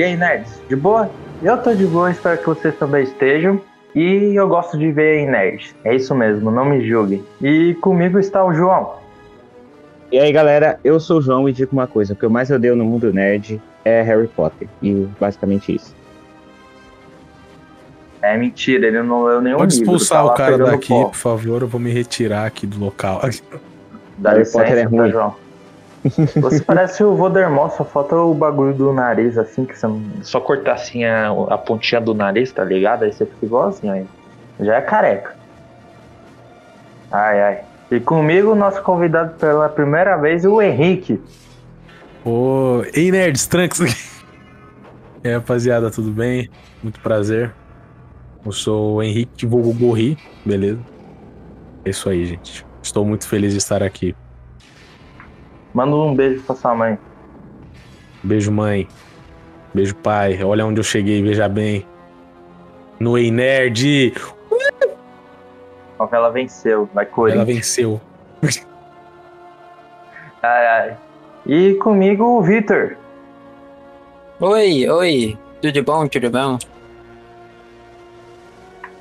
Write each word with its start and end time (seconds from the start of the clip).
E 0.00 0.02
aí, 0.02 0.16
nerds, 0.16 0.58
de 0.66 0.74
boa? 0.74 1.10
Eu 1.42 1.58
tô 1.58 1.74
de 1.74 1.84
boa, 1.84 2.10
espero 2.10 2.38
que 2.38 2.46
vocês 2.46 2.74
também 2.76 3.02
estejam. 3.04 3.60
E 3.94 4.34
eu 4.34 4.48
gosto 4.48 4.78
de 4.78 4.90
ver 4.90 5.18
em 5.18 5.30
nerds. 5.30 5.74
É 5.84 5.94
isso 5.94 6.14
mesmo, 6.14 6.50
não 6.50 6.64
me 6.64 6.88
julguem. 6.88 7.22
E 7.38 7.74
comigo 7.82 8.18
está 8.18 8.42
o 8.42 8.50
João. 8.54 8.94
E 10.10 10.18
aí, 10.18 10.32
galera, 10.32 10.80
eu 10.82 10.98
sou 10.98 11.18
o 11.18 11.20
João 11.20 11.46
e 11.46 11.52
digo 11.52 11.72
uma 11.74 11.86
coisa: 11.86 12.14
o 12.14 12.16
que 12.16 12.24
eu 12.24 12.30
mais 12.30 12.50
odeio 12.50 12.74
no 12.74 12.82
mundo 12.82 13.12
nerd 13.12 13.60
é 13.84 14.00
Harry 14.00 14.26
Potter. 14.28 14.68
E 14.82 15.06
basicamente 15.20 15.74
isso. 15.76 15.94
É 18.22 18.38
mentira, 18.38 18.86
ele 18.86 19.02
não 19.02 19.24
leu 19.24 19.42
nenhum 19.42 19.58
Pode 19.58 19.74
livro. 19.74 19.84
expulsar 19.96 20.24
tá 20.24 20.32
o 20.32 20.34
cara 20.34 20.56
daqui, 20.56 20.88
pó. 20.88 21.08
por 21.08 21.16
favor. 21.16 21.60
Eu 21.60 21.68
vou 21.68 21.78
me 21.78 21.92
retirar 21.92 22.46
aqui 22.46 22.66
do 22.66 22.80
local. 22.80 23.20
Dá 24.16 24.30
Harry 24.30 24.38
licença, 24.44 24.64
Potter 24.64 24.78
é 24.78 24.82
tá, 24.82 24.88
ruim. 24.88 25.10
João? 25.10 25.49
Você 26.36 26.62
parece 26.62 27.04
o 27.04 27.14
Voldemort, 27.14 27.72
só 27.72 27.84
falta 27.84 28.16
o 28.16 28.32
bagulho 28.32 28.72
do 28.72 28.92
nariz, 28.92 29.36
assim, 29.36 29.64
que 29.64 29.78
você 29.78 29.86
não... 29.86 30.02
Só 30.22 30.40
cortar 30.40 30.74
assim 30.74 31.04
a, 31.04 31.30
a 31.50 31.58
pontinha 31.58 32.00
do 32.00 32.14
nariz, 32.14 32.50
tá 32.52 32.64
ligado? 32.64 33.04
Aí 33.04 33.12
você 33.12 33.26
fica 33.26 33.46
igualzinho 33.46 33.92
aí. 33.92 34.06
Já 34.60 34.76
é 34.76 34.80
careca. 34.80 35.36
Ai, 37.10 37.42
ai. 37.42 37.60
E 37.90 38.00
comigo, 38.00 38.54
nosso 38.54 38.82
convidado 38.82 39.34
pela 39.34 39.68
primeira 39.68 40.16
vez, 40.16 40.44
o 40.44 40.62
Henrique. 40.62 41.20
Ô, 42.24 42.82
ei, 42.94 43.10
nerds, 43.10 43.46
tranks. 43.46 43.80
E 45.22 45.28
aí, 45.28 45.34
rapaziada, 45.34 45.90
tudo 45.90 46.10
bem? 46.10 46.48
Muito 46.82 47.00
prazer. 47.00 47.52
Eu 48.44 48.52
sou 48.52 48.94
o 48.94 49.02
Henrique 49.02 49.44
Vulgo 49.44 49.74
Gorri, 49.74 50.16
beleza? 50.46 50.80
É 51.84 51.90
isso 51.90 52.08
aí, 52.08 52.24
gente. 52.24 52.64
Estou 52.82 53.04
muito 53.04 53.28
feliz 53.28 53.52
de 53.52 53.58
estar 53.58 53.82
aqui. 53.82 54.14
Manda 55.72 55.94
um 55.94 56.14
beijo 56.14 56.42
pra 56.42 56.54
sua 56.56 56.74
mãe. 56.74 56.98
Beijo, 58.22 58.50
mãe. 58.52 58.86
Beijo, 59.72 59.94
pai. 59.96 60.42
Olha 60.42 60.66
onde 60.66 60.80
eu 60.80 60.84
cheguei, 60.84 61.22
veja 61.22 61.48
bem. 61.48 61.86
No 62.98 63.16
Ei 63.16 63.30
Nerd. 63.30 64.12
Ela 66.12 66.30
venceu, 66.30 66.88
vai 66.94 67.04
Ela 67.04 67.12
Corinthians. 67.14 67.46
venceu. 67.46 68.00
Ai, 70.42 70.66
ai. 70.66 70.96
E 71.46 71.74
comigo, 71.74 72.24
o 72.24 72.40
Vitor. 72.42 72.96
Oi, 74.40 74.88
oi. 74.88 75.38
Tudo 75.60 75.82
bom, 75.82 76.08
tudo 76.08 76.30
bom? 76.30 76.58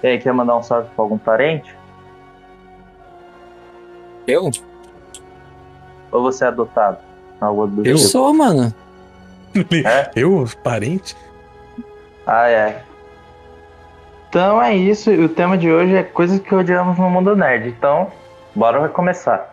E 0.04 0.08
aí, 0.08 0.20
quer 0.20 0.34
mandar 0.34 0.58
um 0.58 0.62
salve 0.64 0.90
pra 0.94 1.04
algum 1.06 1.18
parente? 1.18 1.74
Eu? 4.28 4.52
Ou 6.12 6.22
você 6.22 6.46
é 6.46 6.48
adotado? 6.48 6.98
Algo 7.40 7.68
do 7.68 7.86
Eu? 7.86 7.96
Tipo? 7.96 8.08
sou, 8.08 8.34
mano. 8.34 8.74
É? 9.86 10.12
Eu, 10.16 10.46
parente? 10.64 11.16
Ai, 12.26 12.56
ai. 12.56 12.76
Então 14.30 14.62
é 14.62 14.76
isso. 14.76 15.10
O 15.12 15.28
tema 15.28 15.58
de 15.58 15.72
hoje 15.72 15.96
é 15.96 16.04
coisas 16.04 16.40
que 16.40 16.54
odiamos 16.54 16.98
no 16.98 17.10
mundo 17.10 17.36
nerd. 17.36 17.70
Então, 17.70 18.12
bora 18.56 18.88
começar. 18.90 19.49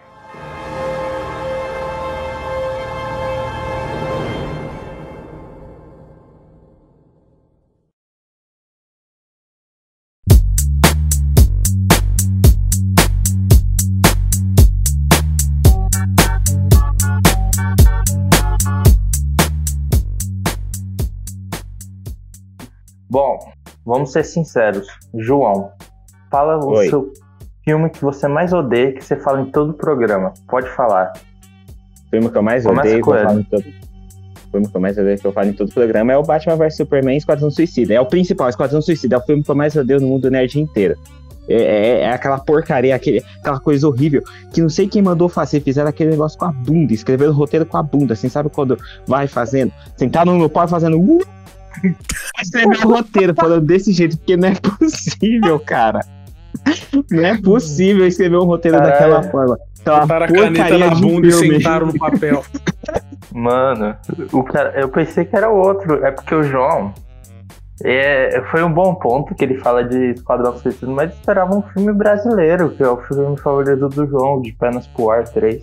Bom, 23.16 23.38
vamos 23.86 24.12
ser 24.12 24.24
sinceros. 24.24 24.86
João, 25.14 25.70
fala 26.30 26.62
o 26.62 26.72
Oi. 26.74 26.90
seu 26.90 27.10
filme 27.64 27.88
que 27.88 28.02
você 28.02 28.28
mais 28.28 28.52
odeia 28.52 28.92
que 28.92 29.02
você 29.02 29.16
fala 29.16 29.40
em 29.40 29.46
todo 29.46 29.70
o 29.70 29.72
programa. 29.72 30.34
Pode 30.46 30.68
falar. 30.68 31.14
O 32.04 32.10
filme 32.10 32.28
que 32.28 32.36
eu 32.36 32.42
mais 32.42 32.64
Começa 32.64 32.86
odeio, 32.86 33.02
que 33.02 33.08
eu 33.08 33.24
falo 33.24 33.40
em 33.40 33.42
todo... 33.44 33.64
O 33.64 34.50
filme 34.50 34.68
que 34.68 34.76
eu 34.76 34.80
mais 34.82 34.98
odeio 34.98 35.18
que 35.18 35.26
eu 35.26 35.32
falo 35.32 35.48
em 35.48 35.52
todo 35.54 35.70
o 35.70 35.72
programa 35.72 36.12
é 36.12 36.18
o 36.18 36.22
Batman 36.22 36.56
vs 36.56 36.76
Superman 36.76 37.16
Esquadrão 37.16 37.50
Suicida. 37.50 37.94
É 37.94 38.00
o 38.02 38.04
principal, 38.04 38.50
Esquadrão 38.50 38.82
Suicida. 38.82 39.16
É 39.16 39.18
o 39.18 39.22
filme 39.22 39.42
que 39.42 39.50
eu 39.50 39.54
mais 39.54 39.74
odeio 39.74 39.98
no 39.98 40.08
mundo 40.08 40.30
nerd 40.30 40.60
inteiro. 40.60 40.94
É, 41.48 41.54
é- 41.54 42.00
é 42.00 42.10
aquela 42.10 42.38
porcaria, 42.38 42.94
aquele, 42.94 43.24
aquela 43.38 43.58
coisa 43.58 43.88
horrível 43.88 44.22
que 44.52 44.60
não 44.60 44.68
sei 44.68 44.88
quem 44.88 45.00
mandou 45.00 45.30
fazer. 45.30 45.60
Fizeram 45.60 45.88
aquele 45.88 46.10
negócio 46.10 46.38
com 46.38 46.44
a 46.44 46.52
bunda, 46.52 46.92
escreveram 46.92 47.32
o 47.32 47.34
roteiro 47.34 47.64
com 47.64 47.78
a 47.78 47.82
bunda, 47.82 48.12
assim, 48.12 48.28
sabe 48.28 48.50
quando 48.50 48.76
vai 49.06 49.26
fazendo? 49.26 49.72
Sentaram 49.96 50.36
no 50.36 50.50
pau 50.50 50.68
fazendo. 50.68 51.00
Uh, 51.00 51.24
escrever 52.40 52.86
o 52.86 52.90
roteiro 52.90 53.34
falando 53.34 53.66
desse 53.66 53.92
jeito, 53.92 54.16
porque 54.16 54.36
não 54.36 54.48
é 54.48 54.54
possível, 54.54 55.58
cara. 55.60 56.00
Não 57.10 57.24
é 57.24 57.40
possível 57.40 58.06
escrever 58.06 58.36
um 58.36 58.44
roteiro 58.44 58.78
Caralho. 58.78 58.92
daquela 58.92 59.22
forma. 59.30 59.58
Aquela 59.80 60.00
Botaram 60.00 60.24
a 60.24 60.28
caneta 60.28 60.78
na 60.78 60.88
de 60.88 61.00
bunda 61.00 61.26
e 61.28 61.32
sentaram 61.32 61.86
no 61.86 61.98
papel. 61.98 62.44
Mano, 63.32 63.96
o 64.32 64.42
cara, 64.42 64.72
eu 64.80 64.88
pensei 64.88 65.24
que 65.24 65.36
era 65.36 65.48
outro. 65.48 66.04
É 66.04 66.10
porque 66.10 66.34
o 66.34 66.42
João. 66.42 66.92
É, 67.84 68.42
foi 68.50 68.64
um 68.64 68.72
bom 68.72 68.94
ponto 68.94 69.34
que 69.34 69.44
ele 69.44 69.58
fala 69.58 69.84
de 69.84 70.12
Esquadrão 70.12 70.56
Suicida, 70.56 70.90
mas 70.90 71.12
esperava 71.12 71.54
um 71.54 71.60
filme 71.60 71.92
brasileiro, 71.92 72.70
que 72.70 72.82
é 72.82 72.88
o 72.88 72.96
filme 73.02 73.36
favorito 73.36 73.86
do 73.90 74.06
João, 74.06 74.40
de 74.40 74.50
Pernas 74.52 74.86
pro 74.86 75.10
Ar 75.10 75.24
3. 75.24 75.62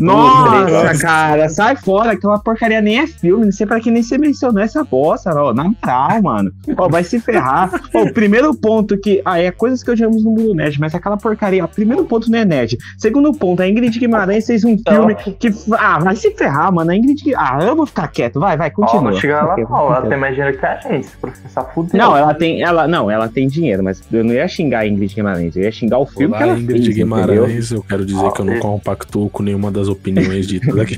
Nossa, 0.00 0.98
cara, 0.98 1.48
sai 1.48 1.76
fora, 1.76 2.12
aquela 2.12 2.38
porcaria 2.38 2.80
nem 2.80 2.98
é 3.00 3.06
filme, 3.06 3.44
não 3.44 3.52
sei 3.52 3.66
pra 3.66 3.80
que 3.80 3.90
nem 3.90 4.02
você 4.02 4.16
mencionou 4.18 4.62
essa 4.62 4.82
bosta, 4.82 5.30
ó, 5.34 5.52
na 5.52 5.64
moral, 5.64 6.22
mano. 6.22 6.52
Ó, 6.76 6.88
vai 6.88 7.04
se 7.04 7.20
ferrar. 7.20 7.70
Ó, 7.94 8.02
o 8.02 8.12
primeiro 8.12 8.54
ponto 8.54 8.96
que, 8.98 9.20
ah, 9.24 9.38
é 9.38 9.50
coisas 9.50 9.82
que 9.82 9.90
odiamos 9.90 10.24
no 10.24 10.30
mundo 10.30 10.54
nerd, 10.54 10.78
mas 10.80 10.94
aquela 10.94 11.16
porcaria, 11.16 11.64
ó, 11.64 11.66
primeiro 11.66 12.04
ponto 12.04 12.30
não 12.30 12.38
é 12.38 12.44
nerd. 12.44 12.78
Segundo 12.98 13.32
ponto, 13.32 13.60
a 13.62 13.68
Ingrid 13.68 13.98
Guimarães 13.98 14.46
fez 14.46 14.64
um 14.64 14.76
filme 14.78 15.14
que, 15.14 15.52
ah, 15.72 15.98
vai 15.98 16.16
se 16.16 16.30
ferrar, 16.32 16.72
mano, 16.72 16.90
a 16.90 16.96
Ingrid, 16.96 17.34
ah, 17.36 17.58
eu 17.60 17.76
vou 17.76 17.86
ficar 17.86 18.08
quieto, 18.08 18.40
vai, 18.40 18.56
vai, 18.56 18.68
Ó, 18.68 18.70
continua. 18.70 19.10
não 19.10 19.18
chega 19.18 19.42
lá 19.42 19.56
não, 19.56 19.94
ela 19.94 20.06
tem 20.06 20.18
mais 20.18 20.34
dinheiro 20.34 20.58
que 20.58 20.66
a 20.66 20.76
gente, 20.76 21.08
processar 21.20 21.64
fudeu. 21.64 21.98
Não, 21.98 22.16
ela 22.16 22.34
tem, 22.34 22.62
ela, 22.62 22.88
não, 22.88 23.10
ela 23.10 23.28
tem 23.28 23.48
dinheiro, 23.48 23.82
mas 23.82 24.02
eu 24.10 24.24
não 24.24 24.32
ia 24.32 24.48
xingar 24.48 24.80
a 24.80 24.86
Ingrid 24.86 25.14
Guimarães, 25.14 25.56
eu 25.56 25.62
ia 25.64 25.72
xingar 25.72 25.98
o 25.98 26.06
filme 26.06 26.34
que 26.36 26.42
Olá, 26.42 26.52
ela 26.52 26.58
Ingrid 26.58 26.84
fez, 26.84 26.96
entendeu? 26.96 27.04
Guimarães. 27.04 27.70
Eu 27.70 27.82
quero 27.82 28.04
dizer 28.04 28.32
que 28.32 28.40
eu 28.40 28.44
não 28.44 28.58
compactuo 28.58 29.28
com 29.30 29.42
nenhuma 29.42 29.70
das 29.70 29.88
opiniões 29.90 30.46
ditas 30.46 30.76
aqui. 30.78 30.96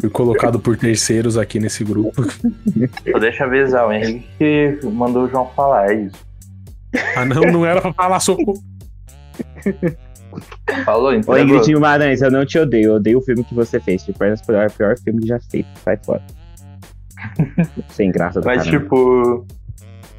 Fui 0.00 0.10
colocado 0.10 0.58
por 0.60 0.76
terceiros 0.76 1.38
aqui 1.38 1.58
nesse 1.58 1.82
grupo. 1.82 2.22
Só 3.10 3.18
deixa 3.18 3.44
eu 3.44 3.48
avisar, 3.48 3.88
o 3.88 3.92
Henrique 3.92 4.26
que 4.38 4.86
mandou 4.86 5.24
o 5.24 5.28
João 5.28 5.50
falar, 5.56 5.90
é 5.90 6.02
isso. 6.02 6.26
Ah, 7.16 7.24
não, 7.24 7.40
não 7.42 7.66
era 7.66 7.80
pra 7.80 7.92
falar 7.92 8.20
socorro. 8.20 8.62
Falou, 10.84 11.10
Ô, 11.10 11.14
entregou. 11.14 11.38
Ingrid 11.38 11.66
Guimarães, 11.66 12.22
eu 12.22 12.30
não 12.30 12.44
te 12.44 12.58
odeio, 12.58 12.90
eu 12.90 12.94
odeio 12.94 13.18
o 13.18 13.22
filme 13.22 13.42
que 13.44 13.54
você 13.54 13.80
fez. 13.80 14.04
Por 14.04 14.26
Ar, 14.54 14.64
é 14.64 14.66
o 14.66 14.70
pior 14.70 14.98
filme 14.98 15.22
que 15.22 15.28
já 15.28 15.40
feito. 15.40 15.68
Sai 15.82 15.98
fora. 16.04 16.22
Sem 17.88 18.10
graça 18.10 18.40
do 18.40 18.46
Mas 18.46 18.64
caramba. 18.64 18.82
tipo. 18.82 19.46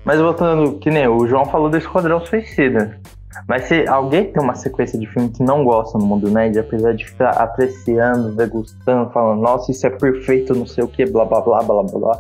Mas 0.04 0.20
voltando, 0.20 0.80
que 0.80 0.90
nem 0.90 1.08
o 1.08 1.28
João 1.28 1.46
falou 1.46 1.70
do 1.70 1.78
Esquadrão 1.78 2.26
Suicida. 2.26 3.00
Mas 3.48 3.64
se 3.64 3.88
alguém 3.88 4.32
tem 4.32 4.42
uma 4.42 4.56
sequência 4.56 4.98
de 4.98 5.06
filme 5.08 5.30
que 5.30 5.44
não 5.44 5.64
gosta 5.64 5.98
no 5.98 6.06
mundo 6.06 6.30
nerd, 6.30 6.58
apesar 6.58 6.94
de 6.94 7.06
ficar 7.06 7.32
apreciando, 7.32 8.34
degustando, 8.36 9.10
falando, 9.12 9.42
nossa, 9.42 9.72
isso 9.72 9.86
é 9.86 9.90
perfeito, 9.90 10.56
não 10.56 10.66
sei 10.66 10.84
o 10.84 10.88
que, 10.88 11.06
blá 11.06 11.26
blá 11.26 11.42
blá 11.42 11.62
blá 11.62 11.84
blá 11.84 12.00
blá. 12.00 12.20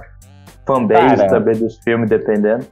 Fanbase 0.65 1.15
Cara. 1.15 1.29
também 1.29 1.55
dos 1.55 1.77
filmes, 1.79 2.09
dependendo. 2.09 2.65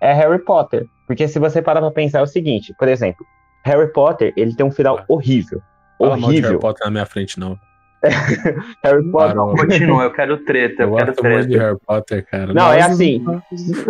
É 0.00 0.12
Harry 0.12 0.40
Potter. 0.40 0.84
Porque 1.06 1.28
se 1.28 1.38
você 1.38 1.62
parar 1.62 1.80
pra 1.80 1.90
pensar 1.90 2.20
é 2.20 2.22
o 2.22 2.26
seguinte, 2.26 2.74
por 2.78 2.88
exemplo, 2.88 3.24
Harry 3.64 3.92
Potter, 3.92 4.32
ele 4.36 4.54
tem 4.54 4.66
um 4.66 4.70
final 4.70 5.04
horrível. 5.08 5.60
Fala 5.98 6.16
de 6.16 6.22
Harry 6.22 6.38
horrível. 6.38 6.58
Potter 6.58 6.84
na 6.86 6.90
minha 6.90 7.06
frente, 7.06 7.38
não. 7.38 7.58
Harry 8.82 9.10
Potter. 9.10 9.36
Parou. 9.36 9.56
Continua, 9.56 10.04
eu 10.04 10.12
quero 10.12 10.38
treta, 10.44 10.82
eu, 10.84 10.90
Eu 10.90 10.96
quero 10.96 11.12
gosto 11.12 11.24
muito 11.24 11.42
de 11.42 11.48
treta. 11.48 11.64
Harry 11.64 11.78
Potter, 11.86 12.26
cara. 12.26 12.54
Não, 12.54 12.72
é 12.72 12.82
assim. 12.82 13.24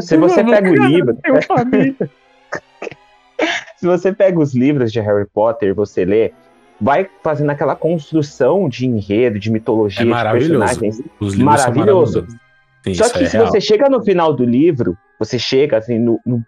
Se 0.00 0.16
você 0.16 0.42
pega 0.44 0.70
o 0.70 0.74
livro. 0.74 1.16
Eu. 1.24 1.34
Se 3.76 3.86
você 3.86 4.12
pega 4.12 4.38
os 4.38 4.54
livros 4.54 4.92
de 4.92 5.00
Harry 5.00 5.26
Potter 5.26 5.70
e 5.70 5.72
você 5.72 6.04
lê, 6.04 6.32
vai 6.80 7.08
fazendo 7.22 7.50
aquela 7.50 7.74
construção 7.76 8.68
de 8.68 8.86
enredo, 8.86 9.38
de 9.38 9.50
mitologia, 9.50 10.02
É 10.02 10.04
de 10.04 10.38
personagens. 10.38 11.02
Os 11.18 11.34
livros 11.34 11.44
Maravilhoso. 11.44 12.12
são 12.12 12.22
maravilhosos. 12.22 12.50
Sim, 12.84 12.94
Só 12.94 13.10
que 13.10 13.24
é 13.24 13.26
se 13.26 13.36
real. 13.36 13.46
você 13.46 13.60
chega 13.60 13.88
no 13.88 14.02
final 14.02 14.32
do 14.32 14.44
livro, 14.44 14.96
você 15.18 15.38
chega 15.38 15.76
assim, 15.76 15.98
no, 15.98 16.18
no 16.24 16.42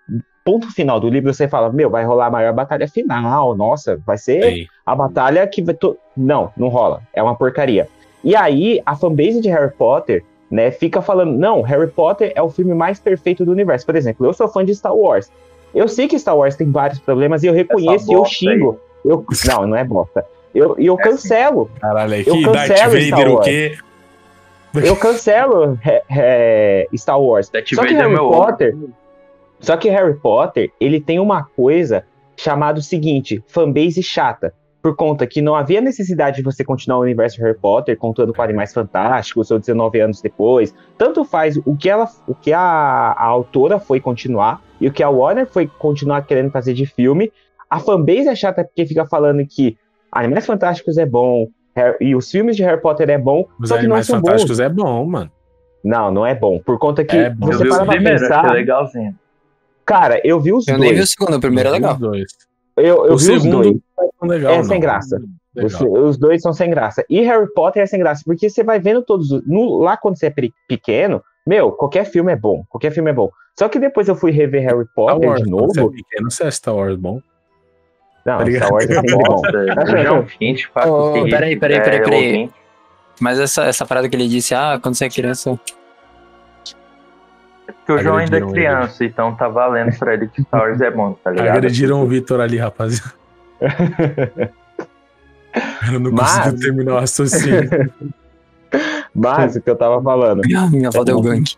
ponto 0.45 0.73
final 0.73 0.99
do 0.99 1.09
livro, 1.09 1.33
você 1.33 1.47
fala, 1.47 1.71
meu, 1.71 1.91
vai 1.91 2.05
rolar 2.05 2.27
a 2.27 2.31
maior 2.31 2.53
batalha 2.55 2.89
final, 2.89 3.55
nossa, 3.55 4.01
vai 4.07 4.17
ser 4.17 4.43
Sim. 4.43 4.67
a 4.85 4.95
batalha 4.95 5.47
que 5.47 5.63
vai. 5.63 5.75
To... 5.75 5.97
Não, 6.17 6.51
não 6.57 6.69
rola. 6.69 7.03
É 7.13 7.23
uma 7.23 7.37
porcaria. 7.37 7.89
E 8.25 8.35
aí, 8.35 8.81
a 8.87 8.97
fanbase 8.97 9.41
de 9.41 9.49
Harry 9.51 9.73
Potter, 9.73 10.25
né, 10.51 10.71
fica 10.71 11.03
falando, 11.03 11.37
não, 11.37 11.61
Harry 11.63 11.89
Potter 11.89 12.33
é 12.35 12.43
o 12.43 12.49
filme 12.49 12.73
mais 12.75 12.99
perfeito 13.01 13.45
do 13.45 13.53
universo. 13.53 13.85
Por 13.85 13.97
exemplo, 13.97 14.27
eu 14.27 14.33
sou 14.33 14.49
fã 14.49 14.65
de 14.65 14.75
Star 14.75 14.95
Wars. 14.95 15.31
Eu 15.75 15.89
sei 15.89 16.07
que 16.09 16.19
Star 16.19 16.37
Wars 16.37 16.57
tem 16.57 16.71
vários 16.71 16.99
problemas 16.99 17.43
e 17.43 17.47
eu 17.47 17.53
reconheço 17.53 18.11
e 18.11 18.15
eu 18.15 18.25
aí. 18.25 18.31
xingo. 18.31 18.79
Eu... 19.05 19.25
Não, 19.47 19.67
não 19.67 19.77
é 19.77 19.85
bosta. 19.85 20.25
Eu, 20.55 20.77
e 20.79 20.87
eu 20.87 20.99
É 20.99 21.03
cancelo. 21.03 21.71
Caralho, 21.81 22.15
Eu 22.15 22.43
Darth 22.53 22.69
cancelo 22.69 23.01
Star 23.01 23.11
Vader 23.11 23.29
o 23.29 23.35
Wars. 23.35 23.47
quê? 23.47 23.79
Eu 24.75 24.97
cancelo 24.97 25.79
é, 25.85 26.03
é, 26.11 26.89
Star 26.97 27.21
Wars. 27.21 27.49
Darth 27.49 27.69
Só 27.69 27.83
que 27.83 27.95
Vader 27.95 27.97
é 27.97 28.03
Harry 28.03 28.13
meu 28.13 28.29
Potter. 28.29 28.77
Só 29.61 29.77
que 29.77 29.89
Harry 29.89 30.15
Potter, 30.15 30.71
ele 30.81 31.01
tem 31.01 31.19
uma 31.19 31.45
coisa 31.45 32.05
chamada 32.37 32.79
o 32.79 32.83
seguinte: 32.83 33.43
fanbase 33.47 34.03
chata. 34.03 34.55
Por 34.83 34.97
conta 34.97 35.29
que 35.29 35.41
não 35.41 35.55
havia 35.55 35.81
necessidade 35.81 36.39
de 36.39 36.43
você 36.43 36.65
continuar 36.65 36.99
o 36.99 37.03
universo 37.03 37.37
de 37.37 37.43
Harry 37.45 37.57
Potter 37.57 37.97
contando 37.97 38.35
com 38.35 38.43
Animais 38.43 38.75
Fantásticos 38.75 39.49
ou 39.53 39.59
19 39.61 40.01
anos 40.01 40.21
depois. 40.21 40.75
Tanto 40.99 41.25
faz 41.25 41.57
o 41.59 41.77
que, 41.77 41.89
ela, 41.89 42.09
o 42.27 42.35
que 42.35 42.53
a, 42.53 42.61
a 42.61 43.25
autora 43.25 43.79
foi 43.79 44.01
continuar 44.01 44.61
e 44.83 44.89
o 44.89 44.93
que 44.93 45.03
a 45.03 45.09
Warner 45.09 45.47
foi 45.47 45.67
continuar 45.67 46.23
querendo 46.27 46.51
fazer 46.51 46.75
de 46.75 46.85
filme. 46.87 47.33
A 47.71 47.79
fanbase 47.79 48.29
é 48.29 48.35
chata 48.35 48.65
porque 48.65 48.85
fica 48.87 49.07
falando 49.07 49.45
que 49.47 49.79
Animais 50.11 50.45
Fantásticos 50.45 50.99
é 50.99 51.07
bom 51.07 51.47
Harry- 51.75 51.97
e 52.01 52.15
os 52.15 52.31
filmes 52.31 52.55
de 52.57 52.63
Harry 52.63 52.81
Potter 52.83 53.09
é 53.09 53.17
bom, 53.17 53.47
Os 53.59 53.69
só 53.71 53.77
que 53.77 53.83
não 53.85 53.95
Animais 53.95 54.07
são 54.07 54.21
bons. 54.21 54.27
Fantásticos 54.29 54.61
é 54.61 54.69
bom, 54.69 55.07
mano. 55.07 55.31
Não, 55.83 56.11
não 56.13 56.27
é 56.27 56.35
bom. 56.35 56.61
Por 56.61 56.79
conta 56.79 57.03
que 57.05 57.17
É 57.17 57.31
bom. 57.31 57.51
Eu 57.51 57.59
você 57.59 57.69
para 57.69 57.85
pra 57.87 57.99
pensar. 58.03 58.53
legalzinho. 58.53 59.15
Cara, 59.87 60.21
eu 60.23 60.39
vi 60.39 60.53
os 60.53 60.69
Eu 60.69 60.79
nem 60.79 60.91
vi 60.91 60.95
o 60.95 60.99
dois. 60.99 61.11
segundo, 61.11 61.37
o 61.37 61.41
primeiro 61.41 61.69
é 61.69 61.71
Eu 61.71 61.75
legal. 61.75 61.95
os 61.95 61.99
dois. 62.01 62.33
Eu, 62.77 62.85
eu 62.85 63.03
o 63.03 63.07
vi 63.09 63.13
os 63.15 63.23
segundo 63.43 63.63
dois. 63.63 63.77
não 64.21 64.29
é 64.29 64.37
legal, 64.37 64.53
É 64.53 64.57
não. 64.59 64.65
sem 64.65 64.81
graça. 64.81 65.21
Os, 65.57 65.81
os 65.81 66.17
dois 66.19 66.41
são 66.41 66.53
sem 66.53 66.71
graça. 66.71 67.05
E 67.11 67.21
Harry 67.23 67.47
Potter 67.53 67.83
é 67.83 67.87
sem 67.87 67.99
graça, 67.99 68.23
porque 68.25 68.49
você 68.49 68.63
vai 68.63 68.79
vendo 68.81 69.03
todos. 69.03 69.31
os- 69.33 69.47
no- 69.47 69.79
lá 69.79 69.97
quando 69.97 70.17
você 70.19 70.27
é 70.27 70.31
pe- 70.31 70.53
pequeno, 70.69 71.23
meu, 71.47 71.73
qualquer 71.73 72.05
filme 72.05 72.33
é 72.33 72.37
bom. 72.37 72.65
Qualquer 72.69 72.91
filme 72.93 73.11
é 73.11 73.15
bom. 73.15 73.31
Só 73.59 73.69
que 73.69 73.79
depois 73.79 74.09
eu 74.09 74.15
fui 74.17 74.31
rever 74.31 74.63
Harry 74.63 74.85
Star 74.85 74.95
Potter 74.95 75.29
Wars, 75.29 75.43
de 75.43 75.51
você 75.51 75.79
é 75.79 75.83
novo. 75.83 75.93
pequeno, 75.93 76.31
você 76.31 76.45
é 76.45 76.51
Star 76.51 76.75
Wars 76.75 76.97
bom. 76.97 77.21
Não, 78.25 78.39
tá? 78.39 78.51
Star 78.51 78.73
Wars 78.73 78.89
é 78.91 79.03
bom. 79.03 79.23
Nossa, 79.29 79.97
eu 79.97 80.03
já 80.03 80.21
20 80.41 80.71
pra 80.71 80.87
Ô, 80.87 80.91
ô, 80.95 81.13
conseguir, 81.13 81.31
peraí, 81.31 81.57
peraí, 81.57 81.77
é, 81.77 81.81
peraí, 81.81 82.03
peraí. 82.03 82.51
Mas 83.21 83.39
essa, 83.39 83.65
essa 83.65 83.85
parada 83.85 84.09
que 84.09 84.17
ele 84.17 84.29
disse, 84.29 84.55
ah, 84.55 84.79
quando 84.83 84.95
você 84.95 85.05
é 85.07 85.11
criança. 85.11 85.59
Porque 87.67 87.93
o 87.93 87.99
João 87.99 88.17
ainda 88.17 88.37
é 88.37 88.41
Agrediram 88.41 88.49
ele. 88.49 88.55
criança, 88.55 89.05
então 89.05 89.35
tá 89.35 89.49
valendo 89.49 89.97
pra 89.99 90.15
ele 90.15 90.29
que 90.29 90.43
Star 90.43 90.61
Wars 90.63 90.81
é 90.81 90.91
bom, 90.91 91.13
tá 91.15 91.31
ligado? 91.31 91.49
Agrediram 91.57 92.03
o 92.03 92.07
Vitor 92.07 92.41
ali, 92.41 92.57
rapaziada. 92.59 93.13
Eu 95.93 96.01
não 96.01 96.11
Mas- 96.13 96.39
consegui 96.39 96.61
terminar 96.63 96.95
o 96.95 96.99
raciocínio. 97.01 97.69
Mas 99.15 99.57
o 99.57 99.61
que 99.61 99.71
eu 99.71 99.77
tava 99.77 100.03
falando. 100.03 100.43
Minha, 100.45 100.67
minha 100.71 100.89
avó 100.89 101.05
deu 101.05 101.21
gank. 101.21 101.55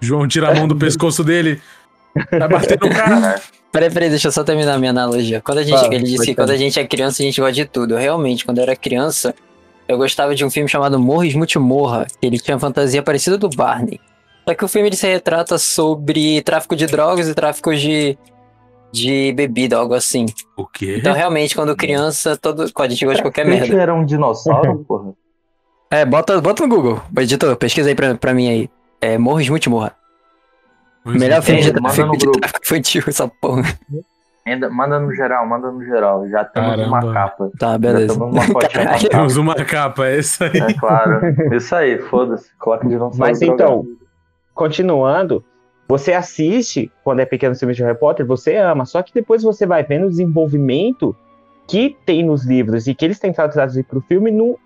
João 0.00 0.26
tira 0.26 0.50
a 0.50 0.54
mão 0.54 0.66
do 0.68 0.76
pescoço 0.76 1.22
dele. 1.22 1.60
Vai 2.30 2.48
bater 2.48 2.78
no 2.80 2.90
cara. 2.90 3.40
Peraí, 3.70 3.90
peraí, 3.90 4.10
deixa 4.10 4.28
eu 4.28 4.32
só 4.32 4.44
terminar 4.44 4.74
a 4.74 4.78
minha 4.78 4.90
analogia. 4.90 5.40
Quando 5.40 5.58
a 5.58 5.62
gente, 5.62 5.80
Fala, 5.80 5.94
ele 5.94 6.04
disse 6.04 6.26
que 6.26 6.34
quando 6.34 6.50
a 6.50 6.56
gente 6.56 6.78
é 6.78 6.86
criança, 6.86 7.22
a 7.22 7.24
gente 7.24 7.40
gosta 7.40 7.54
de 7.54 7.64
tudo. 7.64 7.96
Realmente, 7.96 8.44
quando 8.44 8.58
eu 8.58 8.62
era 8.64 8.76
criança, 8.76 9.34
eu 9.88 9.96
gostava 9.96 10.34
de 10.34 10.44
um 10.44 10.50
filme 10.50 10.68
chamado 10.68 10.98
Morra 11.00 11.26
Smute 11.26 11.58
Morra, 11.58 12.06
que 12.20 12.26
ele 12.26 12.38
tinha 12.38 12.58
fantasia 12.58 13.02
parecida 13.02 13.38
do 13.38 13.48
Barney. 13.48 13.98
Só 14.46 14.54
que 14.54 14.64
o 14.64 14.68
filme 14.68 14.88
ele 14.88 14.96
se 14.96 15.06
retrata 15.06 15.56
sobre 15.56 16.42
tráfico 16.42 16.76
de 16.76 16.86
drogas 16.86 17.28
e 17.28 17.34
tráfico 17.34 17.74
de, 17.74 18.18
de 18.92 19.32
bebida, 19.32 19.78
algo 19.78 19.94
assim. 19.94 20.26
O 20.56 20.66
quê? 20.66 20.96
Então, 20.98 21.14
realmente, 21.14 21.54
quando 21.54 21.74
criança, 21.74 22.36
todo, 22.36 22.64
a 22.64 22.88
gente 22.88 23.04
gosta 23.04 23.16
de 23.16 23.22
qualquer 23.22 23.46
Gente, 23.46 23.60
merda. 23.60 23.82
era 23.82 23.94
um 23.94 24.04
dinossauro, 24.04 24.84
porra. 24.86 25.14
É, 25.92 26.06
bota, 26.06 26.40
bota 26.40 26.66
no 26.66 26.74
Google. 26.74 27.02
Editor, 27.18 27.54
pesquisa 27.56 27.90
aí 27.90 27.94
pra, 27.94 28.14
pra 28.14 28.32
mim 28.32 28.48
aí. 28.48 28.70
É 28.98 29.18
Morra 29.18 29.42
Smute 29.42 29.68
Morra. 29.68 29.92
Melhor 31.04 31.42
filme 31.42 31.60
de 31.60 31.68
manda 31.72 31.80
tráfico, 31.82 32.06
no 32.06 32.12
de 32.16 32.24
grupo. 32.24 32.40
tráfico 32.40 32.60
infantil, 32.64 33.02
essa 33.06 33.28
porra. 33.28 33.62
Ainda, 34.46 34.70
manda 34.70 34.98
no 34.98 35.14
geral, 35.14 35.46
manda 35.46 35.70
no 35.70 35.84
geral. 35.84 36.26
Já 36.30 36.44
temos 36.44 36.86
uma 36.86 37.00
Caramba. 37.00 37.12
capa. 37.12 37.50
Tá, 37.58 37.72
Já 37.72 37.78
beleza. 37.78 38.14
temos 38.14 38.32
uma 38.32 38.42
fotinha. 38.42 38.98
Temos 39.10 39.36
uma 39.36 39.54
capa, 39.54 40.06
é 40.06 40.18
isso 40.18 40.42
aí. 40.42 40.50
É 40.56 40.72
claro. 40.72 41.20
Isso 41.54 41.74
aí, 41.76 41.98
foda-se. 41.98 42.48
Coloca 42.58 42.88
dinossauro. 42.88 43.18
Mas 43.18 43.40
drogado. 43.40 43.62
então, 43.62 43.86
continuando, 44.54 45.44
você 45.86 46.14
assiste 46.14 46.90
quando 47.04 47.20
é 47.20 47.26
pequeno 47.26 47.54
filme 47.54 47.74
de 47.74 47.82
Harry 47.82 47.98
Potter, 47.98 48.24
você 48.24 48.56
ama. 48.56 48.86
Só 48.86 49.02
que 49.02 49.12
depois 49.12 49.42
você 49.42 49.66
vai 49.66 49.82
vendo 49.82 50.06
o 50.06 50.10
desenvolvimento 50.10 51.14
que 51.68 51.96
tem 52.06 52.24
nos 52.24 52.46
livros 52.46 52.86
e 52.86 52.94
que 52.94 53.04
eles 53.04 53.18
tentaram 53.18 53.50
traduzir 53.52 53.84
pro 53.84 54.00
filme, 54.00 54.30
não, 54.30 54.56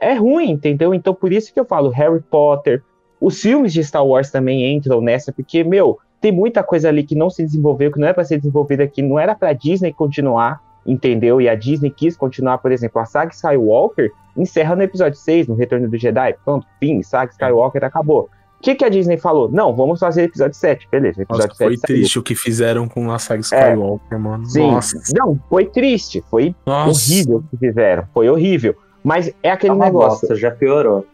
é, 0.00 0.12
é 0.12 0.14
ruim, 0.14 0.50
entendeu? 0.50 0.92
Então 0.94 1.14
por 1.14 1.32
isso 1.32 1.52
que 1.52 1.60
eu 1.60 1.64
falo 1.64 1.90
Harry 1.90 2.20
Potter. 2.30 2.82
Os 3.20 3.40
filmes 3.40 3.72
de 3.72 3.82
Star 3.82 4.06
Wars 4.06 4.30
também 4.30 4.72
entram 4.72 5.00
nessa, 5.00 5.32
porque, 5.32 5.64
meu, 5.64 5.98
tem 6.20 6.32
muita 6.32 6.62
coisa 6.62 6.88
ali 6.88 7.02
que 7.02 7.14
não 7.14 7.30
se 7.30 7.42
desenvolveu, 7.42 7.92
que 7.92 7.98
não 7.98 8.08
é 8.08 8.12
para 8.12 8.24
ser 8.24 8.38
desenvolvida 8.38 8.84
aqui, 8.84 9.02
não 9.02 9.18
era 9.18 9.34
pra 9.34 9.52
Disney 9.52 9.92
continuar, 9.92 10.60
entendeu? 10.86 11.40
E 11.40 11.48
a 11.48 11.54
Disney 11.54 11.90
quis 11.90 12.16
continuar, 12.16 12.58
por 12.58 12.72
exemplo, 12.72 13.00
a 13.00 13.04
saga 13.04 13.32
Skywalker 13.32 14.10
encerra 14.36 14.76
no 14.76 14.82
episódio 14.82 15.18
6, 15.18 15.48
no 15.48 15.54
Retorno 15.54 15.88
do 15.88 15.96
Jedi. 15.98 16.34
Pronto, 16.44 16.66
fim, 16.78 17.02
saga 17.02 17.32
Skywalker 17.32 17.84
acabou. 17.84 18.28
O 18.58 18.60
que, 18.60 18.74
que 18.74 18.84
a 18.84 18.88
Disney 18.88 19.16
falou? 19.16 19.48
Não, 19.50 19.74
vamos 19.74 20.00
fazer 20.00 20.24
episódio 20.24 20.56
7. 20.56 20.88
Beleza, 20.90 21.24
Nossa, 21.28 21.44
episódio 21.44 21.56
foi 21.56 21.76
7 21.76 21.80
saiu. 21.80 21.96
triste 21.96 22.18
o 22.18 22.22
que 22.22 22.34
fizeram 22.34 22.88
com 22.88 23.10
a 23.10 23.18
saga 23.18 23.40
Skywalker, 23.40 24.18
mano. 24.18 24.46
Sim. 24.46 24.72
Nossa. 24.72 25.00
Não, 25.16 25.38
foi 25.48 25.66
triste, 25.66 26.24
foi 26.28 26.54
Nossa. 26.66 27.12
horrível 27.12 27.38
o 27.38 27.42
que 27.42 27.56
fizeram, 27.56 28.04
foi 28.12 28.28
horrível. 28.28 28.74
Mas 29.02 29.32
é 29.42 29.50
aquele 29.50 29.72
uma 29.72 29.86
negócio. 29.86 30.28
bosta, 30.28 30.36
já 30.36 30.50
piorou. 30.50 31.06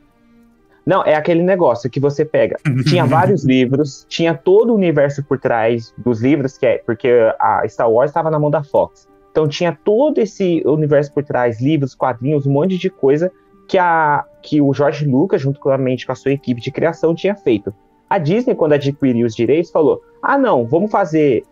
Não, 0.87 1.03
é 1.03 1.15
aquele 1.15 1.43
negócio 1.43 1.89
que 1.89 1.99
você 1.99 2.25
pega. 2.25 2.59
Tinha 2.89 3.05
vários 3.07 3.45
livros, 3.45 4.05
tinha 4.09 4.35
todo 4.35 4.71
o 4.71 4.75
universo 4.75 5.25
por 5.25 5.39
trás 5.39 5.95
dos 5.97 6.21
livros, 6.21 6.59
que 6.59 6.67
é 6.67 6.79
porque 6.79 7.09
a 7.39 7.67
Star 7.69 7.91
Wars 7.91 8.11
estava 8.11 8.31
na 8.31 8.39
mão 8.39 8.51
da 8.51 8.63
Fox. 8.63 9.09
Então 9.31 9.49
tinha 9.49 9.77
todo 9.85 10.19
esse 10.19 10.63
universo 10.65 11.13
por 11.13 11.25
trás, 11.25 11.61
livros, 11.61 11.95
quadrinhos, 11.95 12.47
um 12.47 12.53
monte 12.53 12.79
de 12.79 12.91
coisa 12.91 13.33
que, 13.67 13.79
a, 13.79 14.25
que 14.43 14.61
o 14.61 14.73
George 14.73 15.07
Lucas, 15.07 15.41
juntamente 15.41 16.07
com 16.07 16.13
a 16.13 16.15
sua 16.15 16.33
equipe 16.33 16.61
de 16.61 16.71
criação, 16.71 17.15
tinha 17.15 17.35
feito. 17.35 17.75
A 18.09 18.19
Disney, 18.19 18.55
quando 18.55 18.75
adquiriu 18.75 19.27
os 19.27 19.35
direitos, 19.35 19.71
falou: 19.71 20.03
ah, 20.23 20.39
não, 20.39 20.67
vamos 20.67 20.91
fazer 20.91 21.43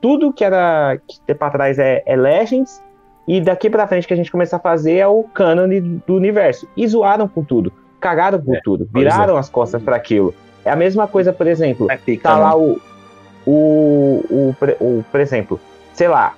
tudo 0.00 0.32
que 0.32 0.44
era 0.44 0.98
que 1.06 1.20
tem 1.22 1.34
pra 1.34 1.50
trás 1.50 1.78
é, 1.78 2.02
é 2.06 2.16
Legends, 2.16 2.82
e 3.26 3.40
daqui 3.40 3.68
pra 3.68 3.86
frente 3.86 4.06
que 4.06 4.12
a 4.14 4.16
gente 4.16 4.30
começar 4.30 4.56
a 4.56 4.60
fazer 4.60 4.96
é 4.96 5.06
o 5.06 5.22
canon 5.24 5.68
do 6.06 6.14
universo. 6.14 6.68
E 6.76 6.86
zoaram 6.86 7.26
com 7.26 7.42
tudo, 7.42 7.72
cagaram 8.00 8.40
com 8.40 8.54
É, 8.54 8.60
tudo, 8.62 8.88
pois 8.92 9.04
viraram 9.04 9.36
as 9.36 9.48
costas 9.48 9.82
para 9.82 9.96
aquilo. 9.96 10.34
É 10.64 10.70
a 10.70 10.76
mesma 10.76 11.06
coisa, 11.06 11.32
por 11.32 11.46
exemplo, 11.46 11.90
É 11.90 11.96
pica, 11.96 12.28
tá 12.28 12.36
né? 12.36 12.42
lá 12.42 12.56
o, 12.56 12.80
o, 13.46 14.24
o, 14.30 14.54
o, 14.80 15.04
por 15.10 15.20
exemplo, 15.20 15.60
sei 15.92 16.08
lá, 16.08 16.34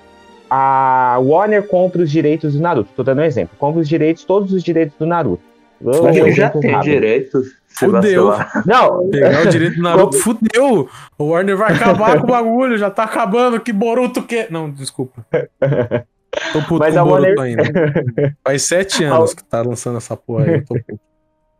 a 0.49 1.17
Warner 1.21 1.63
compra 1.67 2.01
os 2.01 2.09
direitos 2.11 2.53
do 2.53 2.61
Naruto, 2.61 2.89
tô 2.95 3.03
dando 3.03 3.19
um 3.19 3.23
exemplo, 3.23 3.55
compra 3.57 3.81
os 3.81 3.87
direitos, 3.89 4.23
todos 4.23 4.51
os 4.53 4.63
direitos 4.63 4.97
do 4.97 5.05
Naruto. 5.05 5.43
Eu 5.81 6.31
já 6.31 6.49
tem 6.49 6.71
rápido. 6.71 6.91
direito. 6.91 7.41
se 7.67 7.85
Fudeu. 7.85 8.33
Não, 8.65 9.09
Pegar 9.09 9.43
o 9.43 9.49
direito 9.49 9.75
do 9.77 9.81
Naruto, 9.81 10.17
fudeu! 10.19 10.89
O 11.17 11.23
Warner 11.29 11.55
vai 11.55 11.73
acabar 11.73 12.17
com 12.17 12.25
o 12.25 12.27
bagulho, 12.27 12.77
já 12.77 12.89
tá 12.91 13.03
acabando, 13.03 13.59
que 13.61 13.71
Boruto 13.71 14.21
que. 14.23 14.47
Não, 14.51 14.69
desculpa. 14.69 15.25
Tô 16.53 16.61
puto 16.61 16.79
Mas 16.79 16.93
com 16.95 17.01
o 17.01 17.05
Boruto 17.05 17.39
Warner- 17.39 17.39
ainda. 17.41 18.35
Faz 18.43 18.61
sete 18.63 19.03
anos 19.03 19.33
que 19.33 19.43
tá 19.43 19.61
lançando 19.61 19.97
essa 19.97 20.15
porra 20.15 20.45
aí. 20.45 20.53
Eu 20.55 20.65
tô 20.65 20.75
puto. 20.75 20.99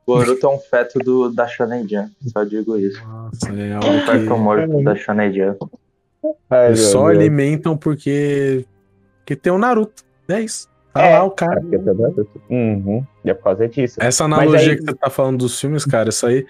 Boruto 0.05 0.45
é 0.47 0.49
um 0.49 0.57
feto 0.59 0.99
do, 0.99 1.29
da 1.29 1.47
Shonen 1.47 1.87
Jump, 1.87 2.11
só 2.31 2.43
digo 2.43 2.77
isso. 2.77 2.99
Nossa, 3.05 3.49
é 3.51 3.77
Um 3.77 4.05
feto 4.05 4.23
que 4.23 4.29
morto 4.39 4.83
da 4.83 4.95
Shonen 4.95 5.31
Jump. 5.33 5.59
Ai, 6.49 6.67
eles 6.67 6.79
só 6.81 7.07
Deus. 7.07 7.17
alimentam 7.19 7.77
porque. 7.77 8.65
Porque 9.19 9.35
tem 9.35 9.53
o 9.53 9.57
Naruto. 9.57 10.03
É 10.27 10.41
isso. 10.41 10.67
Tá 10.93 11.03
É. 11.03 11.17
lá 11.19 11.23
o 11.23 11.31
cara. 11.31 11.61
Tá 11.61 12.23
Uhum, 12.49 13.05
é 13.23 13.33
por 13.33 13.43
causa 13.43 13.67
disso. 13.67 13.97
Essa 14.01 14.25
analogia 14.25 14.71
aí- 14.71 14.77
que 14.77 14.83
você 14.83 14.93
tá 14.95 15.09
falando 15.09 15.37
dos 15.39 15.59
filmes, 15.59 15.85
cara, 15.85 16.09
isso 16.09 16.25
aí. 16.25 16.45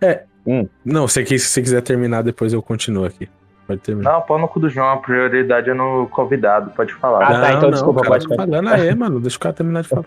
É. 0.00 0.22
Hum. 0.46 0.66
Não, 0.84 1.06
se, 1.08 1.24
se 1.26 1.38
você 1.40 1.60
quiser 1.62 1.82
terminar, 1.82 2.22
depois 2.22 2.52
eu 2.52 2.62
continuo 2.62 3.04
aqui. 3.04 3.28
Pode 3.70 3.80
terminar. 3.82 4.12
Não, 4.12 4.20
pau 4.22 4.36
no 4.38 4.48
cu 4.48 4.58
do 4.58 4.68
João, 4.68 4.90
a 4.90 4.96
prioridade 4.96 5.70
é 5.70 5.74
no 5.74 6.08
convidado, 6.10 6.70
pode 6.70 6.92
falar. 6.94 7.24
Ah, 7.24 7.40
tá, 7.40 7.52
então 7.52 7.70
desculpa, 7.70 8.00
o 8.00 8.02
cara 8.02 8.14
pode 8.14 8.28
tá 8.28 8.34
falando 8.34 8.68
aí, 8.68 8.94
mano. 8.96 9.20
Deixa 9.20 9.36
o 9.36 9.40
cara 9.40 9.54
terminar 9.54 9.82
de 9.82 9.88
falar. 9.88 10.04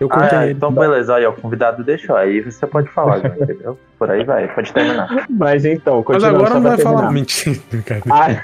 Eu 0.00 0.08
Ah, 0.10 0.18
contei 0.20 0.38
é, 0.38 0.50
então 0.50 0.72
beleza, 0.72 1.14
aí 1.14 1.26
ó, 1.26 1.30
o 1.30 1.34
convidado 1.34 1.84
deixou, 1.84 2.16
aí 2.16 2.40
você 2.40 2.66
pode 2.66 2.88
falar, 2.88 3.20
João, 3.20 3.34
entendeu? 3.38 3.78
Por 3.98 4.10
aí 4.10 4.24
vai, 4.24 4.48
pode 4.52 4.72
terminar. 4.72 5.08
Mas 5.30 5.64
então, 5.64 5.96
Mas 5.96 6.04
continuando 6.06 6.36
agora 6.36 6.54
não 6.54 6.62
vai 6.62 6.78
falar. 6.78 7.12
Mentira, 7.12 7.60
cara. 7.84 8.02
Ah. 8.10 8.42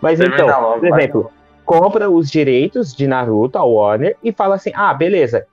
Mas 0.00 0.18
Termina 0.18 0.42
então, 0.42 0.60
logo, 0.60 0.80
por 0.80 0.90
vai. 0.90 1.00
exemplo, 1.00 1.30
compra 1.64 2.10
os 2.10 2.30
direitos 2.30 2.94
de 2.94 3.06
Naruto, 3.06 3.58
a 3.58 3.64
Warner, 3.64 4.16
e 4.22 4.32
fala 4.32 4.56
assim: 4.56 4.70
ah, 4.74 4.92
beleza. 4.92 5.46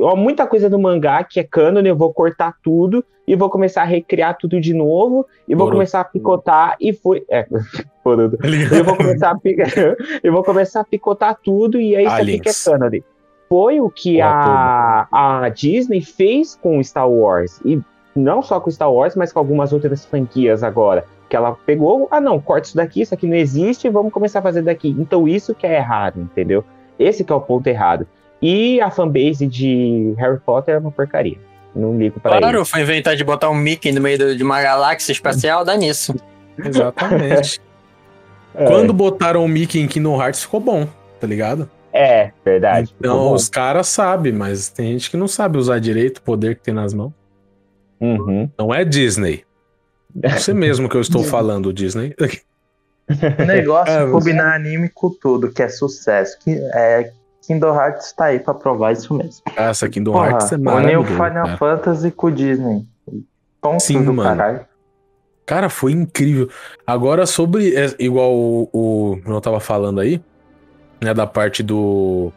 Ó, 0.00 0.16
muita 0.16 0.46
coisa 0.46 0.68
do 0.68 0.78
mangá 0.78 1.22
que 1.24 1.38
é 1.40 1.44
canon, 1.44 1.82
eu 1.82 1.96
vou 1.96 2.12
cortar 2.12 2.54
tudo 2.62 3.04
e 3.26 3.36
vou 3.36 3.48
começar 3.48 3.82
a 3.82 3.84
recriar 3.84 4.36
tudo 4.36 4.60
de 4.60 4.74
novo 4.74 5.26
e 5.46 5.54
vou 5.54 5.66
Boruto. 5.66 5.76
começar 5.76 6.00
a 6.00 6.04
picotar 6.04 6.76
e 6.80 6.92
foi. 6.92 7.24
É, 7.28 7.46
Boruto. 8.04 8.36
Tá 8.36 8.48
eu 8.76 8.84
vou 8.84 8.96
começar 8.96 9.30
a 9.30 9.38
eu 10.22 10.32
vou 10.32 10.42
começar 10.42 10.80
a 10.80 10.84
picotar 10.84 11.38
tudo 11.42 11.80
e 11.80 11.94
aí 11.94 12.06
isso 12.06 12.14
aqui 12.14 12.40
que 12.40 12.48
é 12.48 12.52
canon. 12.64 12.90
Foi 13.48 13.80
o 13.80 13.90
que 13.90 14.20
a, 14.20 15.08
a 15.10 15.48
Disney 15.48 16.00
fez 16.00 16.54
com 16.54 16.80
Star 16.82 17.10
Wars. 17.10 17.60
E 17.64 17.80
não 18.14 18.42
só 18.42 18.60
com 18.60 18.70
Star 18.70 18.92
Wars, 18.92 19.16
mas 19.16 19.32
com 19.32 19.38
algumas 19.40 19.72
outras 19.72 20.04
franquias 20.04 20.62
agora. 20.62 21.04
Que 21.28 21.36
ela 21.36 21.56
pegou, 21.66 22.08
ah 22.10 22.20
não, 22.20 22.40
corta 22.40 22.68
isso 22.68 22.76
daqui, 22.76 23.02
isso 23.02 23.14
aqui 23.14 23.26
não 23.26 23.36
existe, 23.36 23.88
vamos 23.88 24.12
começar 24.12 24.38
a 24.38 24.42
fazer 24.42 24.62
daqui. 24.62 24.94
Então 24.98 25.26
isso 25.26 25.54
que 25.54 25.66
é 25.66 25.76
errado, 25.76 26.20
entendeu? 26.20 26.64
Esse 26.98 27.24
que 27.24 27.32
é 27.32 27.34
o 27.34 27.40
ponto 27.40 27.66
errado. 27.66 28.06
E 28.42 28.80
a 28.80 28.90
fanbase 28.90 29.46
de 29.46 30.14
Harry 30.18 30.38
Potter 30.38 30.74
é 30.74 30.78
uma 30.78 30.90
porcaria. 30.90 31.38
Não 31.74 31.96
ligo 31.96 32.18
pra 32.20 32.38
Claro, 32.38 32.58
eles. 32.58 32.68
foi 32.70 32.80
inventar 32.80 33.14
de 33.14 33.22
botar 33.22 33.50
um 33.50 33.54
Mickey 33.54 33.92
no 33.92 34.00
meio 34.00 34.18
do- 34.18 34.36
de 34.36 34.42
uma 34.42 34.60
galáxia 34.62 35.12
espacial, 35.12 35.64
dá 35.64 35.76
nisso. 35.76 36.14
Exatamente. 36.64 37.60
É. 38.54 38.66
Quando 38.66 38.92
botaram 38.92 39.44
o 39.44 39.48
Mickey 39.48 39.78
em 39.80 39.86
Kingdom 39.86 40.20
Hearts, 40.20 40.42
ficou 40.42 40.58
bom, 40.60 40.88
tá 41.20 41.26
ligado? 41.26 41.70
É, 41.92 42.32
verdade. 42.44 42.94
Então, 42.98 43.32
os 43.32 43.48
caras 43.48 43.88
sabem, 43.88 44.32
mas 44.32 44.68
tem 44.68 44.92
gente 44.92 45.10
que 45.10 45.16
não 45.16 45.28
sabe 45.28 45.58
usar 45.58 45.78
direito 45.80 46.18
o 46.18 46.22
poder 46.22 46.56
que 46.56 46.62
tem 46.62 46.74
nas 46.74 46.92
mãos. 46.94 47.12
Uhum. 48.00 48.48
Não 48.58 48.72
é 48.74 48.84
Disney. 48.84 49.44
Você 50.24 50.52
mesmo 50.54 50.88
que 50.88 50.96
eu 50.96 51.00
estou 51.00 51.22
falando, 51.22 51.72
Disney. 51.72 52.14
O 53.38 53.44
negócio 53.44 53.92
É, 53.94 54.02
é 54.04 54.10
combinar 54.10 54.54
anime 54.54 54.88
com 54.88 55.10
tudo, 55.10 55.50
que 55.52 55.62
é 55.62 55.68
sucesso. 55.68 56.36
Que, 56.42 56.50
é, 56.74 57.12
Kingdom 57.50 57.74
Hearts 57.74 58.12
tá 58.12 58.26
aí 58.26 58.38
pra 58.38 58.54
provar 58.54 58.92
isso 58.92 59.12
mesmo. 59.12 59.42
Essa 59.56 59.88
Kingdom 59.88 60.12
Porra, 60.12 60.28
Hearts 60.28 60.52
é 60.52 60.54
uniu 60.54 60.64
maravilhoso. 60.66 61.08
Final 61.08 61.32
cara. 61.32 61.56
Fantasy 61.56 62.10
com 62.12 62.26
o 62.28 62.30
Disney. 62.30 62.86
Ponto 63.60 63.82
Sim, 63.82 64.04
do 64.04 64.14
mano. 64.14 64.36
caralho. 64.36 64.60
Cara, 65.44 65.68
foi 65.68 65.90
incrível. 65.90 66.48
Agora, 66.86 67.26
sobre. 67.26 67.74
é, 67.74 67.92
igual 67.98 68.32
o, 68.32 68.70
o 68.72 69.16
Bruno 69.16 69.40
tava 69.40 69.58
falando 69.58 69.98
aí, 69.98 70.22
né? 71.00 71.12
Da 71.12 71.26
parte 71.26 71.60
do. 71.60 72.32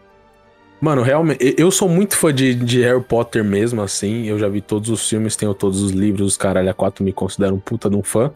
Mano, 0.81 1.03
realmente. 1.03 1.53
Eu 1.59 1.69
sou 1.69 1.87
muito 1.87 2.17
fã 2.17 2.33
de, 2.33 2.55
de 2.55 2.81
Harry 2.81 3.03
Potter 3.03 3.43
mesmo, 3.43 3.83
assim. 3.83 4.25
Eu 4.25 4.39
já 4.39 4.49
vi 4.49 4.61
todos 4.61 4.89
os 4.89 5.07
filmes, 5.07 5.35
tenho 5.35 5.53
todos 5.53 5.83
os 5.83 5.91
livros, 5.91 6.25
os 6.25 6.37
caralho 6.37 6.71
a 6.71 6.73
quatro 6.73 7.05
me 7.05 7.13
considero 7.13 7.53
um 7.53 7.59
puta 7.59 7.87
de 7.87 7.95
um 7.95 8.01
fã. 8.01 8.31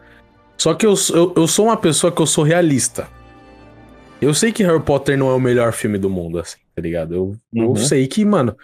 Só 0.56 0.76
que 0.76 0.86
eu, 0.86 0.94
eu, 1.12 1.34
eu 1.36 1.48
sou 1.48 1.66
uma 1.66 1.78
pessoa 1.78 2.12
que 2.12 2.22
eu 2.22 2.28
sou 2.28 2.44
realista. 2.44 3.08
Eu 4.22 4.32
sei 4.36 4.52
que 4.52 4.64
Harry 4.64 4.80
Potter 4.80 5.18
não 5.18 5.32
é 5.32 5.34
o 5.34 5.40
melhor 5.40 5.74
filme 5.74 5.98
do 5.98 6.10
mundo, 6.10 6.40
assim, 6.40 6.58
tá 6.78 6.82
ligado? 6.82 7.16
Eu, 7.16 7.36
eu 7.54 7.70
Uhum. 7.70 7.76
sei 7.76 8.06
que, 8.08 8.24
mano. 8.24 8.56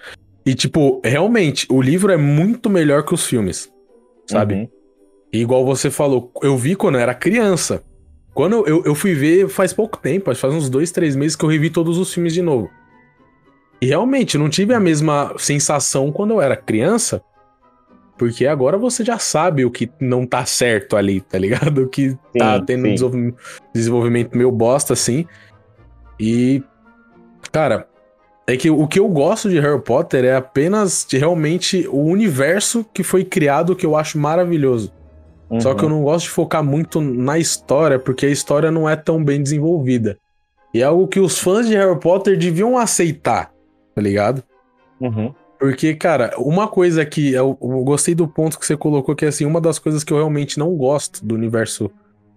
E, 0.46 0.54
tipo, 0.54 1.02
realmente, 1.04 1.66
o 1.68 1.82
livro 1.82 2.12
é 2.12 2.18
muito 2.18 2.70
melhor 2.70 3.04
que 3.04 3.14
os 3.14 3.26
filmes. 3.26 3.72
Sabe? 4.28 4.54
Uhum. 4.54 4.68
E 5.34 5.42
igual 5.42 5.66
você 5.66 5.90
falou, 5.90 6.32
eu 6.44 6.56
vi 6.56 6.76
quando 6.76 6.96
eu 6.96 7.02
era 7.02 7.16
criança. 7.16 7.84
Quando 8.36 8.68
eu, 8.68 8.84
eu 8.86 8.94
fui 8.94 9.16
ver 9.16 9.48
faz 9.50 9.74
pouco 9.74 9.98
tempo, 9.98 10.30
acho 10.30 10.38
que 10.38 10.42
faz 10.48 10.54
uns 10.54 10.70
dois, 10.70 10.92
três 10.92 11.16
meses 11.16 11.36
que 11.36 11.44
eu 11.44 11.50
revi 11.50 11.72
todos 11.72 11.98
os 11.98 12.14
filmes 12.14 12.34
de 12.36 12.42
novo. 12.44 12.70
E 13.82 13.88
realmente, 13.88 14.36
eu 14.36 14.42
não 14.42 14.50
tive 14.50 14.74
a 14.76 14.80
mesma 14.80 15.34
sensação 15.38 16.12
quando 16.12 16.32
eu 16.32 16.42
era 16.42 16.56
criança, 16.56 17.22
porque 18.18 18.46
agora 18.46 18.78
você 18.78 19.04
já 19.04 19.18
sabe 19.18 19.66
o 19.66 19.72
que 19.72 19.92
não 20.00 20.26
tá 20.26 20.46
certo 20.46 20.96
ali, 20.96 21.20
tá 21.20 21.38
ligado? 21.40 21.82
O 21.84 21.90
que 21.90 22.16
tá 22.38 22.60
Sim, 22.60 22.66
tendo 22.66 22.86
sim. 22.86 22.94
desenvolv- 22.94 23.36
desenvolvimento 23.74 24.38
meio 24.38 24.52
bosta, 24.52 24.94
assim. 24.94 25.26
E, 26.20 26.64
cara, 27.52 27.88
é 28.46 28.58
que 28.58 28.70
o 28.70 28.88
que 28.88 29.00
eu 29.00 29.08
gosto 29.08 29.50
de 29.50 29.60
Harry 29.60 29.82
Potter 29.82 30.26
é 30.26 30.36
apenas 30.36 31.06
de 31.08 31.18
realmente 31.18 31.88
o 31.90 32.00
universo 32.04 32.86
que 32.94 33.04
foi 33.04 33.24
criado 33.24 33.76
que 33.76 33.86
eu 33.86 33.96
acho 33.96 34.18
maravilhoso. 34.18 34.92
Só 35.62 35.72
Uhum. 35.72 35.76
que 35.78 35.86
eu 35.86 35.90
não 35.90 36.04
gosto 36.04 36.26
de 36.26 36.32
focar 36.32 36.64
muito 36.64 37.00
na 37.00 37.38
história, 37.38 38.00
porque 38.00 38.26
a 38.26 38.30
história 38.30 38.72
não 38.72 38.90
é 38.90 38.96
tão 38.96 39.24
bem 39.24 39.42
desenvolvida. 39.42 40.18
E 40.74 40.82
é 40.82 40.84
algo 40.84 41.08
que 41.08 41.20
os 41.20 41.38
fãs 41.38 41.68
de 41.68 41.76
Harry 41.76 42.00
Potter 42.00 42.38
deviam 42.38 42.78
aceitar, 42.78 43.52
tá 43.94 44.02
ligado? 44.02 44.44
Uhum. 45.00 45.34
Porque, 45.60 45.94
cara, 45.94 46.34
uma 46.38 46.68
coisa 46.68 47.06
que 47.06 47.32
eu, 47.34 47.58
eu 47.62 47.84
gostei 47.84 48.16
do 48.16 48.28
ponto 48.28 48.60
que 48.60 48.66
você 48.66 48.76
colocou, 48.76 49.16
que 49.16 49.24
é 49.24 49.28
assim, 49.28 49.46
uma 49.46 49.62
das 49.62 49.78
coisas 49.80 50.04
que 50.04 50.12
eu 50.12 50.18
realmente 50.18 50.58
não 50.58 50.76
gosto 50.76 51.24
do 51.24 51.36
universo 51.36 51.90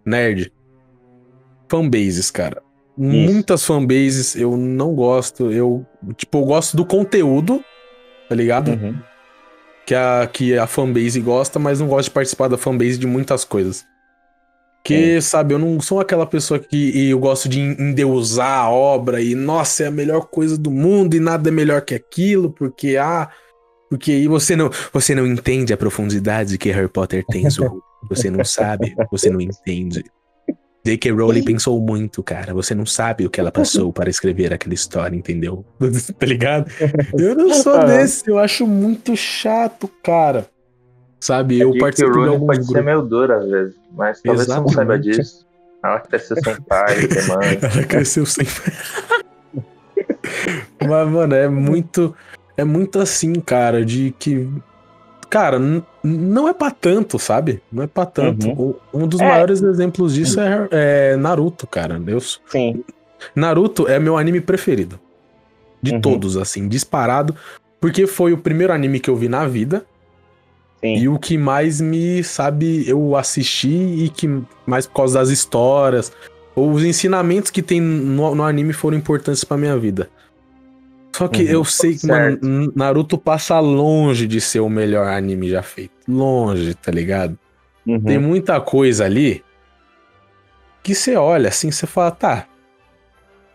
nerd. 0.04 0.52
Fanbases, 1.68 2.30
cara. 2.30 2.62
Muitas 2.96 3.64
fanbases 3.64 4.34
eu 4.36 4.56
não 4.56 4.94
gosto. 4.94 5.50
Eu, 5.50 5.84
tipo, 6.16 6.38
eu 6.38 6.44
gosto 6.44 6.76
do 6.76 6.84
conteúdo, 6.84 7.62
tá 8.28 8.34
ligado? 8.34 8.70
Uhum. 8.70 8.98
que 9.86 9.94
a, 9.94 10.28
que 10.32 10.58
a 10.58 10.66
fanbase 10.66 11.20
gosta, 11.20 11.58
mas 11.58 11.78
não 11.80 11.86
gosto 11.86 12.08
de 12.08 12.10
participar 12.12 12.48
da 12.48 12.58
fanbase 12.58 12.98
de 12.98 13.06
muitas 13.06 13.44
coisas. 13.44 13.84
Que, 14.82 15.20
sabe, 15.20 15.52
eu 15.52 15.58
não 15.58 15.80
sou 15.80 15.98
aquela 16.00 16.24
pessoa 16.24 16.60
que 16.60 17.10
eu 17.10 17.18
gosto 17.18 17.48
de 17.48 17.60
endeusar 17.60 18.66
a 18.66 18.70
obra 18.70 19.20
e, 19.20 19.34
nossa, 19.34 19.82
é 19.82 19.86
a 19.88 19.90
melhor 19.90 20.26
coisa 20.26 20.56
do 20.56 20.70
mundo 20.70 21.14
e 21.14 21.20
nada 21.20 21.48
é 21.48 21.52
melhor 21.52 21.82
que 21.82 21.92
aquilo, 21.92 22.50
porque, 22.52 22.96
ah, 22.96 23.28
porque 23.90 24.12
aí 24.12 24.28
você 24.28 24.54
não, 24.54 24.70
você 24.92 25.12
não 25.12 25.26
entende 25.26 25.72
a 25.72 25.76
profundidade 25.76 26.56
que 26.56 26.70
Harry 26.70 26.88
Potter 26.88 27.24
tem, 27.26 27.50
Zorro. 27.50 27.82
Você 28.08 28.30
não 28.30 28.44
sabe, 28.44 28.94
você 29.10 29.28
não 29.28 29.40
entende. 29.40 30.04
J.K. 30.86 31.10
Rowling 31.10 31.42
pensou 31.42 31.80
muito, 31.80 32.22
cara. 32.22 32.54
Você 32.54 32.74
não 32.74 32.86
sabe 32.86 33.26
o 33.26 33.30
que 33.30 33.40
ela 33.40 33.50
passou 33.50 33.92
para 33.92 34.08
escrever 34.08 34.52
aquela 34.52 34.74
história, 34.74 35.16
entendeu? 35.16 35.64
tá 36.18 36.26
ligado? 36.26 36.70
Eu 37.18 37.34
não 37.34 37.52
sou 37.54 37.78
desse, 37.86 38.28
eu 38.28 38.38
acho 38.38 38.66
muito 38.66 39.16
chato, 39.16 39.88
cara. 40.02 40.46
Sabe, 41.20 41.58
eu 41.58 41.72
J.K. 41.72 41.80
participei 41.80 42.12
de 42.12 42.18
Rowling 42.18 42.32
alguns 42.34 42.46
pode 42.46 42.58
ser 42.58 42.72
grupos. 42.72 42.84
meio 42.84 43.02
dura 43.02 43.38
às 43.38 43.50
vezes, 43.50 43.74
mas 43.92 44.22
talvez 44.22 44.46
você 44.46 44.54
não 44.54 44.68
saiba 44.68 44.94
Exatamente. 44.94 45.18
disso. 45.18 45.46
Ela 45.84 46.00
cresceu 46.00 46.36
sem 46.42 46.60
pai, 46.62 46.94
sem 47.08 47.36
mãe. 47.36 47.58
Ela 47.74 47.84
cresceu 47.84 48.26
sem. 48.26 48.46
Mas, 50.80 51.08
mano, 51.08 51.34
é 51.34 51.48
muito. 51.48 52.14
É 52.56 52.64
muito 52.64 52.98
assim, 53.00 53.34
cara, 53.34 53.84
de 53.84 54.14
que. 54.18 54.48
Cara, 55.28 55.58
não 56.02 56.48
é 56.48 56.52
pra 56.54 56.70
tanto, 56.70 57.18
sabe? 57.18 57.60
Não 57.70 57.82
é 57.82 57.86
pra 57.86 58.06
tanto. 58.06 58.46
Uhum. 58.48 58.76
O- 58.92 59.02
Um 59.02 59.06
dos 59.08 59.20
É. 59.20 59.28
maiores 59.28 59.62
exemplos 59.62 60.14
disso 60.14 60.40
é, 60.40 60.68
é 60.70 61.16
Naruto, 61.16 61.66
cara. 61.66 62.00
Eu, 62.06 62.20
Sim. 62.20 62.84
Naruto 63.34 63.88
é 63.88 63.98
meu 63.98 64.16
anime 64.16 64.40
preferido. 64.40 64.98
De 65.82 65.92
Uhum. 65.94 66.00
todos, 66.00 66.36
assim, 66.36 66.68
disparado. 66.68 67.34
Porque 67.80 68.06
foi 68.06 68.32
o 68.32 68.38
primeiro 68.38 68.72
anime 68.72 68.98
que 69.00 69.10
eu 69.10 69.16
vi 69.16 69.28
na 69.28 69.46
vida. 69.46 69.84
Sim. 70.80 70.96
E 70.96 71.08
o 71.08 71.18
que 71.18 71.36
mais 71.36 71.80
me, 71.80 72.22
sabe, 72.22 72.88
eu 72.88 73.16
assisti 73.16 73.68
e 74.04 74.08
que 74.08 74.28
mais 74.66 74.86
por 74.86 74.94
causa 74.94 75.18
das 75.18 75.28
histórias, 75.30 76.12
ou 76.54 76.70
os 76.70 76.84
ensinamentos 76.84 77.50
que 77.50 77.62
tem 77.62 77.80
no, 77.80 78.34
no 78.34 78.42
anime 78.42 78.72
foram 78.72 78.96
importantes 78.96 79.42
pra 79.44 79.56
minha 79.56 79.76
vida. 79.76 80.08
Só 81.16 81.28
que 81.28 81.42
Uhum. 81.44 81.48
eu 81.50 81.64
sei 81.64 81.96
que, 81.96 82.06
mano, 82.06 82.72
Naruto 82.76 83.16
passa 83.16 83.58
longe 83.58 84.26
de 84.26 84.40
ser 84.40 84.60
o 84.60 84.68
melhor 84.68 85.06
anime 85.08 85.48
já 85.48 85.62
feito. 85.62 85.92
Longe, 86.08 86.74
tá 86.74 86.90
ligado? 86.92 87.38
Uhum. 87.86 88.00
Tem 88.02 88.18
muita 88.18 88.60
coisa 88.60 89.04
ali 89.04 89.42
que 90.82 90.94
você 90.94 91.16
olha 91.16 91.48
assim, 91.48 91.70
você 91.70 91.86
fala, 91.86 92.10
tá. 92.10 92.46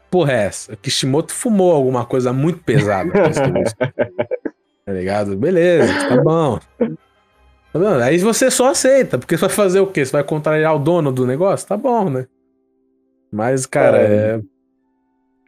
Porra, 0.09 0.33
é 0.33 0.43
essa? 0.45 0.75
Kishimoto 0.75 1.33
fumou 1.33 1.71
alguma 1.73 2.03
coisa 2.05 2.33
muito 2.33 2.59
pesada. 2.63 3.11
tá 4.85 4.91
ligado? 4.91 5.37
Beleza, 5.37 5.93
tá 6.09 6.17
bom. 6.21 6.59
Tá 6.77 7.79
bom? 7.79 7.93
Aí 8.03 8.17
você 8.17 8.49
só 8.51 8.71
aceita, 8.71 9.17
porque 9.17 9.37
você 9.37 9.45
vai 9.45 9.55
fazer 9.55 9.79
o 9.79 9.87
quê? 9.87 10.03
Você 10.05 10.11
vai 10.11 10.23
contrariar 10.23 10.75
o 10.75 10.79
dono 10.79 11.11
do 11.11 11.25
negócio? 11.25 11.67
Tá 11.67 11.77
bom, 11.77 12.09
né? 12.09 12.25
Mas, 13.31 13.65
cara, 13.65 13.97
É. 13.99 14.03
é. 14.35 14.41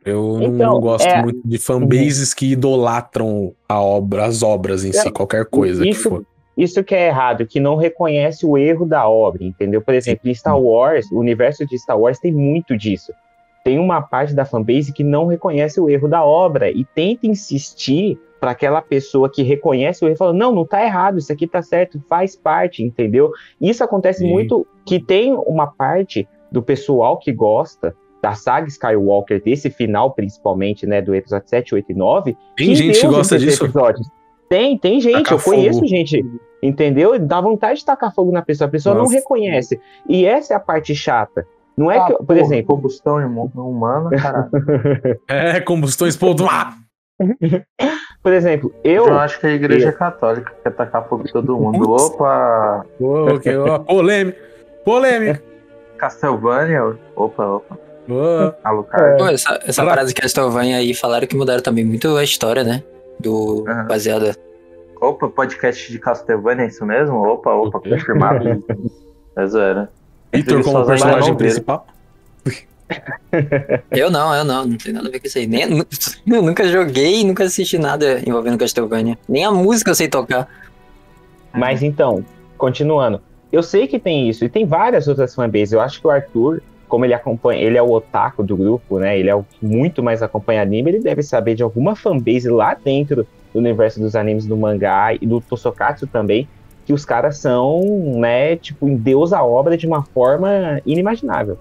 Eu 0.05 0.37
não- 0.37 0.43
Então, 0.43 0.73
não 0.73 0.79
gosto 0.81 1.07
é- 1.07 1.21
muito 1.21 1.41
de 1.45 1.57
fanbases 1.57 2.33
que 2.33 2.51
idolatram 2.51 3.53
a 3.67 3.81
obra, 3.81 4.25
as 4.25 4.43
obras 4.43 4.83
em 4.83 4.91
si, 4.91 5.07
É, 5.07 5.11
qualquer 5.11 5.45
coisa 5.45 5.83
que 5.83 5.89
isso- 5.89 6.09
for. 6.09 6.25
Isso 6.55 6.83
que 6.83 6.93
é 6.93 7.07
errado, 7.07 7.47
que 7.47 7.59
não 7.59 7.75
reconhece 7.75 8.45
o 8.45 8.55
erro 8.55 8.85
da 8.85 9.09
obra, 9.09 9.43
entendeu? 9.43 9.81
Por 9.81 9.93
exemplo, 9.95 10.29
em 10.29 10.33
Star 10.35 10.59
Wars, 10.59 11.11
o 11.11 11.17
universo 11.17 11.65
de 11.65 11.77
Star 11.79 11.99
Wars 11.99 12.19
tem 12.19 12.31
muito 12.31 12.77
disso. 12.77 13.11
Tem 13.63 13.79
uma 13.79 14.01
parte 14.03 14.35
da 14.35 14.45
fanbase 14.45 14.93
que 14.93 15.03
não 15.03 15.25
reconhece 15.25 15.81
o 15.81 15.89
erro 15.89 16.07
da 16.07 16.23
obra 16.23 16.69
e 16.69 16.85
tenta 16.85 17.25
insistir 17.25 18.19
para 18.39 18.51
aquela 18.51 18.81
pessoa 18.81 19.29
que 19.31 19.41
reconhece 19.41 20.03
o 20.03 20.07
erro, 20.07 20.17
falando, 20.17 20.37
não, 20.37 20.53
não 20.53 20.65
tá 20.65 20.83
errado, 20.83 21.17
isso 21.17 21.31
aqui 21.31 21.47
tá 21.47 21.61
certo, 21.63 21.99
faz 22.07 22.35
parte, 22.35 22.83
entendeu? 22.83 23.31
Isso 23.59 23.83
acontece 23.83 24.19
Sim. 24.19 24.29
muito, 24.29 24.67
que 24.85 24.99
tem 24.99 25.33
uma 25.33 25.65
parte 25.65 26.27
do 26.51 26.61
pessoal 26.61 27.17
que 27.17 27.31
gosta 27.31 27.95
da 28.23 28.33
saga 28.35 28.67
Skywalker, 28.69 29.43
desse 29.43 29.69
final 29.69 30.11
principalmente, 30.13 30.87
né, 30.87 31.01
do 31.01 31.13
episódio 31.13 31.49
7, 31.49 31.75
8 31.75 31.91
e 31.91 31.93
9, 31.93 32.37
Tem 32.55 32.73
gente 32.73 33.01
que 33.01 33.07
gosta 33.07 33.37
disso. 33.37 33.65
episódios. 33.65 34.09
Tem, 34.49 34.77
tem 34.77 35.01
gente, 35.01 35.23
Tacar 35.23 35.37
eu 35.37 35.43
conheço 35.43 35.79
fogo. 35.79 35.87
gente, 35.89 36.25
entendeu? 36.61 37.19
Dá 37.19 37.41
vontade 37.41 37.79
de 37.79 37.85
tacar 37.85 38.13
fogo 38.15 38.31
na 38.31 38.41
pessoa, 38.41 38.67
a 38.67 38.71
pessoa 38.71 38.95
não 38.95 39.03
Nossa. 39.03 39.15
reconhece. 39.15 39.77
E 40.07 40.25
essa 40.25 40.53
é 40.53 40.57
a 40.57 40.59
parte 40.59 40.95
chata. 40.95 41.45
Não 41.75 41.91
é 41.91 41.97
Ah, 41.97 42.05
que, 42.05 42.13
por 42.13 42.25
porra, 42.27 42.39
exemplo, 42.39 42.75
Combustão 42.75 43.17
humana, 43.55 44.09
caralho. 44.11 44.49
É, 45.27 45.59
combustão 45.59 46.07
explodindo. 46.07 46.47
Ah! 46.49 46.73
por 48.21 48.31
exemplo, 48.31 48.73
Eu 48.83 49.07
eu, 49.07 49.19
acho 49.19 49.39
que 49.39 49.47
a 49.47 49.51
igreja 49.51 49.91
católica 49.91 50.53
quer 50.63 50.71
tacar 50.71 51.07
fogo 51.09 51.23
em 51.27 51.31
todo 51.31 51.57
mundo. 51.57 51.91
Opa! 51.91 52.85
Ô, 52.99 53.33
ok, 53.35 53.57
ó, 53.57 53.79
polêmica. 53.79 54.37
Polêmica. 54.85 55.43
Castlevania? 55.97 56.95
Opa, 57.15 57.45
opa. 57.45 57.77
Ô, 58.09 58.53
Alucard. 58.63 59.17
Pô, 59.17 59.27
essa, 59.27 59.59
essa 59.65 59.81
Pra- 59.81 59.91
parada 59.91 60.07
de 60.07 60.13
Castlevania 60.13 60.77
aí 60.77 60.93
falaram 60.93 61.25
que 61.27 61.35
mudaram 61.35 61.61
também 61.61 61.85
muito 61.85 62.15
a 62.17 62.23
história, 62.23 62.63
né? 62.63 62.83
Do 63.19 63.63
Aham. 63.67 63.87
baseada. 63.87 64.35
Opa, 64.99 65.27
podcast 65.29 65.91
de 65.91 65.99
Castlevania, 65.99 66.65
é 66.65 66.67
isso 66.67 66.85
mesmo? 66.85 67.15
Opa, 67.17 67.51
opa, 67.53 67.79
confirmado. 67.79 68.63
É 69.35 69.47
zoeira. 69.47 69.89
Vitor 70.31 70.63
como 70.63 70.85
personagem 70.85 71.35
principal. 71.35 71.87
Eu 73.89 74.11
não, 74.11 74.35
eu 74.35 74.43
não, 74.43 74.65
não 74.67 74.77
tem 74.77 74.93
nada 74.93 75.07
a 75.07 75.11
ver 75.11 75.19
com 75.19 75.25
isso 75.25 75.39
aí. 75.39 75.47
Nem, 75.47 75.63
eu 76.27 76.41
nunca 76.43 76.67
joguei, 76.67 77.23
nunca 77.23 77.43
assisti 77.45 77.79
nada 77.79 78.21
envolvendo 78.27 78.57
Castlevania. 78.59 79.17
Nem 79.27 79.43
a 79.45 79.51
música 79.51 79.89
eu 79.89 79.95
sei 79.95 80.07
tocar. 80.07 80.47
Mas 81.51 81.81
então, 81.81 82.23
continuando. 82.57 83.19
Eu 83.51 83.63
sei 83.63 83.87
que 83.87 83.97
tem 83.97 84.29
isso, 84.29 84.45
e 84.45 84.49
tem 84.49 84.65
várias 84.67 85.07
outras 85.07 85.33
fanbases. 85.33 85.71
Eu 85.71 85.81
acho 85.81 85.99
que 85.99 86.05
o 86.05 86.11
Arthur, 86.11 86.61
como 86.93 87.05
ele 87.05 87.15
acompanha, 87.15 87.59
ele 87.59 87.75
é 87.75 87.81
o 87.81 87.89
otaku 87.89 88.43
do 88.43 88.55
grupo, 88.55 88.99
né? 88.99 89.17
Ele 89.17 89.27
é 89.27 89.33
o 89.33 89.41
que 89.41 89.65
muito 89.65 90.03
mais 90.03 90.21
acompanha 90.21 90.61
anime, 90.61 90.91
ele 90.91 90.99
deve 90.99 91.23
saber 91.23 91.55
de 91.55 91.63
alguma 91.63 91.95
fanbase 91.95 92.47
lá 92.47 92.75
dentro 92.75 93.25
do 93.51 93.57
universo 93.57 93.99
dos 93.99 94.15
animes 94.15 94.45
do 94.45 94.55
mangá 94.55 95.11
e 95.11 95.25
do 95.25 95.41
Tosokatsu 95.41 96.05
também, 96.05 96.47
que 96.85 96.93
os 96.93 97.03
caras 97.03 97.39
são, 97.39 97.81
né, 98.19 98.55
tipo, 98.57 98.87
em 98.87 98.95
Deus 98.95 99.33
a 99.33 99.43
obra 99.43 99.75
de 99.75 99.87
uma 99.87 100.03
forma 100.03 100.79
inimaginável. 100.85 101.57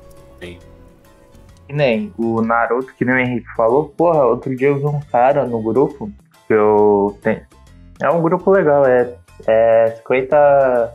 Que 1.66 1.72
nem 1.72 2.12
o 2.18 2.42
Naruto, 2.42 2.92
que 2.94 3.02
nem 3.02 3.14
o 3.14 3.18
Henrique 3.18 3.48
falou, 3.56 3.88
porra, 3.96 4.26
outro 4.26 4.54
dia 4.54 4.68
eu 4.68 4.76
vi 4.80 4.84
um 4.84 5.00
cara 5.00 5.46
no 5.46 5.62
grupo 5.62 6.10
que 6.46 6.52
eu 6.52 7.16
tenho. 7.22 7.40
É 8.02 8.10
um 8.10 8.20
grupo 8.20 8.50
legal, 8.50 8.84
é, 8.84 9.14
é 9.46 9.94
50. 9.96 10.94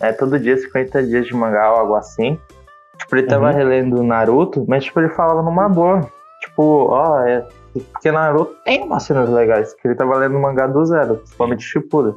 É 0.00 0.12
todo 0.12 0.38
dia 0.38 0.58
50 0.58 1.04
dias 1.04 1.26
de 1.26 1.34
mangá 1.34 1.72
ou 1.72 1.78
algo 1.78 1.94
assim. 1.94 2.38
Tipo, 2.98 3.16
ele 3.16 3.26
tava 3.26 3.46
Uhum. 3.50 3.52
relendo 3.56 4.02
Naruto, 4.02 4.64
mas 4.68 4.84
tipo, 4.84 5.00
ele 5.00 5.08
falava 5.10 5.42
numa 5.42 5.68
boa. 5.68 6.00
Tipo, 6.40 6.88
ó, 6.90 7.20
é. 7.20 7.44
Porque 7.92 8.10
Naruto 8.12 8.54
tem 8.64 8.82
umas 8.84 9.02
cenas 9.02 9.28
legais, 9.28 9.74
que 9.74 9.88
ele 9.88 9.94
tava 9.96 10.16
lendo 10.16 10.38
mangá 10.38 10.66
do 10.66 10.84
zero, 10.84 11.16
principalmente 11.16 11.64
Shippuden. 11.64 12.14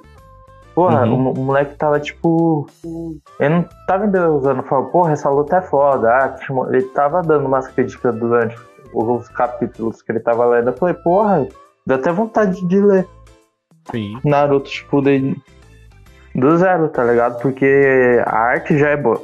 Porra, 0.75 1.05
Uhum. 1.07 1.29
o, 1.29 1.34
o 1.34 1.39
moleque 1.39 1.75
tava 1.75 2.00
tipo. 2.00 2.67
Ele 3.39 3.50
não 3.55 3.65
tava 3.88 4.05
endeusando, 4.05 4.62
falando, 4.63 4.89
porra, 4.91 5.13
essa 5.13 5.29
luta 5.29 5.57
é 5.57 5.62
foda. 5.62 6.10
Ah, 6.12 6.36
ele 6.72 6.84
tava 6.89 7.24
dando 7.24 7.48
umas 7.48 7.67
críticas 7.69 8.15
durante 8.15 8.55
os 8.93 9.27
capítulos 9.29 10.01
que 10.03 10.12
ele 10.12 10.19
tava 10.19 10.46
lendo. 10.46 10.69
Eu 10.69 10.77
falei, 10.77 10.93
porra, 10.96 11.48
deu 11.86 11.98
até 11.98 12.12
vontade 12.12 12.63
de 12.67 12.79
ler 12.79 13.07
Sim. 13.91 14.19
Naruto 14.24 14.69
Shippuden 14.69 15.36
do 16.36 16.55
zero, 16.57 16.89
tá 16.89 17.03
ligado? 17.03 17.41
Porque 17.41 18.22
a 18.27 18.38
arte 18.38 18.77
já 18.77 18.89
é 18.89 18.98
boa. 18.98 19.19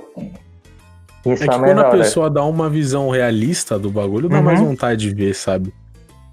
Isso 1.25 1.43
É 1.43 1.45
é, 1.45 1.49
que 1.49 1.59
quando 1.59 1.79
a 1.79 1.83
né? 1.83 1.89
pessoa 1.91 2.29
dá 2.29 2.43
uma 2.43 2.69
visão 2.69 3.09
realista 3.09 3.79
do 3.79 3.89
bagulho, 3.89 4.29
dá 4.29 4.37
Uhum. 4.37 4.43
mais 4.43 4.59
vontade 4.59 5.09
de 5.09 5.15
ver, 5.15 5.33
sabe? 5.33 5.73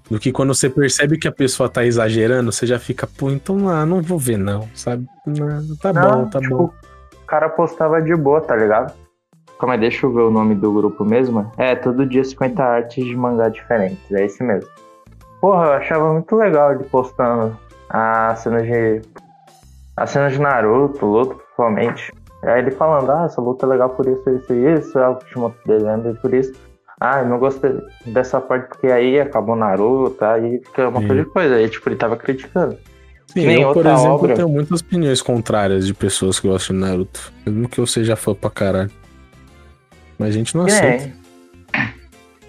Do 0.09 0.19
que 0.19 0.31
quando 0.31 0.53
você 0.53 0.69
percebe 0.69 1.17
que 1.17 1.27
a 1.27 1.31
pessoa 1.31 1.69
tá 1.69 1.85
exagerando, 1.85 2.51
você 2.51 2.67
já 2.67 2.77
fica, 2.77 3.07
pô, 3.07 3.29
então 3.29 3.69
ah, 3.69 3.85
não 3.85 4.01
vou 4.01 4.19
ver 4.19 4.37
não, 4.37 4.67
sabe? 4.75 5.05
Não, 5.25 5.75
tá 5.77 5.93
Não, 5.93 6.25
bom, 6.25 6.29
tá 6.29 6.39
tipo, 6.39 6.57
bom. 6.57 6.63
O 7.23 7.25
cara 7.25 7.47
postava 7.49 8.01
de 8.01 8.13
boa, 8.15 8.41
tá 8.41 8.53
ligado? 8.55 8.93
Calma 9.57 9.75
aí, 9.75 9.79
deixa 9.79 10.05
eu 10.05 10.13
ver 10.13 10.21
o 10.23 10.31
nome 10.31 10.55
do 10.55 10.73
grupo 10.73 11.05
mesmo. 11.05 11.49
É, 11.57 11.75
todo 11.75 12.05
dia 12.05 12.23
50 12.25 12.61
artes 12.61 13.05
de 13.05 13.15
mangá 13.15 13.47
diferentes, 13.47 14.11
é 14.11 14.25
esse 14.25 14.43
mesmo. 14.43 14.69
Porra, 15.39 15.65
eu 15.67 15.71
achava 15.73 16.11
muito 16.13 16.35
legal 16.35 16.73
ele 16.73 16.83
postando 16.85 17.57
a 17.89 18.35
cena 18.35 18.61
de. 18.63 19.01
A 19.95 20.05
cena 20.05 20.29
de 20.29 20.39
Naruto, 20.39 21.05
luta, 21.05 21.35
principalmente. 21.35 22.11
Aí 22.43 22.59
ele 22.59 22.71
falando, 22.71 23.11
ah, 23.11 23.25
essa 23.25 23.39
luta 23.39 23.65
é 23.65 23.69
legal 23.69 23.89
por 23.89 24.07
isso, 24.07 24.27
isso 24.29 24.53
e 24.53 24.73
isso, 24.73 24.97
é 24.97 25.07
o 25.09 25.19
dezembro 25.65 26.11
e 26.11 26.13
por 26.15 26.33
isso. 26.33 26.53
Ah, 26.99 27.19
eu 27.21 27.27
não 27.29 27.39
gostei 27.39 27.71
dessa 28.05 28.39
parte 28.41 28.67
porque 28.69 28.87
aí 28.87 29.19
acabou 29.19 29.55
Naruto, 29.55 30.23
aí 30.23 30.59
fica 30.63 30.87
uma 30.87 30.99
coisa 31.05 31.23
de 31.23 31.25
coisa. 31.29 31.55
Aí, 31.55 31.67
tipo, 31.69 31.89
ele 31.89 31.95
tava 31.95 32.15
criticando. 32.15 32.77
Sim, 33.27 33.45
nem 33.47 33.61
eu, 33.61 33.73
por 33.73 33.85
exemplo, 33.85 34.11
obra. 34.13 34.35
tenho 34.35 34.49
muitas 34.49 34.81
opiniões 34.81 35.21
contrárias 35.21 35.87
de 35.87 35.93
pessoas 35.93 36.39
que 36.39 36.47
gostam 36.47 36.75
de 36.75 36.81
Naruto. 36.83 37.31
Mesmo 37.45 37.69
que 37.69 37.79
eu 37.79 37.87
seja 37.87 38.15
fã 38.15 38.35
pra 38.35 38.49
caralho. 38.49 38.91
Mas 40.19 40.29
a 40.29 40.31
gente 40.31 40.55
não 40.55 40.65
Que 40.65 40.71
aceita. 40.71 41.05
nem- 41.05 41.91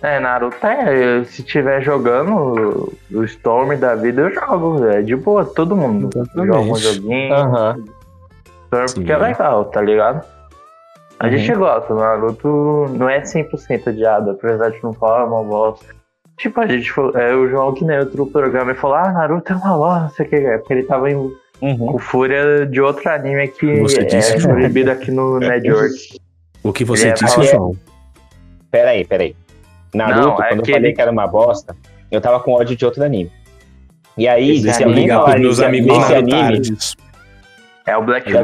É, 0.02 0.18
Naruto 0.20 0.66
é. 0.66 1.22
Se 1.24 1.42
tiver 1.44 1.80
jogando 1.82 2.92
o 3.10 3.24
Storm 3.24 3.76
da 3.78 3.94
vida, 3.94 4.22
eu 4.22 4.34
jogo. 4.34 4.84
É 4.86 5.00
de 5.00 5.14
boa, 5.16 5.44
todo 5.44 5.76
mundo 5.76 6.10
Exatamente. 6.14 6.46
joga 6.52 6.60
um 6.72 6.74
joguinho. 6.76 7.32
Aham. 7.34 7.84
Sim. 8.86 8.94
porque 8.96 9.12
é 9.12 9.16
legal, 9.16 9.64
tá 9.66 9.80
ligado? 9.80 10.24
A 11.18 11.26
Uhum. 11.26 11.30
gente 11.36 11.52
gosta, 11.54 11.94
Naruto 11.94 12.86
não 12.98 13.08
é 13.08 13.20
100% 13.20 13.86
odiado, 13.90 14.30
apesar 14.30 14.70
de 14.70 14.82
não 14.82 14.92
falar 14.92 15.24
uma 15.24 15.42
bosta. 15.44 15.86
Tipo, 16.38 16.60
a 16.60 16.66
gente 16.66 16.90
falou, 16.90 17.16
é, 17.16 17.34
o 17.34 17.48
João 17.48 17.72
que 17.74 17.84
nem 17.84 17.98
outro 17.98 18.26
programa 18.26 18.72
e 18.72 18.74
falou, 18.74 18.96
ah, 18.96 19.12
Naruto 19.12 19.52
é 19.52 19.56
uma 19.56 19.76
bosta, 19.76 20.00
não 20.02 20.10
sei 20.10 20.26
o 20.26 20.28
que, 20.28 20.36
é 20.36 20.58
porque 20.58 20.72
ele 20.72 20.82
tava 20.84 21.10
em, 21.10 21.14
Uhum. 21.60 21.76
com 21.92 21.98
fúria 21.98 22.66
de 22.66 22.80
outro 22.80 23.08
anime 23.08 23.46
que 23.48 23.80
Você 23.82 24.04
disse, 24.04 24.34
é 24.34 24.38
João. 24.40 24.54
proibido 24.56 24.90
aqui 24.90 25.10
no 25.12 25.38
Network. 25.38 25.94
O 26.64 26.72
que 26.72 26.84
você 26.84 27.04
Ele 27.04 27.10
é 27.10 27.14
disse, 27.14 27.36
mais- 27.36 27.50
João? 27.50 27.72
Peraí, 28.70 29.04
peraí. 29.04 29.36
Naruto, 29.94 30.20
Não, 30.28 30.42
é 30.42 30.48
quando 30.48 30.62
que 30.62 30.70
eu 30.70 30.74
falei 30.74 30.88
ele- 30.90 30.96
que 30.96 31.02
era 31.02 31.10
uma 31.10 31.26
bosta, 31.26 31.76
eu 32.10 32.20
tava 32.20 32.38
com 32.40 32.52
ódio 32.52 32.74
de 32.76 32.84
outro 32.84 33.02
anime. 33.04 33.30
E 34.16 34.26
aí, 34.28 34.56
Esse 34.58 34.72
se 34.74 34.84
alguém 34.84 35.02
Ligar 35.02 35.16
falar 35.20 35.30
pros 35.32 35.40
meus 35.42 35.60
amigos 35.60 35.98
desse 35.98 36.14
anime. 36.14 36.60
É 37.86 37.96
o 37.96 38.02
Black 38.02 38.30
Se 38.30 38.36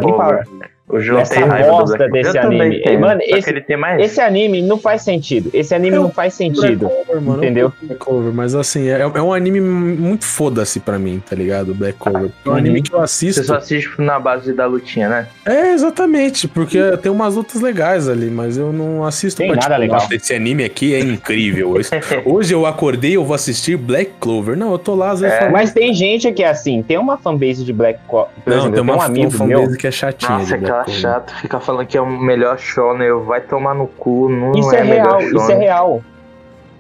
alguém 0.89 0.97
Clover. 0.97 0.97
O 0.97 1.01
João 1.01 1.21
Essa 1.21 1.35
tem 1.35 1.45
raiva 1.45 1.71
do 1.85 1.85
Black 1.97 2.13
desse 2.13 2.37
Eu 2.39 2.43
anime. 2.43 2.83
tenho, 2.83 3.01
Mano, 3.01 3.21
esse- 3.25 3.51
ele 3.51 3.61
tem 3.61 3.77
mais. 3.77 4.01
esse 4.03 4.21
anime 4.21 4.63
não 4.63 4.79
faz 4.79 5.03
sentido. 5.03 5.51
Esse 5.53 5.75
anime 5.75 5.97
Eu- 5.97 6.03
não 6.03 6.11
faz 6.11 6.35
sentido. 6.35 6.87
Black 6.89 7.05
Clover, 7.05 7.23
mano, 7.23 7.45
Entendeu? 7.45 7.73
Black 7.83 7.97
Clover, 8.05 8.33
mas 8.33 8.55
assim, 8.55 8.89
é, 8.89 9.01
é 9.01 9.23
um 9.23 9.33
anime 9.33 9.61
muito 9.61 10.25
foda-se 10.25 10.81
pra 10.81 10.99
mim, 10.99 11.23
tá 11.29 11.37
ligado? 11.37 11.75
Black 11.75 11.99
Clover. 11.99 12.31
É 12.45 12.49
um 12.49 12.53
Uhum. 12.53 12.59
anime 12.59 12.83
que 12.83 12.93
eu 12.93 12.99
Você 12.99 13.05
assisto. 13.05 13.45
só 13.45 13.57
assiste 13.57 13.91
na 14.01 14.19
base 14.19 14.53
da 14.53 14.67
lutinha, 14.67 15.09
né? 15.09 15.27
É, 15.45 15.73
exatamente, 15.73 16.49
porque 16.49 16.79
tem 16.99 17.11
umas 17.13 17.35
lutas 17.35 17.61
legais 17.61 18.09
ali, 18.09 18.31
mas 18.31 18.57
eu 18.57 18.73
não 18.73 19.05
assisto 19.05 19.39
Tem 19.43 19.51
nada 19.55 19.77
legal. 19.77 20.01
"Nossa, 20.01 20.15
esse 20.15 20.35
anime 20.35 20.65
aqui 20.65 20.95
é 20.95 21.01
incrível. 21.01 21.75
Hoje 22.25 22.53
eu 22.55 22.67
acordei, 22.67 23.17
eu 23.17 23.25
vou 23.25 23.35
assistir 23.35 23.77
Black 23.77 24.13
Clover. 24.21 24.57
Não, 24.57 24.73
eu 24.73 24.79
tô 24.79 24.95
lá 24.95 25.11
às 25.11 25.21
vezes 25.21 25.35
É. 25.37 25.39
falando, 25.41 25.53
Mas 25.53 25.73
tem 25.73 25.93
gente 25.93 26.31
que 26.33 26.43
é 26.43 26.49
assim, 26.49 26.83
tem 26.83 26.99
uma 26.99 27.17
fanbase 27.19 27.65
de 27.65 27.73
Black 27.73 27.99
Clover. 28.09 28.31
Não, 28.47 28.53
exemplo, 28.53 28.71
tem 28.73 28.79
eu 28.79 28.85
tenho 28.85 28.85
uma 28.85 28.97
um 28.97 29.07
amigo 29.07 29.31
fanbase 29.31 29.69
meu. 29.69 29.77
que 29.77 29.87
é 29.87 29.91
chatinha 29.91 30.39
Nossa, 30.39 30.57
de 30.85 30.91
Black 30.91 31.01
aquela 31.01 31.01
Clover. 31.01 31.01
chata, 31.01 31.35
fica 31.41 31.61
falando 31.61 31.87
que 31.87 31.97
é 31.97 32.01
o 32.01 32.07
melhor 32.07 32.59
shonen, 32.59 33.13
vai 33.25 33.41
tomar 33.41 33.75
no 33.75 33.87
cu, 33.87 34.29
não 34.29 34.53
Isso 34.53 34.75
é, 34.75 34.81
é 34.81 34.83
real, 34.83 35.17
melhor 35.19 35.23
isso 35.23 35.51
é 35.53 35.55
real. 35.57 36.03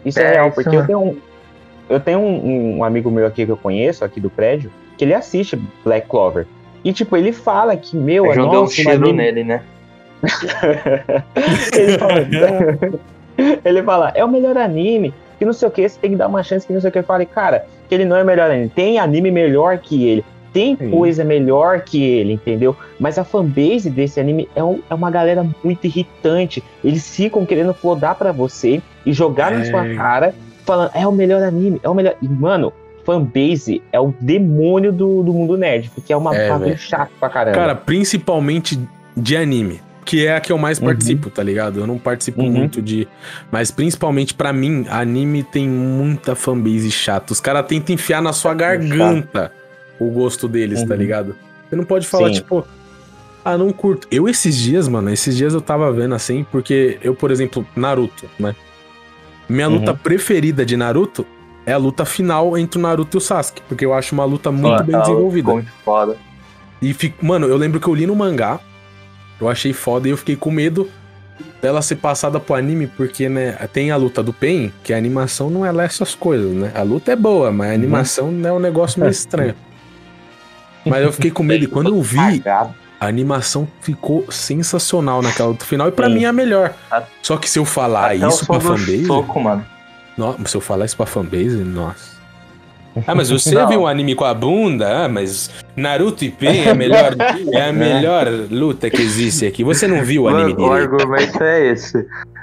Isso 0.05 0.19
é, 0.21 0.23
É, 0.23 0.31
real, 0.33 0.47
isso 0.49 0.55
porque 0.55 0.71
mesmo. 0.71 0.83
eu 0.83 0.87
tenho 0.87 1.01
um. 1.01 1.17
Eu 1.91 2.01
tenho 2.01 2.19
um, 2.19 2.79
um 2.79 2.85
amigo 2.85 3.11
meu 3.11 3.27
aqui 3.27 3.45
que 3.47 3.53
eu 3.53 3.57
conheço, 3.57 4.05
aqui 4.05 4.21
do 4.21 4.29
prédio, 4.29 4.71
que 4.97 5.05
ele 5.05 5.15
assiste 5.15 5.57
Black 5.85 6.07
Clover. 6.09 6.47
E, 6.85 6.93
tipo, 6.93 7.17
ele 7.17 7.33
fala 7.33 7.77
que, 7.77 7.97
meu, 7.97 8.27
Eu 8.27 8.33
é 8.33 8.35
deu 8.37 8.63
um 8.63 8.67
cheiro 8.69 8.91
anime- 8.91 9.13
nele, 9.15 9.45
né? 9.45 9.63
ele, 11.77 11.99
fala, 11.99 12.27
ele 13.65 13.83
fala, 13.83 14.13
é 14.15 14.25
o 14.25 14.29
melhor 14.29 14.57
anime, 14.57 15.15
que 15.39 15.45
não 15.45 15.53
sei 15.53 15.69
o 15.69 15.71
que, 15.71 15.89
você 15.89 15.99
tem 15.99 16.11
que 16.11 16.17
dar 16.17 16.29
uma 16.29 16.43
chance, 16.43 16.67
que 16.67 16.73
não 16.73 16.81
sei 16.81 16.91
o 16.91 16.93
que. 16.93 16.99
Eu 16.99 17.05
falei, 17.05 17.27
cara, 17.27 17.67
que 17.89 17.95
ele 17.95 18.05
não 18.05 18.17
é 18.17 18.23
o 18.23 18.27
melhor 18.27 18.51
anime. 18.51 18.69
Tem 18.69 18.99
anime 18.99 19.31
melhor 19.31 19.79
que 19.79 20.07
ele. 20.09 20.25
Tem 20.53 20.77
Sim. 20.77 20.91
coisa 20.91 21.25
melhor 21.25 21.81
que 21.83 22.03
ele, 22.03 22.33
entendeu? 22.33 22.75
Mas 22.99 23.19
a 23.19 23.25
fanbase 23.25 23.91
desse 23.91 24.19
anime 24.19 24.49
é, 24.57 24.65
um- 24.65 24.81
é 24.89 24.95
uma 24.95 25.11
galera 25.11 25.47
muito 25.63 25.85
irritante. 25.87 26.63
Eles 26.83 27.15
ficam 27.15 27.45
querendo 27.45 27.75
flodar 27.75 28.15
pra 28.17 28.33
você 28.33 28.81
e 29.05 29.13
jogar 29.13 29.51
na 29.53 29.61
É. 29.61 29.65
sua 29.65 29.85
cara, 29.95 30.35
falando, 30.65 30.91
é 30.95 31.07
o 31.07 31.13
melhor 31.13 31.43
anime, 31.43 31.81
é 31.83 31.89
o 31.89 31.95
melhor. 31.95 32.15
E, 32.23 32.29
mano, 32.29 32.73
fanbase 33.05 33.83
é 33.93 33.99
o 34.01 34.15
demônio 34.21 34.93
do, 34.93 35.23
do 35.23 35.33
mundo 35.33 35.57
nerd, 35.57 35.91
porque 35.95 36.13
é 36.13 36.17
uma 36.17 36.35
É, 36.35 36.49
bagulho 36.49 36.67
velho. 36.71 36.79
chato 36.79 37.11
pra 37.19 37.29
caramba. 37.29 37.57
Cara, 37.57 37.75
principalmente 37.75 38.79
de 39.17 39.37
anime. 39.37 39.81
Que 40.05 40.27
é 40.27 40.37
a 40.37 40.41
que 40.41 40.51
eu 40.51 40.57
mais 40.57 40.79
Uhum. 40.79 40.87
participo, 40.87 41.29
tá 41.29 41.43
ligado? 41.43 41.81
Eu 41.81 41.87
não 41.87 41.99
participo 41.99 42.41
Uhum. 42.41 42.51
muito 42.51 42.81
de. 42.81 43.07
Mas 43.53 43.71
principalmente 43.71 44.33
pra 44.33 44.55
mim, 44.55 44.87
anime 44.89 45.43
tem 45.43 45.69
muita 45.69 46.35
fanbase 46.35 46.91
chata. 46.91 47.31
Os 47.35 47.41
caras 47.41 47.67
tentam 47.67 47.95
enfiar 47.95 48.23
na 48.23 48.33
sua 48.33 48.55
garganta 48.55 49.53
o 49.99 50.11
gosto 50.11 50.47
deles, 50.49 50.83
tá 50.85 50.95
Uhum. 50.95 51.01
ligado? 51.01 51.37
Você 51.69 51.77
não 51.77 51.85
pode 51.85 52.07
falar, 52.07 52.29
Sim. 52.29 52.35
tipo. 52.35 52.67
Ah, 53.45 53.57
não 53.57 53.71
curto. 53.73 54.07
Eu 54.11 54.29
esses 54.29 54.57
dias, 54.57 54.89
mano, 54.89 55.11
esses 55.11 55.37
dias 55.37 55.55
eu 55.55 55.61
tava 55.61 55.91
vendo 55.93 56.15
assim, 56.15 56.45
porque 56.51 56.99
eu, 57.03 57.15
por 57.15 57.31
exemplo, 57.31 57.67
Naruto, 57.75 58.27
né? 58.39 58.55
Minha 59.49 59.69
Uhum. 59.69 59.77
luta 59.79 59.95
preferida 59.95 60.67
de 60.67 60.77
Naruto 60.77 61.25
é 61.65 61.73
a 61.73 61.79
luta 61.79 62.05
final 62.05 62.59
entre 62.59 62.79
o 62.79 62.83
Naruto 62.83 63.17
e 63.17 63.19
o 63.19 63.21
Sasuke, 63.21 63.63
porque 63.69 63.85
eu 63.87 63.95
acho 63.95 64.15
uma 64.15 64.25
luta 64.25 64.51
muito 64.51 64.77
Pô, 64.79 64.83
bem 64.85 64.93
tá 64.97 65.01
desenvolvida. 65.01 65.53
Muito 65.53 65.71
foda. 65.85 66.17
E 66.83 66.93
fico, 66.93 67.25
mano, 67.25 67.47
eu 67.47 67.57
lembro 67.57 67.81
que 67.81 67.89
eu 67.89 67.95
li 67.95 68.07
no 68.07 68.15
mangá, 68.15 68.61
eu 69.41 69.49
achei 69.49 69.73
foda 69.73 70.07
e 70.09 70.11
eu 70.11 70.17
fiquei 70.17 70.37
com 70.37 70.51
medo 70.51 70.89
dela 71.63 71.81
ser 71.83 71.97
passada 71.97 72.39
pro 72.39 72.55
anime, 72.55 72.87
porque, 72.87 73.29
né, 73.29 73.53
tem 73.73 73.91
a 73.91 73.97
luta 73.97 74.23
do 74.23 74.33
Pen, 74.33 74.73
que 74.83 74.93
a 74.93 74.97
animação 74.97 75.49
não 75.49 75.65
é 75.65 75.73
lá 75.73 75.85
essas 75.85 76.15
coisas, 76.15 76.53
né? 76.53 76.71
A 76.75 76.83
luta 76.83 77.13
é 77.13 77.17
boa, 77.17 77.51
mas 77.51 77.71
a 77.71 77.75
animação 77.75 78.29
é 78.45 78.53
um 78.53 78.59
negócio 78.59 79.01
meio 79.01 79.11
estranho. 79.13 79.55
Mas 80.88 81.03
eu 81.05 81.12
fiquei 81.12 81.31
com 81.31 81.42
medo 81.42 81.64
e 81.64 81.66
quando 81.66 81.88
eu 81.94 82.01
vi, 82.03 82.42
a 82.46 83.07
animação 83.07 83.66
ficou 83.81 84.24
sensacional 84.31 85.22
naquela 85.22 85.51
luta 85.51 85.64
final 85.64 85.88
e 85.88 85.92
pra 85.92 86.09
Sim. 86.09 86.14
mim 86.14 86.24
é 86.24 86.29
a 86.29 86.33
melhor. 86.33 86.74
Só 87.22 87.37
que 87.37 87.48
se 87.48 87.59
eu 87.59 87.64
falar 87.64 88.12
Até 88.12 88.27
o 88.27 88.29
isso 88.29 88.46
pra 88.46 88.57
do 88.59 88.61
fanbase, 88.64 89.07
soco, 89.07 89.40
mano. 89.40 89.64
no- 90.16 90.37
se 90.46 90.57
eu 90.57 90.61
falar 90.61 90.85
isso 90.85 90.96
pra 90.96 91.07
fanbase, 91.07 91.57
nossa. 91.59 92.18
Ah, 93.07 93.14
mas 93.14 93.31
você 93.31 93.55
Não. 93.55 93.68
viu 93.68 93.83
um 93.83 93.87
anime 93.87 94.16
com 94.16 94.24
a 94.24 94.35
bunda? 94.35 95.05
Ah, 95.05 95.09
mas 95.09 95.51
Naruto 95.77 96.24
e 96.24 96.31
Pen 96.33 96.64
é 96.66 96.70
a 96.70 96.74
melhor, 96.74 97.14
é 97.55 97.68
a 97.68 97.72
melhor 97.72 98.27
luta 98.51 98.90
que 98.90 99.01
existe 99.01 99.46
aqui. 99.46 99.62
Você 99.62 99.87
não 99.87 100.03
viu 100.03 100.22
o 100.24 100.29
anime 100.29 100.55
Mano, 100.55 100.66
o 100.66 100.72
argumento 100.72 101.40
é 101.44 101.66
esse. 101.68 101.92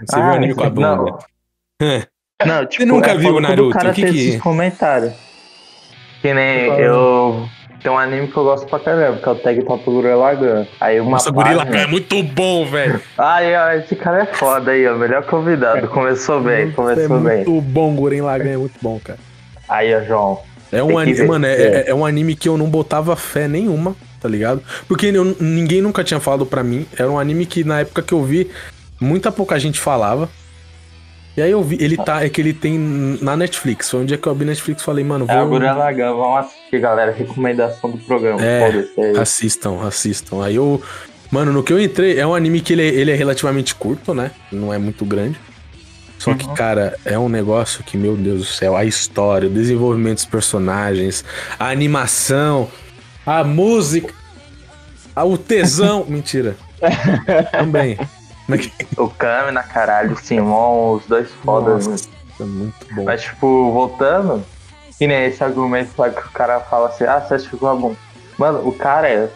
Você 0.07 0.15
viu 0.15 0.25
o 0.25 0.33
anime 0.33 0.55
com 0.55 0.63
a 0.63 0.69
bunda. 0.69 0.95
Não, 0.95 1.17
não 2.45 2.65
tipo, 2.65 2.85
nunca 2.85 3.11
é 3.11 3.17
viu 3.17 3.33
quando 3.33 3.43
Naruto? 3.43 3.77
O 3.77 3.89
O 3.89 3.93
que 3.93 4.01
que- 4.03 4.17
esses 4.17 4.41
comentários. 4.41 5.13
Que 6.21 6.33
nem 6.33 6.69
Tô 6.69 6.75
eu. 6.79 7.49
Tem 7.85 7.91
um 7.93 7.99
anime 7.99 8.27
que 8.27 8.35
eu 8.35 8.43
gosto 8.43 8.65
pra 8.67 8.79
caramba, 8.79 9.19
que 9.19 9.29
é 9.29 9.31
o 9.31 9.35
Tag 9.35 9.63
Top 9.63 9.83
Gurren 9.85 10.15
Lagann. 10.15 10.65
Aí 10.81 10.99
uma 10.99 11.11
Nossa, 11.11 11.31
página... 11.31 11.61
é 11.77 11.85
muito 11.85 12.23
bom, 12.23 12.65
velho. 12.65 12.99
Ai, 13.15 13.53
ai, 13.53 13.77
esse 13.81 13.95
cara 13.95 14.23
é 14.23 14.25
foda 14.25 14.71
aí, 14.71 14.87
ó. 14.87 14.95
Melhor 14.95 15.21
convidado. 15.27 15.87
Começou 15.89 16.41
bem, 16.41 16.69
É 16.69 16.71
começou 16.71 17.19
bem. 17.19 17.45
muito 17.45 17.61
bom, 17.61 17.93
Guren 17.93 18.23
Lagann 18.23 18.53
é 18.53 18.57
muito 18.57 18.73
bom, 18.81 18.99
cara. 19.03 19.19
Aí, 19.69 19.93
ó, 19.93 20.01
João. 20.03 20.39
É 20.71 20.81
um 20.81 20.97
anime, 20.97 21.15
ver. 21.15 21.27
mano, 21.27 21.45
é, 21.45 21.53
é- 21.61 21.89
é 21.91 21.93
um 21.93 22.03
anime 22.03 22.35
que 22.35 22.49
eu 22.49 22.57
não 22.57 22.65
botava 22.67 23.15
fé 23.15 23.47
nenhuma, 23.47 23.95
tá 24.19 24.27
ligado? 24.27 24.63
Porque 24.87 25.05
eu- 25.05 25.37
ninguém 25.39 25.79
nunca 25.79 26.03
tinha 26.03 26.19
falado 26.19 26.43
pra 26.43 26.63
mim. 26.63 26.87
Era 26.97 27.11
um 27.11 27.19
anime 27.19 27.45
que 27.45 27.63
na 27.63 27.81
época 27.81 28.01
que 28.01 28.13
eu 28.15 28.23
vi, 28.23 28.49
muita 28.99 29.31
pouca 29.31 29.59
gente 29.59 29.79
falava. 29.79 30.27
E 31.37 31.41
aí 31.41 31.51
eu 31.51 31.61
vi, 31.61 31.77
ele 31.81 31.97
tá, 31.97 32.23
é 32.23 32.29
que 32.29 32.39
ele 32.39 32.53
tem 32.53 32.77
na 33.21 33.35
Netflix. 33.35 33.89
Foi 33.91 33.99
um 33.99 34.05
dia 34.05 34.17
que 34.17 34.25
eu 34.25 34.31
abri 34.31 34.45
Netflix 34.45 34.81
e 34.81 34.85
falei, 34.85 35.03
mano, 35.03 35.25
É 35.27 35.35
o 35.35 35.47
vou. 35.47 35.59
Gurren 35.59 35.73
Lagann. 35.73 36.15
Vamos 36.15 36.45
assistir, 36.45 36.79
galera. 36.79 37.11
Recomendação 37.11 37.91
do 37.91 37.97
programa. 37.97 38.39
É. 38.41 38.71
Assistam, 39.19 39.81
assistam. 39.85 40.41
Aí 40.43 40.55
eu. 40.55 40.81
Mano, 41.29 41.51
no 41.51 41.61
que 41.63 41.73
eu 41.73 41.81
entrei, 41.81 42.17
é 42.19 42.25
um 42.25 42.33
anime 42.33 42.61
que 42.61 42.71
ele, 42.73 42.83
é- 42.83 42.93
ele 42.93 43.11
é 43.11 43.15
relativamente 43.15 43.75
curto, 43.75 44.13
né? 44.13 44.31
Não 44.51 44.73
é 44.73 44.77
muito 44.77 45.03
grande. 45.03 45.37
Só 46.17 46.33
que, 46.33 46.45
Uhum. 46.45 46.53
cara, 46.53 46.97
é 47.03 47.19
um 47.19 47.27
negócio 47.27 47.83
que, 47.83 47.97
meu 47.97 48.15
Deus 48.15 48.39
do 48.39 48.45
céu, 48.45 48.75
a 48.75 48.85
história, 48.85 49.49
o 49.49 49.51
desenvolvimento 49.51 50.15
dos 50.15 50.25
personagens, 50.25 51.25
a 51.59 51.67
animação, 51.69 52.69
a 53.25 53.43
música, 53.43 54.13
a- 55.13 55.25
o 55.25 55.37
tesão. 55.37 56.05
Mentira. 56.07 56.55
Também. 57.51 57.97
Que- 58.47 58.71
O 58.97 59.09
Kami 59.09 59.51
na 59.51 59.63
caralho, 59.63 60.13
o 60.13 60.17
Simon, 60.17 60.93
os 60.93 61.05
dois 61.05 61.29
fodas. 61.43 61.85
né? 61.87 61.91
Nossa, 61.93 62.09
é 62.41 62.43
muito 62.45 62.95
bom. 62.95 63.03
Mas, 63.03 63.21
tipo, 63.23 63.71
voltando, 63.71 64.43
que 64.97 65.07
nem 65.07 65.25
esse 65.25 65.43
argumento 65.43 65.91
lá 65.97 66.09
que 66.09 66.19
o 66.21 66.31
cara 66.31 66.59
fala 66.61 66.87
assim, 66.89 67.03
ah, 67.05 67.19
você 67.19 67.39
ficou 67.39 67.77
bom. 67.77 67.95
Mano, 68.37 68.67
o 68.67 68.71
cara, 68.73 69.07
é, 69.09 69.29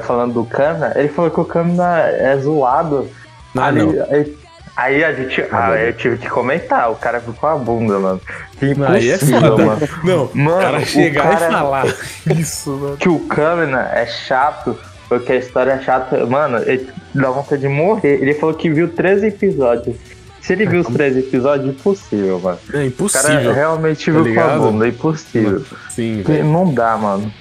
falando 0.00 0.34
do 0.34 0.44
Kami, 0.44 0.80
ele 0.96 1.08
falou 1.08 1.30
que 1.30 1.40
o 1.40 1.44
Kami 1.44 1.76
é 1.80 2.36
zoado. 2.38 3.08
Ah, 3.56 3.66
Ali- 3.66 3.82
não. 3.84 4.06
Aí, 4.10 4.38
aí 4.76 5.04
a 5.04 5.12
gente. 5.12 5.40
Ah, 5.52 5.68
Ah, 5.68 5.76
eu 5.78 5.92
tive 5.92 6.16
que 6.18 6.28
comentar, 6.28 6.90
o 6.90 6.96
cara 6.96 7.20
ficou 7.20 7.48
a 7.48 7.56
bunda, 7.56 7.98
mano. 7.98 8.20
Que 8.58 8.74
Aí 8.86 9.10
é 9.10 9.18
foda. 9.18 9.64
mano. 9.64 9.88
Não, 10.04 10.30
Mano, 10.34 10.58
o 10.58 10.60
cara 10.60 10.84
chegar 10.84 11.22
cara- 11.38 11.48
e 11.48 11.52
falar 11.52 11.84
isso, 12.38 12.70
mano. 12.70 12.96
Que 12.96 13.08
o 13.08 13.20
Kamina 13.26 13.90
é 13.92 14.06
chato, 14.06 14.76
porque 15.08 15.32
a 15.32 15.36
história 15.36 15.72
é 15.72 15.80
chata. 15.82 16.24
Mano, 16.26 16.58
ele 16.58 16.88
dá 17.14 17.30
vontade 17.30 17.60
de 17.62 17.68
morrer. 17.68 18.18
Ele 18.22 18.34
falou 18.34 18.54
que 18.54 18.68
viu 18.70 18.88
13 18.88 19.26
episódios. 19.28 19.96
Se 20.40 20.52
ele 20.54 20.66
viu 20.66 20.80
os 20.80 20.86
13 20.92 21.18
episódios, 21.20 21.68
impossível, 21.68 22.40
mano. 22.40 22.58
É 22.66 22.68
O 22.68 22.72
cara 22.72 22.86
impossível. 22.86 23.52
realmente 23.52 24.10
Tá 24.12 24.20
viu 24.20 24.34
com 24.34 24.40
a 24.40 24.48
bunda, 24.56 24.86
é 24.86 24.88
impossível. 24.88 25.64
Sim, 25.90 26.22
velho. 26.22 26.44
Não 26.44 26.72
dá, 26.72 26.96
mano. 26.96 27.32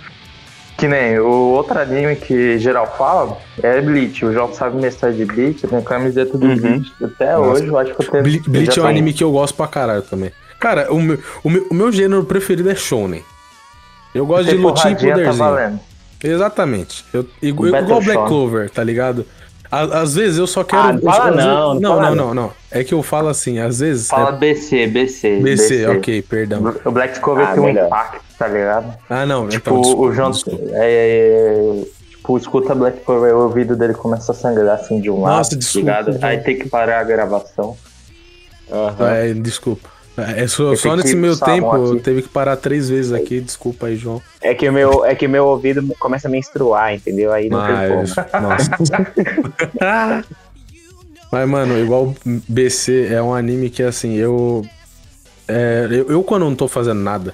Que 0.77 0.87
nem 0.87 1.19
o 1.19 1.27
outro 1.29 1.77
anime 1.79 2.15
que 2.15 2.57
geral 2.57 2.91
fala 2.97 3.37
é 3.61 3.79
Bleach. 3.81 4.25
O 4.25 4.33
João 4.33 4.51
sabe 4.51 4.81
mestrar 4.81 5.11
de 5.13 5.25
Bleach, 5.25 5.67
tem 5.67 5.81
camiseta 5.81 6.35
do 6.37 6.45
Uhum. 6.47 6.55
Bleach. 6.57 6.91
Até 7.03 7.35
Nossa. 7.35 7.49
hoje 7.51 7.67
eu 7.67 7.77
acho 7.77 7.93
que 7.95 8.03
eu 8.03 8.11
tenho. 8.11 8.23
Ble- 8.23 8.41
Bleach 8.47 8.79
é 8.79 8.81
um 8.81 8.87
anime 8.87 9.13
que 9.13 9.23
eu 9.23 9.31
gosto 9.31 9.53
pra 9.55 9.67
caralho 9.67 10.01
também. 10.01 10.31
Cara, 10.59 10.91
o 10.91 10.99
meu, 10.99 11.19
o 11.43 11.49
meu, 11.49 11.67
o 11.69 11.73
meu 11.75 11.91
gênero 11.91 12.23
preferido 12.23 12.69
é 12.69 12.75
shounen. 12.75 13.23
Eu 14.13 14.25
gosto 14.25 14.49
de 14.49 14.55
lutinha 14.57 14.93
e 14.93 14.95
tá 14.95 15.01
poderzinho. 15.07 15.33
valendo. 15.37 15.79
Exatamente. 16.23 17.05
Eu, 17.13 17.25
igual, 17.41 17.69
igual 17.75 18.01
Black. 18.01 18.27
Clover, 18.27 18.69
tá 18.69 18.83
ligado? 18.83 19.25
À- 19.71 20.01
Às 20.01 20.15
vezes 20.15 20.37
eu 20.37 20.45
só 20.47 20.63
quero. 20.63 20.81
Ah, 20.81 20.93
não 20.93 21.01
fala 21.01 21.31
não, 21.31 21.45
não 21.73 21.79
não, 21.79 21.95
fala 21.97 22.15
não, 22.15 22.33
não. 22.33 22.53
É 22.69 22.83
que 22.83 22.93
eu 22.93 23.01
falo 23.01 23.29
assim, 23.29 23.57
às 23.59 23.79
vezes. 23.79 24.07
Fala 24.07 24.35
é 24.35 24.37
BC, 24.37 24.87
BC. 24.87 25.39
BC, 25.39 25.87
ok, 25.87 26.21
perdão. 26.23 26.75
O 26.83 26.91
Black 26.91 27.19
Cover 27.21 27.47
Ah, 27.47 27.53
tem 27.53 27.63
um 27.63 27.65
melhor. 27.67 27.87
impacto, 27.87 28.21
tá 28.37 28.47
ligado? 28.47 28.93
Ah, 29.09 29.25
não. 29.25 29.47
Tipo, 29.47 29.69
então, 29.71 29.81
desculpa, 29.81 30.03
o 30.07 30.13
João. 30.13 30.31
desculpa. 30.31 30.63
É, 30.73 31.81
tipo, 32.09 32.37
escuta 32.37 32.75
Black 32.75 32.99
Cover, 33.01 33.33
o 33.33 33.43
ouvido 33.43 33.75
dele 33.77 33.93
começa 33.93 34.31
a 34.33 34.35
sangrar 34.35 34.75
assim 34.75 34.99
de 34.99 35.09
um 35.09 35.21
lado. 35.21 35.37
Nossa, 35.37 35.55
desculpa, 35.57 35.89
ligado? 36.01 36.19
Aí 36.21 36.37
tem 36.39 36.57
que 36.59 36.67
parar 36.67 36.99
a 36.99 37.03
gravação. 37.03 37.77
Aham. 38.71 39.09
É, 39.09 39.33
desculpa. 39.33 39.89
É, 40.17 40.45
só, 40.47 40.71
Eu 40.71 40.75
só 40.75 40.89
tenho 40.89 40.97
nesse 40.97 41.15
meu 41.15 41.37
tempo 41.37 41.99
teve 41.99 42.21
que 42.23 42.29
parar 42.29 42.57
três 42.57 42.89
vezes 42.89 43.13
aqui. 43.13 43.39
Desculpa 43.39 43.87
aí, 43.87 43.95
João. 43.95 44.21
É 44.41 44.53
que 44.53 44.67
o 44.67 44.73
meu, 44.73 45.05
é 45.05 45.15
que 45.15 45.27
meu 45.27 45.45
ouvido 45.45 45.81
começa 45.99 46.27
a 46.27 46.31
menstruar, 46.31 46.93
entendeu? 46.93 47.31
Aí 47.31 47.49
não 47.49 47.65
tem 47.65 47.75
Mas, 47.75 48.13
como. 48.13 48.43
nossa. 48.43 48.71
Mas, 51.31 51.49
mano, 51.49 51.79
igual 51.79 52.13
BC 52.25 53.07
é 53.09 53.21
um 53.21 53.33
anime 53.33 53.69
que, 53.69 53.81
assim, 53.81 54.15
eu, 54.15 54.65
é, 55.47 55.87
eu. 55.89 56.09
Eu, 56.09 56.23
quando 56.23 56.43
não 56.43 56.55
tô 56.55 56.67
fazendo 56.67 56.99
nada, 56.99 57.33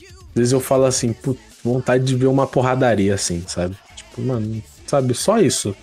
às 0.00 0.34
vezes 0.34 0.52
eu 0.52 0.60
falo 0.60 0.84
assim, 0.84 1.12
putz, 1.12 1.40
vontade 1.62 2.02
de 2.04 2.16
ver 2.16 2.26
uma 2.26 2.48
porradaria, 2.48 3.14
assim, 3.14 3.44
sabe? 3.46 3.76
Tipo, 3.94 4.22
mano, 4.22 4.60
sabe? 4.86 5.14
Só 5.14 5.38
isso. 5.38 5.74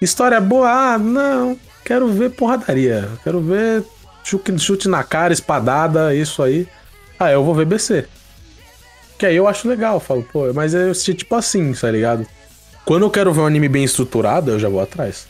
História 0.00 0.40
boa, 0.40 0.68
ah, 0.68 0.98
não. 0.98 1.56
Quero 1.84 2.08
ver 2.08 2.30
porradaria. 2.30 3.08
Quero 3.22 3.40
ver 3.40 3.84
chute, 4.24 4.58
chute 4.58 4.88
na 4.88 5.02
cara, 5.04 5.32
espadada, 5.32 6.14
isso 6.14 6.42
aí. 6.42 6.66
Ah, 7.18 7.30
eu 7.30 7.44
vou 7.44 7.54
ver 7.54 7.66
BC. 7.66 8.06
Que 9.18 9.26
aí 9.26 9.36
eu 9.36 9.46
acho 9.46 9.68
legal, 9.68 9.94
eu 9.94 10.00
falo, 10.00 10.22
pô, 10.32 10.52
mas 10.52 10.74
é 10.74 10.92
tipo 10.92 11.34
assim, 11.36 11.72
tá 11.72 11.90
ligado? 11.90 12.26
Quando 12.84 13.02
eu 13.04 13.10
quero 13.10 13.32
ver 13.32 13.40
um 13.42 13.46
anime 13.46 13.68
bem 13.68 13.84
estruturado, 13.84 14.50
eu 14.50 14.58
já 14.58 14.68
vou 14.68 14.80
atrás. 14.80 15.26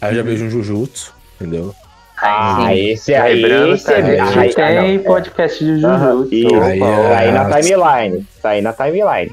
Aí 0.00 0.12
eu 0.12 0.16
já 0.16 0.22
vejo 0.22 0.46
um 0.46 0.50
Jujutsu, 0.50 1.12
entendeu? 1.36 1.74
Ah, 2.20 2.74
esse 2.74 3.12
aí, 3.14 3.70
esse 3.72 3.92
é. 3.92 4.20
aí- 4.20 4.54
tem 4.54 4.94
é. 4.94 4.98
podcast 4.98 5.64
de 5.64 5.80
Jujutsu. 5.80 6.62
Aí 6.62 6.80
é-. 6.80 7.08
Tá 7.08 7.18
aí 7.18 7.32
na 7.32 7.44
Nossa. 7.44 7.60
timeline. 7.60 8.26
Tá 8.40 8.48
aí 8.50 8.62
na 8.62 8.72
timeline. 8.72 9.30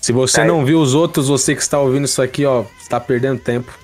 Se 0.00 0.12
você 0.12 0.40
Aí. 0.42 0.46
não 0.46 0.64
viu 0.64 0.80
os 0.80 0.94
outros, 0.94 1.28
você 1.28 1.54
que 1.54 1.60
está 1.60 1.78
ouvindo 1.78 2.04
isso 2.06 2.22
aqui, 2.22 2.46
ó, 2.46 2.64
está 2.80 2.98
perdendo 2.98 3.38
tempo. 3.40 3.76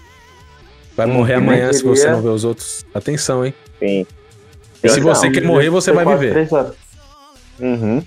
Vai 0.97 1.07
Hum, 1.07 1.13
morrer 1.13 1.35
amanhã 1.35 1.71
se 1.73 1.85
você 1.85 2.09
não 2.11 2.23
ver 2.23 2.31
os 2.31 2.43
outros. 2.45 2.87
Atenção, 2.95 3.45
hein? 3.45 3.53
Sim. 3.79 4.07
E 4.83 4.89
se 4.89 5.01
você 5.01 5.31
quer 5.31 5.43
morrer, 5.45 5.71
você 5.71 5.93
vai 5.93 6.05
viver. 6.05 6.31
três 6.33 6.53
horas. 6.53 6.75
Uhum. 7.59 8.05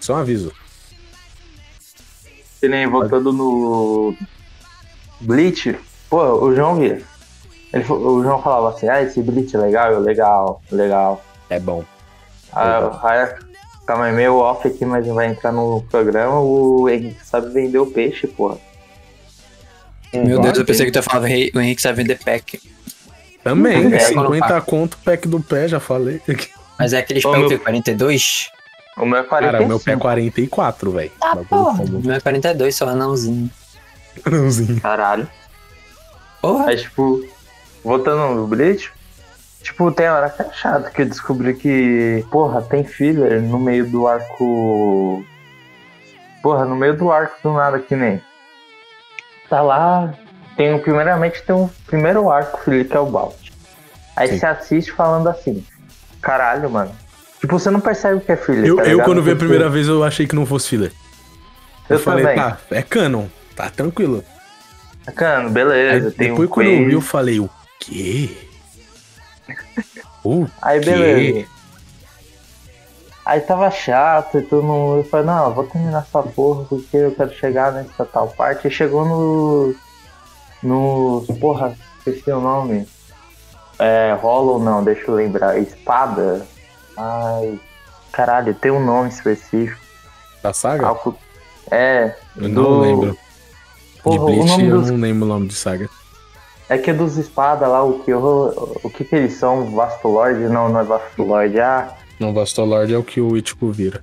Só 0.00 0.14
um 0.14 0.16
aviso. 0.16 0.52
Que 2.60 2.68
nem 2.68 2.86
voltando 2.86 3.32
no 3.32 4.14
Bleach, 5.20 5.76
pô, 6.08 6.22
o 6.44 6.54
João 6.54 6.76
via. 6.76 7.02
Ele, 7.72 7.84
o 7.84 8.22
João 8.22 8.42
falava 8.42 8.70
assim, 8.70 8.88
ah, 8.88 9.02
esse 9.02 9.20
Bleach 9.22 9.54
é 9.56 9.58
legal, 9.58 9.92
eu, 9.92 10.00
legal, 10.00 10.62
legal. 10.70 11.24
É 11.50 11.58
bom. 11.58 11.84
Aí, 12.52 13.34
calma 13.86 14.04
aí, 14.06 14.12
meio 14.12 14.36
off 14.36 14.66
aqui, 14.66 14.84
mas 14.84 15.06
vai 15.06 15.26
entrar 15.28 15.52
no 15.52 15.82
programa, 15.90 16.40
o 16.40 16.88
Henrique 16.88 17.24
sabe 17.24 17.52
vender 17.52 17.78
o 17.78 17.86
peixe, 17.86 18.26
porra. 18.26 18.58
Meu 20.12 20.38
Deus, 20.40 20.58
eu 20.58 20.64
pensei 20.64 20.84
que 20.86 20.92
tu 20.92 20.96
ia 20.96 21.02
falar, 21.02 21.22
o 21.22 21.26
Henrique- 21.26 21.56
o 21.56 21.60
Henrique 21.60 21.80
sabe 21.80 21.96
vender 21.96 22.18
pack. 22.22 22.60
Também, 23.44 23.92
É, 23.92 23.98
50 23.98 24.60
conto, 24.62 24.96
pack 25.04 25.26
do 25.26 25.40
pé, 25.40 25.66
já 25.68 25.80
falei. 25.80 26.20
Mas 26.78 26.92
é 26.92 26.98
aqueles 26.98 27.24
Ô, 27.24 27.30
pé 27.32 27.36
o 27.36 27.40
meu- 27.40 27.48
quê? 27.48 27.58
42? 27.58 28.50
O 28.96 29.06
meu 29.06 29.18
é 29.18 29.22
45. 29.24 29.52
Cara, 29.52 29.64
o 29.64 29.68
meu 29.68 29.80
pé 29.80 29.92
é 29.92 29.96
44, 29.96 30.90
velho. 30.92 31.12
Ah, 31.20 31.36
porra. 31.48 31.82
O 31.84 32.00
meu 32.06 32.14
é 32.14 32.20
42, 32.20 32.76
só 32.76 32.88
anãozinho. 32.88 33.50
Anãozinho. 34.24 34.80
Caralho. 34.80 35.28
Porra. 36.40 36.68
Aí, 36.68 36.76
tipo, 36.76 37.24
voltando 37.82 38.34
no 38.34 38.46
Bleach, 38.46 38.90
tipo, 39.62 39.90
tem 39.92 40.08
hora 40.08 40.28
que 40.28 40.42
é 40.42 40.50
chato 40.52 40.90
que 40.92 41.02
eu 41.02 41.06
descobri 41.06 41.54
que, 41.54 42.24
porra, 42.30 42.60
tem 42.62 42.84
filler 42.84 43.40
no 43.40 43.58
meio 43.58 43.88
do 43.90 44.06
arco. 44.06 45.24
Porra, 46.42 46.64
no 46.64 46.76
meio 46.76 46.96
do 46.96 47.10
arco 47.10 47.36
do 47.42 47.52
nada 47.54 47.78
que 47.78 47.94
nem. 47.96 48.20
Tá 49.48 49.62
lá. 49.62 50.12
Tem 50.56 50.78
primeiramente 50.80 51.42
tem 51.42 51.54
um 51.54 51.68
primeiro 51.86 52.30
arco 52.30 52.60
filler 52.62 52.86
que 52.88 52.96
é 52.96 53.00
o 53.00 53.06
Balt. 53.06 53.34
Aí 54.16 54.28
Sim. 54.28 54.38
você 54.38 54.46
assiste 54.46 54.92
falando 54.92 55.28
assim, 55.28 55.64
caralho, 56.20 56.68
mano. 56.70 56.92
Tipo, 57.40 57.58
você 57.58 57.70
não 57.70 57.80
percebe 57.80 58.16
o 58.16 58.20
que 58.20 58.30
é 58.32 58.36
filler. 58.36 58.66
Eu, 58.66 58.76
tá 58.76 58.84
eu 58.84 59.02
quando 59.02 59.22
vi 59.22 59.32
a 59.32 59.36
primeira 59.36 59.68
vez, 59.68 59.88
eu 59.88 60.04
achei 60.04 60.26
que 60.26 60.34
não 60.34 60.46
fosse 60.46 60.68
filler. 60.68 60.92
Eu, 61.88 61.96
Eu 61.96 62.02
falei, 62.02 62.24
também. 62.24 62.38
tá, 62.38 62.58
é 62.70 62.82
canon. 62.82 63.26
Tá 63.56 63.68
tranquilo. 63.70 64.22
Bacana, 65.04 65.46
Aí, 65.48 65.52
beleza. 65.52 66.10
tem 66.12 66.28
depois 66.30 66.48
um 66.48 66.52
quando 66.52 66.66
eu 66.68 66.86
vi, 66.86 66.92
eu 66.92 67.00
falei, 67.00 67.40
o 67.40 67.50
quê? 67.80 68.30
O 70.22 70.46
Aí 70.62 70.78
quê? 70.78 70.90
beleza. 70.90 71.46
Aí 73.24 73.40
tava 73.40 73.70
chato 73.70 74.38
e 74.38 74.42
todo 74.42 74.62
mundo. 74.62 74.98
Eu 74.98 75.04
falei, 75.04 75.26
não, 75.26 75.48
eu 75.48 75.54
vou 75.54 75.64
terminar 75.64 76.02
essa 76.02 76.22
porra 76.22 76.64
porque 76.64 76.96
eu 76.96 77.12
quero 77.14 77.32
chegar 77.34 77.72
nessa 77.72 78.04
tal 78.04 78.28
parte. 78.28 78.68
E 78.68 78.70
chegou 78.70 79.04
no. 79.04 79.74
No. 80.62 81.24
Porra, 81.40 81.76
esqueci 81.98 82.30
o 82.30 82.40
nome. 82.40 82.86
É. 83.78 84.16
Hollow 84.20 84.58
não, 84.62 84.82
deixa 84.84 85.10
eu 85.10 85.14
lembrar. 85.14 85.58
Espada. 85.58 86.46
Ai. 86.96 87.58
Caralho, 88.12 88.54
tem 88.54 88.70
um 88.70 88.84
nome 88.84 89.08
específico. 89.08 89.80
Da 90.42 90.52
saga? 90.52 90.86
Algo- 90.86 91.16
É. 91.70 92.14
Eu 92.36 92.42
do... 92.48 92.62
não 92.62 92.80
lembro. 92.80 93.18
Porra, 94.02 94.16
de 94.18 94.22
o 94.22 94.26
Bleach, 94.26 94.48
nome 94.50 94.66
eu 94.68 94.78
dos. 94.80 94.90
não 94.90 94.98
lembro 95.00 95.24
o 95.24 95.28
nome 95.28 95.48
de 95.48 95.54
saga. 95.54 95.88
É 96.68 96.78
que 96.78 96.90
é 96.90 96.94
dos 96.94 97.16
espadas 97.16 97.68
lá, 97.68 97.82
o 97.82 97.98
que, 98.00 98.12
o, 98.14 98.78
o 98.82 98.90
que 98.90 99.04
que 99.04 99.14
eles 99.14 99.34
são? 99.34 99.70
Vastolord? 99.74 100.40
Não, 100.48 100.68
não 100.68 100.80
é 100.80 100.84
Vastolord. 100.84 101.60
Ah, 101.60 101.94
Não, 102.18 102.32
Vastolord 102.32 102.92
é 102.94 102.96
o 102.98 103.02
que 103.02 103.20
o 103.20 103.36
Ichigo 103.36 103.70
vira. 103.70 104.02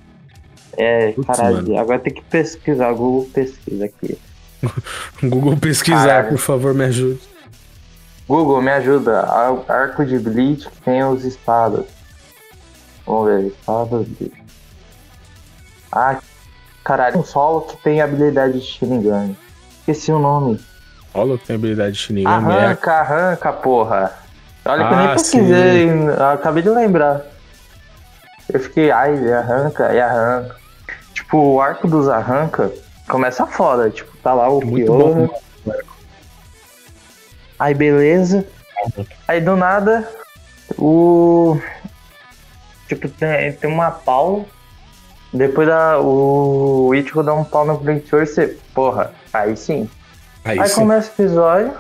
é, 0.78 1.12
Putz, 1.14 1.26
caralho. 1.28 1.56
mano. 1.58 1.80
Agora 1.80 2.00
tem 2.00 2.14
que 2.14 2.22
pesquisar, 2.22 2.92
Google 2.94 3.28
pesquisa 3.34 3.86
aqui. 3.86 4.18
Google 5.24 5.58
pesquisar, 5.58 6.28
por 6.30 6.38
favor, 6.38 6.74
me 6.74 6.86
ajude. 6.86 7.20
Google, 8.28 8.62
me 8.62 8.72
ajuda. 8.72 9.22
Ar- 9.22 9.64
Arco 9.68 10.06
de 10.06 10.20
Bleach 10.20 10.68
tem 10.86 11.04
os 11.04 11.24
espadas. 11.26 11.86
Vamos 13.06 13.28
ver, 13.28 13.48
espadas 13.48 14.06
de. 14.06 14.32
Ah, 15.92 16.20
caralho, 16.84 17.20
um 17.20 17.24
solo 17.24 17.62
que 17.62 17.78
tem 17.78 18.02
habilidade 18.02 18.60
de 18.60 18.66
Shinigami. 18.66 19.36
Esqueci 19.80 20.12
o 20.12 20.20
nome. 20.20 20.60
Olha 21.14 21.38
que 21.38 21.48
tem 21.48 21.56
habilidade 21.56 21.94
de 21.94 21.98
Shinigami. 22.00 22.54
É 22.54 22.62
Arranca, 22.66 22.92
arranca, 22.94 23.54
porra. 23.54 24.14
Olha 24.66 24.88
que 24.88 24.94
eu 24.94 24.98
nem 24.98 25.08
Ah, 25.08 25.14
pesquisei, 25.14 25.90
eu 25.90 26.30
acabei 26.30 26.62
de 26.62 26.70
lembrar. 26.70 27.22
Eu 28.54 28.60
fiquei, 28.60 28.92
ai, 28.92 29.16
ele 29.16 29.34
arranca 29.34 29.92
e 29.94 30.00
arranca. 30.00 30.56
Tipo, 31.14 31.38
o 31.56 31.62
arco 31.62 31.88
dos 31.88 32.08
arranca 32.08 32.72
começa 33.10 33.46
foda. 33.46 33.90
Tipo, 33.90 34.16
tá 34.18 34.34
lá 34.34 34.50
o 34.50 34.64
muito 34.66 34.86
Kyoto. 34.86 35.34
bom. 35.66 35.74
Aí 37.58 37.74
beleza. 37.74 38.48
Aí 39.28 39.42
do 39.42 39.58
nada, 39.58 40.10
o. 40.78 41.60
Tipo, 42.88 43.10
tem, 43.10 43.52
tem 43.54 43.70
uma 43.70 43.92
pau. 43.92 44.46
Depois 45.34 45.68
da, 45.68 46.00
o 46.00 46.92
Ichigo 46.96 47.22
dá 47.22 47.34
um 47.34 47.44
pau 47.44 47.66
no 47.66 47.78
Bleachor 47.78 48.24
e 48.24 48.26
você. 48.26 48.58
Porra, 48.74 49.12
aí 49.34 49.56
sim. 49.58 49.90
Aí, 50.44 50.60
Aí 50.60 50.68
sim. 50.70 50.76
começa 50.76 51.10
o 51.10 51.14
episódio. 51.14 51.74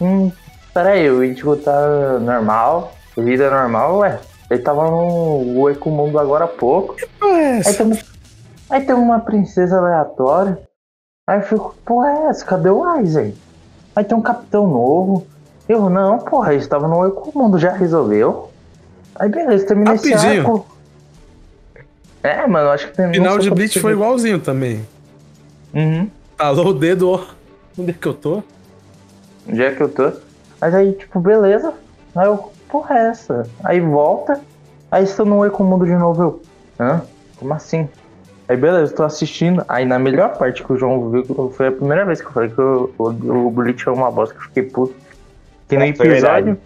Hum, 0.00 0.32
peraí, 0.74 1.08
o 1.10 1.22
Ichigo 1.22 1.56
tá 1.56 2.18
normal, 2.18 2.94
vida 3.16 3.50
normal, 3.50 3.98
ué. 3.98 4.18
Ele 4.50 4.62
tava 4.62 4.90
no 4.90 5.70
Ecomundo 5.70 6.18
agora 6.18 6.44
há 6.44 6.48
pouco. 6.48 6.96
É, 7.22 7.68
Aí 7.68 7.74
tem, 7.74 7.98
aí 8.72 8.84
tem 8.84 8.94
uma 8.94 9.20
princesa 9.20 9.78
aleatória. 9.78 10.58
Aí 11.26 11.38
eu 11.38 11.42
fico, 11.42 11.74
porra, 11.84 12.10
é 12.10 12.26
essa? 12.26 12.44
Cadê 12.44 12.70
o 12.70 12.82
Aizen? 12.84 13.34
Aí 13.94 14.04
tem 14.04 14.16
um 14.16 14.22
capitão 14.22 14.66
novo. 14.66 15.26
Eu, 15.68 15.88
não, 15.88 16.18
porra, 16.18 16.52
eles 16.52 16.64
estavam 16.64 16.88
no 16.88 17.06
Ecomundo, 17.06 17.58
já 17.58 17.72
resolveu. 17.72 18.50
Aí 19.14 19.28
beleza, 19.28 19.66
terminei 19.66 19.94
esse 19.94 20.12
arco. 20.12 20.66
É, 22.22 22.46
mano, 22.46 22.70
acho 22.70 22.88
que 22.88 22.96
tem. 22.96 23.06
não 23.06 23.14
final 23.14 23.38
de 23.38 23.50
Bleach 23.50 23.78
foi 23.80 23.92
igualzinho 23.92 24.40
também. 24.40 24.86
Uhum. 25.74 26.08
Talou 26.36 26.68
o 26.68 26.74
dedo, 26.74 27.10
ó. 27.10 27.24
Onde 27.78 27.90
é 27.90 27.94
que 27.94 28.06
eu 28.06 28.14
tô? 28.14 28.42
Onde 29.48 29.62
é 29.62 29.74
que 29.74 29.80
eu 29.80 29.88
tô? 29.88 30.12
Mas 30.60 30.74
aí, 30.74 30.92
tipo, 30.92 31.20
beleza. 31.20 31.74
Aí 32.14 32.26
eu, 32.26 32.52
porra, 32.68 32.98
é 32.98 33.08
essa? 33.08 33.46
Aí 33.64 33.80
volta. 33.80 34.40
Aí 34.90 35.04
estou 35.04 35.26
no 35.26 35.44
Ecomundo 35.44 35.84
de 35.84 35.94
novo. 35.94 36.22
Eu, 36.22 36.42
hã? 36.78 37.02
Como 37.38 37.52
assim? 37.54 37.88
Aí 38.48 38.56
beleza, 38.56 38.94
tô 38.94 39.02
assistindo. 39.04 39.64
Aí 39.68 39.84
na 39.84 39.98
melhor 39.98 40.36
parte 40.36 40.62
que 40.62 40.72
o 40.72 40.76
João 40.76 41.10
viu, 41.10 41.50
foi 41.56 41.68
a 41.68 41.72
primeira 41.72 42.04
vez 42.04 42.20
que 42.20 42.26
eu 42.26 42.32
falei 42.32 42.50
que 42.50 42.60
o, 42.60 42.90
o, 42.98 43.04
o 43.46 43.50
Bleach 43.50 43.88
é 43.88 43.90
uma 43.92 44.10
bosta, 44.10 44.34
que 44.34 44.40
eu 44.40 44.44
fiquei 44.48 44.62
puto. 44.64 44.94
Que 45.68 45.76
no 45.76 45.84
É, 45.84 45.88
episódio 45.88 46.58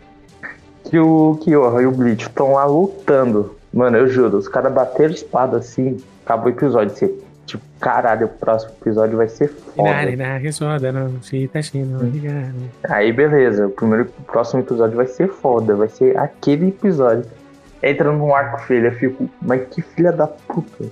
que 0.84 0.98
o 0.98 1.38
Kyoha 1.42 1.82
e 1.82 1.86
o 1.86 1.90
Bleach 1.92 2.22
estão 2.28 2.52
lá 2.52 2.64
lutando. 2.64 3.54
Mano, 3.72 3.96
eu 3.98 4.08
juro, 4.08 4.38
os 4.38 4.48
caras 4.48 4.72
bateram 4.72 5.12
espada 5.12 5.58
assim, 5.58 5.98
acabou 6.24 6.46
o 6.46 6.48
episódio. 6.50 6.94
Você, 6.96 7.12
tipo, 7.44 7.62
caralho, 7.80 8.26
o 8.26 8.28
próximo 8.30 8.72
episódio 8.80 9.16
vai 9.16 9.28
ser 9.28 9.48
foda. 9.48 9.88
Aí 12.88 13.12
beleza, 13.12 13.66
o 13.66 13.70
primeiro 13.70 14.08
o 14.18 14.22
próximo 14.22 14.60
episódio 14.60 14.96
vai 14.96 15.06
ser 15.06 15.28
foda, 15.28 15.74
vai 15.74 15.88
ser 15.88 16.16
aquele 16.18 16.68
episódio. 16.68 17.26
Entra 17.82 18.10
num 18.10 18.34
arco 18.34 18.62
filha, 18.62 18.88
eu 18.88 18.92
fico, 18.92 19.28
mas 19.42 19.62
que 19.68 19.82
filha 19.82 20.10
da 20.10 20.26
puta. 20.26 20.84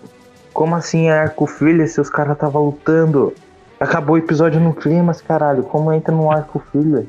Como 0.55 0.75
assim 0.77 1.09
é 1.09 1.19
arco 1.19 1.47
filha 1.47 1.87
se 1.87 2.01
os 2.01 2.09
caras 2.09 2.35
estavam 2.35 2.65
lutando? 2.67 3.35
Acabou 3.79 4.15
o 4.15 4.19
episódio 4.19 4.61
no 4.61 4.73
clima, 4.73 5.13
caralho. 5.27 5.65
Como 5.65 5.93
entra 5.93 6.15
num 6.15 6.31
arco 6.31 6.63
filha? 6.73 7.05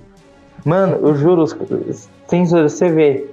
Mano, 0.65 0.97
eu 1.07 1.15
juro, 1.15 1.43
os, 1.43 1.55
sem 2.27 2.45
zoeira, 2.45 2.67
você 2.67 2.89
vê. 2.89 3.29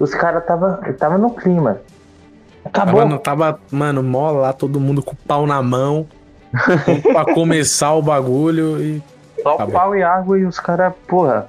Os 0.00 0.12
caras 0.12 0.44
tava, 0.44 0.80
tava 0.98 1.16
no 1.16 1.30
clima. 1.30 1.78
Acabou. 2.64 2.96
Tava, 2.96 3.08
no- 3.08 3.18
tava, 3.20 3.60
mano, 3.70 4.02
mó 4.02 4.32
lá, 4.32 4.52
todo 4.52 4.80
mundo 4.80 5.00
com 5.02 5.12
o 5.12 5.16
pau 5.26 5.46
na 5.46 5.62
mão. 5.62 6.06
pra 7.12 7.32
começar 7.32 7.94
o 7.94 8.02
bagulho 8.02 8.82
e. 8.82 9.02
Só 9.42 9.54
Acabou. 9.54 9.72
pau 9.74 9.96
e 9.96 10.02
água 10.02 10.38
e 10.38 10.44
os 10.44 10.58
caras, 10.58 10.92
porra. 11.06 11.46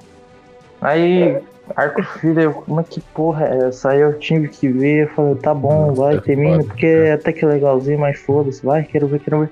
Aí, 0.80 1.36
Arco 1.76 2.02
Filho, 2.02 2.52
como 2.54 2.80
é 2.80 2.84
que 2.84 3.00
porra 3.00 3.46
é 3.46 3.68
essa? 3.68 3.90
Aí 3.90 4.00
eu 4.00 4.18
tive 4.18 4.48
que 4.48 4.68
ver, 4.68 5.04
eu 5.04 5.08
falei, 5.08 5.34
tá 5.36 5.54
bom, 5.54 5.88
Nossa, 5.88 6.00
vai, 6.00 6.16
é 6.16 6.20
termina, 6.20 6.64
porque 6.64 6.86
é 6.86 7.12
até 7.12 7.32
que 7.32 7.44
legalzinho, 7.44 7.98
mas 7.98 8.18
foda-se, 8.18 8.64
vai, 8.64 8.82
quero 8.82 9.06
ver, 9.06 9.20
quero 9.20 9.40
ver. 9.40 9.50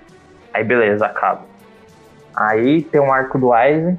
Aí 0.52 0.64
beleza, 0.64 1.06
acaba. 1.06 1.42
Aí 2.34 2.82
tem 2.82 3.00
um 3.00 3.12
arco 3.12 3.38
do 3.38 3.52
Aizen, 3.52 3.96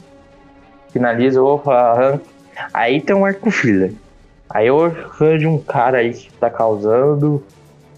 finaliza, 0.91 1.41
opa, 1.41 1.73
arranca. 1.73 2.23
Aí 2.73 3.01
tem 3.01 3.15
um 3.15 3.25
arco 3.25 3.51
filha. 3.51 3.91
Aí 4.49 4.67
eu 4.67 4.83
arranjo 4.85 5.49
um 5.49 5.59
cara 5.59 5.99
aí 5.99 6.13
que 6.13 6.31
tá 6.33 6.49
causando 6.49 7.43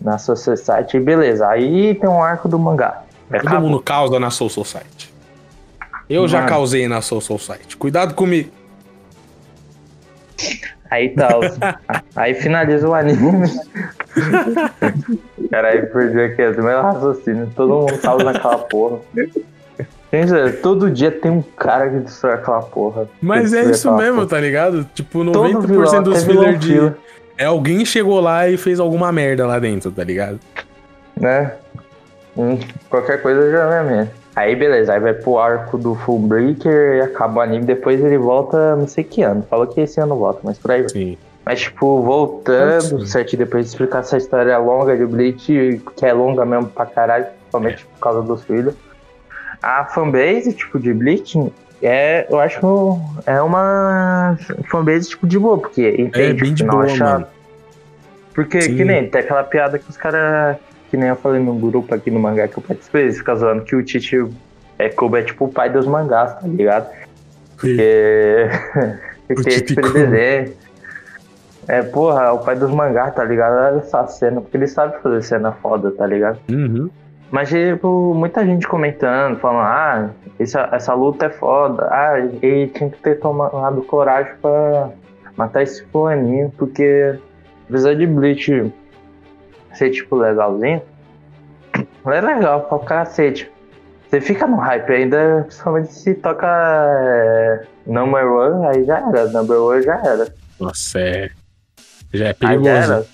na 0.01 0.17
society, 0.17 0.97
e 0.97 0.99
beleza. 0.99 1.47
Aí 1.47 1.95
tem 1.95 2.09
um 2.09 2.23
arco 2.23 2.47
do 2.47 2.57
mangá. 2.57 3.03
Todo 3.29 3.47
Acabou. 3.47 3.69
mundo 3.69 3.81
causa 3.81 4.19
na 4.19 4.29
Soul 4.29 4.49
Society. 4.49 5.13
Eu 6.09 6.27
já 6.27 6.39
Mano. 6.39 6.49
causei 6.49 6.87
na 6.87 7.01
Soul 7.01 7.21
Society. 7.21 7.77
Cuidado 7.77 8.15
comigo. 8.15 8.49
Aí 10.89 11.09
tá. 11.09 11.29
aí 12.15 12.33
finaliza 12.33 12.87
o 12.87 12.93
anime. 12.93 13.47
Caralho, 15.51 15.87
perdi 15.91 16.19
aqui 16.19 16.59
o 16.59 16.63
meu 16.63 16.81
raciocínio. 16.81 17.51
Todo 17.55 17.73
mundo 17.73 17.97
causa 17.99 18.23
naquela 18.23 18.57
porra. 18.57 18.99
Gente, 20.11 20.53
todo 20.61 20.89
dia 20.89 21.11
tem 21.11 21.29
um 21.31 21.41
cara 21.41 21.89
que 21.89 21.99
destrói 21.99 22.33
aquela 22.33 22.61
porra. 22.61 23.07
Mas 23.21 23.53
é 23.53 23.63
isso 23.69 23.91
mesmo, 23.95 24.15
porra. 24.17 24.27
tá 24.27 24.39
ligado? 24.39 24.83
Tipo, 24.93 25.23
Todo 25.23 25.47
90% 25.47 25.67
vilão, 25.67 26.03
dos 26.03 26.23
filler 26.23 26.57
de. 26.57 26.67
fila, 26.73 26.97
É 27.37 27.45
alguém 27.45 27.85
chegou 27.85 28.19
lá 28.19 28.47
e 28.49 28.57
fez 28.57 28.79
alguma 28.79 29.11
merda 29.11 29.45
lá 29.45 29.59
dentro, 29.59 29.91
tá 29.91 30.03
ligado? 30.03 30.39
né? 31.15 31.53
Hum, 32.37 32.57
qualquer 32.89 33.21
coisa 33.21 33.51
já 33.51 33.75
é 33.75 33.83
mesmo. 33.83 34.11
Aí 34.39 34.55
beleza, 34.55 34.93
aí 34.93 34.99
vai 35.01 35.13
pro 35.13 35.37
arco 35.37 35.77
do 35.77 35.95
Full 35.95 36.19
Breaker 36.19 36.95
e 36.95 37.01
acaba 37.01 37.39
o 37.39 37.41
anime. 37.41 37.65
Depois 37.65 38.01
ele 38.01 38.17
volta 38.17 38.73
não 38.77 38.87
sei 38.87 39.03
que 39.03 39.21
ano. 39.21 39.43
Falou 39.49 39.67
que 39.67 39.81
esse 39.81 39.99
ano 39.99 40.15
volta, 40.15 40.39
mas 40.43 40.57
por 40.57 40.71
aí 40.71 40.79
vai. 40.81 40.89
Sim. 40.89 41.17
Mas, 41.45 41.61
tipo, 41.61 42.01
voltando, 42.03 43.05
certo? 43.05 43.35
Depois 43.35 43.65
de 43.65 43.71
explicar 43.71 43.99
essa 43.99 44.15
história 44.17 44.57
longa 44.57 44.95
de 44.95 45.05
Bleach, 45.05 45.81
que 45.95 46.05
é 46.05 46.13
longa 46.13 46.45
mesmo 46.45 46.67
pra 46.67 46.85
caralho, 46.85 47.25
principalmente 47.25 47.85
por 47.85 47.99
causa 47.99 48.21
dos 48.21 48.43
filhos. 48.43 48.75
A 49.61 49.83
fanbase, 49.85 50.53
tipo, 50.53 50.79
de 50.79 50.93
Bleach, 50.93 51.51
é, 51.81 52.25
eu 52.29 52.39
acho 52.39 52.59
que 52.59 52.65
é 53.29 53.41
uma 53.41 54.37
fanbase, 54.69 55.09
tipo, 55.09 55.25
de 55.27 55.37
boa, 55.39 55.57
porque 55.57 55.89
entende 55.97 56.21
É 56.21 56.33
bem 56.33 56.51
o 56.51 56.55
de 56.55 56.63
boa, 56.63 56.85
é 56.85 56.89
chato. 56.89 57.11
mano. 57.13 57.27
Porque, 58.33 58.61
Sim. 58.61 58.77
que 58.77 58.85
nem, 58.85 59.09
tem 59.09 59.19
aquela 59.21 59.43
piada 59.43 59.79
que 59.79 59.89
os 59.89 59.97
caras, 59.97 60.55
que 60.89 60.97
nem 60.97 61.09
eu 61.09 61.15
falei 61.15 61.41
no 61.41 61.53
grupo 61.55 61.93
aqui 61.93 62.09
no 62.09 62.19
mangá 62.19 62.47
que 62.47 62.57
eu 62.57 62.63
participei, 62.63 63.03
eles 63.03 63.17
ficam 63.17 63.35
zoando 63.35 63.63
que 63.63 63.75
o 63.75 63.83
Titi 63.83 64.17
é, 64.77 64.89
Kobe 64.89 65.19
é 65.19 65.23
tipo 65.23 65.45
o 65.45 65.49
pai 65.49 65.69
dos 65.69 65.85
mangás, 65.85 66.33
tá 66.39 66.47
ligado? 66.47 66.89
Porque, 67.55 68.47
porque 69.27 69.61
tipo, 69.61 69.79
ele 69.79 69.93
desenha. 69.93 70.53
É, 71.67 71.83
porra, 71.83 72.23
é 72.23 72.31
o 72.31 72.39
pai 72.39 72.55
dos 72.55 72.71
mangás, 72.71 73.13
tá 73.13 73.23
ligado? 73.23 73.77
Essa 73.77 74.07
cena, 74.07 74.41
porque 74.41 74.57
ele 74.57 74.67
sabe 74.67 74.99
fazer 75.03 75.21
cena 75.21 75.51
foda, 75.51 75.91
tá 75.91 76.07
ligado? 76.07 76.39
Uhum. 76.49 76.89
Mas, 77.29 77.49
tipo, 77.49 78.15
muita 78.15 78.43
gente 78.43 78.67
comentando, 78.67 79.37
falando, 79.37 79.59
ah, 79.59 80.09
essa, 80.39 80.67
essa 80.71 80.93
luta 80.95 81.27
é 81.27 81.29
foda, 81.29 81.87
ah, 81.91 82.17
ele 82.41 82.67
tinha 82.69 82.89
que 82.89 82.97
ter 83.01 83.19
tomado 83.19 83.83
coragem 83.83 84.33
pra 84.41 84.89
matar 85.37 85.61
esse 85.61 85.85
fulaninho, 85.85 86.51
porque 86.57 87.19
apesar 87.69 87.95
de 87.95 88.07
Bleach 88.07 88.73
ser, 89.79 89.91
tipo, 89.91 90.15
legalzinho, 90.17 90.81
é 92.05 92.21
legal 92.21 92.61
pra 92.61 92.79
cacete. 92.79 93.49
Você 94.09 94.19
fica 94.19 94.45
no 94.47 94.57
hype 94.57 94.91
ainda, 94.91 95.43
principalmente 95.47 95.93
se 95.93 96.15
toca 96.15 96.47
é, 96.47 97.65
Number 97.85 98.25
One, 98.25 98.65
aí 98.67 98.83
já 98.83 98.97
era, 98.97 99.27
Number 99.27 99.61
One 99.61 99.83
já 99.83 99.95
era. 100.03 100.33
Nossa, 100.59 100.99
é. 100.99 101.29
Já 102.13 102.25
é 102.25 102.29
Aí 102.29 102.33
perigoso. 102.33 102.65
já 102.65 102.71
era. 102.71 103.05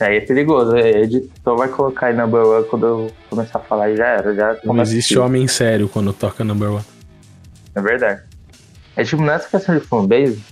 Aí 0.00 0.16
é 0.16 0.20
perigoso, 0.22 0.72
o 0.72 0.78
editor 0.78 1.58
vai 1.58 1.68
colocar 1.68 2.06
aí 2.06 2.16
Number 2.16 2.42
One 2.42 2.66
quando 2.68 2.86
eu 2.86 3.10
começar 3.28 3.58
a 3.58 3.62
falar 3.62 3.90
e 3.90 3.96
já 3.96 4.06
era, 4.06 4.34
já 4.34 4.56
Não 4.64 4.80
existe 4.80 5.18
homem 5.18 5.46
sério 5.46 5.88
quando 5.90 6.12
toca 6.14 6.42
number 6.42 6.72
one. 6.72 6.84
É 7.74 7.80
verdade. 7.82 8.22
É 8.96 9.04
tipo, 9.04 9.22
nessa 9.22 9.46
questão 9.48 9.78
de 9.78 9.84
fanbase, 9.84 10.42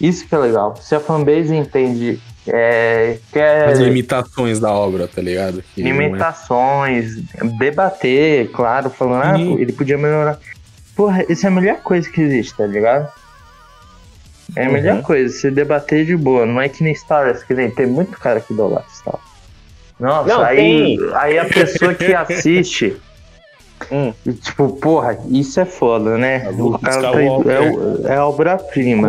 isso 0.00 0.26
que 0.26 0.34
é 0.34 0.38
legal. 0.38 0.76
Se 0.76 0.96
a 0.96 1.00
fanbase 1.00 1.54
entende 1.54 2.20
É, 2.50 3.18
que 3.32 3.38
é 3.38 3.66
As 3.66 3.78
limitações 3.78 4.58
da 4.58 4.72
obra, 4.72 5.06
tá 5.08 5.20
ligado? 5.20 5.62
Que 5.74 5.80
é- 5.82 5.84
limitações, 5.84 7.16
debater, 7.58 8.50
claro, 8.50 8.88
falando, 8.90 9.56
ah, 9.56 9.60
ele 9.60 9.72
podia 9.72 9.98
melhorar. 9.98 10.38
Porra, 10.96 11.24
isso 11.28 11.46
é 11.46 11.48
a 11.48 11.52
melhor 11.52 11.76
coisa 11.78 12.08
que 12.10 12.20
existe, 12.20 12.56
tá 12.56 12.66
ligado? 12.66 13.08
É 14.56 14.64
a 14.64 14.66
Uhum. 14.66 14.72
melhor 14.72 15.02
coisa, 15.02 15.32
se 15.32 15.50
debater 15.50 16.06
de 16.06 16.16
boa. 16.16 16.46
Não 16.46 16.60
é 16.60 16.68
que 16.68 16.82
nem 16.82 16.94
Star 16.94 17.26
Wars, 17.26 17.42
que 17.42 17.52
nem 17.54 17.70
tem 17.70 17.86
muito 17.86 18.18
cara 18.18 18.40
que 18.40 18.52
idolatra 18.54 18.88
Star 18.90 19.14
Wars. 19.14 19.28
Nossa, 20.00 20.28
Não, 20.28 20.42
aí, 20.42 20.56
tem. 20.56 20.98
aí 21.14 21.38
a 21.38 21.44
pessoa 21.44 21.92
que 21.94 22.14
assiste. 22.14 22.96
Hum. 23.92 24.12
e, 24.26 24.32
Tipo, 24.32 24.70
porra, 24.70 25.18
isso 25.30 25.60
é 25.60 25.64
foda, 25.64 26.16
né? 26.18 26.48
O 26.58 26.78
cara 26.78 27.00
tá, 27.12 27.22
é, 27.22 28.12
é 28.12 28.16
a 28.16 28.26
obra-prima. 28.26 29.08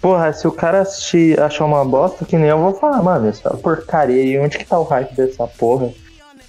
Porra, 0.00 0.32
se 0.32 0.46
o 0.46 0.52
cara 0.52 0.80
assistir 0.80 1.40
achar 1.40 1.64
uma 1.64 1.84
bosta, 1.84 2.24
que 2.24 2.36
nem 2.36 2.48
eu 2.48 2.58
vou 2.58 2.74
falar, 2.74 3.02
mano, 3.02 3.28
isso 3.28 3.46
é 3.46 3.50
uma 3.50 3.58
porcaria. 3.58 4.22
E 4.22 4.38
onde 4.38 4.56
que 4.56 4.64
tá 4.64 4.78
o 4.78 4.84
hype 4.84 5.14
dessa 5.14 5.46
porra? 5.46 5.90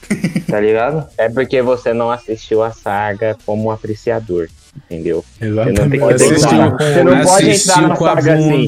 tá 0.48 0.60
ligado? 0.60 1.08
É 1.18 1.30
porque 1.30 1.62
você 1.62 1.94
não 1.94 2.12
assistiu 2.12 2.64
a 2.64 2.72
saga 2.72 3.36
como 3.46 3.72
apreciador, 3.72 4.48
entendeu? 4.86 5.24
Exatamente. 5.42 5.76
Você 5.76 5.82
não 5.82 5.90
tem 5.90 6.00
que 6.00 6.14
Assistiu-. 6.14 6.78
Você 6.78 7.04
não 7.04 7.24
pode 7.24 7.50
entrar 7.50 7.88
na 7.88 7.96
saga 7.96 8.34
assim. 8.34 8.68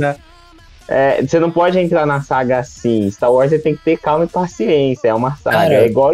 É, 0.87 1.21
você 1.21 1.39
não 1.39 1.51
pode 1.51 1.79
entrar 1.79 2.05
na 2.05 2.21
saga 2.21 2.59
assim. 2.59 3.09
Star 3.11 3.31
Wars 3.31 3.51
você 3.51 3.59
tem 3.59 3.75
que 3.75 3.83
ter 3.83 3.97
calma 3.97 4.25
e 4.25 4.27
paciência. 4.27 5.07
É 5.09 5.13
uma 5.13 5.35
saga. 5.35 5.57
Cara, 5.57 5.73
é 5.75 5.85
igual. 5.85 6.11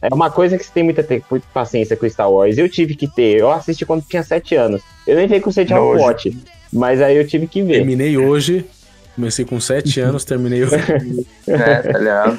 É 0.00 0.12
uma 0.12 0.30
coisa 0.30 0.58
que 0.58 0.64
você 0.64 0.70
tem 0.72 0.82
muita 0.82 1.04
paciência 1.52 1.96
com 1.96 2.08
Star 2.08 2.30
Wars. 2.30 2.58
Eu 2.58 2.68
tive 2.68 2.94
que 2.94 3.08
ter. 3.08 3.40
Eu 3.40 3.50
assisti 3.50 3.86
quando 3.86 4.02
tinha 4.02 4.22
7 4.22 4.54
anos. 4.54 4.82
Eu 5.06 5.16
nem 5.16 5.26
tenho 5.26 5.42
conceito 5.42 5.68
de 5.68 5.74
Nojo. 5.74 6.02
Watch. 6.02 6.36
Mas 6.74 7.00
aí 7.00 7.16
eu 7.16 7.26
tive 7.26 7.46
que 7.46 7.62
ver. 7.62 7.74
Terminei 7.74 8.18
hoje. 8.18 8.66
Comecei 9.14 9.44
com 9.44 9.60
7 9.60 10.00
anos, 10.00 10.24
terminei 10.24 10.64
hoje. 10.64 10.74
É, 11.46 11.74
tá 11.82 11.98
ligado? 11.98 12.38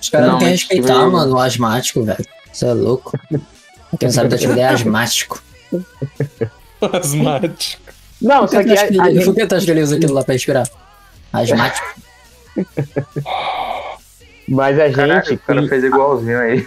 Os 0.00 0.10
caras 0.10 0.26
não, 0.26 0.32
Não, 0.34 0.38
querem 0.40 0.54
respeitar, 0.54 0.98
que- 1.04 1.10
mano, 1.10 1.34
o 1.34 1.38
asmático, 1.38 2.02
velho. 2.04 2.24
Você 2.52 2.66
é 2.66 2.72
louco. 2.74 3.18
Quem 3.98 4.10
sabe 4.10 4.28
da 4.28 4.36
atividade 4.36 4.60
é 4.60 4.68
asmático. 4.68 5.42
Asmático. 6.92 7.82
Não, 8.20 8.46
só 8.46 8.58
que, 8.62 8.64
que 8.64 8.72
a, 8.78 8.88
que 8.88 9.00
a 9.00 9.06
ele, 9.06 9.14
gente- 9.16 9.24
por 9.24 9.34
que 9.34 9.46
tu 9.46 9.54
acha 9.54 9.64
que 9.64 9.70
ele 9.70 9.82
usa 9.82 9.96
aquilo 9.96 10.12
lá 10.12 10.22
pra 10.22 10.34
respirar? 10.34 10.68
Asmático. 11.32 11.86
mas 14.48 14.78
a 14.78 14.90
Caralho, 14.92 15.24
gente, 15.24 15.34
o 15.34 15.38
cara 15.38 15.66
fez 15.68 15.84
igualzinho 15.84 16.38
aí. 16.38 16.66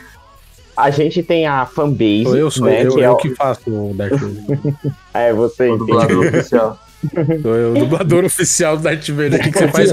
a 0.76 0.90
gente 0.90 1.22
tem 1.24 1.46
a 1.46 1.66
fanbase. 1.66 2.24
Sou 2.24 2.36
eu, 2.38 2.52
sou 2.52 2.66
né, 2.66 2.84
eu, 2.86 2.96
que 2.96 3.02
é, 3.02 3.06
eu 3.08 3.12
o- 3.14 3.18
que 3.18 3.36
faço 3.36 3.62
o 3.70 3.94
Vader. 3.94 4.20
é 5.14 5.32
você, 5.34 5.64
O 5.70 5.76
entende? 5.76 5.92
dublador 5.92 6.26
oficial. 6.28 6.80
Sou 7.42 7.56
eu, 7.56 7.72
o 7.74 7.80
dublador 7.80 8.26
oficial 8.26 8.78
do 8.78 8.84
Darth 8.84 9.08
Vader. 9.10 9.40
O 9.40 9.44
que, 9.44 9.52
que 9.52 9.60
você 9.60 9.68
faz? 9.68 9.92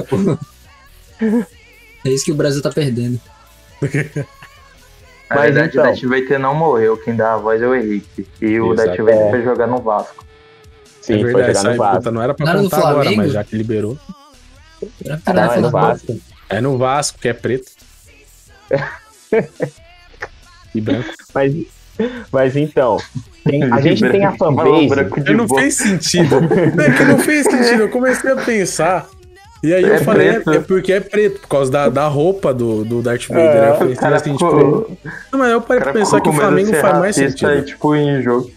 É 2.05 2.11
isso 2.11 2.25
que 2.25 2.33
o 2.33 2.35
Brasil 2.35 2.63
tá 2.63 2.71
perdendo. 2.71 3.21
Na 3.81 5.37
Mas 5.37 5.43
verdade, 5.55 5.69
então. 5.69 5.83
o 5.83 5.87
Darth 5.87 6.03
Vader 6.03 6.39
não 6.39 6.55
morreu. 6.55 6.97
Quem 6.99 7.15
dá 7.17 7.35
a 7.35 7.37
voz 7.37 7.61
é 7.61 7.67
o 7.67 7.75
Henrique. 7.75 8.27
E 8.41 8.61
o 8.61 8.73
Exato. 8.73 8.89
Darth 8.89 9.01
Vader 9.01 9.27
É. 9.27 9.31
foi 9.31 9.43
jogar 9.43 9.67
no 9.67 9.83
Vasco. 9.83 10.25
Sim, 11.01 11.15
é 11.15 11.19
foi 11.21 11.25
verdade, 11.35 11.47
jogar 11.49 11.59
essa 11.61 11.71
no 11.71 11.77
Vasco. 11.77 11.97
puta 11.99 12.11
não 12.11 12.23
era 12.23 12.35
pra 12.35 12.47
Não 12.47 12.53
era 12.53 12.63
contar 12.63 12.79
agora, 12.79 12.95
Flamengo? 12.95 13.17
mas 13.23 13.33
já 13.33 13.45
que 13.45 13.57
liberou. 13.57 13.99
Era 15.05 15.21
Não, 15.35 15.43
é 15.53 15.61
no 15.61 15.71
Flamengo. 15.71 15.71
Vasco. 15.71 16.21
É 16.49 16.61
no 16.61 16.79
Vasco, 16.79 17.19
que 17.19 17.29
é 17.29 17.33
preto. 17.35 17.71
e 20.75 20.81
branco. 20.81 21.09
Mas, 21.35 21.55
mas 22.33 22.57
então, 22.57 22.99
tem- 23.45 23.63
a 23.73 23.81
gente 23.81 24.09
tem 24.11 24.25
a 24.25 24.33
fanbase. 24.33 24.87
branco 24.89 25.21
de 25.21 25.35
não 25.35 25.49
fez 25.49 25.75
sentido. 25.77 26.41
Não, 26.41 26.85
é 26.85 26.91
que 26.91 27.05
não 27.05 27.19
fez 27.19 27.45
sentido. 27.45 27.83
Eu 27.83 27.89
comecei 27.91 28.31
a 28.33 28.37
pensar. 28.37 29.07
E 29.63 29.73
aí 29.73 29.83
eu 29.83 29.95
É 29.95 29.99
falei, 29.99 30.29
é, 30.29 30.33
preto. 30.41 30.53
é 30.53 30.59
porque 30.61 30.93
é 30.93 31.01
preto, 31.01 31.41
por 31.41 31.49
causa 31.49 31.71
da, 31.73 31.89
da 31.89 32.07
roupa 32.07 32.53
do, 32.53 32.85
do 32.85 33.01
Darth 33.01 33.29
Vader. 33.29 33.45
É, 33.45 33.61
Aí 33.65 33.69
eu 33.71 33.75
falei, 33.77 33.97
cara 33.97 34.17
assim, 34.17 34.33
ficou, 34.35 34.83
tipo, 34.83 34.99
não, 35.33 35.39
mas 35.39 35.51
eu 35.53 35.61
parei 35.63 35.83
pra 35.83 35.93
pensar 35.93 36.21
que 36.21 36.29
o 36.29 36.33
Flamengo 36.35 36.75
faz 36.75 36.99
mais 36.99 37.17
sentido. 37.17 37.53
e, 37.55 37.63
tipo, 37.63 37.97
em 37.97 38.21
jogo. 38.23 38.51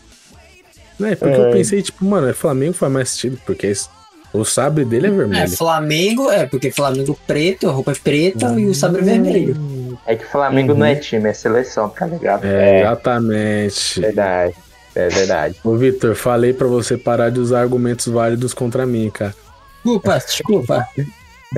Né? 0.99 1.15
Porque 1.15 1.35
É. 1.35 1.47
eu 1.47 1.51
pensei, 1.51 1.81
tipo, 1.81 2.03
mano, 2.03 2.27
é 2.27 2.33
Flamengo 2.33 2.73
faz 2.73 2.91
mais 2.91 3.09
sentido, 3.09 3.39
porque 3.45 3.67
esse- 3.67 3.87
o 4.33 4.43
sabre 4.43 4.83
dele 4.83 5.07
é 5.07 5.09
É, 5.09 5.13
vermelho. 5.13 5.49
Flamengo, 5.51 6.29
é, 6.29 6.45
porque 6.45 6.71
Flamengo 6.71 7.17
preto, 7.25 7.69
a 7.69 7.71
roupa 7.71 7.91
é 7.93 7.95
preta 7.95 8.53
e 8.59 8.65
o 8.65 8.73
sabre 8.75 8.99
é 9.01 9.05
vermelho. 9.05 9.97
É 10.05 10.13
que 10.15 10.25
Flamengo 10.25 10.73
Uhum. 10.73 10.79
não 10.79 10.85
é 10.87 10.95
time, 10.95 11.29
é 11.29 11.33
seleção, 11.33 11.87
tá 11.87 12.05
ligado? 12.05 12.43
É, 12.45 12.79
É. 12.79 12.81
exatamente. 12.81 14.01
Verdade. 14.01 14.53
É 14.99 15.09
verdade. 15.09 15.55
Ô, 15.63 15.75
Vitor, 15.75 16.15
falei 16.15 16.53
pra 16.53 16.65
você 16.65 16.97
parar 16.97 17.29
de 17.29 17.39
usar 17.39 17.61
argumentos 17.61 18.07
válidos 18.07 18.51
contra 18.53 18.83
mim, 18.85 19.09
cara. 19.11 19.35
Desculpa, 19.83 20.17
desculpa. 20.17 20.87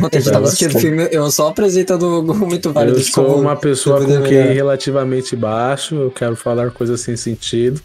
Ontem 0.04 0.17
a 0.17 0.21
gente 0.21 0.32
tava 0.34 0.45
assistindo 0.45 0.75
o 0.75 0.80
filme, 0.80 1.08
eu 1.10 1.32
só 1.32 1.47
apresentando 1.47 2.04
o 2.04 2.32
argumento 2.32 2.71
válido 2.73 2.97
eu 2.99 3.04
sou 3.04 3.23
como- 3.25 3.38
uma 3.41 3.56
pessoa 3.56 3.99
eu 4.02 4.06
com 4.06 4.23
QI 4.28 4.54
relativamente 4.54 5.36
baixo, 5.38 5.95
eu 5.95 6.12
quero 6.12 6.36
falar 6.36 6.69
coisas 6.71 6.99
sem 7.02 7.15
sentido. 7.15 7.82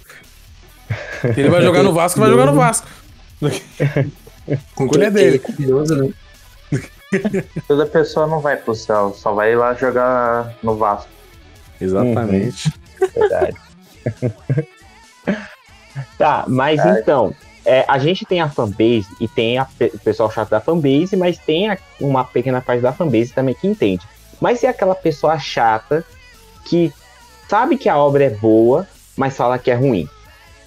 Ele 1.36 1.48
vai 1.48 1.62
jogar 1.62 1.82
no 1.84 1.94
Vasco, 1.94 2.18
vai 2.20 2.28
jogar 2.28 2.46
no 2.46 2.54
Vasco. 2.54 2.86
com 4.74 4.88
quem- 4.88 5.10
dele. 5.10 5.36
é 5.36 5.38
curioso, 5.38 5.94
né? 5.96 6.10
Toda 7.68 7.86
pessoa 7.86 8.26
não 8.26 8.40
vai 8.40 8.56
pro 8.56 8.74
céu, 8.74 9.14
só 9.16 9.32
vai 9.32 9.54
lá 9.54 9.72
jogar 9.74 10.52
no 10.64 10.76
Vasco. 10.76 11.08
Exatamente. 11.80 12.72
Verdade. 13.14 13.56
tá, 16.18 16.44
mas 16.48 16.84
então, 16.84 17.34
é, 17.64 17.84
a 17.88 17.98
gente 17.98 18.24
tem 18.24 18.40
a 18.40 18.48
fanbase 18.48 19.06
e 19.20 19.26
tem 19.28 19.58
a 19.58 19.66
o 19.80 19.98
pessoal 19.98 20.30
chato 20.30 20.50
da 20.50 20.60
fanbase, 20.60 21.16
mas 21.16 21.38
tem 21.38 21.70
a- 21.70 21.78
uma 22.00 22.24
pequena 22.24 22.60
parte 22.60 22.80
da 22.82 22.92
fanbase 22.92 23.32
também 23.32 23.54
que 23.54 23.66
entende. 23.66 24.06
Mas 24.40 24.62
é 24.64 24.68
aquela 24.68 24.94
pessoa 24.94 25.38
chata 25.38 26.04
que 26.64 26.92
sabe 27.48 27.76
que 27.76 27.88
a 27.88 27.96
obra 27.96 28.24
é 28.24 28.30
boa, 28.30 28.86
mas 29.16 29.36
fala 29.36 29.58
que 29.58 29.70
é 29.70 29.74
ruim. 29.74 30.08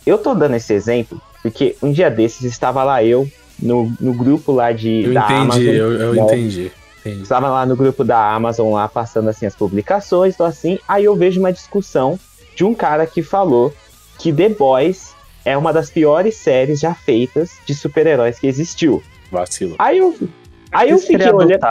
Eu 0.05 0.17
tô 0.17 0.33
dando 0.33 0.55
esse 0.55 0.73
exemplo 0.73 1.21
porque 1.43 1.75
um 1.81 1.91
dia 1.91 2.09
desses 2.09 2.43
estava 2.43 2.83
lá 2.83 3.03
eu 3.03 3.29
no, 3.59 3.91
no 3.99 4.13
grupo 4.13 4.51
lá 4.51 4.71
de 4.71 5.03
Eu 5.05 5.13
da 5.13 5.21
entendi, 5.25 5.39
Amazon. 5.41 5.63
eu, 5.63 5.93
eu 5.93 6.13
né? 6.13 6.21
entendi. 6.21 6.71
entendi. 7.01 7.21
Estava 7.23 7.49
lá 7.49 7.65
no 7.65 7.75
grupo 7.75 8.03
da 8.03 8.31
Amazon, 8.33 8.73
lá 8.73 8.87
passando 8.87 9.29
assim 9.29 9.45
as 9.45 9.55
publicações, 9.55 10.35
tô 10.35 10.43
assim. 10.43 10.79
Aí 10.87 11.03
eu 11.05 11.15
vejo 11.15 11.39
uma 11.39 11.51
discussão 11.53 12.19
de 12.55 12.63
um 12.63 12.73
cara 12.73 13.05
que 13.05 13.21
falou 13.21 13.73
que 14.17 14.31
The 14.33 14.49
Boys 14.49 15.13
é 15.47 15.57
uma 15.57 15.71
das 15.71 15.89
piores 15.89 16.35
séries 16.35 16.77
já 16.77 16.93
feitas 16.93 17.51
de 17.65 17.73
super-heróis 17.73 18.37
que 18.37 18.47
existiu. 18.47 19.01
Vacilo. 19.31 19.75
Aí 19.79 19.97
eu, 19.97 20.13
aí 20.71 20.89
eu 20.89 20.97
fiquei 20.97 21.31
olhando. 21.31 21.63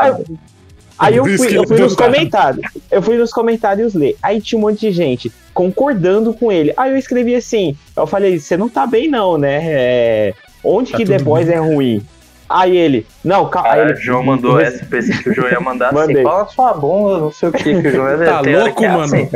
Aí, 0.98 1.14
eu 1.14 1.24
fui, 1.26 1.54
eu 1.54 1.60
ele 1.60 1.66
fui 1.66 1.78
nos 1.78 1.94
comentários. 1.94 2.66
Eu 2.90 3.02
fui 3.02 3.18
nos 3.18 3.30
comentários 3.30 3.92
ler. 3.92 4.16
Aí 4.22 4.40
tinha 4.40 4.58
um 4.58 4.62
monte 4.62 4.80
de 4.80 4.90
gente 4.90 5.30
concordando 5.52 6.32
com 6.32 6.50
ele. 6.50 6.72
Aí 6.74 6.90
eu 6.90 6.96
escrevi 6.96 7.34
assim. 7.34 7.76
Eu 7.94 8.06
falei, 8.06 8.38
você 8.38 8.56
não 8.56 8.66
tá 8.66 8.86
bem, 8.86 9.08
não, 9.08 9.36
né? 9.36 9.60
É, 9.62 10.34
onde 10.64 10.92
Tá 10.92 10.96
que 10.96 11.04
The 11.04 11.18
Boys 11.18 11.50
é 11.50 11.58
ruim? 11.58 12.02
Aí 12.48 12.74
ele, 12.74 13.06
não, 13.22 13.50
calma. 13.50 13.72
Aí 13.72 13.80
ele, 13.80 13.92
o 13.92 13.96
João 13.96 14.22
mandou 14.22 14.58
essa, 14.58 14.86
pensei 14.86 15.18
que 15.18 15.28
o 15.28 15.34
João 15.34 15.50
ia 15.50 15.60
mandar 15.60 15.92
Mandei. 15.92 16.16
assim, 16.16 16.24
fala 16.24 16.46
sua 16.46 16.72
bunda, 16.72 17.18
não 17.18 17.32
sei 17.32 17.48
o 17.48 17.52
que, 17.52 17.62
que 17.62 17.88
o 17.88 17.92
João 17.92 18.08
é 18.08 18.16
Tá 18.24 18.40
louco, 18.40 18.84
é 18.84 18.88
mano? 18.88 19.02
assim. 19.02 19.28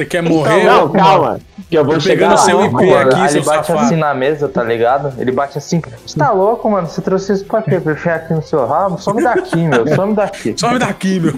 Você 0.00 0.06
quer 0.06 0.22
morrer? 0.22 0.64
não, 0.64 0.86
ô, 0.86 0.88
calma. 0.88 1.38
Que 1.68 1.76
eu 1.76 1.84
vou 1.84 1.94
Tô 1.94 2.00
chegar 2.00 2.30
pegando 2.30 2.44
seu 2.46 2.64
IP 2.64 2.72
Mano, 2.72 2.96
aqui, 2.96 3.36
ele 3.36 3.44
bate 3.44 3.66
safado. 3.66 3.78
assim 3.80 3.96
na 3.96 4.14
mesa, 4.14 4.48
tá 4.48 4.64
ligado? 4.64 5.12
Ele 5.20 5.30
bate 5.30 5.58
assim, 5.58 5.82
você 6.06 6.18
tá 6.18 6.32
louco, 6.32 6.70
mano? 6.70 6.86
Você 6.86 7.02
trouxe 7.02 7.34
isso 7.34 7.44
pra 7.44 7.60
quê? 7.60 7.78
Pra 7.78 7.92
enfiar 7.92 8.14
aqui 8.16 8.32
no 8.32 8.42
seu 8.42 8.66
rabo? 8.66 8.96
Some 8.98 9.22
daqui, 9.22 9.58
meu, 9.58 9.86
some 9.94 10.14
daqui. 10.14 10.54
Sobe 10.58 10.78
daqui, 10.78 11.20
meu. 11.20 11.34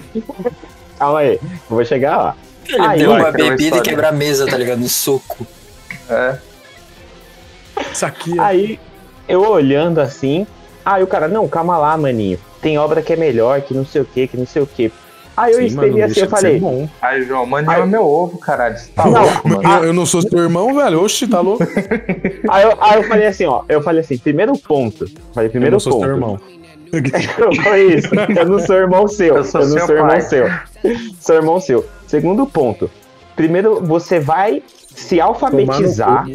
Calma 0.97 1.19
aí, 1.19 1.33
eu 1.33 1.39
vou 1.69 1.83
chegar 1.83 2.15
lá. 2.15 2.35
Ele 2.65 2.81
Aí, 2.81 2.99
deu 2.99 3.11
uma 3.11 3.31
bebida 3.33 3.77
e 3.77 3.81
quebrar 3.81 4.09
a 4.09 4.11
mesa, 4.13 4.47
tá 4.47 4.57
ligado? 4.57 4.79
No 4.79 4.87
soco. 4.87 5.45
É. 6.09 6.37
Isso 7.91 8.05
aqui 8.05 8.39
é. 8.39 8.41
Aí, 8.41 8.79
eu 9.27 9.41
olhando 9.45 9.99
assim, 9.99 10.47
aí 10.85 11.03
o 11.03 11.07
cara, 11.07 11.27
não, 11.27 11.49
calma 11.49 11.77
lá, 11.77 11.97
maninho. 11.97 12.39
Tem 12.61 12.77
obra 12.77 13.01
que 13.01 13.11
é 13.11 13.17
melhor, 13.17 13.59
que 13.59 13.73
não 13.73 13.85
sei 13.85 14.01
o 14.01 14.05
que, 14.05 14.25
que 14.25 14.37
não 14.37 14.47
sei 14.47 14.61
o 14.61 14.67
que. 14.67 14.89
Aí 15.35 15.53
eu 15.53 15.69
Sim, 15.69 15.75
mano, 15.75 16.03
assim, 16.03 16.19
eu 16.21 16.29
falei. 16.29 16.61
Aí, 17.01 17.23
João, 17.23 17.45
mano, 17.45 17.69
Aí- 17.69 17.85
meu 17.87 18.05
ovo, 18.05 18.37
caralho. 18.37 18.75
Tá 18.95 19.05
Não, 19.05 19.21
louco, 19.23 19.49
mano? 19.49 19.63
Eu, 19.63 19.83
eu 19.85 19.93
não 19.93 20.05
sou 20.05 20.21
seu 20.21 20.37
irmão, 20.39 20.75
velho. 20.75 21.01
Oxi, 21.03 21.27
tá 21.27 21.41
louco? 21.41 21.63
aí 22.49 22.63
eu, 22.63 22.77
aí 22.79 22.95
eu 22.97 23.03
falei 23.03 23.27
assim, 23.27 23.45
ó, 23.45 23.63
eu 23.67 23.81
falei 23.81 24.01
assim, 24.01 24.17
primeiro 24.17 24.53
ponto. 24.57 25.09
Falei, 25.33 25.47
Eu 25.47 25.51
primeiro 25.51 25.73
não 25.73 25.79
sou 25.79 25.93
ponto. 25.93 26.03
seu 26.03 26.13
irmão. 26.13 26.39
Foi 27.63 27.81
isso. 27.95 28.09
Eu 28.13 28.45
não 28.47 28.59
sou 28.59 28.75
irmão 28.75 29.07
seu. 29.07 29.35
Eu 29.37 29.43
sou 29.43 29.61
não 29.61 29.67
seu 29.69 29.85
sou 29.87 29.95
irmão 29.95 30.09
pai. 30.11 30.21
seu. 30.21 30.47
Sou 31.19 31.35
irmão 31.35 31.59
seu. 31.59 31.85
Segundo 32.05 32.45
ponto. 32.45 32.89
Primeiro, 33.35 33.81
você 33.83 34.19
vai 34.19 34.61
se 34.93 35.19
alfabetizar. 35.19 36.27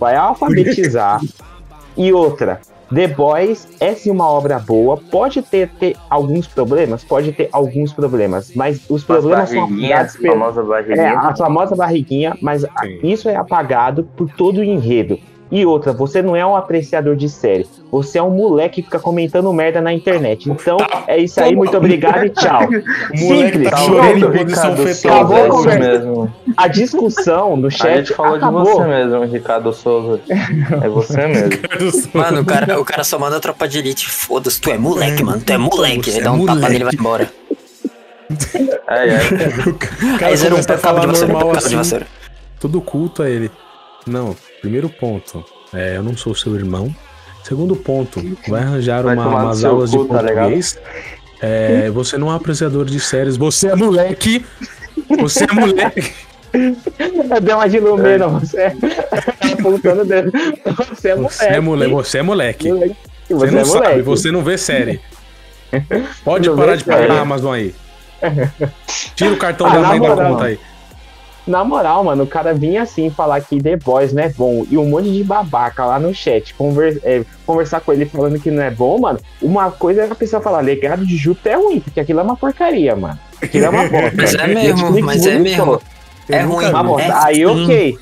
Vai 0.00 0.16
alfabetizar. 0.16 1.20
e 1.94 2.10
outra, 2.10 2.60
The 2.94 3.08
Boys 3.08 3.68
é 3.80 3.94
sim 3.94 4.10
uma 4.10 4.28
obra 4.28 4.58
boa. 4.58 4.96
Pode 4.96 5.42
ter, 5.42 5.68
ter 5.68 5.96
alguns 6.10 6.46
problemas? 6.46 7.04
Pode 7.04 7.32
ter 7.32 7.48
alguns 7.52 7.92
problemas. 7.92 8.52
Mas 8.54 8.82
os 8.88 9.02
problemas 9.04 9.50
são 9.50 9.64
apagados 9.64 10.16
pelo. 10.16 10.34
famosa 10.34 10.60
É, 10.60 10.64
barriguinha. 10.64 11.18
a 11.18 11.36
famosa 11.36 11.76
barriguinha, 11.76 12.36
mas 12.40 12.62
Sim. 12.62 13.00
isso 13.02 13.28
é 13.28 13.36
apagado 13.36 14.04
por 14.16 14.28
todo 14.30 14.58
o 14.58 14.64
enredo. 14.64 15.18
E 15.52 15.66
outra, 15.66 15.92
você 15.92 16.22
não 16.22 16.34
é 16.34 16.44
um 16.46 16.56
apreciador 16.56 17.14
de 17.14 17.28
série. 17.28 17.66
Você 17.90 18.16
é 18.18 18.22
um 18.22 18.30
moleque 18.30 18.76
que 18.76 18.82
fica 18.84 18.98
comentando 18.98 19.52
merda 19.52 19.82
na 19.82 19.92
internet. 19.92 20.50
Então, 20.50 20.78
é 21.06 21.18
isso 21.18 21.38
aí, 21.42 21.54
muito 21.54 21.76
obrigado 21.76 22.24
e 22.24 22.30
tchau. 22.30 22.62
moleque 23.20 23.52
Simples. 23.52 23.70
tá 23.70 23.76
Tá. 25.02 25.14
Acabou 25.14 25.36
a? 25.36 25.40
É 25.40 25.48
conversa. 25.50 26.32
A 26.56 26.68
discussão 26.68 27.56
no 27.56 27.68
A 27.68 27.70
chat 27.70 27.96
gente 28.06 28.14
falou 28.14 28.36
acabou. 28.36 28.64
de 28.64 28.70
você 28.70 28.84
mesmo, 28.86 29.24
Ricardo 29.24 29.72
Souza. 29.72 30.20
É 30.28 30.88
você 30.88 31.26
mesmo. 31.28 31.50
Mano, 32.14 32.40
o 32.40 32.44
cara, 32.44 32.80
o 32.80 32.84
cara 32.84 33.04
só 33.04 33.18
manda 33.18 33.36
a 33.36 33.40
tropa 33.40 33.66
de 33.68 33.78
elite. 33.78 34.08
Foda-se, 34.10 34.60
tu 34.60 34.70
é 34.70 34.78
moleque, 34.78 35.22
mano. 35.22 35.40
Tu 35.44 35.52
é 35.52 35.58
moleque. 35.58 36.10
Ele 36.10 36.20
dá 36.20 36.32
um 36.32 36.44
tapa 36.46 36.68
nele 36.68 36.82
e 36.82 36.84
vai 36.84 36.94
embora. 36.94 37.30
É, 38.88 39.08
é. 39.08 39.18
Aí 40.26 40.36
zero 40.36 40.56
um 40.56 40.62
começa 40.62 40.74
a 40.74 40.78
cabo 40.78 41.00
de 41.00 41.06
vassoura, 41.06 41.32
normal 41.32 41.48
cabo 41.48 41.58
de 41.60 41.66
assim, 41.66 41.76
vassoura. 41.76 42.06
tudo 42.58 42.80
culto 42.80 43.22
a 43.22 43.28
ele. 43.30 43.50
Não, 44.06 44.34
primeiro 44.60 44.88
ponto, 44.88 45.44
é, 45.72 45.96
eu 45.96 46.02
não 46.02 46.16
sou 46.16 46.34
seu 46.34 46.54
irmão. 46.54 46.94
Segundo 47.44 47.74
ponto, 47.76 48.20
vai 48.48 48.62
arranjar 48.62 49.02
Vai 49.02 49.16
uma- 49.16 49.26
umas 49.26 49.64
aulas 49.64 49.90
de 49.90 49.98
tá 49.98 50.04
português. 50.04 50.78
É, 51.40 51.90
você 51.90 52.16
não 52.16 52.28
é 52.28 52.32
um 52.32 52.36
apreciador 52.36 52.84
de 52.84 53.00
séries, 53.00 53.36
você 53.36 53.68
é 53.68 53.74
moleque. 53.76 54.44
Você 55.18 55.44
é 55.44 55.52
moleque. 55.52 56.12
Deu 57.42 57.56
uma 57.56 57.68
de 57.68 57.78
Lumena, 57.80 58.28
você 58.28 58.70
tá 58.70 59.52
apontando 59.58 60.02
o 60.02 60.04
dedo. 60.04 60.30
Você 60.90 61.08
é 61.10 61.14
moleque. 61.14 61.32
Você 61.36 61.46
é 61.48 61.60
moleque. 61.60 61.92
Você 61.92 62.18
é 62.18 62.22
moleque. 62.22 62.68
Moleque. 62.72 62.96
Você, 63.28 63.34
Você 63.46 63.50
não 63.50 63.60
é 63.60 63.64
sabe, 63.64 63.78
moleque. 63.86 64.02
você 64.02 64.30
não 64.30 64.42
vê 64.42 64.58
série. 64.58 65.00
Pode 66.24 66.48
Não 66.48 66.56
parar 66.56 66.76
de 66.76 66.84
pagar 66.84 67.10
a 67.12 67.20
Amazon 67.20 67.54
aí. 67.54 67.74
Tira 69.16 69.32
o 69.32 69.36
cartão 69.38 69.66
Ah, 69.66 69.70
da 69.70 69.80
mãe 69.88 70.00
da 70.00 70.08
moral. 70.10 70.32
conta 70.32 70.44
aí. 70.44 70.58
Na 71.44 71.64
moral, 71.64 72.04
mano, 72.04 72.22
o 72.22 72.26
cara 72.26 72.54
vinha 72.54 72.82
assim 72.82 73.10
falar 73.10 73.40
que 73.40 73.60
The 73.60 73.76
Boys 73.76 74.12
não 74.12 74.22
é 74.22 74.28
bom 74.28 74.64
e 74.70 74.78
um 74.78 74.88
monte 74.88 75.10
de 75.10 75.24
babaca 75.24 75.84
lá 75.84 75.98
no 75.98 76.14
chat 76.14 76.54
conver- 76.54 77.00
é, 77.02 77.24
conversar 77.44 77.80
com 77.80 77.92
ele 77.92 78.04
falando 78.06 78.38
que 78.38 78.48
não 78.48 78.62
é 78.62 78.70
bom, 78.70 79.00
mano. 79.00 79.18
Uma 79.40 79.68
coisa 79.72 80.02
é 80.02 80.10
a 80.10 80.14
pessoa 80.14 80.40
falar, 80.40 80.60
legado 80.60 81.04
de 81.04 81.16
Júpiter 81.16 81.54
é 81.54 81.56
ruim, 81.56 81.80
porque 81.80 81.98
aquilo 81.98 82.20
é 82.20 82.22
uma 82.22 82.36
porcaria, 82.36 82.94
mano. 82.94 83.18
Aquilo 83.42 83.64
é 83.64 83.68
uma 83.70 83.82
bosta. 83.90 84.12
Mas 84.14 84.34
é 84.34 84.46
mesmo, 84.46 85.00
mas 85.00 85.26
é 85.26 85.32
vomitou. 85.36 85.82
É 86.32 86.42
Eu 86.42 86.48
ruim. 86.48 86.66
vi. 86.66 86.72
bosta. 86.82 87.08
É 87.08 87.12
Aí, 87.24 87.44
ruim. 87.44 87.64
ok. 87.64 87.98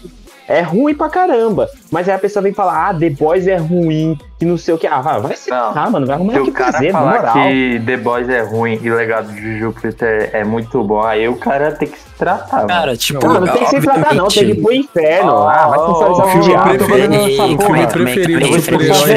É 0.49 0.63
ruim 0.63 0.95
pra 0.97 1.09
caramba. 1.09 1.69
Mas 1.93 2.09
aí 2.09 2.15
a 2.17 2.19
pessoa 2.19 2.43
vem 2.43 2.53
falar, 2.53 2.89
ah, 2.89 2.93
The 2.95 3.11
Boys 3.11 3.47
é 3.47 3.55
ruim, 3.57 4.19
que 4.37 4.45
não 4.45 4.59
sei 4.59 4.75
o 4.75 4.79
que. 4.79 4.85
Ah, 4.85 5.01
vai, 5.01 5.21
vai 5.21 5.37
se 5.37 5.49
Não. 5.49 5.73
ferrar, 5.73 5.89
mano. 5.93 6.07
Vai 6.07 6.17
arrumar 6.17 6.41
o 6.41 6.45
que 6.45 6.51
cara 6.51 6.73
fazer, 6.73 6.91
falar 6.91 7.17
moral. 7.19 7.35
que 7.35 7.83
The 7.87 7.97
Boys 7.99 8.29
é 8.29 8.43
ruim 8.43 8.81
e 8.83 8.91
o 8.91 8.97
legado 8.97 9.33
de 9.33 9.59
Júpiter 9.61 10.31
é 10.33 10.43
muito 10.43 10.83
bom, 10.83 11.03
aí 11.05 11.29
o 11.29 11.37
cara 11.37 11.71
tem 11.71 11.87
que 11.87 11.97
se 11.97 12.05
tratar, 12.19 12.57
mano. 12.57 12.69
Cara, 12.69 12.97
tipo, 12.97 13.25
Não, 13.25 13.41
não 13.41 13.47
tem 13.47 13.63
que 13.63 13.71
se 13.71 13.81
tratar, 13.81 14.13
não. 14.13 14.27
Tem 14.27 14.45
que 14.47 14.51
ir 14.51 14.61
pro 14.61 14.73
inferno. 14.73 15.33
Ó, 15.33 15.49
ah, 15.49 15.69
vai 15.69 15.79
ó, 15.79 15.87
sensualizar 15.87 16.27
ó, 16.27 16.29
o 16.29 16.31
filme 16.33 16.45
diabo. 16.49 17.91
preferido. 17.93 18.41
Do 18.49 18.61
super-herói 18.61 19.11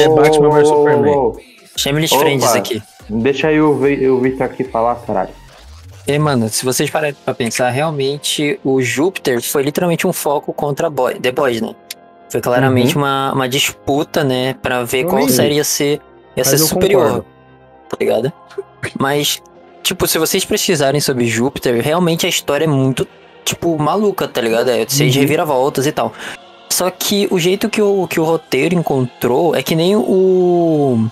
é 0.00 0.08
Batman 0.08 0.50
vs 0.50 0.68
Superman. 0.68 1.32
Chame-lhes 1.76 2.12
Opa. 2.12 2.20
friends 2.22 2.54
aqui. 2.56 2.82
Deixa 3.10 3.48
Vi- 3.48 4.08
o 4.08 4.18
Victor 4.20 4.46
aqui 4.46 4.64
falar, 4.64 4.94
caralho. 5.06 5.30
E, 6.08 6.18
mano, 6.18 6.48
se 6.48 6.64
vocês 6.64 6.88
pararem 6.88 7.14
pra 7.22 7.34
pensar, 7.34 7.68
realmente 7.68 8.58
o 8.64 8.80
Júpiter 8.80 9.42
foi 9.42 9.62
literalmente 9.62 10.06
um 10.06 10.12
foco 10.12 10.54
contra 10.54 10.88
Boy, 10.88 11.20
The 11.20 11.30
Boys, 11.32 11.60
né? 11.60 11.74
Foi 12.30 12.40
claramente 12.40 12.96
uma, 12.96 13.32
uma 13.34 13.46
disputa, 13.48 14.24
né? 14.24 14.54
Pra 14.54 14.84
ver 14.84 15.02
Eu 15.04 15.08
qual 15.08 15.18
nem- 15.18 15.28
série 15.28 15.56
ia 15.56 15.64
ser, 15.64 16.00
ia 16.34 16.44
ser 16.44 16.56
superior, 16.58 17.02
concordo. 17.04 17.26
tá 17.90 17.96
ligado? 18.00 18.32
Mas, 18.98 19.42
tipo, 19.82 20.06
se 20.06 20.18
vocês 20.18 20.44
precisarem 20.46 21.00
sobre 21.00 21.26
Júpiter, 21.26 21.82
realmente 21.82 22.24
a 22.24 22.28
história 22.28 22.64
é 22.64 22.68
muito, 22.68 23.06
tipo, 23.44 23.78
maluca, 23.78 24.26
tá 24.26 24.40
ligado? 24.40 24.70
É 24.70 24.86
seis 24.88 25.14
Uhum. 25.14 25.20
reviravoltas 25.20 25.86
e 25.86 25.92
tal. 25.92 26.12
Só 26.70 26.90
que 26.90 27.28
o 27.30 27.38
jeito 27.38 27.68
que 27.68 27.82
o, 27.82 28.06
que 28.06 28.18
o 28.20 28.24
roteiro 28.24 28.74
encontrou 28.74 29.54
é 29.54 29.62
que 29.62 29.74
nem 29.74 29.94
o. 29.96 31.06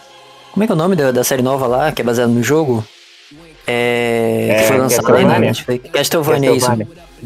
Como 0.52 0.64
é 0.64 0.66
que 0.66 0.72
é 0.72 0.74
o 0.74 0.78
nome 0.78 0.96
da, 0.96 1.10
da 1.12 1.24
série 1.24 1.42
nova 1.42 1.66
lá, 1.66 1.92
que 1.92 2.00
é 2.00 2.04
baseada 2.04 2.30
no 2.32 2.42
jogo? 2.42 2.82
É. 3.66 4.48
É, 4.50 4.54
que 4.54 4.62
foi 4.68 4.78
lançada 4.78 5.08
aí 5.08 5.24
na 5.24 5.30
Castlevania. 5.30 5.48
Netflix. 5.48 5.90
Castlevania, 5.90 6.50
isso. 6.52 6.70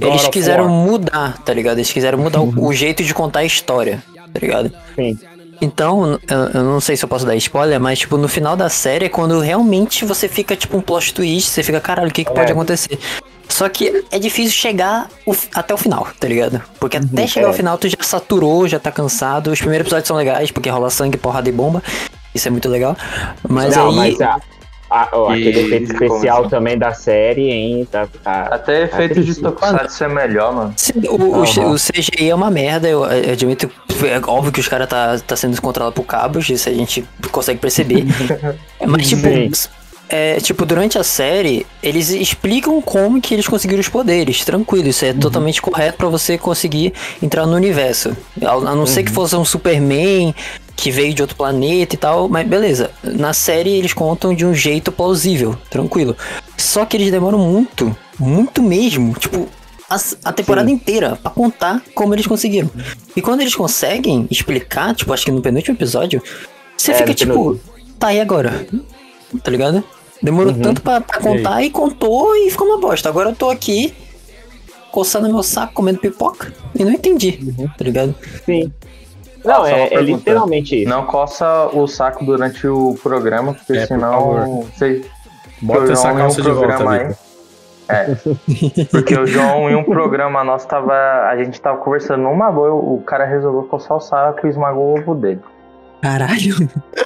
Eles 0.00 0.28
quiseram 0.28 0.68
mudar, 0.68 1.38
tá 1.44 1.52
ligado? 1.52 1.78
Eles 1.78 1.92
quiseram 1.92 2.18
mudar 2.18 2.40
o, 2.40 2.66
o 2.66 2.72
jeito 2.72 3.02
de 3.04 3.12
contar 3.12 3.40
a 3.40 3.44
história, 3.44 4.02
tá 4.16 4.40
ligado? 4.40 4.72
Sim. 4.94 5.18
Então, 5.60 6.18
eu, 6.26 6.38
eu 6.54 6.64
não 6.64 6.80
sei 6.80 6.96
se 6.96 7.04
eu 7.04 7.08
posso 7.08 7.26
dar 7.26 7.36
spoiler, 7.36 7.78
mas, 7.78 7.98
tipo, 7.98 8.16
no 8.16 8.28
final 8.28 8.56
da 8.56 8.70
série 8.70 9.06
é 9.06 9.08
quando 9.10 9.38
realmente 9.40 10.06
você 10.06 10.26
fica, 10.26 10.56
tipo, 10.56 10.74
um 10.78 10.80
plot 10.80 11.12
twist, 11.12 11.50
você 11.50 11.62
fica, 11.62 11.78
caralho, 11.80 12.08
o 12.08 12.12
que, 12.12 12.24
que 12.24 12.32
pode 12.32 12.48
É. 12.48 12.52
acontecer? 12.52 12.98
Só 13.46 13.68
que 13.68 14.04
é 14.10 14.18
difícil 14.18 14.52
chegar 14.52 15.08
o- 15.26 15.34
até 15.54 15.74
o 15.74 15.76
final, 15.76 16.06
tá 16.18 16.26
ligado? 16.26 16.62
Porque 16.78 16.96
até 16.96 17.26
chegar 17.26 17.48
ao 17.48 17.52
é. 17.52 17.56
final 17.56 17.76
tu 17.76 17.88
já 17.88 17.96
saturou, 18.00 18.66
já 18.66 18.78
tá 18.78 18.90
cansado. 18.90 19.50
Os 19.50 19.58
primeiros 19.60 19.84
episódios 19.86 20.08
são 20.08 20.16
legais, 20.16 20.50
porque 20.50 20.70
rola 20.70 20.88
sangue, 20.88 21.18
porrada 21.18 21.48
e 21.48 21.52
bomba. 21.52 21.82
Isso 22.34 22.48
é 22.48 22.50
muito 22.50 22.68
legal. 22.68 22.96
Mas 23.46 23.76
não, 23.76 23.90
aí. 23.90 23.96
mas 23.96 24.20
a, 24.22 24.40
a- 24.90 25.08
ó, 25.12 25.34
E- 25.34 25.48
aquele 25.48 25.60
efeito 25.66 25.92
especial 25.92 26.38
como- 26.38 26.50
também 26.50 26.76
da 26.76 26.92
série, 26.92 27.50
hein? 27.50 27.86
Tá, 27.90 28.08
tá- 28.22 28.48
Até 28.50 28.84
efeito 28.84 29.14
de 29.14 29.22
triste. 29.26 29.42
Tokusatsu 29.42 30.04
é 30.04 30.08
melhor, 30.08 30.52
mano. 30.54 30.74
Sim, 30.76 30.92
o, 31.08 31.14
o, 31.38 31.42
Aham. 31.42 31.70
o 31.72 31.78
CGI 31.78 32.30
é 32.30 32.34
uma 32.34 32.50
merda, 32.50 32.88
eu, 32.88 33.04
eu 33.04 33.32
admito. 33.32 33.70
É 34.02 34.18
óbvio 34.26 34.50
que 34.52 34.60
os 34.60 34.68
caras 34.68 34.88
tá, 34.88 35.18
tá 35.26 35.36
sendo 35.36 35.60
controlado 35.62 35.94
por 35.94 36.04
cabos, 36.04 36.48
isso 36.48 36.68
a 36.68 36.72
gente 36.72 37.04
consegue 37.30 37.60
perceber. 37.60 38.04
Mas, 38.86 39.08
tipo, 39.08 39.26
é, 40.12 40.38
tipo, 40.40 40.66
durante 40.66 40.98
a 40.98 41.04
série, 41.04 41.64
eles 41.80 42.08
explicam 42.10 42.82
como 42.82 43.20
que 43.20 43.32
eles 43.32 43.46
conseguiram 43.46 43.80
os 43.80 43.88
poderes. 43.88 44.44
Tranquilo, 44.44 44.88
isso 44.88 45.04
é 45.04 45.12
totalmente 45.12 45.62
correto 45.62 45.98
pra 45.98 46.08
você 46.08 46.36
conseguir 46.36 46.92
entrar 47.22 47.46
no 47.46 47.54
universo. 47.54 48.16
A, 48.42 48.50
a 48.50 48.74
não 48.74 48.86
ser 48.86 49.04
que 49.04 49.10
fosse 49.12 49.36
um 49.36 49.44
Superman 49.44 50.34
que 50.76 50.90
veio 50.90 51.12
de 51.12 51.22
outro 51.22 51.36
planeta 51.36 51.94
e 51.94 51.98
tal, 51.98 52.28
mas 52.28 52.46
beleza. 52.46 52.90
Na 53.02 53.32
série 53.32 53.70
eles 53.70 53.92
contam 53.92 54.34
de 54.34 54.44
um 54.46 54.54
jeito 54.54 54.90
plausível, 54.90 55.56
tranquilo. 55.68 56.16
Só 56.56 56.84
que 56.84 56.96
eles 56.96 57.10
demoram 57.10 57.38
muito, 57.38 57.94
muito 58.18 58.62
mesmo, 58.62 59.12
tipo, 59.14 59.48
a, 59.88 59.96
a 60.24 60.32
temporada 60.32 60.70
inteira 60.70 61.16
pra 61.16 61.30
contar 61.30 61.82
como 61.94 62.14
eles 62.14 62.26
conseguiram. 62.26 62.70
E 63.14 63.20
quando 63.20 63.40
eles 63.40 63.54
conseguem 63.54 64.26
explicar, 64.30 64.94
tipo, 64.94 65.12
acho 65.12 65.24
que 65.24 65.30
no 65.32 65.42
penúltimo 65.42 65.76
episódio, 65.76 66.22
você 66.76 66.92
É, 66.92 66.94
fica 66.94 67.12
tipo, 67.12 67.32
penúltimo. 67.32 67.60
tá, 67.98 68.14
e 68.14 68.20
agora? 68.20 68.66
Tá 69.42 69.50
ligado? 69.50 69.82
Demorou 70.22 70.52
Uhum. 70.52 70.60
tanto 70.60 70.82
pra, 70.82 71.00
pra 71.00 71.18
contar 71.20 71.62
e 71.62 71.70
contou 71.70 72.34
e 72.36 72.50
ficou 72.50 72.66
uma 72.68 72.78
bosta. 72.78 73.08
Agora 73.08 73.30
eu 73.30 73.34
tô 73.34 73.48
aqui 73.50 73.92
coçando 74.92 75.28
meu 75.32 75.42
saco, 75.42 75.72
comendo 75.72 75.98
pipoca 76.00 76.52
e 76.74 76.84
não 76.84 76.90
entendi, 76.92 77.38
Uhum. 77.42 77.68
tá 77.68 77.84
ligado? 77.84 78.14
Sim. 78.44 78.72
Não, 79.44 79.66
é, 79.66 79.94
é 79.94 80.00
literalmente 80.00 80.82
isso. 80.82 80.88
Não 80.88 81.06
coça 81.06 81.66
o 81.72 81.86
saco 81.86 82.24
durante 82.24 82.66
o 82.66 82.94
programa, 83.02 83.54
porque 83.54 83.72
É, 83.72 83.80
por 83.80 83.86
senão. 83.86 84.62
Você, 84.62 85.04
Bota 85.62 85.80
o 85.80 85.92
essa 85.92 86.02
João 86.02 86.12
em 86.12 86.14
um 86.14 86.18
calça 86.18 86.42
de 86.42 86.50
volta, 86.50 86.66
programa 86.66 86.92
aí. 86.92 87.14
É. 87.88 88.14
Porque 88.90 89.18
o 89.18 89.26
João, 89.26 89.68
em 89.68 89.74
um 89.74 89.82
programa 89.82 90.44
nosso, 90.44 90.66
tava. 90.68 90.94
A 91.28 91.36
gente 91.36 91.60
tava 91.60 91.78
conversando 91.78 92.22
numa 92.22 92.50
boa, 92.50 92.72
o 92.72 93.02
cara 93.02 93.24
resolveu 93.24 93.64
coçar 93.64 93.96
o 93.96 94.00
saco 94.00 94.46
e 94.46 94.50
esmagou 94.50 94.94
o 94.94 95.00
ovo 95.00 95.14
dele. 95.14 95.40
Caralho. 96.00 96.54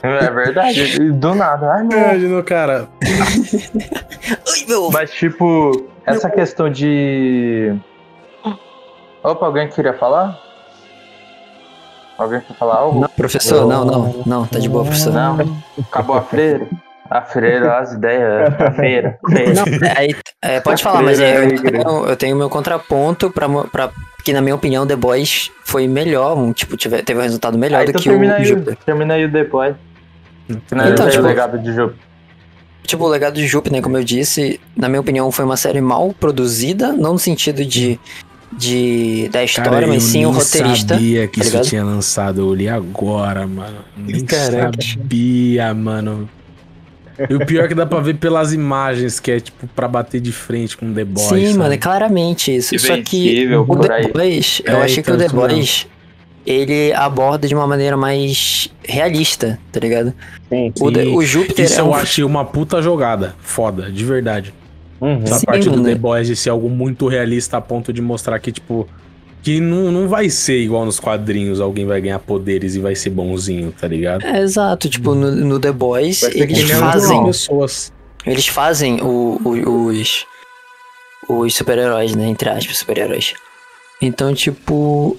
É 0.02 0.30
verdade. 0.30 1.10
Do 1.12 1.34
nada. 1.34 1.72
Ai, 1.72 2.42
cara. 2.44 2.88
Ai, 3.02 4.64
meu. 4.68 4.90
Mas, 4.92 5.10
tipo, 5.10 5.88
essa 6.06 6.30
questão 6.30 6.70
de. 6.70 7.74
Opa, 9.22 9.46
alguém 9.46 9.68
queria 9.68 9.94
falar? 9.94 10.38
Alguém 12.16 12.40
quer 12.40 12.54
falar 12.54 12.76
algo? 12.76 13.00
Não, 13.00 13.08
professor, 13.08 13.66
não, 13.66 13.84
não, 13.84 14.22
não, 14.24 14.46
tá 14.46 14.58
de 14.58 14.68
boa, 14.68 14.84
professor. 14.84 15.12
Não. 15.12 15.62
Acabou 15.90 16.16
a 16.16 16.22
freira? 16.22 16.66
A 17.10 17.20
freira, 17.20 17.78
as 17.78 17.92
ideias. 17.92 18.54
A 18.58 18.70
feira. 18.72 19.18
feira. 19.26 19.52
Não, 19.54 19.88
é, 19.88 19.98
aí, 19.98 20.16
é, 20.42 20.60
pode 20.60 20.82
falar, 20.82 21.02
mas 21.02 21.20
é, 21.20 21.44
eu, 21.44 21.62
tenho, 21.62 22.06
eu 22.06 22.16
tenho 22.16 22.36
meu 22.36 22.48
contraponto 22.48 23.30
pra, 23.30 23.48
pra 23.70 23.90
que 24.24 24.32
na 24.32 24.40
minha 24.40 24.54
opinião 24.54 24.86
The 24.86 24.96
Boys 24.96 25.50
foi 25.64 25.86
melhor, 25.86 26.36
um, 26.38 26.52
tipo, 26.52 26.76
tive, 26.76 27.02
teve 27.02 27.20
um 27.20 27.22
resultado 27.22 27.58
melhor 27.58 27.80
Aí 27.80 27.86
do 27.86 27.92
tu 27.92 27.98
que 27.98 28.08
termina 28.08 28.34
o 28.34 28.36
aí, 28.36 28.44
Júpiter. 28.44 28.76
termina 28.86 29.14
aí 29.14 29.24
o 29.26 29.30
depois. 29.30 29.74
Termina 30.68 30.90
Então, 30.90 31.06
aí 31.06 31.12
tipo, 31.12 31.22
o 31.22 31.26
legado 31.26 31.58
de 31.58 31.72
Júpiter. 31.74 32.04
Tipo, 32.86 33.04
o 33.04 33.08
legado 33.08 33.34
de 33.34 33.46
Júpiter, 33.46 33.78
né, 33.78 33.82
como 33.82 33.96
eu 33.96 34.04
disse, 34.04 34.60
na 34.76 34.88
minha 34.88 35.00
opinião 35.00 35.30
foi 35.30 35.44
uma 35.44 35.56
série 35.56 35.80
mal 35.80 36.14
produzida, 36.18 36.92
não 36.92 37.12
no 37.14 37.18
sentido 37.18 37.64
de, 37.64 37.98
de 38.58 39.28
da 39.32 39.42
história, 39.44 39.70
Cara, 39.70 39.86
mas 39.86 39.96
eu 39.96 40.00
sim 40.10 40.26
o 40.26 40.30
nem 40.30 40.38
roteirista. 40.38 40.94
sabia 40.94 41.26
que 41.28 41.40
tá 41.40 41.46
isso 41.46 41.60
tinha 41.62 41.84
lançado. 41.84 42.40
Eu 42.40 42.54
li 42.54 42.68
agora, 42.68 43.46
mano. 43.46 43.78
Nem 43.96 44.24
Caraca. 44.24 44.78
sabia, 44.82 45.74
mano. 45.74 46.28
E 47.30 47.34
o 47.34 47.46
pior 47.46 47.64
é 47.64 47.68
que 47.68 47.74
dá 47.74 47.86
pra 47.86 48.00
ver 48.00 48.14
pelas 48.16 48.52
imagens, 48.52 49.20
que 49.20 49.30
é 49.30 49.38
tipo 49.38 49.68
pra 49.68 49.86
bater 49.86 50.20
de 50.20 50.32
frente 50.32 50.76
com 50.76 50.92
The 50.92 51.04
Boys. 51.04 51.26
Sim, 51.28 51.46
sabe? 51.46 51.58
mano, 51.58 51.74
é 51.74 51.78
claramente 51.78 52.56
isso. 52.56 52.76
Só 52.78 52.96
que 53.00 53.16
Invencível, 53.30 53.62
o 53.62 53.66
por 53.66 53.86
The. 53.86 54.08
Boys, 54.08 54.62
eu 54.64 54.76
É, 54.78 54.82
achei 54.82 55.02
que 55.02 55.10
então, 55.12 55.14
o 55.14 55.18
The. 55.18 55.28
Boys, 55.28 55.86
ele 56.44 56.92
aborda 56.92 57.46
de 57.46 57.54
uma 57.54 57.66
maneira 57.68 57.96
mais 57.96 58.68
realista, 58.82 59.58
tá 59.70 59.78
ligado? 59.78 60.12
Sim. 60.48 60.72
O, 60.80 60.90
The- 60.90 61.04
Sim. 61.04 61.14
o 61.16 61.22
Júpiter 61.22 61.64
Isso 61.66 61.78
é 61.78 61.80
eu 61.82 61.86
um... 61.90 61.94
achei 61.94 62.24
uma 62.24 62.44
puta 62.44 62.82
jogada. 62.82 63.36
Foda, 63.40 63.90
de 63.92 64.04
verdade. 64.04 64.52
Uhum. 65.00 65.22
Essa 65.24 65.38
Sim, 65.40 65.46
parte 65.46 65.64
do 65.64 65.72
mano. 65.72 65.84
The 65.84 65.94
Boys 65.94 66.26
de 66.26 66.36
ser 66.36 66.50
algo 66.50 66.68
muito 66.70 67.06
realista 67.08 67.56
a 67.56 67.60
ponto 67.60 67.92
de 67.92 68.00
mostrar 68.00 68.38
que, 68.38 68.50
tipo, 68.52 68.88
que 69.42 69.60
não, 69.60 69.92
não 69.92 70.08
vai 70.08 70.30
ser 70.30 70.58
igual 70.60 70.84
nos 70.86 70.98
quadrinhos, 70.98 71.60
alguém 71.60 71.84
vai 71.84 72.00
ganhar 72.00 72.18
poderes 72.18 72.74
e 72.74 72.80
vai 72.80 72.94
ser 72.94 73.10
bonzinho, 73.10 73.72
tá 73.78 73.86
ligado? 73.86 74.24
É, 74.24 74.40
exato, 74.40 74.88
tipo, 74.88 75.14
no, 75.14 75.30
no 75.32 75.60
The 75.60 75.72
Boys, 75.72 76.22
eles 76.22 76.70
fazem. 76.70 77.24
Pessoas. 77.24 77.92
Eles 78.26 78.46
fazem 78.46 79.00
o- 79.02 79.38
o- 79.44 79.86
os. 79.88 80.24
Os 81.28 81.54
super-heróis, 81.54 82.14
né? 82.14 82.26
Entre 82.26 82.48
aspas, 82.48 82.78
super-heróis. 82.78 83.34
Então, 84.00 84.32
tipo. 84.34 85.16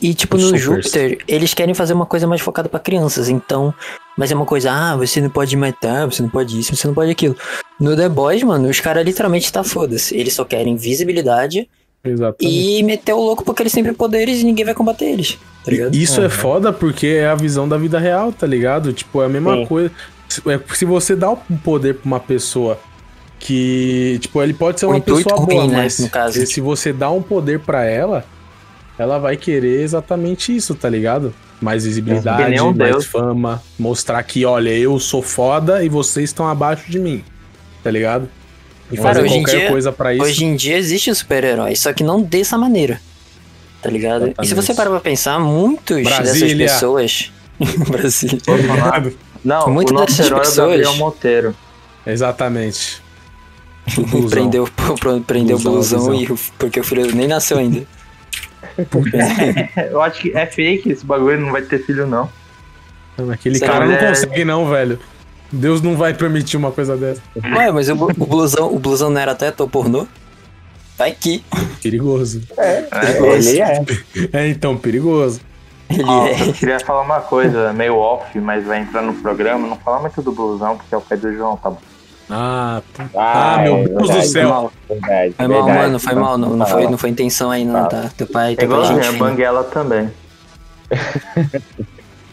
E, 0.00 0.14
tipo, 0.14 0.36
no 0.36 0.42
supers. 0.44 0.62
Júpiter, 0.62 1.18
eles 1.26 1.54
querem 1.54 1.74
fazer 1.74 1.92
uma 1.92 2.06
coisa 2.06 2.26
mais 2.26 2.40
focada 2.40 2.68
pra 2.68 2.78
crianças. 2.80 3.28
Então. 3.28 3.74
Mas 4.16 4.32
é 4.32 4.34
uma 4.34 4.44
coisa, 4.46 4.72
ah, 4.72 4.96
você 4.96 5.20
não 5.20 5.30
pode 5.30 5.56
matar, 5.56 6.04
você 6.06 6.20
não 6.22 6.28
pode 6.28 6.58
isso, 6.58 6.74
você 6.74 6.86
não 6.88 6.94
pode 6.94 7.10
aquilo. 7.10 7.36
No 7.78 7.94
The 7.96 8.08
Boys, 8.08 8.42
mano, 8.42 8.68
os 8.68 8.80
caras 8.80 9.04
literalmente 9.04 9.52
tá 9.52 9.62
foda-se. 9.62 10.16
Eles 10.16 10.32
só 10.34 10.44
querem 10.44 10.74
visibilidade 10.74 11.68
Exatamente. 12.02 12.44
e 12.78 12.82
meter 12.82 13.12
o 13.12 13.20
louco 13.20 13.44
porque 13.44 13.62
eles 13.62 13.72
têm 13.72 13.84
poderes 13.94 14.40
e 14.40 14.44
ninguém 14.44 14.64
vai 14.64 14.74
combater 14.74 15.04
eles. 15.04 15.38
Tá 15.64 15.70
ligado? 15.70 15.94
Isso 15.94 16.20
é 16.20 16.28
foda 16.28 16.72
porque 16.72 17.06
é 17.06 17.28
a 17.28 17.36
visão 17.36 17.68
da 17.68 17.76
vida 17.78 17.96
real, 18.00 18.32
tá 18.32 18.44
ligado? 18.44 18.92
Tipo, 18.92 19.22
é 19.22 19.26
a 19.26 19.28
mesma 19.28 19.54
Sim. 19.58 19.66
coisa. 19.66 19.92
Se- 20.28 20.42
é, 20.50 20.60
Se 20.74 20.84
você 20.84 21.14
dá 21.14 21.30
um 21.30 21.36
poder 21.62 21.94
pra 21.94 22.06
uma 22.06 22.18
pessoa 22.20 22.76
que, 23.38 24.18
tipo, 24.20 24.42
ele 24.42 24.52
pode 24.54 24.80
ser 24.80 24.86
O 24.86 24.90
uma 24.90 25.00
pessoa 25.00 25.36
boa, 25.36 25.44
ruim, 25.62 25.68
né, 25.70 25.76
mas 25.82 25.98
no 26.00 26.10
caso. 26.10 26.44
se 26.44 26.60
você 26.60 26.92
dá 26.92 27.10
um 27.10 27.22
poder 27.22 27.60
pra 27.60 27.84
ela, 27.84 28.24
ela 28.98 29.18
vai 29.18 29.36
querer 29.36 29.80
exatamente 29.82 30.54
isso, 30.54 30.74
tá 30.74 30.88
ligado? 30.88 31.32
Mais 31.60 31.84
visibilidade, 31.84 32.56
mais 32.60 32.74
deus. 32.74 33.06
fama, 33.06 33.62
mostrar 33.78 34.22
que, 34.22 34.44
olha, 34.44 34.70
eu 34.70 34.98
sou 35.00 35.22
foda 35.22 35.82
e 35.84 35.88
vocês 35.88 36.30
estão 36.30 36.46
abaixo 36.48 36.90
de 36.90 36.98
mim, 36.98 37.24
tá 37.82 37.90
ligado? 37.90 38.28
E 38.90 38.96
Cara, 38.96 39.14
fazer 39.16 39.28
qualquer 39.28 39.56
dia- 39.58 39.68
coisa 39.70 39.92
pra 39.92 40.14
isso. 40.14 40.22
Hoje 40.24 40.44
em 40.44 40.56
dia 40.56 40.76
existe 40.76 41.14
super-herói, 41.14 41.74
só 41.76 41.92
que 41.92 42.02
não 42.04 42.22
dessa 42.22 42.56
maneira. 42.56 43.00
Tá 43.82 43.90
ligado? 43.90 44.22
E 44.22 44.26
se 44.26 44.30
Exatamente. 44.30 44.54
você 44.66 44.74
parar 44.74 44.90
pra 44.90 45.00
pensar, 45.00 45.38
muitos 45.38 45.96
dessas 46.02 46.18
Brasília. 46.18 46.66
pessoas. 46.68 47.32
Brasília. 47.88 48.38
Vou 48.46 48.58
falar. 48.58 49.04
Não, 49.44 49.70
Muitas 49.70 49.92
o 49.92 49.94
nosso 49.94 50.06
dessas 50.16 50.26
herói 50.26 50.38
é 50.38 50.40
o 50.40 50.44
pessoas- 50.44 50.68
Gabriel 50.70 50.94
Monteiro. 50.96 51.56
Exatamente. 52.04 53.00
Prendeu 54.30 54.68
prendeu 55.26 55.56
o 55.56 55.60
Blusão, 55.60 55.98
blusão, 56.00 56.16
blusão. 56.16 56.36
e 56.36 56.38
porque 56.58 56.80
o 56.80 56.84
filho 56.84 57.14
nem 57.14 57.26
nasceu 57.28 57.58
ainda. 57.58 57.86
Eu 59.90 60.00
acho 60.02 60.20
que 60.20 60.36
é 60.36 60.46
fake 60.46 60.90
esse 60.90 61.04
bagulho, 61.04 61.40
não 61.40 61.52
vai 61.52 61.62
ter 61.62 61.84
filho, 61.84 62.06
não. 62.06 62.28
Aquele 63.32 63.58
Será 63.58 63.72
cara 63.72 63.86
não 63.86 63.94
é- 63.94 64.08
consegue, 64.08 64.44
não, 64.44 64.68
velho. 64.68 64.98
Deus 65.50 65.80
não 65.80 65.96
vai 65.96 66.12
permitir 66.14 66.56
uma 66.56 66.70
coisa 66.70 66.96
dessa. 66.96 67.22
Ué, 67.56 67.70
mas 67.72 67.88
o, 67.88 67.94
o 67.94 68.26
blusão, 68.26 68.72
o 68.72 68.78
blusão 68.78 69.10
não 69.10 69.20
era 69.20 69.32
até 69.32 69.48
ator 69.48 69.68
pornô? 69.68 70.06
Vai 70.96 71.12
que 71.12 71.42
Perigoso. 71.82 72.42
Ele 72.58 73.60
é. 73.60 73.84
É, 74.32 74.48
então, 74.48 74.76
perigoso. 74.76 75.40
ele 75.88 76.02
é. 76.02 76.48
eu 76.48 76.52
queria 76.52 76.80
falar 76.80 77.02
uma 77.02 77.20
coisa 77.20 77.72
meio 77.72 77.96
off, 77.96 78.38
mas 78.38 78.64
vai 78.64 78.80
entrar 78.80 79.00
no 79.02 79.14
programa. 79.14 79.66
Não 79.66 79.76
fala 79.76 80.00
muito 80.00 80.20
do 80.20 80.32
blusão, 80.32 80.76
porque 80.76 80.94
é 80.94 80.98
o 80.98 81.00
pé 81.00 81.16
do 81.16 81.32
João, 81.32 81.56
tá 81.56 81.70
bom? 81.70 81.80
Ah, 82.30 82.82
Ah, 83.14 83.54
Ah, 83.54 83.58
meu 83.62 83.76
é 83.76 83.84
Deus 83.84 83.94
do 84.00 84.06
verdade, 84.06 84.28
céu. 84.28 84.48
mal. 84.50 84.72
Verdade, 84.88 85.34
Foi 85.36 85.46
mal, 85.48 85.64
verdade. 85.64 85.78
mano, 85.86 85.98
foi 85.98 86.14
mal. 86.14 86.38
Não, 86.38 86.50
não, 86.56 86.66
foi, 86.66 86.86
não 86.86 86.98
foi 86.98 87.10
intenção 87.10 87.50
aí, 87.50 87.64
não, 87.64 87.88
tá? 87.88 88.10
Teu 88.16 88.26
pai, 88.26 88.52
É 88.52 88.56
teu 88.56 88.68
pai 88.68 88.80
é 88.80 88.84
gente 88.84 89.08
a. 89.08 89.12
Banguela 89.12 89.64
também. 89.64 90.10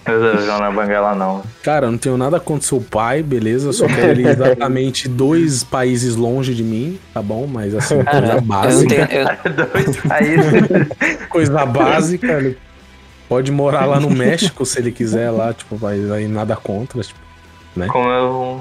Mas 0.08 0.16
o 0.22 0.38
João 0.46 0.60
não 0.60 0.66
é 0.68 0.72
Banguela, 0.72 1.16
não. 1.16 1.41
cara, 1.64 1.88
eu 1.88 1.91
não 1.91 1.98
tenho 1.98 2.16
nada 2.16 2.39
contra 2.39 2.68
seu 2.68 2.80
pai, 2.80 3.24
beleza? 3.24 3.70
Eu 3.70 3.74
só 3.74 3.88
quero 3.88 4.12
ele 4.12 4.28
exatamente 4.28 5.08
dois 5.10 5.64
países 5.64 6.16
longe 6.16 6.54
de 6.54 6.64
mim, 6.64 7.00
tá 7.14 7.24
bom? 7.24 7.48
Mas 7.48 7.74
assim, 7.74 8.04
Cara, 8.04 8.20
coisa 8.20 8.34
eu 8.34 8.36
não 8.41 8.48
básica. 8.48 9.08
tenho. 9.08 9.20
eu- 9.22 9.66
Dois 9.74 9.98
países. 9.98 10.88
Coisa 11.30 11.66
básica. 11.66 12.32
Ele 12.34 12.58
pode 13.28 13.52
morar 13.52 13.86
lá 13.86 14.00
no 14.00 14.10
México 14.12 14.64
se 14.66 14.78
ele 14.80 14.91
quiser 14.91 15.32
lá, 15.32 15.52
tipo, 15.54 15.76
vai 15.76 15.96
aí 16.12 16.28
nada 16.28 16.56
contra. 16.56 17.02
Tipo, 17.02 17.20
comer 17.88 18.22
um. 18.22 18.60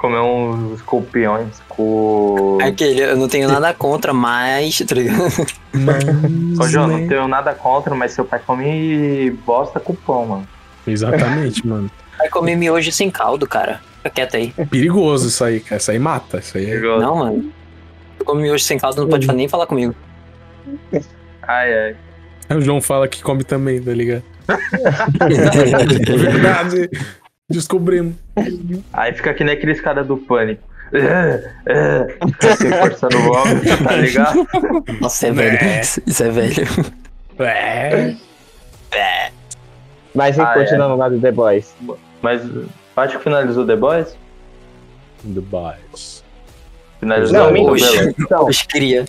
Comer 0.00 0.20
uns 0.20 0.78
escorpiões 0.78 1.60
com. 1.68 2.56
Aquele, 2.62 3.02
eu 3.02 3.18
não 3.18 3.28
tenho 3.28 3.46
nada 3.46 3.74
contra, 3.74 4.14
mas. 4.14 4.78
Tá 4.78 4.94
ligado? 4.94 5.18
mas, 5.74 6.58
Ô, 6.58 6.66
João, 6.66 6.86
né? 6.86 7.00
não 7.00 7.06
tenho 7.08 7.28
nada 7.28 7.52
contra, 7.52 7.94
mas 7.94 8.12
seu 8.12 8.24
pai 8.24 8.40
come 8.46 9.30
bosta 9.44 9.78
com 9.78 9.94
pão, 9.94 10.24
mano. 10.24 10.48
Exatamente, 10.86 11.66
mano. 11.66 11.90
Vai 12.16 12.30
comer 12.30 12.56
miojo 12.56 12.90
sem 12.90 13.10
caldo, 13.10 13.46
cara. 13.46 13.82
Fica 13.98 14.08
quieto 14.08 14.36
aí. 14.36 14.54
Perigoso 14.70 15.28
isso 15.28 15.44
aí, 15.44 15.60
cara. 15.60 15.76
Isso 15.76 15.90
aí 15.90 15.98
mata. 15.98 16.38
Isso 16.38 16.56
aí 16.56 16.70
é... 16.70 16.80
Não, 16.80 17.16
mano. 17.16 17.52
Tu 18.18 18.24
come 18.24 18.40
miojo 18.40 18.64
sem 18.64 18.78
caldo, 18.78 19.02
não 19.02 19.08
pode 19.08 19.26
nem 19.26 19.48
falar 19.48 19.66
comigo. 19.66 19.94
Ai, 21.42 21.94
ai. 22.48 22.56
O 22.56 22.60
João 22.62 22.80
fala 22.80 23.06
que 23.06 23.22
come 23.22 23.44
também, 23.44 23.82
tá 23.82 23.92
ligado? 23.92 24.22
É 25.20 26.16
verdade. 26.16 26.90
Descobrimos. 27.50 28.14
Aí 28.92 29.12
fica 29.12 29.34
que 29.34 29.42
nem 29.44 29.54
aqueles 29.54 29.80
caras 29.80 30.06
do 30.06 30.16
pânico. 30.16 30.62
É, 30.92 31.52
é, 31.66 32.16
assim, 32.50 32.68
forçando 32.70 33.16
o 33.18 33.22
vômito, 33.22 33.84
tá 33.84 33.92
ligado? 33.96 34.46
Nossa, 35.00 35.26
é 35.28 35.32
velho. 35.32 35.80
Isso 35.80 36.02
isso 36.06 36.24
é 36.24 36.30
velho. 36.30 36.66
É. 37.38 38.14
Mas 40.14 40.38
Ah, 40.38 40.52
continuando 40.54 40.96
lá 40.96 41.08
do 41.08 41.20
The 41.20 41.30
Boys. 41.32 41.72
Mas 42.20 42.42
acho 42.96 43.18
que 43.18 43.24
finalizou 43.24 43.64
The 43.66 43.76
Boys? 43.76 44.16
The 45.22 45.40
Boys. 45.40 46.24
Finalizou 46.98 47.38
Não, 47.38 47.50
o 47.50 47.52
mentira. 47.52 47.90
Belo. 47.92 48.14
Então, 48.18 48.46
Os 48.46 48.62
cria. 48.62 49.04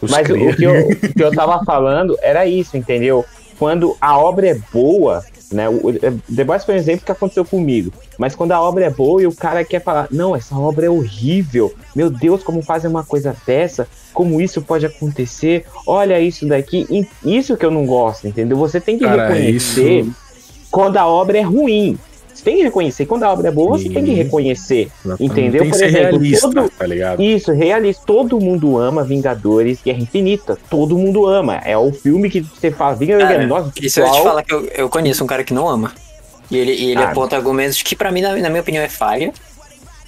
Os 0.00 0.10
Mas 0.10 0.28
o, 0.28 0.32
cria- 0.32 0.50
o 0.50 0.56
que 0.56 0.64
eu, 0.64 0.88
o 0.88 0.96
que 1.14 1.22
eu 1.22 1.30
tava 1.32 1.62
falando 1.64 2.16
era 2.22 2.46
isso, 2.46 2.76
entendeu? 2.76 3.24
Quando 3.58 3.96
a 4.00 4.18
obra 4.18 4.48
é 4.48 4.54
boa, 4.72 5.22
né? 5.54 5.68
O, 5.68 5.88
o- 5.88 5.92
The 6.34 6.44
Boys 6.44 6.64
foi 6.64 6.74
um 6.74 6.78
exemplo 6.78 7.04
que 7.06 7.12
aconteceu 7.12 7.44
comigo. 7.44 7.92
Mas 8.18 8.34
quando 8.34 8.52
a 8.52 8.60
obra 8.60 8.84
é 8.86 8.90
boa 8.90 9.22
e 9.22 9.26
o 9.26 9.34
cara 9.34 9.64
quer 9.64 9.82
falar, 9.82 10.08
não, 10.10 10.34
essa 10.36 10.56
obra 10.56 10.86
é 10.86 10.90
horrível. 10.90 11.72
Meu 11.94 12.10
Deus, 12.10 12.42
como 12.42 12.62
fazem 12.62 12.90
uma 12.90 13.04
coisa 13.04 13.34
dessa? 13.46 13.86
Como 14.12 14.40
isso 14.40 14.60
pode 14.62 14.84
acontecer? 14.86 15.64
Olha 15.86 16.20
isso 16.20 16.46
daqui. 16.46 16.86
Isso 17.24 17.56
que 17.56 17.64
eu 17.64 17.70
não 17.70 17.86
gosto, 17.86 18.26
entendeu? 18.28 18.56
Você 18.58 18.80
tem 18.80 18.98
que 18.98 19.04
Cara, 19.04 19.28
reconhecer 19.28 20.00
isso- 20.00 20.12
quando 20.70 20.96
a 20.96 21.06
obra 21.06 21.38
é 21.38 21.42
ruim. 21.42 21.98
Tem 22.44 22.56
que 22.58 22.62
reconhecer. 22.62 23.06
Quando 23.06 23.22
a 23.22 23.32
obra 23.32 23.48
é 23.48 23.50
boa, 23.50 23.78
você 23.78 23.88
tem 23.88 24.04
que 24.04 24.10
Sim. 24.10 24.16
reconhecer. 24.16 24.90
Exatamente. 25.04 25.24
entendeu? 25.32 25.62
Tem 25.62 25.70
que 25.70 25.76
Por 25.76 25.78
ser 25.78 25.86
exemplo, 25.86 26.18
realista, 26.18 26.50
todo- 26.52 26.70
tá 26.70 26.86
ligado? 26.86 27.22
Isso, 27.22 27.52
realista. 27.52 28.02
Todo 28.06 28.38
mundo 28.38 28.78
ama 28.78 29.02
Vingadores 29.02 29.80
Guerra 29.82 29.98
Infinita. 30.00 30.58
Todo 30.68 30.96
mundo 30.98 31.26
ama. 31.26 31.56
É 31.64 31.76
o 31.76 31.90
filme 31.92 32.28
que 32.28 32.40
você 32.42 32.70
fala, 32.70 32.94
Vingadores 32.94 33.26
Cara, 33.28 33.38
Guerra 33.46 33.48
Nossa, 33.48 33.72
Isso 33.80 34.00
eu 34.00 34.04
ia 34.04 34.10
te 34.10 34.12
pessoal- 34.14 34.22
falar 34.30 34.42
que 34.42 34.52
eu, 34.54 34.66
eu 34.76 34.88
conheço 34.88 35.24
um 35.24 35.26
cara 35.26 35.42
que 35.42 35.54
não 35.54 35.66
ama. 35.68 35.92
E 36.50 36.56
ele, 36.58 36.72
e 36.72 36.90
ele 36.90 37.00
Ah. 37.02 37.10
aponta 37.10 37.34
argumentos 37.36 37.80
que 37.82 37.96
pra 37.96 38.12
mim, 38.12 38.20
na, 38.20 38.36
na 38.36 38.50
minha 38.50 38.60
opinião, 38.60 38.84
é 38.84 38.88
falha. 38.88 39.32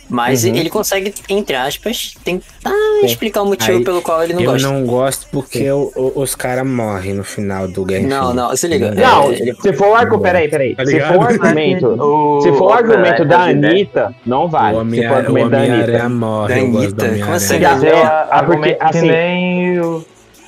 Mas 0.09 0.45
Uhum. 0.45 0.55
ele 0.55 0.71
consegue, 0.71 1.13
entre 1.29 1.57
aspas, 1.57 2.15
tentar 2.25 2.71
Sim. 2.71 3.07
explicar 3.07 3.43
o 3.43 3.47
motivo 3.47 3.79
Aí, 3.79 3.85
pelo 3.85 4.01
qual 4.01 4.23
ele 4.23 4.35
não 4.35 4.41
eu 4.43 4.53
gosta. 4.53 4.69
não 4.69 4.87
gosto 4.87 5.27
porque 5.33 5.69
o- 5.71 5.91
o- 5.97 6.21
os 6.21 6.35
caras 6.37 6.65
morrem 6.67 7.13
no 7.15 7.25
final 7.25 7.67
do 7.67 7.85
game. 7.85 8.07
Não, 8.07 8.33
não, 8.33 8.55
se 8.57 8.69
liga. 8.69 8.93
Não, 8.95 9.25
É, 9.25 9.35
ele- 9.35 9.55
se 9.55 9.73
for 9.73 9.89
o 9.89 9.95
argumento. 9.95 10.23
Peraí, 10.23 10.49
peraí. 10.49 10.77
Tá 10.77 10.87
se 10.87 11.01
for 11.01 11.17
o 11.17 11.23
argumento. 11.23 11.87
O- 12.01 12.41
Se 12.43 12.53
for 12.53 12.63
o 12.63 12.67
o- 12.69 12.73
argumento 12.73 13.25
da 13.25 13.41
Anitta, 13.45 14.15
não 14.25 14.49
vale. 14.49 14.77
O 14.77 14.79
Se 14.79 14.79
for 14.79 14.79
o 14.79 14.81
Homem-Aranha 14.81 15.17
argumento 15.17 15.51
da 15.51 15.59
Anitta. 16.05 16.09
morre. 16.09 16.55
Da 16.55 16.61
eu 16.61 16.67
Anitta, 16.67 17.09
como 17.19 17.33
assim? 17.35 17.59
Porque, 17.59 17.87
é 17.87 18.03
argumento 18.31 18.61
porque, 18.61 18.75
que 18.75 18.85
assim- 18.99 19.09
nem 19.09 19.81
o- 19.81 20.05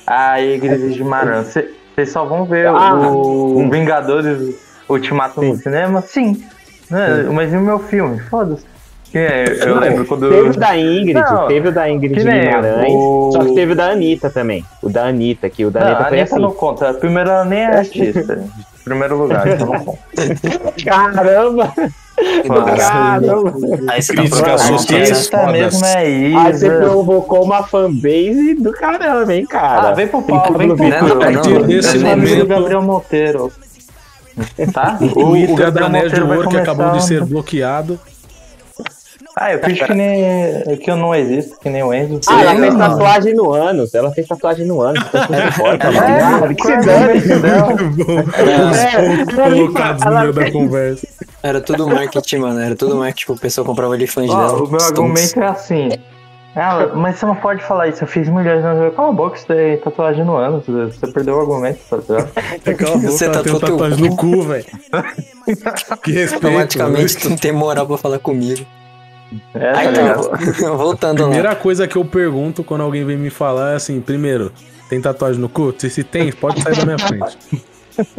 a 0.07 0.41
Igreja 0.41 0.87
de 0.89 1.03
Maran. 1.03 1.43
Vocês 1.43 2.11
só 2.11 2.23
vão 2.23 2.45
ver 2.45 2.67
Ah, 2.67 2.95
o 2.95 3.59
hum. 3.59 3.69
Vingadores 3.69 4.55
Ultimato 4.87 5.41
no 5.41 5.55
Sim. 5.55 5.61
cinema? 5.61 6.01
Sim. 6.01 6.43
Né, 6.89 7.27
Mas 7.31 7.53
e 7.53 7.57
o 7.57 7.61
meu 7.61 7.77
filme? 7.77 8.19
Foda-se. 8.21 8.63
Que 9.11 9.17
é, 9.17 9.45
eu 9.63 9.75
Não, 9.75 9.81
lembro 9.81 10.05
quando. 10.05 10.29
Teve 10.29 10.49
o 10.49 10.53
da 10.59 10.77
Ingrid, 10.77 11.13
Não, 11.13 11.47
teve 11.47 11.67
o 11.67 11.71
da 11.71 11.89
Ingrid 11.89 12.13
Guimarães, 12.23 12.93
o- 12.93 13.29
só 13.33 13.39
que 13.43 13.55
teve 13.55 13.71
o 13.73 13.75
da 13.75 13.89
Anitta 13.91 14.29
também. 14.29 14.63
O 14.83 14.89
da 14.89 15.05
Anitta, 15.07 15.49
que 15.49 15.65
o 15.65 15.71
da 15.71 15.79
Não, 15.79 15.87
Anitta 15.87 16.01
a 16.03 16.07
foi 16.09 16.17
Anitta 16.19 16.35
assim. 16.35 16.43
não 16.43 16.51
conta. 16.51 16.93
Primeiro, 16.93 17.29
ela 17.29 17.45
nem 17.45 17.59
é 17.59 17.77
artista. 17.77 18.33
Em 18.35 18.83
primeiro 18.85 19.17
lugar, 19.17 19.47
então 19.47 19.67
não 19.67 19.79
conta. 19.79 19.99
Caramba! 20.85 21.73
Caramba! 22.47 23.53
Aí 23.89 24.01
você 24.01 24.13
tá 24.13 24.21
Crítica 24.21 24.43
provocando, 24.43 24.77
social. 24.77 24.99
né? 24.99 25.05
Artista 25.05 25.37
fodas. 25.37 25.51
mesmo 25.53 25.85
é 25.85 25.97
Aí 25.97 26.33
você 26.53 26.67
Isa. 26.67 26.79
provocou 26.79 27.43
uma 27.43 27.63
fanbase 27.63 28.55
do 28.55 28.71
caramba, 28.73 29.33
hein, 29.33 29.45
cara? 29.45 29.89
Ah, 29.89 29.93
vem 29.93 30.07
pro 30.07 30.21
pau, 30.21 30.53
vem 30.57 30.67
pro 30.67 30.77
Pablo 30.77 30.89
Não, 30.89 30.99
pau. 30.99 31.07
não, 31.09 31.19
partir 31.19 31.49
não, 31.53 31.61
desse 31.63 31.97
momento- 31.99 32.45
Gabriel 32.45 32.81
Monteiro. 32.81 33.51
Tá? 34.73 34.97
O 35.17 35.35
Ita 35.35 35.53
da 35.53 35.63
Gabriel 35.65 35.89
Nerd 35.89 36.21
Monteiro 36.21 36.49
que 36.49 36.57
acabou 36.57 36.91
de 36.91 37.03
ser 37.03 37.25
bloqueado. 37.25 37.99
Ah, 39.41 39.53
eu 39.53 39.59
fiz 39.63 39.79
que 39.81 39.93
nem. 39.93 40.77
que 40.83 40.91
eu 40.91 40.97
não 40.97 41.15
existo, 41.15 41.57
que 41.61 41.69
nem 41.69 41.81
o 41.81 41.93
Enzo. 41.93 42.19
Ah, 42.29 42.41
ela 42.41 42.55
fez 42.59 42.75
tatuagem 42.75 43.33
no 43.35 43.53
ânus. 43.53 43.93
Ela 43.95 44.11
fez 44.11 44.27
tatuagem 44.27 44.65
no 44.67 44.81
ânus. 44.81 45.01
Tá 45.09 45.25
tudo 45.27 45.41
de 45.41 45.51
fora, 45.53 45.77
tá 45.77 45.87
É, 45.87 45.91
ligado? 45.91 46.55
Que 46.55 46.63
se 46.63 46.71
qual 46.83 46.99
é 46.99 48.77
É, 48.77 49.45
ela- 49.45 49.55
colocados 49.55 50.03
no 50.03 50.07
ela 50.11 50.19
meio 50.21 50.33
da 50.33 50.51
conversa. 50.51 51.07
Era 51.41 51.61
tudo 51.61 51.87
marketing, 51.87 52.37
mano. 52.37 52.59
Era 52.59 52.75
tudo 52.75 52.95
marketing. 52.97 53.19
Tipo, 53.19 53.33
o 53.33 53.39
pessoal 53.39 53.65
comprava 53.65 53.93
ali 53.93 54.07
fãs 54.07 54.27
dela. 54.27 54.53
o 54.61 54.67
meu 54.69 54.79
Stonks. 54.79 54.85
argumento 54.87 55.39
é 55.41 55.45
assim. 55.47 55.89
Ah, 56.55 56.89
mas 56.95 57.17
você 57.17 57.25
não 57.27 57.35
pode 57.35 57.63
falar 57.63 57.87
isso, 57.87 58.03
eu 58.03 58.07
fiz 58.07 58.27
milhões 58.27 58.61
de 58.61 58.67
anos. 58.67 58.93
Cala 58.95 59.09
a 59.09 59.13
boca, 59.13 59.37
você 59.37 59.45
tem 59.45 59.77
tatuagem 59.77 60.25
no 60.25 60.35
ano, 60.35 60.61
você 60.65 61.07
perdeu 61.07 61.35
o 61.37 61.39
argumento, 61.41 61.79
tá 61.89 61.97
ligado? 61.97 62.99
Você 63.03 63.25
ela 63.25 63.43
tem 63.43 63.53
todo- 63.53 63.67
tatuagem 63.71 64.09
no 64.09 64.15
cu, 64.17 64.41
velho. 64.41 64.65
Que 66.03 66.11
respeito. 66.11 66.45
Automaticamente 66.47 67.17
tu 67.17 67.29
não 67.29 67.37
tem 67.37 67.51
moral 67.51 67.85
pra 67.87 67.97
falar 67.97 68.19
comigo. 68.19 68.65
É, 69.53 69.71
tá 69.73 70.15
tá, 70.15 70.71
voltando 70.73 71.19
lá. 71.21 71.27
Primeira 71.27 71.55
coisa 71.55 71.87
que 71.87 71.95
eu 71.95 72.03
pergunto 72.05 72.63
quando 72.63 72.81
alguém 72.81 73.05
vem 73.05 73.17
me 73.17 73.29
falar 73.29 73.73
é 73.73 73.75
assim: 73.75 74.01
primeiro, 74.01 74.51
tem 74.89 74.99
tatuagem 74.99 75.39
no 75.39 75.47
cu? 75.49 75.73
Se, 75.77 75.89
se 75.89 76.03
tem, 76.03 76.31
pode 76.31 76.61
sair 76.61 76.75
da 76.77 76.85
minha 76.85 76.97
frente. 76.99 77.37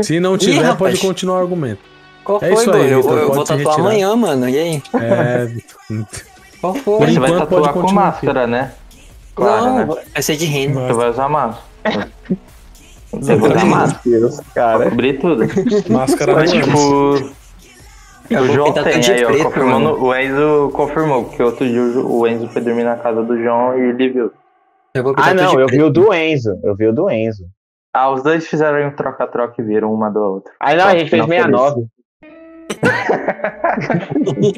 Se 0.03 0.21
não 0.21 0.37
tiver, 0.37 0.61
rapaz. 0.61 0.79
pode 0.79 0.99
continuar 0.99 1.39
o 1.39 1.41
argumento. 1.41 1.81
Qual 2.23 2.39
É 2.43 2.51
foi, 2.53 2.63
isso 2.63 2.71
aí? 2.71 2.91
Eu, 2.93 3.01
eu 3.01 3.33
vou 3.33 3.45
tatuar 3.45 3.59
retirar. 3.59 3.75
amanhã, 3.81 4.15
mano. 4.15 4.47
E 4.47 4.59
aí? 4.59 4.83
É. 5.01 5.51
Qual 6.61 6.75
Por 6.75 6.83
foi? 6.99 7.07
Você 7.07 7.19
vai 7.19 7.31
pode 7.31 7.41
tatuar 7.41 7.73
com 7.73 7.91
máscara, 7.93 8.47
né? 8.47 8.73
Claro, 9.35 9.65
não, 9.65 9.77
né? 9.79 10.03
vai 10.13 10.23
ser 10.23 10.37
de 10.37 10.45
renda. 10.45 10.81
Você 10.87 10.93
vai 10.93 11.09
usar 11.11 11.29
máscara. 11.31 12.09
Você 13.11 13.37
vai 13.37 13.51
usar 13.51 13.65
máscara. 13.65 14.01
Deus, 14.05 14.37
Pra 14.37 14.45
cara. 14.55 14.91
cobrir 14.91 15.19
tudo. 15.19 15.45
Máscara 15.89 16.35
Mas, 16.35 16.53
no 16.53 16.61
tipo, 16.61 17.31
O 18.31 18.45
João 18.47 18.67
pintar 18.73 18.85
tem 18.85 18.95
aí, 18.95 19.25
ó, 19.25 19.29
preto, 19.29 19.45
confirmando, 19.45 19.85
mano. 19.93 20.05
o 20.05 20.15
Enzo 20.15 20.71
confirmou, 20.73 21.25
porque 21.25 21.43
outro 21.43 21.67
dia 21.67 21.83
o 21.83 22.27
Enzo 22.27 22.49
foi 22.49 22.63
dormir 22.63 22.85
na 22.85 22.97
casa 22.97 23.23
do 23.23 23.37
João 23.43 23.77
e 23.77 23.89
ele 23.91 24.09
viu. 24.09 24.33
Ah, 25.17 25.35
não, 25.35 25.59
eu 25.59 25.67
vi 25.67 25.83
o 25.83 25.91
do 25.91 26.13
Enzo. 26.15 26.59
Eu 26.63 26.75
vi 26.77 26.87
o 26.87 26.93
do 26.93 27.11
Enzo. 27.11 27.45
Ah, 27.93 28.11
os 28.13 28.23
dois 28.23 28.47
fizeram 28.47 28.87
um 28.89 28.93
troca-troca 28.95 29.55
e 29.61 29.65
viram 29.65 29.93
uma 29.93 30.09
da 30.11 30.21
outra. 30.21 30.53
Ah, 30.61 30.75
não, 30.75 30.87
a 30.87 30.97
gente 30.97 31.11
fez 31.11 31.21
Não, 31.23 31.29
69. 31.29 31.87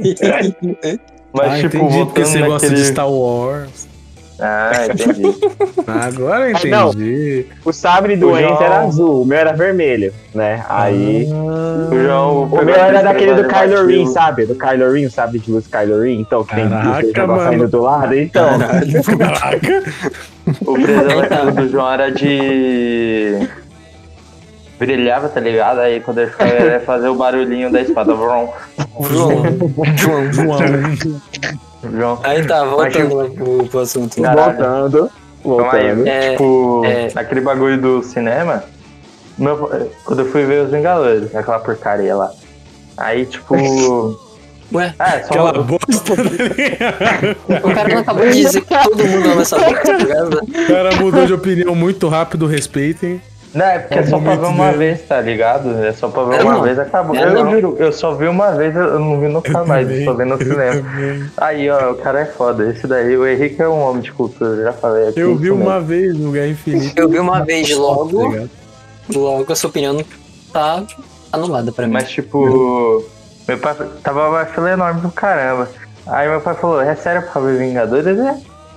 Mas, 1.34 1.52
ah, 1.52 1.56
tipo, 1.60 1.76
entendi 1.78 2.04
porque 2.04 2.24
você 2.24 2.42
gosta 2.42 2.66
de 2.68 2.72
naquele- 2.74 2.90
Star 2.92 3.10
Wars. 3.10 3.88
Ah, 4.40 4.72
entendi. 4.90 5.22
Agora 5.86 6.50
eu 6.50 6.56
Ah, 6.56 6.60
entendi. 6.90 7.46
O 7.64 7.72
sabre 7.72 8.16
do 8.16 8.30
Enzo 8.30 8.40
João- 8.48 8.62
era 8.62 8.80
azul, 8.80 9.22
o 9.22 9.24
meu 9.24 9.38
era 9.38 9.52
vermelho, 9.52 10.12
né? 10.34 10.64
Aí. 10.68 11.28
O 11.30 12.02
João 12.02 12.44
O 12.44 12.64
meu 12.64 12.74
era 12.74 12.86
aquele 12.86 13.02
daquele 13.02 13.34
do 13.42 13.48
Kylo 13.48 13.86
Ren, 13.86 14.06
sabe? 14.06 14.46
Do 14.46 14.54
Kylo 14.54 14.92
Ren, 14.92 15.08
sabe 15.10 15.38
de 15.38 15.50
luz 15.50 15.66
Kylo 15.66 16.00
Ren? 16.02 16.20
Então, 16.20 16.44
que 16.44 16.54
tem 16.54 16.68
Caraca, 16.68 17.02
negócio 17.02 17.26
mano. 17.26 17.42
saindo 17.42 17.68
do 17.68 17.82
lado. 17.82 18.14
Então, 18.14 18.48
Caraca. 19.18 19.82
O 20.66 20.74
preservativo 20.74 21.52
do 21.52 21.68
João 21.68 21.92
era 21.92 22.10
de. 22.10 23.48
Brilhava, 24.76 25.28
tá 25.28 25.38
ligado? 25.38 25.78
Aí 25.78 26.00
quando 26.00 26.18
ele 26.18 26.30
foi 26.32 26.48
ele 26.48 26.70
ia 26.72 26.80
fazer 26.80 27.06
o 27.06 27.14
barulhinho 27.14 27.70
da 27.70 27.80
espada. 27.80 28.12
Vrum. 28.12 28.48
João. 29.08 29.42
João. 29.96 30.32
João. 30.32 30.58
João. 31.90 32.20
Aí 32.22 32.46
tá, 32.46 32.64
voltando 32.64 33.14
lá 33.14 33.24
pro, 33.30 33.66
pro 33.66 33.80
assunto. 33.80 34.20
Caralho. 34.20 34.56
voltando. 34.56 35.10
Voltando. 35.44 36.06
É, 36.06 36.30
tipo, 36.32 36.82
é. 36.84 37.08
naquele 37.14 37.40
bagulho 37.40 37.80
do 37.80 38.02
cinema, 38.02 38.62
meu- 39.36 39.68
quando 40.04 40.20
eu 40.20 40.26
fui 40.30 40.44
ver 40.44 40.64
os 40.66 40.70
Vingadores, 40.70 41.34
aquela 41.34 41.58
porcaria 41.58 42.14
lá. 42.14 42.30
Aí, 42.96 43.26
tipo. 43.26 43.56
Ué, 44.72 44.94
Ah, 44.98 45.16
é 45.16 45.22
só 45.24 45.26
Aquela 45.34 45.52
bosta. 45.62 46.12
o 47.62 47.74
cara 47.74 47.88
não 47.90 47.98
acabou 47.98 48.26
de 48.30 48.40
dizer 48.42 48.62
que 48.62 48.82
todo 48.84 49.04
mundo 49.06 49.30
ama 49.32 49.42
essa 49.42 49.58
boca, 49.58 49.82
tá 49.82 49.92
ligado? 49.98 50.40
O 50.42 50.66
cara 50.66 50.96
mudou 50.96 51.26
de 51.26 51.32
opinião 51.34 51.74
muito 51.74 52.08
rápido, 52.08 52.46
respeitem. 52.46 53.20
Não, 53.55 53.66
é 53.66 53.78
porque 53.80 53.94
é 53.94 53.98
É 53.98 54.07
só 54.07 54.18
pra 54.18 54.34
ver 54.36 54.46
uma 54.46 54.66
dele. 54.66 54.78
vez, 54.78 55.03
tá 55.03 55.20
ligado? 55.20 55.84
É 55.84 55.92
só 55.92 56.09
pra 56.09 56.24
ver 56.24 56.40
É 56.40 56.42
uma 56.42 56.53
não. 56.55 56.62
vez, 56.62 56.78
acabou. 56.78 57.14
É 57.14 57.24
eu 57.24 57.32
não. 57.44 57.50
juro, 57.50 57.76
eu 57.78 57.92
só 57.92 58.14
vi 58.14 58.26
uma 58.26 58.53
vez, 58.53 58.74
eu 58.74 58.98
não 58.98 59.20
vi 59.20 59.28
nunca 59.28 59.64
mais, 59.64 59.90
eu 59.90 60.05
só 60.05 60.14
vi 60.14 60.24
no 60.24 60.34
Eu 60.34 60.38
cinema. 60.38 60.72
também. 60.90 61.30
Aí, 61.36 61.68
ó, 61.70 61.90
o 61.90 61.94
cara 61.96 62.20
é 62.20 62.24
foda. 62.24 62.70
Esse 62.70 62.86
daí, 62.86 63.16
o 63.16 63.26
Henrique 63.26 63.61
é 63.61 63.68
um 63.68 63.80
homem 63.82 64.00
de 64.03 64.11
cultura, 64.12 64.50
eu 64.53 64.64
já 64.64 64.72
falei 64.72 65.09
aqui. 65.09 65.20
Eu 65.20 65.36
vi 65.36 65.50
mesmo. 65.50 65.64
uma 65.66 65.80
vez 65.80 66.16
no 66.18 66.30
Guerra 66.32 66.48
Infinita. 66.48 67.00
Eu 67.00 67.09
vi 67.09 67.18
uma 67.18 67.44
vez 67.44 67.68
Tá 67.70 67.76
logo, 67.76 68.28
ligado? 68.30 68.50
logo 69.14 69.53
a 69.53 69.57
sua 69.57 69.68
opinião 69.70 69.98
tá 70.53 70.82
anulada 71.32 71.70
pra 71.72 71.86
mim. 71.86 71.92
Mas, 71.92 72.11
tipo, 72.11 73.05
meu 73.46 73.59
pai 73.59 73.74
tava 74.03 74.28
uma 74.30 74.44
fila 74.46 74.70
enorme 74.70 75.00
do 75.03 75.11
caramba. 75.11 75.68
Aí 76.07 76.28
meu 76.28 76.40
pai 76.40 76.55
falou, 76.55 76.80
é 76.80 76.94
sério 76.94 77.22
pra 77.30 77.40
ver 77.40 77.59
Vingadores? 77.59 78.18
É. 78.18 78.36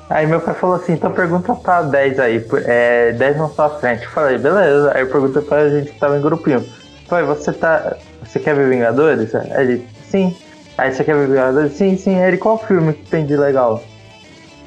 Aí 0.09 0.27
meu 0.27 0.39
pai 0.39 0.53
falou 0.53 0.75
assim, 0.75 0.93
então 0.93 1.11
pergunta 1.11 1.53
pra 1.55 1.81
10 1.81 2.19
aí, 2.19 2.45
é, 2.65 3.11
10 3.13 3.37
na 3.37 3.49
sua 3.49 3.69
frente. 3.69 4.03
Eu 4.03 4.09
falei, 4.11 4.37
beleza. 4.37 4.91
Aí 4.93 5.01
eu 5.01 5.07
perguntei 5.07 5.41
pra 5.41 5.67
gente 5.69 5.91
que 5.91 5.99
tava 5.99 6.17
em 6.17 6.21
grupinho. 6.21 6.63
Falei, 7.07 7.25
você 7.25 7.51
tá. 7.51 7.95
Você 8.23 8.39
quer 8.39 8.55
ver 8.55 8.69
Vingadores? 8.69 9.33
Aí 9.33 9.49
ele, 9.57 9.87
sim. 10.09 10.35
Aí 10.77 10.93
você 10.93 11.03
quer 11.03 11.15
ver 11.15 11.27
Vingadores? 11.27 11.73
Sim, 11.73 11.97
sim. 11.97 12.15
Aí 12.19 12.27
ele, 12.29 12.37
qual 12.37 12.57
filme 12.57 12.93
que 12.93 13.09
tem 13.09 13.25
de 13.25 13.35
legal? 13.35 13.83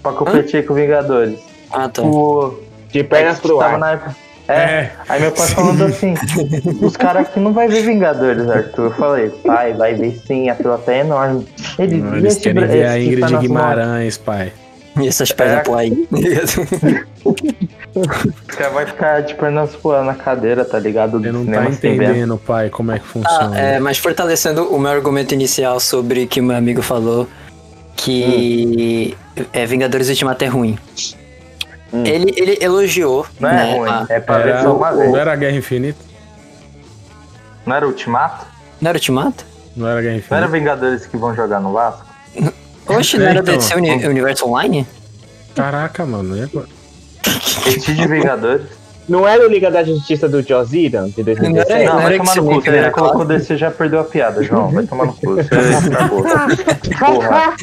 Pra 0.03 0.12
competir 0.12 0.66
com 0.66 0.74
Vingadores? 0.74 1.39
Ah, 1.72 1.89
tá. 1.89 2.03
O. 2.03 2.59
De 2.91 3.05
pernas 3.05 3.39
pro 3.39 3.61
ar. 3.61 3.78
na 3.78 3.93
época. 3.93 4.16
É, 4.49 4.55
É. 4.55 4.93
Aí 5.09 5.20
meu 5.20 5.30
pai 5.30 5.47
falando 5.49 5.84
assim, 5.84 6.14
os 6.80 6.97
caras 6.97 7.28
aqui 7.28 7.39
não 7.39 7.53
vai 7.53 7.68
ver 7.68 7.82
Vingadores, 7.82 8.49
Arthur. 8.49 8.84
Eu 8.86 8.91
falei, 8.93 9.28
pai, 9.45 9.74
vai 9.74 9.95
ver 9.95 10.18
sim, 10.26 10.49
a 10.49 10.55
fila 10.55 10.78
tá 10.78 10.95
enorme. 10.97 11.47
Ele, 11.78 11.99
Não, 11.99 12.16
eles 12.16 12.32
esse 12.32 12.41
querem 12.41 12.66
ver 12.66 12.86
a 12.86 12.99
Ingrid 12.99 13.30
tá 13.30 13.39
Guimarães, 13.39 14.16
pai. 14.16 14.53
E 15.01 15.07
essas 15.09 15.31
pernas 15.33 15.59
É. 15.59 15.63
pro 15.63 15.75
aí. 15.77 16.09
caras 18.49 18.73
vão 18.73 18.87
ficar 18.87 19.21
de 19.23 19.35
pernas 19.35 19.75
voando 19.83 20.07
na 20.07 20.15
cadeira, 20.15 20.65
tá 20.65 20.79
ligado? 20.79 21.13
Do 21.19 21.21
Você 21.25 21.33
não 21.33 21.47
tá 21.47 21.65
entendendo, 21.69 22.39
pai, 22.39 22.69
como 22.71 22.93
é 22.93 22.99
que 22.99 23.05
Ah, 23.05 23.09
funciona. 23.13 23.59
é, 23.59 23.79
mas 23.81 23.99
fortalecendo 23.99 24.65
o 24.75 24.79
meu 24.79 24.91
argumento 24.91 25.35
inicial 25.35 25.79
sobre 25.81 26.27
que 26.27 26.41
meu 26.41 26.57
amigo 26.57 26.83
falou 26.83 27.27
que 27.97 29.17
é, 29.53 29.67
Vingadores 29.67 30.09
Ultimato 30.09 30.45
é 30.45 30.49
ruim. 30.49 30.79
Hum. 31.93 32.05
Ele, 32.05 32.33
ele 32.37 32.59
elogiou, 32.61 33.27
Não 33.41 33.49
é 33.49 33.53
né, 33.55 33.75
ruim, 33.77 33.91
a- 33.91 34.07
é 34.11 34.21
pra 34.21 34.39
ver 34.39 34.51
Era, 34.51 34.63
só 34.63 34.77
uma 34.77 34.91
não 34.91 34.99
vez. 34.99 35.15
era 35.15 35.35
Guerra 35.37 35.57
Infinita? 35.57 35.99
Não 37.65 37.75
era 37.77 37.87
Ultimato? 37.87 38.47
Não 38.81 38.89
era 38.91 38.99
Ultimato? 38.99 39.45
Não 39.75 39.89
era 39.89 40.01
Guerra 40.03 40.13
Não 40.31 40.37
era 40.37 40.47
Infinita? 40.47 40.49
Vingadores 40.49 41.07
que 41.07 41.17
vão 41.17 41.35
jogar 41.35 41.61
no 41.61 41.73
Vasco? 41.73 42.05
Oxe, 42.89 43.18
não 43.18 43.26
É, 43.26 43.30
era 43.30 43.39
então. 43.41 43.55
DC 43.57 43.74
Uni- 43.76 44.07
Universo 44.07 44.47
Online? 44.47 44.86
Caraca, 45.55 46.07
mano. 46.07 46.36
é 46.39 46.45
agora? 46.45 46.66
Esse 47.66 47.93
de 47.95 48.07
Vingadores? 48.07 48.66
Não 49.09 49.26
era 49.26 49.47
o 49.47 49.49
Liga 49.51 49.70
da 49.70 49.82
Justiça 49.82 50.28
do 50.28 50.43
Joss 50.43 50.70
Whedon, 50.76 51.09
de 51.09 51.18
Não 51.18 51.24
2017? 51.24 51.72
era- 51.82 51.93
Não, 51.95 52.03
vai 52.03 52.16
tomar 52.18 52.36
no 52.36 52.45
cu. 52.45 52.61
Você 52.61 52.80
já 52.82 52.91
colocou 52.91 53.24
desse 53.24 53.57
já 53.57 53.70
perdeu 53.70 54.01
a 54.01 54.05
piada, 54.05 54.43
João. 54.43 54.70
Vai 54.70 54.84
tomar 54.86 55.07
no 55.07 55.12
cu. 55.14 55.34
Você. 55.36 55.49
Porra. 56.99 57.55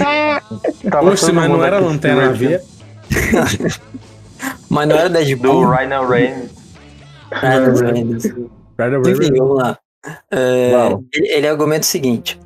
Tava 0.90 1.10
Oxe, 1.12 1.32
mas 1.34 1.50
não 1.50 1.64
era 1.64 1.80
Lanterna 1.80 2.34
divertindo. 2.34 2.64
V? 3.10 3.72
Mas 4.70 4.88
não 4.88 4.96
era 4.96 5.10
Do 5.10 5.14
Deadpool. 5.14 5.70
Rhino 5.70 6.08
Reigns. 6.08 6.50
Ah, 7.32 7.60
não 7.60 7.88
era. 7.88 9.12
Enfim, 9.12 9.32
vamos 9.38 9.58
lá. 9.58 9.78
É, 10.32 10.72
ele, 11.14 11.28
ele 11.30 11.48
argumenta 11.48 11.82
o 11.82 11.86
seguinte: 11.86 12.40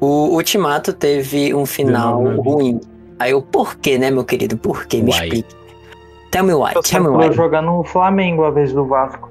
o 0.00 0.34
Ultimato 0.34 0.92
teve 0.92 1.54
um 1.54 1.64
final 1.66 2.22
Dezenove. 2.24 2.48
ruim. 2.48 2.80
Aí 3.18 3.34
o 3.34 3.42
porquê, 3.42 3.98
né, 3.98 4.10
meu 4.10 4.24
querido? 4.24 4.56
Por 4.56 4.86
quê? 4.86 4.98
Me 5.02 5.10
Why? 5.12 5.22
explique. 5.24 5.56
Tell 6.30 6.44
me 6.44 6.52
why, 6.54 6.72
Eu 6.74 6.82
tell 6.82 7.00
me 7.02 7.08
vou 7.08 7.18
why. 7.20 7.32
jogar 7.32 7.62
no 7.62 7.82
Flamengo 7.84 8.44
a 8.44 8.50
vez 8.50 8.72
do 8.72 8.84
Vasco. 8.86 9.30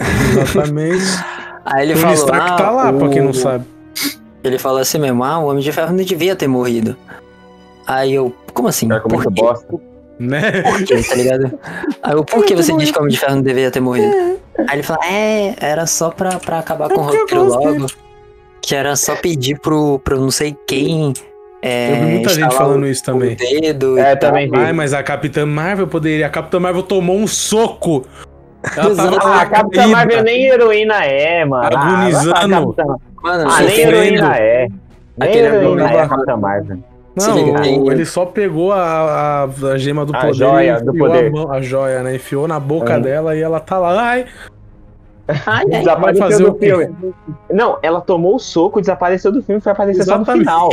Exatamente. 0.00 1.04
Aí 1.64 1.82
ele 1.84 1.94
o 1.94 1.96
falou. 1.98 2.14
Stark 2.14 2.50
ah, 2.52 2.56
tá 2.56 2.70
lá, 2.70 2.92
pra 2.92 3.08
quem 3.10 3.20
o- 3.20 3.24
não 3.26 3.32
sabe. 3.34 3.64
Ele 4.42 4.58
falou 4.58 4.78
assim 4.80 4.98
mesmo: 4.98 5.22
ah, 5.24 5.38
o 5.38 5.48
Homem 5.48 5.62
de 5.62 5.70
Ferro 5.72 5.90
não 5.92 6.02
devia 6.02 6.34
ter 6.34 6.46
morrido. 6.48 6.96
Aí 7.86 8.14
eu, 8.14 8.34
como 8.54 8.68
assim? 8.68 8.90
Argumento 8.90 9.24
Por 9.24 9.32
quê? 9.34 9.42
bosta. 9.42 9.74
Né? 10.18 10.62
Por 10.62 10.82
quê, 10.84 11.02
tá 11.02 11.14
ligado? 11.14 11.58
Aí 12.02 12.12
eu, 12.14 12.24
por 12.24 12.44
que 12.44 12.56
você 12.56 12.74
diz 12.76 12.90
que 12.90 12.98
o 12.98 13.00
Homem 13.02 13.12
de 13.12 13.20
Ferro 13.20 13.34
não 13.36 13.42
deveria 13.42 13.70
ter 13.70 13.80
morrido? 13.80 14.10
Aí 14.58 14.76
ele 14.76 14.82
falou: 14.82 15.02
é, 15.04 15.54
era 15.60 15.86
só 15.86 16.10
pra, 16.10 16.38
pra 16.38 16.58
acabar 16.60 16.88
com 16.88 17.00
o 17.00 17.04
roteiro 17.04 17.44
logo. 17.44 17.86
Que 18.60 18.74
era 18.74 18.94
só 18.96 19.16
pedir 19.16 19.58
pro, 19.60 19.98
pro 20.00 20.18
não 20.20 20.30
sei 20.30 20.56
quem. 20.66 21.12
É, 21.62 21.90
Eu 21.92 21.96
vi 21.96 22.02
muita 22.12 22.28
gente 22.30 22.54
falando 22.54 22.82
o- 22.84 22.86
isso 22.86 23.02
também. 23.02 23.34
Dedo 23.36 23.98
É, 23.98 24.14
também 24.14 24.48
vi. 24.50 24.56
Ai, 24.56 24.72
mas 24.72 24.92
a 24.94 25.02
Capitã 25.02 25.44
Marvel 25.46 25.86
poderia. 25.88 26.26
A 26.26 26.30
Capitã 26.30 26.60
Marvel 26.60 26.82
tomou 26.82 27.16
um 27.16 27.26
soco. 27.26 28.06
Ah, 28.64 29.42
a 29.42 29.46
Capitã. 29.46 29.86
Marvel 29.88 30.22
nem 30.22 30.44
heroína 30.46 31.04
é, 31.04 31.44
mano. 31.44 31.68
Ah, 31.74 31.96
Agonizando. 31.98 32.74
Capitã- 32.74 32.96
Mano, 33.22 33.50
Ah, 33.50 33.60
nem 33.62 33.80
heroína 33.80 34.36
é. 34.36 34.68
Nem 35.16 35.28
Aquele 35.28 35.46
heroína 35.46 35.90
é 35.90 36.00
a 36.02 36.08
Capitã 36.08 36.36
Marvel. 36.36 36.78
Não, 37.16 37.90
ele 37.90 38.04
só 38.04 38.24
pegou 38.24 38.70
a, 38.72 38.78
a, 38.80 39.44
a 39.72 39.78
gema 39.78 40.04
do 40.06 40.14
A 40.14 40.20
poder 40.20 40.34
joia 40.34 40.78
e 40.80 40.84
do 40.84 40.94
poder. 40.94 41.26
A, 41.26 41.30
mão, 41.30 41.50
a 41.52 41.60
joia, 41.60 42.02
né? 42.04 42.14
Enfiou 42.14 42.46
na 42.46 42.60
boca 42.60 42.92
É. 42.94 43.00
dela 43.00 43.34
e 43.34 43.42
ela 43.42 43.58
tá 43.58 43.76
lá. 43.78 44.00
Ai, 44.00 44.26
Ai, 45.28 45.36
ai, 45.46 45.66
Vai 45.66 45.78
Desapareceu 45.80 46.22
fazer 46.24 46.44
do 46.44 46.50
o 46.50 46.54
quê? 46.54 46.66
filme. 46.66 46.94
Não, 47.50 47.78
ela 47.82 48.00
tomou 48.00 48.36
o 48.36 48.38
soco, 48.38 48.80
desapareceu 48.80 49.30
do 49.30 49.42
filme, 49.42 49.60
foi 49.60 49.72
aparecer 49.72 50.02
só 50.04 50.16
no 50.16 50.22
Exatamente. 50.22 50.44
final. 50.46 50.70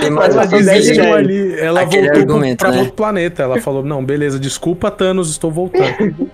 Tem 0.00 0.10
mais 0.10 0.34
Mas 0.34 0.50
dez. 0.64 0.98
ali. 0.98 1.60
Ela 1.60 1.82
Aquele 1.82 2.06
voltou 2.08 2.22
argumento, 2.22 2.58
pra 2.58 2.70
né? 2.72 2.78
outro 2.78 2.92
planeta. 2.94 3.42
Ela 3.44 3.60
falou: 3.60 3.84
Não, 3.84 4.04
beleza, 4.04 4.36
desculpa, 4.38 4.90
Thanos, 4.90 5.30
estou 5.30 5.50
voltando. 5.50 6.28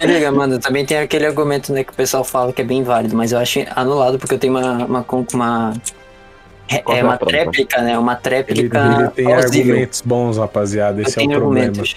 Liga, 0.00 0.32
mano, 0.32 0.58
também 0.58 0.86
tem 0.86 0.98
aquele 0.98 1.26
argumento, 1.26 1.70
né, 1.72 1.84
que 1.84 1.92
o 1.92 1.96
pessoal 1.96 2.24
fala 2.24 2.50
que 2.52 2.62
é 2.62 2.64
bem 2.64 2.82
válido, 2.82 3.14
mas 3.14 3.32
eu 3.32 3.38
acho 3.38 3.60
anulado 3.76 4.18
porque 4.18 4.34
eu 4.34 4.38
tenho 4.38 4.54
uma, 4.56 4.84
uma, 4.86 5.06
uma 5.34 5.72
É, 6.70 6.76
é 6.76 6.98
é 7.00 7.04
uma 7.04 7.18
tréplica, 7.18 7.82
né? 7.82 7.98
Uma 7.98 8.12
Ele, 8.12 8.20
tréplica 8.22 8.78
ele 9.00 9.08
tem 9.10 9.24
plausível. 9.26 9.60
argumentos 9.72 10.00
bons, 10.00 10.38
rapaziada. 10.38 11.02
Esse 11.02 11.18
Eu 11.20 11.24
é 11.24 11.26
o 11.26 11.30
problema. 11.40 11.66
argumentos. 11.66 11.96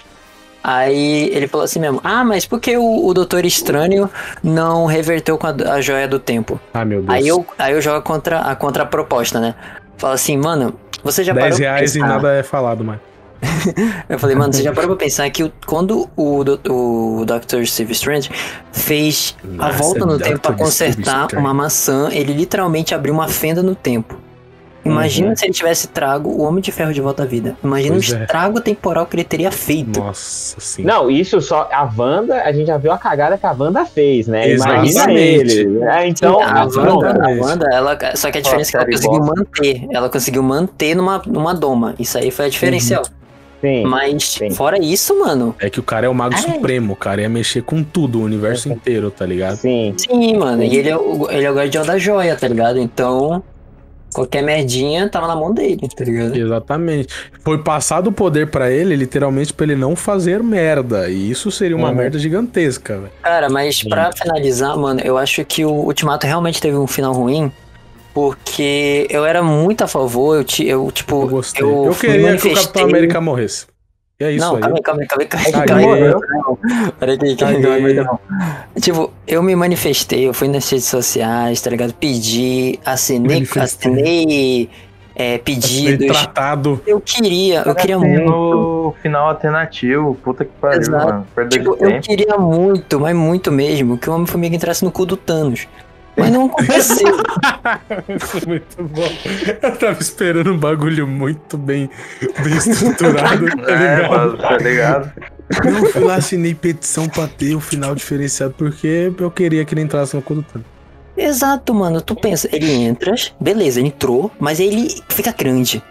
Aí 0.63 1.29
ele 1.33 1.47
falou 1.47 1.65
assim 1.65 1.79
mesmo: 1.79 1.99
Ah, 2.03 2.23
mas 2.23 2.45
por 2.45 2.59
que 2.59 2.77
o, 2.77 3.05
o 3.05 3.13
Doutor 3.13 3.45
Estranho 3.45 4.09
não 4.41 4.85
reverteu 4.85 5.37
com 5.37 5.47
a, 5.47 5.51
a 5.73 5.81
joia 5.81 6.07
do 6.07 6.19
tempo? 6.19 6.59
Ah, 6.73 6.85
meu 6.85 7.01
Deus. 7.01 7.09
Aí 7.13 7.27
eu, 7.27 7.45
aí 7.59 7.73
eu 7.73 7.81
jogo 7.81 8.01
contra, 8.01 8.39
a 8.39 8.55
contraproposta, 8.55 9.39
né? 9.39 9.55
Fala 9.97 10.13
assim, 10.13 10.37
mano, 10.37 10.73
você 11.03 11.23
já 11.23 11.33
10 11.33 11.43
parou 11.43 11.57
pra 11.57 11.65
reais 11.67 11.95
e 11.95 11.99
nada 11.99 12.33
é 12.33 12.43
falado 12.43 12.83
mais. 12.83 12.99
Eu 14.07 14.17
falei, 14.17 14.35
mano, 14.37 14.53
você 14.53 14.63
já 14.63 14.71
parou 14.73 14.95
pra 14.95 15.05
pensar 15.05 15.29
que 15.29 15.43
o- 15.43 15.51
quando 15.65 16.09
o, 16.15 16.39
o 17.19 17.25
Dr. 17.25 17.65
Steve 17.65 17.91
Strange 17.91 18.29
fez 18.71 19.35
a 19.43 19.47
Nossa, 19.47 19.77
volta 19.77 20.05
no 20.05 20.17
Dr. 20.17 20.23
tempo 20.23 20.39
pra 20.39 20.51
Steve 20.51 20.63
consertar 20.63 21.27
uma 21.35 21.53
maçã, 21.53 22.07
ele 22.11 22.31
literalmente 22.33 22.95
abriu 22.95 23.13
uma 23.13 23.27
fenda 23.27 23.61
no 23.61 23.75
tempo. 23.75 24.17
Imagina 24.85 25.29
Uhum. 25.29 25.35
se 25.35 25.45
ele 25.45 25.53
tivesse 25.53 25.87
trago 25.87 26.29
o 26.29 26.41
Homem 26.41 26.61
de 26.61 26.71
Ferro 26.71 26.91
de 26.93 26.99
volta 26.99 27.23
à 27.23 27.25
vida. 27.25 27.55
Imagina 27.63 27.95
Pois 27.95 28.09
o 28.09 28.15
é. 28.15 28.21
estrago 28.21 28.59
temporal 28.59 29.05
que 29.05 29.15
ele 29.15 29.23
teria 29.23 29.51
feito. 29.51 29.99
Nossa 29.99 30.59
sim. 30.59 30.83
Não, 30.83 31.09
isso 31.09 31.39
só. 31.39 31.69
A 31.71 31.89
Wanda, 31.97 32.41
a 32.43 32.51
gente 32.51 32.67
já 32.67 32.77
viu 32.77 32.91
a 32.91 32.97
cagada 32.97 33.37
que 33.37 33.45
a 33.45 33.51
Wanda 33.57 33.85
fez, 33.85 34.27
né? 34.27 34.51
Imagina 34.53 35.11
ele. 35.13 35.81
É, 35.83 36.07
então, 36.07 36.41
a. 36.41 36.65
Wanda, 36.65 37.25
a. 37.25 37.29
Wanda, 37.29 37.67
ela, 37.71 37.97
só 38.15 38.29
que 38.29 38.37
a 38.39 38.41
diferença 38.41 38.69
é 38.69 38.71
que 38.71 38.77
ela 38.77 38.85
conseguiu 38.85 39.19
bosta. 39.19 39.35
manter. 39.35 39.87
Ela 39.91 40.09
conseguiu 40.09 40.43
manter 40.43 40.95
numa, 40.95 41.21
numa 41.25 41.53
doma. 41.53 41.95
Isso 41.97 42.17
aí 42.17 42.29
foi 42.29 42.45
a 42.45 42.49
diferencial. 42.49 43.03
Sim. 43.61 43.85
Mas, 43.85 44.23
sim. 44.31 44.49
fora 44.49 44.77
isso, 44.77 45.17
mano. 45.17 45.55
É 45.57 45.69
que 45.69 45.79
o 45.79 45.83
cara 45.83 46.05
é 46.05 46.09
o 46.09 46.13
mago 46.13 46.35
É. 46.35 46.37
supremo, 46.37 46.91
o 46.91 46.95
cara 46.97 47.21
ia 47.21 47.29
mexer 47.29 47.61
com 47.63 47.81
tudo, 47.81 48.19
o 48.19 48.23
universo 48.23 48.67
inteiro, 48.67 49.09
tá 49.09 49.25
ligado? 49.25 49.55
Sim. 49.55 49.93
Sim, 49.95 50.35
mano. 50.37 50.61
E 50.61 50.75
ele 50.75 50.89
é, 50.89 50.97
o, 50.97 51.31
ele 51.31 51.45
é 51.45 51.49
o 51.49 51.55
guardião 51.55 51.85
da 51.85 51.97
joia, 51.97 52.35
tá 52.35 52.45
ligado? 52.49 52.77
Então, 52.77 53.41
qualquer 54.13 54.41
merdinha 54.43 55.09
tava 55.09 55.27
na 55.27 55.35
mão 55.35 55.53
dele, 55.53 55.89
tá 55.95 56.03
ligado? 56.05 56.35
Exatamente. 56.37 57.07
Foi 57.43 57.57
passado 57.57 58.07
o 58.07 58.11
poder 58.11 58.47
pra 58.49 58.71
ele, 58.71 58.95
literalmente, 58.95 59.53
pra 59.53 59.65
ele 59.65 59.75
não 59.75 59.95
fazer 59.95 60.41
merda. 60.43 61.09
E 61.09 61.29
isso 61.31 61.51
seria 61.51 61.75
uma 61.75 61.89
Uhum. 61.89 61.95
merda 61.95 62.17
gigantesca, 62.19 62.95
velho. 62.97 63.11
Cara, 63.21 63.49
mas 63.49 63.83
pra 63.83 64.11
finalizar, 64.13 64.77
mano, 64.77 65.01
eu 65.03 65.17
acho 65.17 65.43
que 65.43 65.65
o 65.65 65.71
Ultimato 65.71 66.25
realmente 66.25 66.61
teve 66.61 66.77
um 66.77 66.87
final 66.87 67.11
ruim. 67.13 67.51
Porque 68.13 69.07
eu 69.09 69.25
era 69.25 69.41
muito 69.41 69.83
a 69.83 69.87
favor, 69.87 70.35
eu, 70.37 70.45
eu 70.67 70.91
tipo. 70.91 71.23
Eu 71.23 71.27
gostei. 71.29 71.63
Eu, 71.63 71.85
Eu, 71.85 71.95
queria 71.95 72.37
que 72.37 72.47
o 72.47 72.53
Capitão 72.53 72.83
América 72.83 73.19
morresse. 73.19 73.65
E 74.19 74.23
é 74.25 74.31
isso 74.31 74.45
não, 74.45 74.55
aí. 74.55 74.61
calma 74.61 74.75
aí, 74.77 74.81
calma 74.83 75.01
aí, 75.01 75.07
calma 75.07 75.21
aí, 75.21 75.51
calma 75.51 75.81
aí, 75.81 75.87
Caguei. 75.89 76.11
calma 76.13 76.57
aí. 76.85 76.91
Peraí, 76.99 77.17
que- 77.17 77.35
que- 77.35 77.43
aí. 77.43 78.81
Tipo, 78.81 79.11
eu 79.27 79.41
me 79.41 79.55
manifestei, 79.55 80.27
eu 80.27 80.33
fui 80.33 80.47
nas 80.47 80.69
redes 80.69 80.85
sociais, 80.85 81.59
tá 81.61 81.69
ligado? 81.71 81.93
Pedi, 81.93 82.79
assinei, 82.85 83.47
assinei 83.59 84.69
é, 85.15 85.37
pedidos. 85.39 86.07
tratado. 86.07 86.79
Eu 86.85 87.01
queria, 87.01 87.63
eu 87.65 87.73
queria 87.75 87.97
muito. 87.99 88.23
No 88.31 88.95
final 89.01 89.29
alternativo, 89.29 90.15
puta 90.23 90.45
que 90.45 90.51
pariu, 90.61 90.81
Exato. 90.81 91.05
mano. 91.05 91.27
Perda 91.35 91.49
Tipo, 91.49 91.75
de 91.75 91.83
eu 91.93 92.01
queria 92.01 92.37
muito, 92.37 92.99
mas 92.99 93.15
muito 93.15 93.51
mesmo, 93.51 93.97
que 93.97 94.09
o 94.09 94.13
Homem-Formiga 94.13 94.55
entrasse 94.55 94.85
no 94.85 94.91
cu 94.91 95.05
do 95.05 95.17
Thanos. 95.17 95.67
Mas 96.15 96.31
não 96.31 96.45
aconteceu. 96.47 97.07
Isso 98.15 98.37
é 98.37 98.45
muito 98.47 98.83
bom. 98.83 99.09
Eu 99.61 99.75
tava 99.77 99.99
esperando 99.99 100.53
um 100.53 100.57
bagulho 100.57 101.07
muito 101.07 101.57
bem, 101.57 101.89
bem 102.43 102.57
estruturado, 102.57 103.45
tá 103.57 103.71
É, 103.71 103.95
ligado? 103.95 104.09
mano, 104.11 104.37
tá 104.37 104.57
ligado? 104.57 105.11
Eu 105.65 105.85
fui 105.91 106.03
lá, 106.03 106.15
assinei 106.15 106.53
petição 106.53 107.07
pra 107.09 107.27
ter 107.27 107.55
o 107.55 107.59
final 107.59 107.93
diferenciado, 107.95 108.53
porque 108.57 109.11
eu 109.17 109.31
queria 109.31 109.65
que 109.65 109.73
ele 109.73 109.81
entrasse 109.81 110.15
no 110.15 110.21
cu 110.21 110.35
do 110.35 110.43
Thanos. 110.43 110.67
Exato, 111.17 111.73
mano. 111.73 112.01
Tu 112.01 112.15
pensa, 112.15 112.47
ele 112.51 112.71
entra, 112.71 113.13
beleza, 113.39 113.79
ele 113.79 113.89
entrou, 113.89 114.31
mas 114.39 114.59
ele 114.59 114.87
fica 115.09 115.31
grande. 115.31 115.81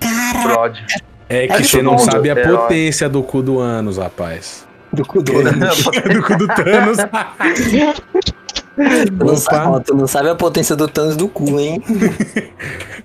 Cara, 0.00 0.42
Fraude. 0.42 0.84
É 1.28 1.46
que 1.48 1.52
É 1.54 1.62
você 1.62 1.82
não 1.82 1.98
sabe 1.98 2.30
a 2.30 2.34
herói. 2.38 2.56
potência 2.56 3.08
do 3.08 3.22
cu 3.22 3.42
do 3.42 3.58
Anos, 3.58 3.98
rapaz. 3.98 4.64
do 4.92 5.04
cu 5.04 5.20
do 5.22 5.32
do 5.42 6.22
cu 6.22 6.36
do 6.38 6.46
Thanos. 6.46 6.98
Tu 8.76 9.24
não, 9.24 9.36
sabe, 9.36 9.84
tu 9.84 9.94
não 9.96 10.06
sabe 10.06 10.28
a 10.28 10.34
potência 10.34 10.76
do 10.76 10.86
Thanos 10.86 11.16
do 11.16 11.28
cu, 11.28 11.58
hein? 11.58 11.82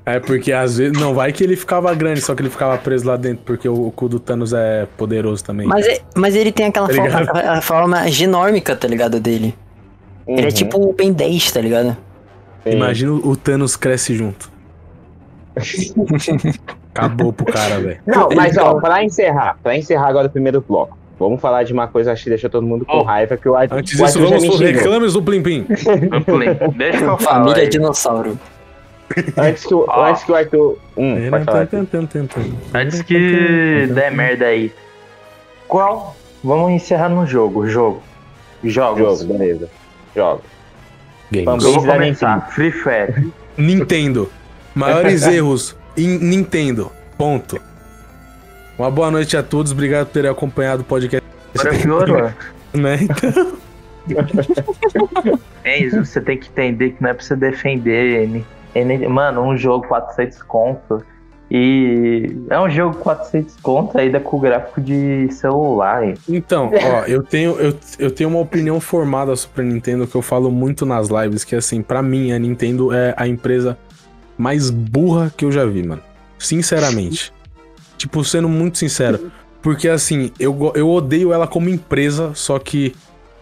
É 0.06 0.20
porque 0.20 0.52
às 0.52 0.78
vezes. 0.78 1.00
Não, 1.00 1.14
vai 1.14 1.32
que 1.32 1.44
ele 1.44 1.56
ficava 1.56 1.94
grande, 1.94 2.20
só 2.22 2.36
que 2.36 2.42
ele 2.42 2.50
ficava 2.50 2.78
preso 2.78 3.08
lá 3.08 3.16
dentro, 3.16 3.44
porque 3.46 3.70
o, 3.70 3.88
o 3.88 3.92
cu 3.92 4.10
do 4.10 4.20
Thanos 4.20 4.52
é 4.52 4.86
poderoso 4.98 5.44
também. 5.44 5.66
Mas, 5.68 5.88
é- 5.88 6.02
mas 6.16 6.36
ele 6.36 6.52
tem 6.52 6.66
aquela 6.66 6.88
Tá 6.88 6.94
forma, 6.96 7.20
a, 7.40 7.58
a 7.58 7.62
forma 7.62 8.08
genômica, 8.10 8.76
tá 8.76 8.88
ligado, 8.88 9.20
dele. 9.20 9.56
Ele 10.28 10.42
é 10.42 10.46
Uhum. 10.46 10.50
tipo 10.52 10.90
o 10.90 10.94
Ben 10.94 11.14
10, 11.14 11.52
tá 11.52 11.62
ligado? 11.62 11.96
Sim. 12.64 12.72
Imagina 12.72 13.14
o 13.14 13.36
Thanos 13.36 13.76
cresce 13.78 14.14
junto. 14.14 14.52
Acabou 16.94 17.32
pro 17.32 17.46
cara, 17.46 17.80
velho. 17.80 18.00
Não, 18.06 18.30
mas 18.36 18.58
ó, 18.58 18.62
Então- 18.72 18.82
pra 18.82 19.04
encerrar, 19.04 19.58
pra 19.64 19.78
encerrar 19.78 20.08
agora 20.10 20.28
o 20.28 20.30
primeiro 20.30 20.62
bloco, 20.68 20.98
vamos 21.22 21.42
falar 21.42 21.64
de 21.64 21.74
uma 21.74 21.88
coisa 21.88 22.12
acho 22.12 22.24
que 22.24 22.30
deixou 22.30 22.50
todo 22.50 22.66
mundo 22.66 22.86
com 22.86 22.98
Oh, 22.98 23.04
raiva, 23.04 23.38
que 23.38 23.48
o 23.48 23.56
Arthur, 23.56 23.78
Antes 23.78 23.98
disso, 23.98 24.20
vamos 24.20 24.60
reclames 24.60 25.14
do 25.14 25.24
Plim 25.24 25.42
Plim. 25.42 25.66
Deixa 26.76 27.04
eu 27.04 27.18
falo. 27.18 27.46
Família 27.46 27.64
aí. 27.64 27.70
dinossauro. 27.70 28.38
Antes 29.38 29.66
que, 29.66 29.74
o, 29.74 29.86
Ó. 29.88 30.06
antes 30.06 30.24
que 30.24 30.32
o 30.32 30.36
Arthur... 30.36 30.78
Hum, 30.98 31.30
pode 31.30 31.46
falar. 31.46 31.68
Antes 32.74 33.02
que 33.02 33.88
der 33.94 34.12
merda 34.12 34.46
aí. 34.46 34.72
Qual? 35.68 36.16
Vamos 36.44 36.72
encerrar 36.72 37.10
no 37.10 37.26
jogo. 37.26 37.68
Jogo. 37.68 38.02
Jogos. 38.64 39.20
Jogo, 39.22 39.34
beleza. 39.34 39.70
Jogo. 40.16 40.42
Games. 41.32 41.64
Eu 41.64 41.74
vou 41.74 41.86
começar. 41.86 42.50
Free 42.52 42.72
Fire. 42.72 43.32
Nintendo. 43.58 44.30
Maiores 44.76 45.24
erros 45.28 45.76
em 45.98 46.18
Nintendo. 46.18 46.92
Ponto. 47.18 47.62
Uma 48.82 48.90
boa 48.90 49.12
noite 49.12 49.38
a 49.38 49.44
todos. 49.44 49.72
Obrigado 49.72 50.08
por 50.08 50.14
terem 50.14 50.32
acompanhado 50.32 50.82
o 50.82 50.86
podcast. 50.86 51.28
Agora 51.58 51.78
piorou. 51.78 52.32
Né? 52.74 53.00
Então, 53.02 53.52
É 55.64 55.78
isso, 55.78 56.04
você 56.06 56.20
tem 56.22 56.38
que 56.38 56.48
entender 56.50 56.92
que 56.92 57.04
não 57.04 57.10
é 57.10 57.14
pra 57.14 57.24
você 57.24 57.36
defender. 57.36 58.28
N- 58.28 58.46
N- 58.74 59.08
Mano, 59.08 59.42
um 59.44 59.56
jogo 59.58 59.86
400 59.88 60.42
conto. 60.44 61.04
E 61.54 62.34
é 62.50 62.58
um 62.60 62.70
jogo 62.70 62.96
400 62.98 63.58
conto 63.58 63.98
ainda 63.98 64.20
com 64.22 64.40
gráfico 64.40 64.80
de 64.82 65.28
celular. 65.32 66.04
hein? 66.06 66.14
Então, 66.30 66.72
ó, 66.82 67.04
eu 67.06 67.22
tenho, 67.22 67.52
eu, 67.60 67.76
eu 68.00 68.10
tenho 68.10 68.30
uma 68.30 68.40
opinião 68.40 68.80
formada 68.80 69.36
sobre 69.36 69.62
a 69.62 69.66
Nintendo 69.66 70.08
que 70.08 70.16
eu 70.16 70.22
falo 70.22 70.50
muito 70.50 70.86
nas 70.86 71.10
lives, 71.10 71.44
que 71.44 71.56
assim, 71.56 71.82
pra 71.82 72.02
mim 72.02 72.32
a 72.32 72.40
Nintendo 72.40 72.94
é 72.94 73.14
a 73.18 73.28
empresa 73.28 73.78
mais 74.38 74.70
burra 74.70 75.32
que 75.36 75.44
eu 75.44 75.52
já 75.52 75.66
vi, 75.66 75.84
mano. 75.84 76.02
Sinceramente. 76.40 77.32
Tipo, 78.02 78.24
sendo 78.24 78.50
muito 78.50 78.78
sincero. 78.78 79.32
Porque 79.62 79.88
assim, 79.88 80.32
eu, 80.40 80.72
eu 80.76 80.90
odeio 80.90 81.32
ela 81.32 81.46
como 81.48 81.70
empresa, 81.70 82.32
só 82.34 82.58
que, 82.58 82.96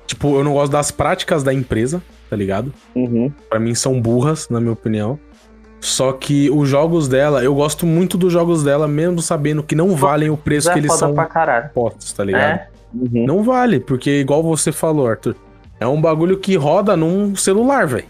tipo, 0.05 0.37
eu 0.37 0.43
não 0.43 0.53
gosto 0.53 0.71
das 0.71 0.91
práticas 0.91 1.43
da 1.43 1.53
empresa, 1.53 2.01
tá 2.29 2.35
ligado? 2.35 2.73
Uhum. 2.93 3.31
Pra 3.49 3.57
mim 3.59 3.73
são 3.73 3.99
burras, 4.01 4.49
na 4.49 4.59
minha 4.59 4.73
opinião. 4.73 5.17
Só 5.79 6.11
que 6.11 6.49
os 6.49 6.67
jogos 6.67 7.07
dela, 7.07 7.41
eu 7.41 7.55
gosto 7.55 7.85
muito 7.85 8.17
dos 8.17 8.33
jogos 8.33 8.63
dela, 8.63 8.85
mesmo 8.85 9.21
sabendo 9.21 9.63
que 9.63 9.75
não 9.75 9.95
valem 9.95 10.29
o 10.29 10.35
preço 10.35 10.67
Isso 10.67 10.73
que 10.73 10.79
é 10.79 10.81
eles 10.81 10.93
são 10.93 11.15
postos, 11.73 12.11
tá 12.11 12.23
ligado? 12.25 12.41
É? 12.59 12.67
Uhum. 12.93 13.25
Não 13.25 13.43
vale, 13.43 13.79
porque 13.79 14.19
igual 14.19 14.43
você 14.43 14.73
falou, 14.73 15.07
Arthur, 15.07 15.35
é 15.79 15.87
um 15.87 16.01
bagulho 16.01 16.37
que 16.37 16.57
roda 16.57 16.97
num 16.97 17.33
celular, 17.33 17.87
velho. 17.87 18.05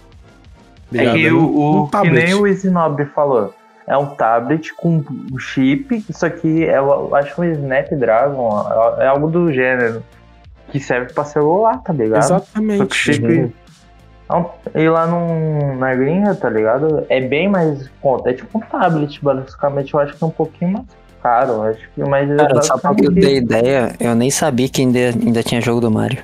É 0.91 1.11
que 1.11 1.29
Num- 1.29 1.45
o, 1.45 1.81
o- 1.83 1.89
que 1.89 2.09
nem 2.09 2.33
o 2.33 2.47
Isinobre 2.47 3.05
falou. 3.13 3.53
É 3.89 3.97
um 3.97 4.05
tablet 4.05 4.71
com 4.75 5.03
um 5.33 5.39
chip, 5.39 6.05
isso 6.07 6.23
aqui 6.23 6.63
é, 6.63 6.77
eu 6.77 7.15
acho 7.15 7.41
um 7.41 7.43
Snapdragon, 7.43 8.95
é 8.99 9.07
algo 9.07 9.27
do 9.27 9.51
gênero. 9.51 10.03
Que 10.71 10.79
serve 10.79 11.11
pra 11.11 11.25
celular, 11.25 11.81
tá 11.81 11.91
ligado? 11.91 12.21
Exatamente. 12.21 12.95
chip. 12.95 13.51
Uhum. 14.29 14.45
E 14.75 14.87
lá 14.87 15.07
no, 15.07 15.75
na 15.75 15.95
gringa, 15.95 16.35
tá 16.35 16.47
ligado? 16.47 17.03
É 17.09 17.19
bem 17.19 17.49
mais. 17.49 17.89
É 18.25 18.33
tipo 18.33 18.59
um 18.59 18.61
tablet, 18.61 19.19
basicamente. 19.23 19.91
Eu 19.91 19.99
acho 19.99 20.15
que 20.15 20.23
é 20.23 20.27
um 20.27 20.31
pouquinho 20.31 20.73
mais 20.73 20.85
caro. 21.23 21.63
Acho 21.63 21.89
que 21.95 22.03
mais 22.03 22.29
Cara, 22.37 22.61
só 22.61 22.77
pra 22.77 22.93
que 22.93 23.07
eu 23.07 23.11
dei 23.11 23.37
ideia, 23.37 23.95
eu 23.99 24.13
nem 24.13 24.29
sabia 24.29 24.69
que 24.69 24.83
ainda, 24.83 24.99
ainda 24.99 25.41
tinha 25.41 25.59
jogo 25.59 25.81
do 25.81 25.89
Mario. 25.89 26.21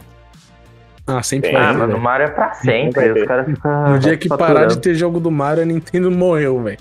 Ah, 1.07 1.23
sempre 1.23 1.49
Ah, 1.49 1.53
vai 1.53 1.63
Ah, 1.63 1.73
mano, 1.73 1.97
o. 1.97 1.99
Mario 1.99 2.27
é 2.27 2.29
pra 2.29 2.53
sempre. 2.53 3.11
Os 3.11 3.27
caras 3.27 3.47
ficam. 3.47 3.89
No 3.89 3.97
dia 3.97 4.15
que 4.17 4.29
parar 4.29 4.65
de 4.65 4.77
ter 4.77 4.93
jogo 4.93 5.19
do 5.19 5.31
Mario, 5.31 5.63
a 5.63 5.65
Nintendo 5.65 6.11
morreu, 6.11 6.61
velho. 6.61 6.77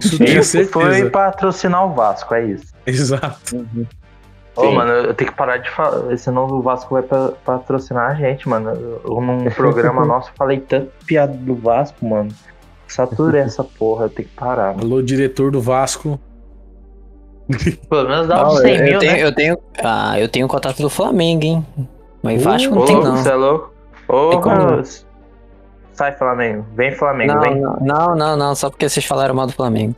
Isso 0.00 0.22
eu 0.22 0.40
Isso 0.40 0.64
foi 0.68 1.10
patrocinar 1.10 1.86
o 1.86 1.94
Vasco, 1.94 2.34
é 2.34 2.44
isso. 2.44 2.66
Exato. 2.86 3.66
Ô, 4.54 4.60
Sim. 4.62 4.74
mano, 4.74 4.90
eu 4.90 5.14
tenho 5.14 5.30
que 5.30 5.36
parar 5.36 5.58
de 5.58 5.70
falar. 5.70 6.16
Senão 6.16 6.46
o 6.46 6.62
Vasco 6.62 6.94
vai 6.94 7.02
pa- 7.02 7.32
patrocinar 7.44 8.10
a 8.10 8.14
gente, 8.14 8.48
mano. 8.48 8.70
Eu, 9.04 9.20
num 9.20 9.44
programa 9.52 10.04
nosso, 10.04 10.30
falei 10.36 10.60
tanto 10.60 10.90
piada 11.06 11.32
do 11.34 11.54
Vasco, 11.54 12.06
mano. 12.06 12.30
Saturei 12.88 13.42
essa 13.42 13.62
porra, 13.64 14.04
eu 14.04 14.08
tenho 14.10 14.28
que 14.28 14.34
parar. 14.34 14.68
Mano. 14.74 14.82
Alô, 14.84 15.02
diretor 15.02 15.50
do 15.50 15.60
Vasco. 15.60 16.18
Pelo 17.88 18.08
menos 18.08 18.26
dá 18.26 18.36
Ah, 18.40 18.48
uns 18.48 18.56
eu, 18.56 18.62
100 18.62 18.76
eu 18.76 18.84
mil, 18.84 18.98
tenho, 18.98 19.12
né? 19.12 19.22
eu 19.24 19.34
tenho. 19.34 19.58
Ah, 19.82 20.20
eu 20.20 20.28
tenho 20.28 20.48
contato 20.48 20.82
do 20.82 20.90
Flamengo, 20.90 21.44
hein? 21.44 21.66
Mas 22.22 22.40
Uh, 22.40 22.44
Vasco 22.44 22.74
não 22.74 22.82
Ô, 22.82 22.84
tem, 22.84 22.94
não. 23.00 23.16
você 23.16 23.28
é 23.30 23.34
louco? 23.34 23.72
Ô, 24.08 24.40
como. 24.40 24.56
Rose. 24.76 25.05
Sai, 25.96 26.12
Flamengo. 26.12 26.64
Vem, 26.74 26.92
Flamengo, 26.92 27.32
Não, 27.34 27.40
vem. 27.40 27.60
não, 27.60 27.76
não, 27.80 28.14
não, 28.16 28.36
não, 28.36 28.54
só 28.54 28.68
porque 28.70 28.88
vocês 28.88 29.04
falaram 29.04 29.34
mal 29.34 29.46
do 29.46 29.52
Flamengo. 29.52 29.94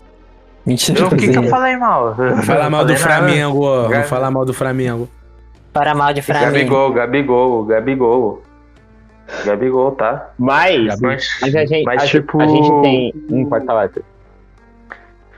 Mentira. 0.65 1.07
O 1.07 1.11
que, 1.17 1.29
que 1.29 1.37
eu 1.39 1.43
falei 1.45 1.77
mal? 1.77 2.15
Não 2.17 2.43
fala 2.43 2.71
mal 2.71 2.85
do. 2.85 2.97
Flamengo. 2.97 3.67
Não 3.83 3.89
Gabi- 3.89 4.07
fala 4.09 4.31
mal 4.31 4.45
do 4.45 4.55
Flamengo. 4.55 5.09
Para 5.73 5.95
mal 5.95 6.13
de 6.13 6.23
Flamengo. 6.23 6.53
Gabigol, 6.53 6.93
Gabigol, 6.93 7.65
Gabigol. 7.65 8.43
Gabigol, 9.45 9.91
tá? 9.93 10.31
Mas, 10.39 10.99
Mas, 11.01 11.29
mas 11.43 11.55
a 11.57 11.65
gente, 11.67 11.85
mas, 11.85 12.03
a, 12.03 12.07
tipo, 12.07 12.41
a 12.41 12.47
gente 12.47 12.71
tem. 12.83 13.13
Hum, 13.31 13.47
pode 13.47 13.65
falar. 13.67 13.91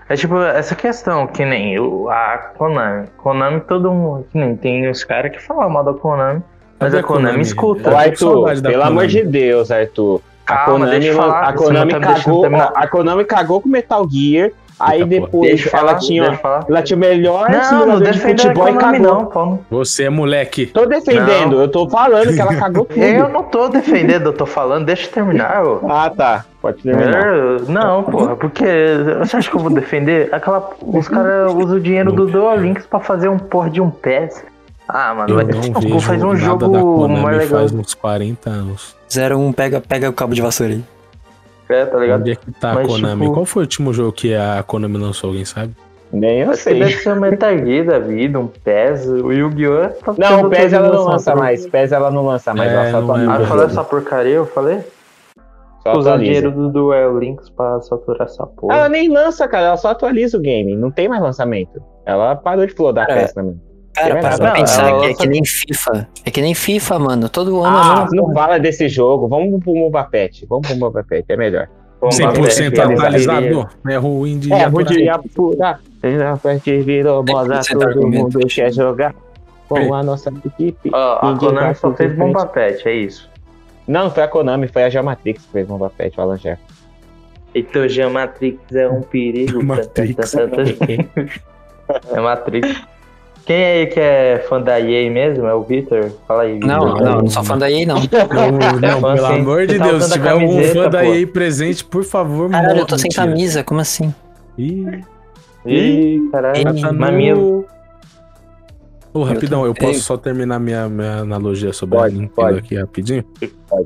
É 0.08 0.16
tipo, 0.16 0.38
essa 0.42 0.74
questão, 0.74 1.26
que 1.26 1.44
nem 1.44 1.78
o, 1.78 2.08
a 2.10 2.36
Konami. 2.58 3.06
Konami, 3.16 3.60
todo 3.60 3.92
mundo. 3.92 4.26
Que 4.30 4.38
nem 4.38 4.56
tem 4.56 4.88
os 4.90 5.04
caras 5.04 5.32
que 5.32 5.40
falam 5.40 5.70
mal 5.70 5.84
da 5.84 5.94
Konami. 5.94 6.42
Mas 6.78 6.90
Cadê 6.92 6.98
a 6.98 7.02
Konami 7.06 7.40
escuta. 7.42 7.80
Ô, 7.82 7.84
tô 7.84 7.90
com 7.90 7.96
Arthur, 7.96 8.62
pelo 8.62 8.82
amor 8.82 8.94
Konami. 8.94 9.08
de 9.08 9.22
Deus, 9.24 9.70
Arthur. 9.70 10.20
A 10.52 10.56
Calma, 10.58 10.72
Konami, 10.86 10.90
deixa 10.90 11.08
eu 11.08 11.16
falar, 11.16 11.40
a 11.40 11.52
Konami 11.52 11.92
não 11.92 12.00
tá 12.00 12.14
cagou, 12.14 12.46
a 12.74 12.86
Konami 12.88 13.24
cagou 13.24 13.60
com 13.60 13.68
Metal 13.68 14.06
Gear. 14.10 14.50
Aí 14.82 15.00
Eita, 15.02 15.08
depois 15.10 15.60
ela 15.66 15.70
falar, 15.78 15.94
tinha, 15.98 16.22
deixa 16.22 16.36
eu 16.36 16.40
falar. 16.40 16.64
ela 16.66 16.82
tinha 16.82 16.96
o 16.96 17.00
melhor 17.00 17.50
Não, 17.50 17.58
não 17.58 17.64
simulador 17.64 17.98
de 17.98 18.04
defenda 18.12 18.32
a 18.32 18.38
futebol 18.46 18.68
e 18.68 18.72
Konami 18.72 18.98
cagou. 18.98 19.14
não, 19.14 19.26
pô. 19.26 19.58
Você 19.70 20.04
é 20.04 20.08
moleque. 20.10 20.66
Tô 20.68 20.86
defendendo, 20.86 21.56
Não. 21.56 21.60
eu 21.60 21.68
tô 21.68 21.86
falando 21.90 22.32
que 22.34 22.40
ela 22.40 22.54
cagou 22.56 22.84
tudo. 22.88 22.98
Eu 22.98 23.28
não 23.28 23.42
tô 23.42 23.68
defendendo, 23.68 24.26
eu 24.28 24.32
tô 24.32 24.46
falando, 24.46 24.86
deixa 24.86 25.06
eu 25.06 25.12
terminar, 25.12 25.62
ô. 25.66 25.80
Ah, 25.86 26.10
tá. 26.16 26.46
Pode 26.62 26.82
terminar. 26.82 27.22
É, 27.26 27.58
Não, 27.68 28.04
porra, 28.04 28.34
porque 28.36 28.64
você 29.18 29.36
acha 29.36 29.50
que 29.50 29.56
eu 29.56 29.60
vou 29.60 29.70
defender? 29.70 30.30
Aquela, 30.32 30.70
os 30.82 31.08
caras 31.08 31.52
usam 31.52 31.76
o 31.76 31.80
dinheiro 31.80 32.10
do 32.10 32.26
Duolinks 32.26 32.86
pra 32.86 33.00
fazer 33.00 33.28
um 33.28 33.38
porra 33.38 33.68
de 33.68 33.82
um 33.82 33.90
PES. 33.90 34.44
Ah, 34.92 35.14
mano, 35.14 35.30
Eu 35.30 35.34
vai 35.36 35.44
não 35.44 35.50
ter 35.60 35.72
que 35.72 35.80
vejo 35.86 36.00
faz 36.00 36.22
um 36.22 36.26
nada 36.28 36.38
jogo 36.38 36.68
da 36.68 36.80
Konami 36.80 37.20
mais 37.22 37.38
legal. 37.38 37.58
faz 37.60 37.72
uns 37.72 37.94
40 37.94 38.50
anos. 38.50 38.96
01 39.08 39.52
pega, 39.52 39.80
pega 39.80 40.08
o 40.08 40.12
cabo 40.12 40.34
de 40.34 40.42
vassoura 40.42 40.72
aí. 40.74 40.84
É, 41.68 41.86
tá 41.86 41.98
ligado? 41.98 42.20
Onde 42.20 42.32
é 42.32 42.34
que 42.36 42.50
tá 42.52 42.72
a 42.72 42.74
Mas, 42.74 42.86
Konami? 42.88 43.22
tipo- 43.22 43.34
Qual 43.34 43.46
foi 43.46 43.62
o 43.62 43.64
último 43.64 43.92
jogo 43.92 44.12
que 44.12 44.34
a 44.34 44.62
Konami 44.66 44.98
lançou? 44.98 45.28
Alguém 45.28 45.44
sabe? 45.44 45.72
Nem 46.12 46.40
eu 46.40 46.50
que 46.50 46.64
deve 46.74 46.90
sei. 46.90 47.02
ser 47.02 47.12
um 47.12 47.20
Metal 47.20 47.56
Gear 47.56 47.86
da 47.86 47.98
vida, 48.00 48.40
um 48.40 48.48
PES, 48.48 49.06
o 49.06 49.30
Yu-Gi-Oh! 49.30 49.88
tá 50.04 50.14
Não, 50.18 50.46
o 50.46 50.50
PES 50.50 50.72
ela 50.72 50.88
não 50.90 51.04
lança 51.04 51.30
tá? 51.30 51.36
mais. 51.36 51.64
PES 51.68 51.92
ela 51.92 52.10
não 52.10 52.26
lança 52.26 52.52
mais. 52.52 52.72
É, 52.72 52.74
ela 52.74 52.90
só 52.90 53.00
não 53.00 53.16
é 53.16 53.22
atualiza 53.24 53.30
Ah, 53.32 53.38
o 53.38 53.40
eu 53.42 53.46
falei 53.46 53.62
jogo. 53.62 53.72
essa 53.72 53.84
porcaria, 53.84 54.34
eu 54.34 54.46
falei? 54.46 54.80
Só 55.84 55.92
Usar 55.96 56.16
dinheiro 56.18 56.50
do 56.50 56.68
Duel 56.68 57.16
Links 57.18 57.48
pra 57.50 57.80
saturar 57.80 58.26
essa 58.26 58.44
porra. 58.46 58.74
Ela 58.74 58.88
nem 58.88 59.08
lança, 59.08 59.46
cara. 59.48 59.68
Ela 59.68 59.76
só 59.76 59.88
atualiza 59.90 60.36
o 60.36 60.40
game. 60.40 60.74
Não 60.76 60.90
tem 60.90 61.08
mais 61.08 61.22
lançamento. 61.22 61.80
Ela 62.04 62.34
parou 62.36 62.66
de 62.66 62.74
flodar 62.74 63.06
Cara, 63.06 63.20
PES 63.20 63.32
também. 63.32 63.58
Cara, 63.94 64.12
Tem 64.14 64.22
para 64.22 64.38
Não, 64.38 64.52
pensar 64.54 64.88
ela 64.88 65.00
que 65.00 65.06
é 65.06 65.14
que 65.14 65.26
nem 65.28 65.44
FIFA. 65.44 66.08
É 66.24 66.30
que 66.30 66.40
nem 66.40 66.54
FIFA, 66.54 66.98
mano. 66.98 67.28
Todo 67.28 67.60
ano 67.62 67.76
Ah, 67.76 68.06
é 68.10 68.16
não 68.16 68.32
fala 68.32 68.58
desse 68.58 68.88
jogo. 68.88 69.26
Vamos 69.28 69.62
pro 69.62 69.74
Mobile 69.74 70.06
Pet. 70.10 70.46
Vamos 70.48 70.68
pro 70.68 70.76
Mobile 70.76 71.04
Pet. 71.04 71.24
É 71.28 71.36
melhor. 71.36 71.68
Vamos 72.00 72.16
100% 72.16 72.30
bater 72.40 72.70
aqui, 72.70 72.80
atualizado? 72.94 73.68
É 73.88 73.96
ruim 73.96 74.38
de 74.38 74.52
É, 74.52 74.64
atualizar. 74.64 74.70
podia 74.72 75.14
apurar. 75.14 75.80
A 76.32 76.36
parte 76.38 76.78
virou 76.80 77.22
moda, 77.28 77.60
100% 77.60 77.78
todo 77.78 78.08
mundo 78.08 78.38
quer 78.46 78.72
jogar 78.72 79.14
com 79.68 79.92
a 79.94 80.02
nossa 80.02 80.32
equipe. 80.46 80.90
A 80.94 81.36
Konami 81.38 81.74
só 81.74 81.92
fez 81.92 82.10
frente. 82.14 82.18
bomba 82.18 82.46
pet, 82.46 82.88
é 82.88 82.94
isso. 82.94 83.28
Não, 83.86 84.04
não 84.04 84.10
foi 84.10 84.22
a 84.22 84.28
Konami, 84.28 84.66
foi 84.68 84.84
a 84.84 84.88
Geomatrix 84.88 85.44
que 85.44 85.52
fez 85.52 85.68
Mobile 85.68 85.90
Pet, 85.98 86.16
o 86.18 86.22
Alan 86.22 86.36
Jeff. 86.36 86.62
Então, 87.54 87.86
Geomatrix 87.88 88.58
é 88.72 88.88
um 88.88 89.02
perigo. 89.02 89.62
Matrix. 89.64 90.34
é 92.14 92.20
Matrix. 92.20 92.82
Quem 93.50 93.64
aí 93.64 93.86
que 93.88 93.98
é 93.98 94.44
fã 94.48 94.62
da 94.62 94.78
EA 94.80 95.10
mesmo? 95.10 95.44
É 95.44 95.52
o 95.52 95.64
Victor? 95.64 96.12
Fala 96.28 96.42
aí, 96.42 96.52
Victor. 96.52 96.68
Não, 96.68 96.94
não, 96.94 97.18
não 97.22 97.26
sou 97.26 97.42
fã 97.42 97.58
da 97.58 97.68
EA, 97.68 97.84
não. 97.84 97.96
Não, 98.30 98.78
não, 98.78 99.00
Fã 99.00 99.14
pelo 99.16 99.26
amor 99.26 99.66
de 99.66 99.76
tá 99.76 99.88
Deus, 99.88 100.04
se 100.04 100.12
tiver 100.12 100.30
algum 100.30 100.62
fã 100.62 100.88
da. 100.88 101.04
EA 101.04 101.26
presente, 101.26 101.84
por 101.84 102.04
favor, 102.04 102.48
Caralho, 102.48 102.78
eu 102.78 102.86
tô 102.86 102.96
sem 102.96 103.10
camisa, 103.10 103.64
como 103.64 103.80
assim? 103.80 104.14
Ih, 104.56 105.00
Ih, 105.66 106.28
caralho. 106.30 106.62
Tá 106.80 106.92
no... 106.92 107.64
Ô, 109.12 109.24
rapidão, 109.24 109.66
eu 109.66 109.74
posso 109.74 109.98
só 109.98 110.16
terminar 110.16 110.60
minha, 110.60 110.88
minha 110.88 111.16
analogia 111.22 111.72
sobre 111.72 111.98
Pode, 111.98 112.14
a 112.14 112.18
Nintendo 112.20 112.34
pode. 112.36 112.58
aqui 112.60 112.76
rapidinho? 112.76 113.24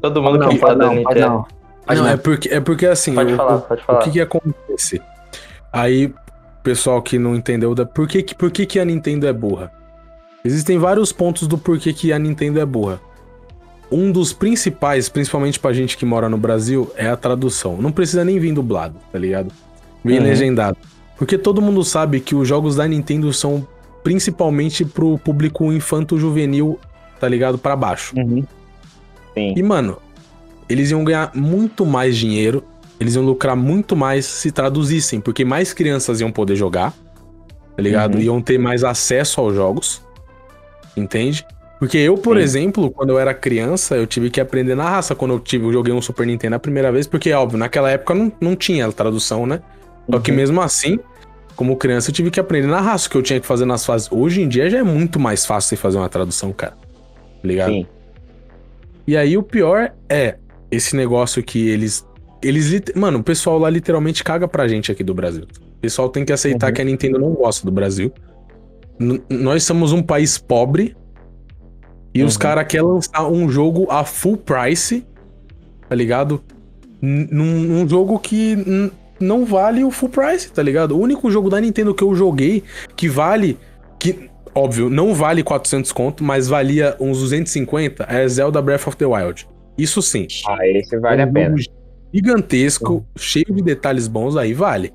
Todo 0.02 0.22
mundo 0.22 0.40
Não, 0.40 0.48
que 0.50 0.58
fala 0.58 0.76
da 0.76 0.88
Nintendo. 0.90 1.20
não. 1.20 1.46
Não, 1.88 1.96
não. 2.02 2.08
é 2.08 2.18
porque, 2.18 2.48
é 2.50 2.60
porque 2.60 2.86
assim, 2.86 3.14
Pode 3.14 3.32
o- 3.32 3.36
falar, 3.38 3.56
o- 3.56 3.60
pode 3.62 3.80
o 3.80 3.84
falar. 3.86 3.98
que 4.00 4.10
que 4.10 4.20
acontece? 4.20 5.00
Aí, 5.72 6.12
pessoal 6.64 7.00
que 7.02 7.18
não 7.18 7.36
entendeu, 7.36 7.74
da, 7.74 7.84
por, 7.84 8.08
que, 8.08 8.34
por 8.34 8.50
que, 8.50 8.64
que 8.66 8.80
a 8.80 8.84
Nintendo 8.84 9.28
é 9.28 9.32
burra? 9.32 9.70
Existem 10.44 10.78
vários 10.78 11.12
pontos 11.12 11.46
do 11.46 11.56
porquê 11.56 11.92
que 11.92 12.12
a 12.12 12.18
Nintendo 12.18 12.58
é 12.58 12.66
burra. 12.66 13.00
Um 13.92 14.10
dos 14.10 14.32
principais, 14.32 15.08
principalmente 15.08 15.60
pra 15.60 15.72
gente 15.72 15.96
que 15.96 16.04
mora 16.04 16.28
no 16.28 16.36
Brasil, 16.38 16.90
é 16.96 17.06
a 17.06 17.16
tradução. 17.16 17.76
Não 17.76 17.92
precisa 17.92 18.24
nem 18.24 18.38
vir 18.38 18.52
dublado, 18.52 18.96
tá 19.12 19.18
ligado? 19.18 19.52
Vem 20.02 20.18
Uhum. 20.18 20.24
legendado. 20.24 20.76
Porque 21.16 21.38
todo 21.38 21.62
mundo 21.62 21.84
sabe 21.84 22.18
que 22.18 22.34
os 22.34 22.48
jogos 22.48 22.76
da 22.76 22.88
Nintendo 22.88 23.32
são 23.32 23.66
principalmente 24.02 24.84
pro 24.84 25.18
público 25.18 25.72
infanto-juvenil, 25.72 26.78
tá 27.20 27.28
ligado? 27.28 27.56
Pra 27.56 27.76
baixo. 27.76 28.14
Uhum. 28.16 28.44
E, 29.36 29.62
mano, 29.62 29.98
eles 30.68 30.90
iam 30.90 31.04
ganhar 31.04 31.30
muito 31.34 31.86
mais 31.86 32.16
dinheiro, 32.16 32.64
eles 33.00 33.14
iam 33.14 33.24
lucrar 33.24 33.56
muito 33.56 33.96
mais 33.96 34.24
se 34.24 34.50
traduzissem, 34.52 35.20
porque 35.20 35.44
mais 35.44 35.72
crianças 35.72 36.20
iam 36.20 36.30
poder 36.30 36.56
jogar, 36.56 36.92
tá 37.76 37.82
ligado? 37.82 38.16
Uhum. 38.16 38.22
Iam 38.22 38.42
ter 38.42 38.58
mais 38.58 38.84
acesso 38.84 39.40
aos 39.40 39.54
jogos, 39.54 40.02
entende? 40.96 41.44
Porque 41.78 41.98
eu, 41.98 42.16
por 42.16 42.36
Sim. 42.36 42.42
exemplo, 42.42 42.90
quando 42.90 43.10
eu 43.10 43.18
era 43.18 43.34
criança, 43.34 43.96
eu 43.96 44.06
tive 44.06 44.30
que 44.30 44.40
aprender 44.40 44.74
na 44.74 44.88
raça 44.88 45.14
quando 45.14 45.32
eu 45.34 45.40
tive, 45.40 45.64
eu 45.66 45.72
joguei 45.72 45.92
um 45.92 46.00
Super 46.00 46.26
Nintendo 46.26 46.56
a 46.56 46.58
primeira 46.58 46.90
vez, 46.90 47.06
porque, 47.06 47.32
óbvio, 47.32 47.58
naquela 47.58 47.90
época 47.90 48.14
não, 48.14 48.32
não 48.40 48.56
tinha 48.56 48.90
tradução, 48.92 49.44
né? 49.44 49.60
Só 50.10 50.18
que 50.18 50.30
Uhum. 50.30 50.36
mesmo 50.36 50.62
assim, 50.62 50.98
como 51.56 51.76
criança, 51.76 52.10
eu 52.10 52.14
tive 52.14 52.30
que 52.30 52.40
aprender 52.40 52.68
na 52.68 52.80
raça, 52.80 53.06
o 53.08 53.10
que 53.10 53.16
eu 53.16 53.22
tinha 53.22 53.40
que 53.40 53.46
fazer 53.46 53.64
nas 53.64 53.84
fases. 53.84 54.08
Hoje 54.10 54.40
em 54.40 54.48
dia 54.48 54.70
já 54.70 54.78
é 54.78 54.82
muito 54.82 55.18
mais 55.18 55.44
fácil 55.44 55.70
você 55.70 55.76
fazer 55.76 55.98
uma 55.98 56.08
tradução, 56.08 56.52
cara. 56.52 56.72
Tá 56.72 57.48
ligado? 57.48 57.70
Sim. 57.70 57.86
E 59.06 59.16
aí 59.16 59.36
o 59.36 59.42
pior 59.42 59.92
é 60.08 60.36
esse 60.70 60.96
negócio 60.96 61.42
que 61.42 61.68
eles. 61.68 62.06
Eles. 62.46 62.82
Mano, 62.94 63.18
o 63.18 63.22
pessoal 63.22 63.58
lá 63.58 63.70
literalmente 63.70 64.22
caga 64.22 64.46
pra 64.46 64.68
gente 64.68 64.92
aqui 64.92 65.02
do 65.02 65.14
Brasil. 65.14 65.44
O 65.44 65.80
pessoal 65.80 66.08
tem 66.08 66.24
que 66.24 66.32
aceitar 66.32 66.68
Uhum. 66.68 66.72
que 66.74 66.82
a 66.82 66.84
Nintendo 66.84 67.18
não 67.18 67.30
gosta 67.32 67.64
do 67.64 67.72
Brasil. 67.72 68.12
N- 68.98 69.22
nós 69.28 69.64
somos 69.64 69.92
um 69.92 70.02
país 70.02 70.38
pobre. 70.38 70.96
E 72.14 72.22
os 72.22 72.34
Uhum. 72.34 72.40
caras 72.40 72.66
querem 72.68 72.86
lançar 72.86 73.26
um 73.26 73.48
jogo 73.48 73.86
a 73.90 74.04
full 74.04 74.36
price, 74.36 75.04
tá 75.88 75.94
ligado? 75.96 76.40
N- 77.02 77.28
Num, 77.30 77.88
jogo 77.88 78.18
que 78.18 78.56
não 79.18 79.44
vale 79.44 79.82
o 79.84 79.90
full 79.90 80.08
price, 80.08 80.50
tá 80.52 80.62
ligado? 80.62 80.92
O 80.96 81.00
único 81.00 81.30
jogo 81.30 81.50
da 81.50 81.60
Nintendo 81.60 81.92
que 81.94 82.04
eu 82.04 82.14
joguei 82.14 82.62
que 82.96 83.08
vale. 83.08 83.58
Que, 83.98 84.30
óbvio, 84.54 84.88
não 84.88 85.12
vale 85.12 85.42
400 85.42 85.90
conto, 85.90 86.22
mas 86.22 86.46
valia 86.46 86.96
uns 87.00 87.18
250 87.18 88.04
é 88.08 88.26
Zelda 88.28 88.62
Breath 88.62 88.86
of 88.86 88.96
the 88.96 89.06
Wild. 89.06 89.48
Isso 89.76 90.00
sim. 90.00 90.26
Ah, 90.46 90.58
esse 90.68 90.96
vale 91.00 91.20
É 91.20 91.24
a 91.24 91.26
um 91.26 91.32
pena. 91.32 91.56
jogo 91.56 91.74
Gigantesco, 92.14 93.04
cheio 93.16 93.46
de 93.50 93.62
detalhes 93.62 94.06
bons, 94.06 94.36
aí 94.36 94.54
vale. 94.54 94.92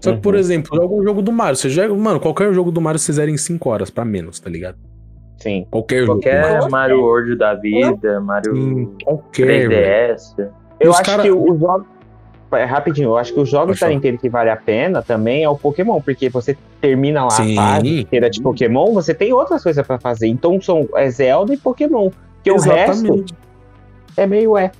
Só 0.00 0.12
que, 0.12 0.20
por 0.20 0.34
Uhum. 0.34 0.40
exemplo, 0.40 0.76
joga 0.76 0.94
um 0.94 1.02
jogo 1.02 1.20
do 1.22 1.32
Mario. 1.32 1.56
Você 1.56 1.68
joga, 1.68 1.92
mano, 1.94 2.20
qualquer 2.20 2.52
jogo 2.54 2.70
do 2.70 2.80
Mario 2.80 2.98
você 3.00 3.12
zera 3.12 3.30
em 3.30 3.36
5 3.36 3.68
horas 3.68 3.90
pra 3.90 4.04
menos, 4.04 4.38
tá 4.38 4.48
ligado? 4.48 4.76
Sim. 5.38 5.66
Qualquer, 5.70 6.04
jogo. 6.06 6.20
do 6.20 6.22
Qualquer 6.22 6.52
Mario. 6.52 6.70
Mario 6.70 7.00
World 7.00 7.36
da 7.36 7.54
vida, 7.54 8.20
Mario 8.20 8.54
Sim, 8.54 8.92
qualquer. 9.04 9.68
velho. 9.68 9.70
3DS. 9.70 10.48
Eu 10.78 10.92
acho 10.92 11.02
cara- 11.02 11.22
que 11.24 11.30
os 11.32 11.58
jogos. 11.58 11.86
É, 12.52 12.64
rapidinho, 12.64 13.08
eu 13.08 13.16
acho 13.16 13.34
que 13.34 13.40
os 13.40 13.48
jogos 13.50 13.80
da. 13.80 13.88
Nintendo 13.88 14.18
que 14.18 14.28
vale 14.28 14.48
a 14.50 14.56
pena 14.56 15.02
também 15.02 15.42
é 15.42 15.48
o 15.48 15.56
Pokémon, 15.58 16.00
porque 16.00 16.28
você 16.28 16.56
termina 16.80 17.24
lá 17.24 17.30
Sim. 17.30 17.58
a 17.58 17.62
fase 17.74 18.00
inteira 18.02 18.30
de 18.30 18.40
Pokémon, 18.40 18.92
você 18.94 19.12
tem 19.12 19.32
outras 19.32 19.62
coisas 19.64 19.84
pra 19.84 19.98
fazer. 19.98 20.28
Então 20.28 20.60
são 20.60 20.88
é 20.94 21.10
Zelda 21.10 21.52
e 21.52 21.56
Pokémon. 21.56 22.08
Porque 22.36 22.50
o 22.52 22.58
resto 22.60 22.92
Exatamente. 22.92 23.34
é 24.16 24.26
meio 24.26 24.56
é. 24.56 24.70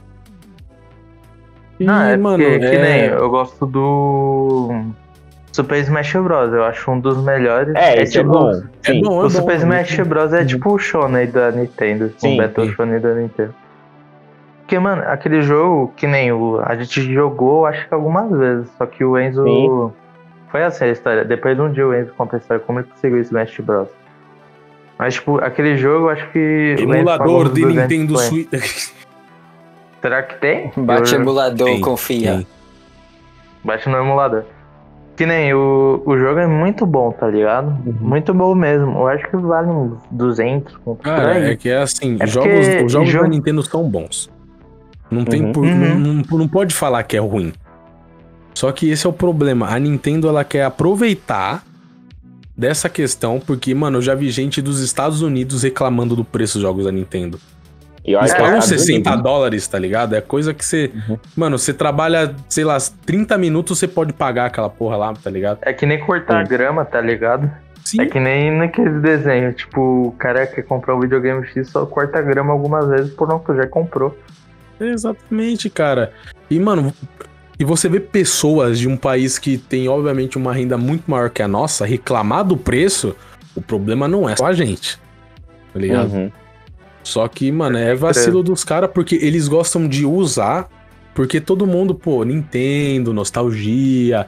E, 1.78 1.86
Ah, 1.88 2.10
é 2.10 2.16
mano, 2.16 2.42
porque, 2.42 2.58
que 2.58 2.64
é- 2.66 2.82
nem 2.82 3.04
eu 3.10 3.28
gosto 3.28 3.66
do 3.66 4.70
Super 5.52 5.78
Smash 5.80 6.12
Bros. 6.14 6.52
Eu 6.52 6.64
acho 6.64 6.90
um 6.90 6.98
dos 7.00 7.22
melhores. 7.22 7.74
É, 7.74 8.02
esse 8.02 8.18
é 8.18 8.20
tipo- 8.22 8.32
bom. 8.32 8.50
é 8.50 8.54
bom, 8.54 8.62
é 8.86 9.18
O 9.18 9.22
bom, 9.22 9.30
Super 9.30 9.52
é 9.54 9.56
Smash 9.58 9.96
muito- 9.96 10.08
Bros. 10.08 10.32
é 10.32 10.44
tipo 10.44 10.72
o 10.72 10.78
Shonen 10.78 11.26
da 11.30 11.50
Nintendo. 11.50 12.12
Sim, 12.18 12.34
o 12.34 12.42
Battle. 12.42 12.68
Shonen 12.72 13.00
da 13.00 13.14
Nintendo. 13.14 13.54
Porque, 14.60 14.78
mano, 14.78 15.02
aquele 15.06 15.42
jogo 15.42 15.92
que 15.96 16.06
nem 16.06 16.32
o. 16.32 16.60
A 16.64 16.74
gente 16.76 17.00
jogou, 17.12 17.66
acho 17.66 17.86
que 17.86 17.94
algumas 17.94 18.30
vezes. 18.36 18.68
Só 18.76 18.84
que 18.86 19.04
o 19.04 19.16
Enzo. 19.18 19.44
Sim. 19.44 19.92
Foi 20.50 20.62
assim 20.64 20.86
a 20.86 20.88
história. 20.88 21.24
Depois 21.24 21.54
de 21.56 21.62
um 21.62 21.70
dia 21.70 21.86
o 21.86 21.94
Enzo 21.94 22.12
conta 22.16 22.36
a 22.36 22.38
história 22.38 22.62
como 22.66 22.80
ele 22.80 22.88
conseguiu 22.88 23.18
o 23.18 23.20
Smash 23.20 23.60
Bros. 23.60 23.88
Mas, 24.98 25.14
tipo, 25.14 25.36
aquele 25.38 25.76
jogo, 25.76 26.08
acho 26.08 26.26
que. 26.32 26.74
Emulador 26.78 27.52
de 27.52 27.60
200 27.62 27.76
Nintendo. 27.90 28.18
Switch. 28.18 28.48
Será 30.06 30.22
que 30.22 30.36
tem? 30.40 30.70
Bate 30.76 31.12
Eu- 31.14 31.20
emulador, 31.20 31.66
Tem, 31.66 31.80
confia. 31.80 32.32
tem. 32.36 32.46
Bate 33.64 33.88
no 33.88 33.96
emulador. 33.96 34.44
Que 35.16 35.26
nem 35.26 35.52
o, 35.52 36.00
o 36.06 36.16
jogo 36.16 36.38
é 36.38 36.46
muito 36.46 36.86
bom, 36.86 37.10
tá 37.10 37.26
ligado? 37.26 37.76
Muito 38.00 38.32
bom 38.32 38.54
mesmo. 38.54 38.92
Eu 38.98 39.08
acho 39.08 39.28
que 39.28 39.36
vale 39.36 39.68
uns 39.68 39.98
200. 40.12 40.76
por 40.84 40.96
Cara, 40.98 41.50
é 41.50 41.56
que 41.56 41.68
é 41.68 41.78
assim, 41.78 42.18
É 42.20 42.26
jogos, 42.28 42.52
os 42.84 42.92
jogos 42.92 43.08
jogo- 43.10 43.24
da 43.24 43.30
Nintendo 43.30 43.62
são 43.64 43.82
bons. 43.90 44.30
Não 45.10 45.24
tem 45.24 45.42
Uhum. 45.46 45.52
por, 45.52 45.64
Uhum. 45.64 45.74
não, 45.98 46.12
não- 46.22 46.38
não 46.38 46.46
pode 46.48 46.72
falar 46.72 47.02
que 47.02 47.16
é 47.16 47.20
ruim. 47.20 47.52
Só 48.54 48.70
que 48.70 48.88
esse 48.88 49.06
é 49.06 49.10
o 49.10 49.12
problema. 49.12 49.68
A 49.74 49.78
Nintendo 49.80 50.28
ela 50.28 50.44
quer 50.44 50.64
aproveitar 50.64 51.64
dessa 52.56 52.88
questão, 52.88 53.40
porque, 53.44 53.74
mano, 53.74 53.98
eu 53.98 54.02
já 54.02 54.14
vi 54.14 54.30
gente 54.30 54.62
dos 54.62 54.80
Estados 54.80 55.20
Unidos 55.20 55.64
reclamando 55.64 56.14
do 56.14 56.24
preço 56.24 56.54
dos 56.54 56.62
jogos 56.62 56.84
da 56.84 56.92
Nintendo. 56.92 57.40
E 58.06 58.14
olha 58.14 58.22
Eles 58.22 58.34
que 58.34 58.40
pagam 58.40 58.58
é 58.58 58.60
60 58.60 59.10
bonito. 59.10 59.22
dólares, 59.22 59.66
tá 59.66 59.78
ligado? 59.78 60.14
É 60.14 60.20
coisa 60.20 60.54
que 60.54 60.64
você. 60.64 60.92
Uhum. 61.08 61.18
Mano, 61.36 61.58
você 61.58 61.74
trabalha, 61.74 62.34
sei 62.48 62.64
lá, 62.64 62.78
30 63.04 63.36
minutos 63.36 63.78
você 63.78 63.88
pode 63.88 64.12
pagar 64.12 64.46
aquela 64.46 64.70
porra 64.70 64.96
lá, 64.96 65.12
tá 65.14 65.28
ligado? 65.28 65.58
É 65.62 65.72
que 65.72 65.84
nem 65.84 65.98
cortar 65.98 66.44
Sim. 66.46 66.50
grama, 66.52 66.84
tá 66.84 67.00
ligado? 67.00 67.50
Sim. 67.84 68.00
É 68.00 68.06
que 68.06 68.20
nem 68.20 68.50
naqueles 68.50 69.00
desenhos, 69.00 69.56
tipo, 69.56 70.08
o 70.08 70.12
cara 70.12 70.46
quer 70.46 70.62
comprar 70.62 70.94
um 70.94 71.00
videogame 71.00 71.44
X 71.46 71.68
só 71.68 71.84
corta 71.86 72.22
grama 72.22 72.52
algumas 72.52 72.86
vezes, 72.88 73.12
pronto, 73.14 73.54
já 73.54 73.66
comprou. 73.66 74.16
Exatamente, 74.80 75.70
cara. 75.70 76.12
E, 76.50 76.58
mano, 76.60 76.92
e 77.58 77.64
você 77.64 77.88
vê 77.88 77.98
pessoas 77.98 78.78
de 78.78 78.88
um 78.88 78.96
país 78.96 79.38
que 79.38 79.56
tem, 79.56 79.88
obviamente, 79.88 80.36
uma 80.36 80.52
renda 80.52 80.76
muito 80.76 81.10
maior 81.10 81.30
que 81.30 81.42
a 81.42 81.48
nossa 81.48 81.86
reclamar 81.86 82.44
do 82.44 82.56
preço, 82.56 83.16
o 83.54 83.62
problema 83.62 84.06
não 84.06 84.28
é 84.28 84.36
só 84.36 84.46
a 84.46 84.52
gente. 84.52 84.98
Tá 85.72 85.78
ligado? 85.78 86.12
Uhum. 86.12 86.30
Só 87.06 87.28
que, 87.28 87.52
mano, 87.52 87.78
é 87.78 87.94
vacilo 87.94 88.42
dos 88.42 88.64
caras 88.64 88.90
porque 88.92 89.14
eles 89.14 89.46
gostam 89.46 89.86
de 89.86 90.04
usar, 90.04 90.68
porque 91.14 91.40
todo 91.40 91.64
mundo, 91.64 91.94
pô, 91.94 92.24
Nintendo, 92.24 93.12
nostalgia. 93.14 94.26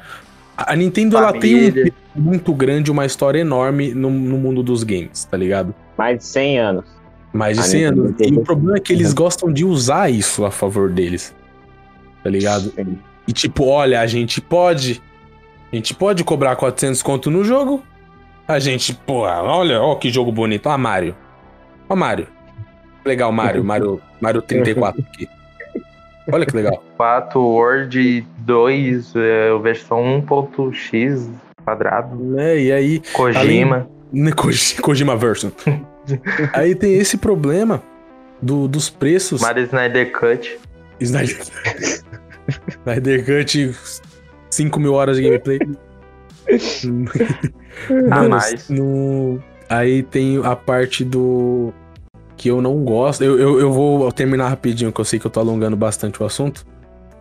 A 0.57 0.77
Nintendo, 0.77 1.17
ela 1.17 1.33
tem 1.33 1.55
um 1.57 1.59
Família. 1.59 1.85
peso 1.85 1.95
muito 2.15 2.53
grande, 2.55 2.89
uma 2.91 3.05
história 3.05 3.41
enorme 3.41 3.93
no, 3.95 4.09
no 4.11 4.39
mundo 4.39 4.63
dos 4.63 4.85
games, 4.85 5.25
tá 5.25 5.37
ligado? 5.37 5.75
Mais 5.97 6.19
de 6.19 6.25
100 6.27 6.59
anos. 6.61 6.85
Mais 7.33 7.57
de 7.57 7.63
A 7.63 7.67
100 7.67 7.81
Nintendo 7.81 8.01
anos. 8.05 8.17
tem- 8.17 8.33
E 8.33 8.37
o 8.37 8.43
problema 8.43 8.77
é 8.77 8.81
que 8.81 8.93
eles 8.93 9.09
Uhum. 9.09 9.15
gostam 9.17 9.53
de 9.53 9.65
usar 9.65 10.09
isso 10.09 10.45
a 10.45 10.51
favor 10.53 10.89
deles. 10.89 11.35
Tá 12.23 12.31
ligado? 12.31 12.73
Sim. 12.77 12.97
E 13.27 13.33
tipo, 13.33 13.65
olha, 13.67 14.01
a 14.01 14.07
gente 14.07 14.41
pode. 14.41 15.03
A 15.73 15.75
gente 15.77 15.95
pode 15.95 16.23
cobrar 16.23 16.55
400 16.55 17.03
conto 17.03 17.29
no 17.29 17.43
jogo. 17.45 17.83
A 18.47 18.59
gente, 18.61 18.95
pô, 18.95 19.23
olha, 19.23 19.83
ó 19.83 19.97
que 19.97 20.11
jogo 20.11 20.31
bonito. 20.33 20.67
Ó, 20.69 20.79
Mario. 20.79 21.15
Ó, 21.89 21.95
Mario. 21.97 22.27
Legal, 23.09 23.33
Mario. 23.33 23.65
Mario, 23.65 24.01
Mario 24.21 24.43
34 24.43 25.03
aqui. 25.13 25.29
Olha 26.31 26.45
que 26.47 26.55
legal. 26.55 26.83
4 26.97 27.41
Word 27.41 28.27
2, 28.39 29.15
é, 29.17 29.59
versão 29.63 30.23
1.x 30.27 31.31
quadrado, 31.65 32.39
É, 32.39 32.59
e 32.61 32.73
aí, 32.73 33.03
Kojima. 33.13 33.89
né, 34.13 34.31
Koji- 34.37 34.81
Kojima 34.81 35.17
version. 35.17 35.51
aí 36.53 36.75
tem 36.75 36.95
esse 36.97 37.17
problema 37.19 37.83
do, 38.41 38.67
dos 38.69 38.89
preços. 38.89 39.41
Mario 39.43 39.65
Snyder 39.65 40.11
Cut. 40.13 40.59
Snyder, 41.01 41.39
Snyder 42.85 43.25
Cut, 43.25 43.75
5 44.51 44.81
mil 44.81 44.95
horas 44.95 45.17
de 45.17 45.23
gameplay. 45.25 45.59
A 47.91 48.17
Mano, 48.17 48.31
mais. 48.31 48.69
No... 48.69 49.43
Aí 49.69 50.03
tem 50.03 50.41
a 50.45 50.57
parte 50.57 51.05
do. 51.05 51.73
Que 52.39 52.49
eu 52.49 52.63
não 52.63 52.77
gosto. 52.85 53.23
Eu, 53.23 53.39
eu, 53.39 53.61
eu 53.61 53.71
vou 53.73 54.11
terminar 54.13 54.49
rapidinho, 54.49 54.91
que 54.93 55.01
eu 55.01 55.05
sei 55.05 55.19
que 55.19 55.27
eu 55.27 55.31
tô 55.31 55.41
alongando 55.41 55.77
bastante 55.77 56.23
o 56.23 56.25
assunto. 56.27 56.65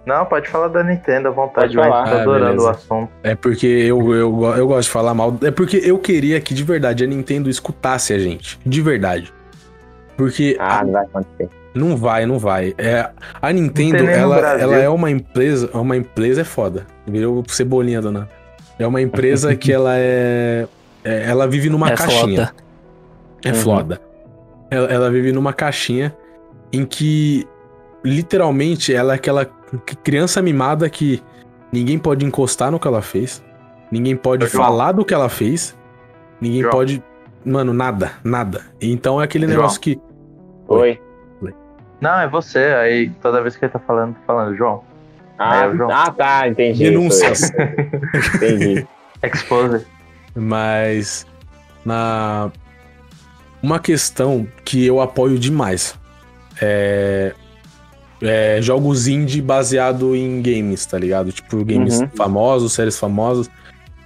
Não, 0.06 0.24
pode 0.26 0.48
falar 0.48 0.70
da 0.70 0.82
Nintendo 0.84 1.28
à 1.28 1.32
vontade, 1.32 1.76
Pode 1.76 1.78
mas 1.78 1.88
falar. 1.90 2.10
tô 2.10 2.16
Ah, 2.18 2.22
adorando 2.22 2.46
beleza. 2.52 2.68
o 2.68 2.70
assunto. 2.70 3.10
É 3.24 3.36
porque 3.36 3.66
eu, 3.68 4.14
eu, 4.16 4.44
eu 4.56 4.68
gosto 4.68 4.84
de 4.88 4.90
falar 4.92 5.14
mal. 5.14 5.36
É 5.44 5.52
porque 5.52 5.82
eu 5.84 5.98
queria 6.00 6.40
que 6.40 6.54
de 6.54 6.64
verdade 6.64 7.04
a 7.04 7.08
Nintendo 7.08 7.50
escutasse 7.50 8.14
a 8.14 8.20
gente. 8.20 8.58
De 8.66 8.82
verdade. 8.82 9.34
Porque 10.16 10.56
Ah, 10.60 10.84
não 10.86 10.94
vai 10.94 11.04
acontecer. 11.04 11.50
Não 11.74 11.98
vai, 11.98 12.26
não 12.26 12.40
vai. 12.40 12.74
É, 12.78 13.10
a 13.42 13.52
Nintendo, 13.52 13.98
ela, 14.08 14.38
ela 14.60 14.78
é 14.78 14.88
uma 14.90 15.12
empresa. 15.12 15.70
Uma 15.74 15.98
empresa 15.98 16.42
é 16.42 16.46
foda. 16.46 16.86
Virou 17.06 17.44
cebolinha, 17.48 18.02
dona. 18.02 18.30
É 18.80 18.88
uma 18.88 19.02
empresa 19.02 19.54
que 19.58 19.74
ela 19.74 19.96
é, 19.98 20.68
é- 21.04 21.24
Ela 21.28 21.48
vive 21.48 21.70
numa 21.70 21.90
é 21.90 21.96
caixinha. 21.96 22.48
foda. 22.48 22.54
É 23.44 23.50
Uhum. 23.50 23.56
foda. 23.56 24.02
Ela, 24.70 24.88
ela 24.88 25.12
vive 25.12 25.32
numa 25.32 25.54
caixinha 25.54 26.16
em 26.72 26.86
que, 26.86 27.48
literalmente, 28.04 28.94
ela 28.94 29.14
é 29.14 29.16
aquela 29.16 29.46
criança 30.04 30.42
mimada 30.42 30.90
que 30.90 31.22
ninguém 31.72 31.98
pode 31.98 32.26
encostar 32.26 32.72
no 32.72 32.80
que 32.80 32.88
ela 32.88 33.02
fez. 33.02 33.44
Ninguém 33.92 34.16
pode 34.16 34.48
falar 34.48 34.92
do 34.92 35.06
que 35.06 35.14
ela 35.14 35.30
fez. 35.30 35.78
Ninguém 36.42 36.62
João. 36.62 36.72
pode. 36.72 37.04
Mano, 37.46 37.72
nada, 37.74 38.12
nada. 38.24 38.66
Então 38.82 39.22
é 39.22 39.24
aquele 39.24 39.46
João. 39.46 39.58
negócio 39.58 39.80
que. 39.80 40.00
Oi. 40.68 41.00
Não, 42.00 42.20
é 42.20 42.28
você. 42.28 42.60
Aí 42.60 43.10
toda 43.22 43.42
vez 43.42 43.56
que 43.56 43.66
ele 43.66 43.72
tá 43.72 43.80
falando, 43.80 44.14
tá 44.16 44.20
falando, 44.28 44.56
João. 44.56 44.84
Ah, 45.40 45.64
É, 45.64 45.68
o 45.70 45.76
João. 45.78 45.90
ah, 45.92 46.12
tá, 46.12 46.48
entendi. 46.48 46.84
Denúncias. 46.84 47.52
Entendi. 48.36 48.86
Exposer. 49.24 49.86
Mas 50.36 51.26
na 51.86 52.52
uma 53.62 53.80
questão 53.80 54.48
que 54.64 54.86
eu 54.86 55.02
apoio 55.02 55.38
demais 55.40 55.96
é, 56.62 57.34
é 58.22 58.60
jogos 58.62 59.08
indie 59.08 59.42
baseado 59.42 60.16
em 60.16 60.42
games, 60.42 60.86
tá 60.86 60.98
ligado? 60.98 61.32
Tipo 61.32 61.64
games 61.66 62.00
Uhum. 62.00 62.10
famosos, 62.16 62.74
séries 62.74 62.98
famosas, 63.00 63.50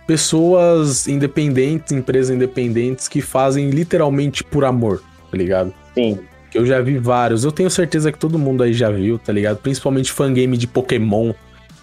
pessoas 0.08 1.08
independentes, 1.08 1.92
empresas 1.92 2.36
independentes 2.36 3.08
que 3.08 3.22
fazem 3.22 3.70
literalmente 3.70 4.44
por 4.44 4.66
amor, 4.66 5.02
tá 5.30 5.38
ligado? 5.38 5.74
Sim. 5.94 6.20
Que 6.50 6.58
eu 6.58 6.66
já 6.66 6.82
vi 6.82 6.98
vários. 6.98 7.46
Eu 7.46 7.52
tenho 7.52 7.70
certeza 7.70 8.12
que 8.12 8.18
todo 8.18 8.38
mundo 8.38 8.62
aí 8.64 8.74
já 8.74 8.90
viu, 8.92 9.18
tá 9.18 9.32
ligado? 9.32 9.58
Principalmente 9.58 10.12
fangame 10.12 10.58
de 10.58 10.68
Pokémon, 10.68 11.32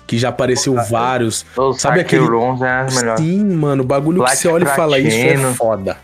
que 0.06 0.18
já 0.18 0.28
apareceu 0.28 0.74
vários. 0.90 1.46
Os 1.56 1.80
Sabe 1.80 2.00
aquele- 2.00 2.26
Rooms 2.26 2.60
é 2.60 2.70
as 2.80 2.94
melhores. 2.96 3.24
Sim, 3.24 3.44
mano, 3.54 3.82
o 3.82 3.86
bagulho 3.86 4.18
Black 4.18 4.36
que 4.36 4.42
você 4.42 4.48
olha 4.48 4.64
e 4.64 4.66
fala, 4.66 4.98
isso 4.98 5.16
é 5.16 5.36
foda. 5.54 5.96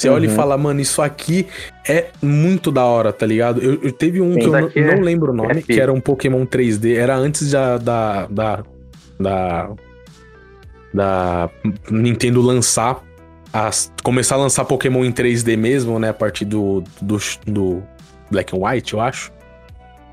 Você 0.00 0.08
olha 0.08 0.24
e 0.24 0.28
Uhum. 0.28 0.34
fala, 0.34 0.56
mano, 0.56 0.80
isso 0.80 1.02
aqui 1.02 1.46
é 1.88 2.06
muito 2.22 2.70
da 2.72 2.84
hora, 2.84 3.12
tá 3.12 3.26
ligado? 3.26 3.60
Eu, 3.60 3.78
eu 3.82 3.92
teve 3.92 4.20
um 4.20 4.32
Sim, 4.34 4.38
que 4.40 4.46
eu 4.46 4.52
não, 4.52 4.70
é- 4.74 4.96
não 4.96 5.02
lembro 5.02 5.32
o 5.32 5.34
nome, 5.36 5.58
é 5.58 5.62
que 5.62 5.78
era 5.80 5.92
um 5.92 6.00
Pokémon 6.00 6.44
3D. 6.46 6.96
Era 6.96 7.16
antes 7.16 7.50
da. 7.50 7.76
da. 7.76 8.26
da. 8.26 8.62
da, 9.18 9.70
da 10.94 11.50
Nintendo 11.90 12.40
lançar. 12.40 13.02
As, 13.52 13.92
começar 14.04 14.36
a 14.36 14.38
lançar 14.38 14.64
Pokémon 14.64 15.04
em 15.04 15.12
3D 15.12 15.56
mesmo, 15.56 15.98
né? 15.98 16.10
A 16.10 16.14
partir 16.14 16.44
do, 16.44 16.82
do, 17.02 17.18
do 17.46 17.82
Black 18.30 18.56
and 18.56 18.60
White, 18.64 18.94
eu 18.94 19.00
acho. 19.00 19.32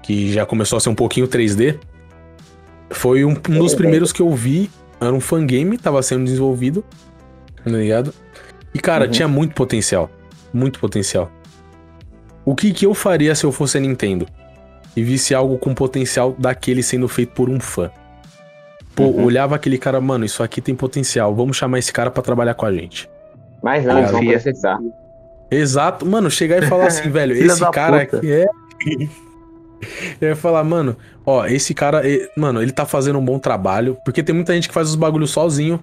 Que 0.04 0.32
já 0.34 0.46
começou 0.46 0.78
a 0.78 0.80
ser 0.80 0.90
um 0.90 0.96
pouquinho 0.96 1.28
3D. 1.28 1.78
Foi 2.90 3.24
um, 3.24 3.30
um 3.50 3.60
dos 3.60 3.76
primeiros 3.76 4.12
que 4.12 4.22
eu 4.22 4.30
vi. 4.34 4.70
Era 5.00 5.14
um 5.14 5.20
fangame, 5.20 5.78
tava 5.78 6.02
sendo 6.02 6.26
desenvolvido. 6.26 6.84
Tá 7.64 7.70
ligado? 7.70 8.14
E, 8.78 8.80
cara, 8.80 9.06
Uhum. 9.06 9.12
tinha 9.12 9.28
muito 9.28 9.56
potencial. 9.56 10.08
Muito 10.54 10.80
potencial. 10.80 11.32
O 12.46 12.56
que, 12.56 12.72
que 12.72 12.86
eu 12.86 12.94
faria 12.94 13.34
se 13.34 13.44
eu 13.44 13.52
fosse 13.52 13.76
a 13.78 13.82
Nintendo? 13.82 14.28
E 14.96 15.02
visse 15.02 15.34
algo 15.34 15.58
com 15.58 15.74
potencial 15.74 16.36
daquele 16.38 16.84
sendo 16.84 17.08
feito 17.08 17.34
por 17.34 17.50
um 17.50 17.60
fã. 17.60 17.90
Pô, 18.96 19.06
Uhum. 19.06 19.24
olhava 19.26 19.56
aquele 19.56 19.80
cara, 19.80 20.00
mano, 20.00 20.26
isso 20.26 20.44
aqui 20.44 20.62
tem 20.62 20.76
potencial. 20.76 21.34
Vamos 21.36 21.58
chamar 21.58 21.80
esse 21.80 21.92
cara 21.92 22.12
pra 22.12 22.22
trabalhar 22.22 22.54
com 22.54 22.66
a 22.68 22.72
gente. 22.72 23.10
Mas 23.64 23.84
não, 23.84 23.98
eles 23.98 24.12
vão 24.12 24.24
processar. 24.26 24.78
Exato, 25.50 26.06
mano, 26.06 26.30
chegar 26.30 26.62
e 26.62 26.68
falar 26.68 26.86
assim, 26.88 27.10
velho, 27.10 27.34
esse 27.36 27.60
cara 27.72 28.06
puta. 28.06 28.18
aqui 28.18 28.32
é. 28.32 28.46
Eu 30.22 30.30
ia 30.30 30.36
falar, 30.36 30.64
mano, 30.64 30.96
ó, 31.26 31.46
esse 31.46 31.74
cara, 31.74 32.08
e- 32.08 32.30
mano, 32.38 32.62
ele 32.62 32.72
tá 32.72 32.86
fazendo 32.86 33.18
um 33.20 33.26
bom 33.26 33.38
trabalho, 33.40 33.98
porque 34.06 34.22
tem 34.24 34.34
muita 34.36 34.54
gente 34.54 34.68
que 34.68 34.74
faz 34.74 34.90
os 34.90 34.96
bagulhos 34.96 35.30
sozinho, 35.32 35.80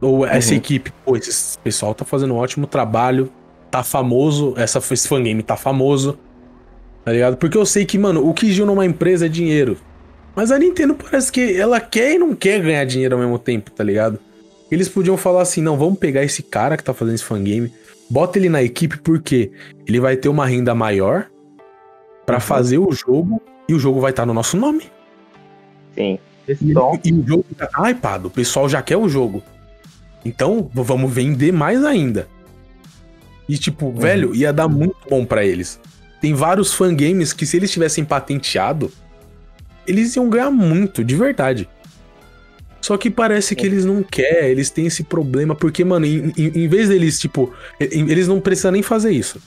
ou 0.00 0.26
essa 0.26 0.50
Uhum. 0.52 0.56
equipe, 0.58 0.92
pô, 1.04 1.16
esse 1.16 1.58
pessoal 1.58 1.94
tá 1.94 2.04
fazendo 2.04 2.34
um 2.34 2.36
ótimo 2.38 2.66
trabalho, 2.66 3.30
tá 3.70 3.82
famoso, 3.82 4.54
essa, 4.56 4.78
esse 4.92 5.06
fangame 5.06 5.42
tá 5.42 5.56
famoso, 5.56 6.18
tá 7.04 7.12
ligado? 7.12 7.36
Porque 7.36 7.56
eu 7.58 7.66
sei 7.66 7.84
que, 7.84 7.98
mano, 7.98 8.26
o 8.26 8.32
que 8.34 8.50
gira 8.52 8.66
numa 8.66 8.84
empresa 8.86 9.26
é 9.26 9.28
dinheiro, 9.28 9.76
mas 10.34 10.50
a 10.50 10.58
Nintendo 10.58 10.94
parece 10.94 11.30
que 11.30 11.56
ela 11.58 11.80
quer 11.80 12.14
e 12.14 12.18
não 12.18 12.34
quer 12.34 12.60
ganhar 12.60 12.84
dinheiro 12.84 13.14
ao 13.14 13.20
mesmo 13.20 13.38
tempo, 13.38 13.70
tá 13.70 13.84
ligado? 13.84 14.18
Eles 14.70 14.88
podiam 14.88 15.16
falar 15.16 15.42
assim, 15.42 15.60
não, 15.60 15.76
vamos 15.76 15.98
pegar 15.98 16.22
esse 16.24 16.42
cara 16.42 16.76
que 16.76 16.84
tá 16.84 16.94
fazendo 16.94 17.14
esse 17.16 17.24
fangame, 17.24 17.72
bota 18.08 18.38
ele 18.38 18.48
na 18.48 18.62
equipe 18.62 18.98
porque 18.98 19.50
ele 19.86 20.00
vai 20.00 20.16
ter 20.16 20.28
uma 20.28 20.46
renda 20.46 20.74
maior 20.74 21.26
pra 22.24 22.36
Uhum. 22.36 22.40
fazer 22.40 22.78
o 22.78 22.90
jogo 22.92 23.42
e 23.68 23.74
o 23.74 23.78
jogo 23.78 24.00
vai 24.00 24.10
estar 24.10 24.24
no 24.24 24.32
nosso 24.32 24.56
nome. 24.56 24.84
Sim. 25.94 26.18
Então, 26.62 26.98
E 27.04 27.12
o 27.12 27.26
jogo 27.26 27.44
tá. 27.56 27.68
Ai, 27.74 27.94
pá, 27.94 28.16
o 28.22 28.30
pessoal 28.30 28.68
já 28.68 28.80
quer 28.82 28.96
o 28.96 29.08
jogo. 29.08 29.42
Então, 30.24 30.70
vamos 30.74 31.12
vender 31.12 31.52
mais 31.52 31.84
ainda. 31.84 32.28
E, 33.48 33.56
tipo, 33.58 33.86
Uhum. 33.86 33.96
velho, 33.96 34.34
ia 34.34 34.52
dar 34.52 34.68
muito 34.68 34.96
bom 35.08 35.24
pra 35.24 35.44
eles. 35.44 35.80
Tem 36.20 36.34
vários 36.34 36.72
fangames 36.74 37.32
que, 37.32 37.46
se 37.46 37.56
eles 37.56 37.70
tivessem 37.70 38.04
patenteado, 38.04 38.92
eles 39.86 40.14
iam 40.16 40.28
ganhar 40.28 40.50
muito, 40.50 41.02
de 41.02 41.16
verdade. 41.16 41.68
Só 42.80 42.96
que 42.96 43.10
parece 43.10 43.54
que 43.56 43.66
eles 43.66 43.84
não 43.84 44.02
querem, 44.02 44.50
eles 44.50 44.70
têm 44.70 44.86
esse 44.86 45.02
problema, 45.04 45.54
porque, 45.54 45.84
mano, 45.84 46.06
em, 46.06 46.32
em- 46.36 46.64
em 46.64 46.68
vez 46.68 46.88
deles, 46.88 47.18
tipo, 47.18 47.52
em- 47.80 48.10
eles 48.10 48.26
não 48.28 48.40
precisam 48.40 48.70
nem 48.72 48.82
fazer 48.82 49.10
isso. 49.10 49.40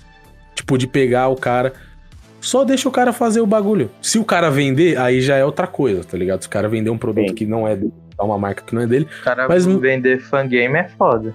Tipo, 0.56 0.78
de 0.78 0.86
pegar 0.88 1.30
o 1.30 1.36
cara. 1.36 1.74
Só 2.42 2.64
deixa 2.64 2.90
o 2.90 2.92
cara 2.92 3.14
fazer 3.14 3.40
o 3.42 3.46
bagulho. 3.48 3.90
Se 4.02 4.20
o 4.20 4.26
cara 4.26 4.50
vender, 4.52 4.98
aí 5.00 5.22
já 5.22 5.36
é 5.38 5.46
outra 5.46 5.66
coisa, 5.66 6.04
tá 6.04 6.18
ligado? 6.18 6.42
Se 6.42 6.48
o 6.48 6.52
cara 6.52 6.68
vender 6.68 6.90
um 6.90 6.98
produto 6.98 7.30
Sim. 7.30 7.36
que 7.36 7.46
não 7.46 7.68
é 7.68 7.76
dele, 7.76 7.94
é 8.18 8.24
uma 8.24 8.38
marca 8.38 8.64
que 8.64 8.74
não 8.76 8.82
é 8.82 8.88
dele. 8.88 9.08
O 9.22 9.24
cara 9.24 9.48
Mas- 9.48 9.66
vender 9.66 10.20
fangame 10.22 10.78
é 10.78 10.88
foda. 10.90 11.34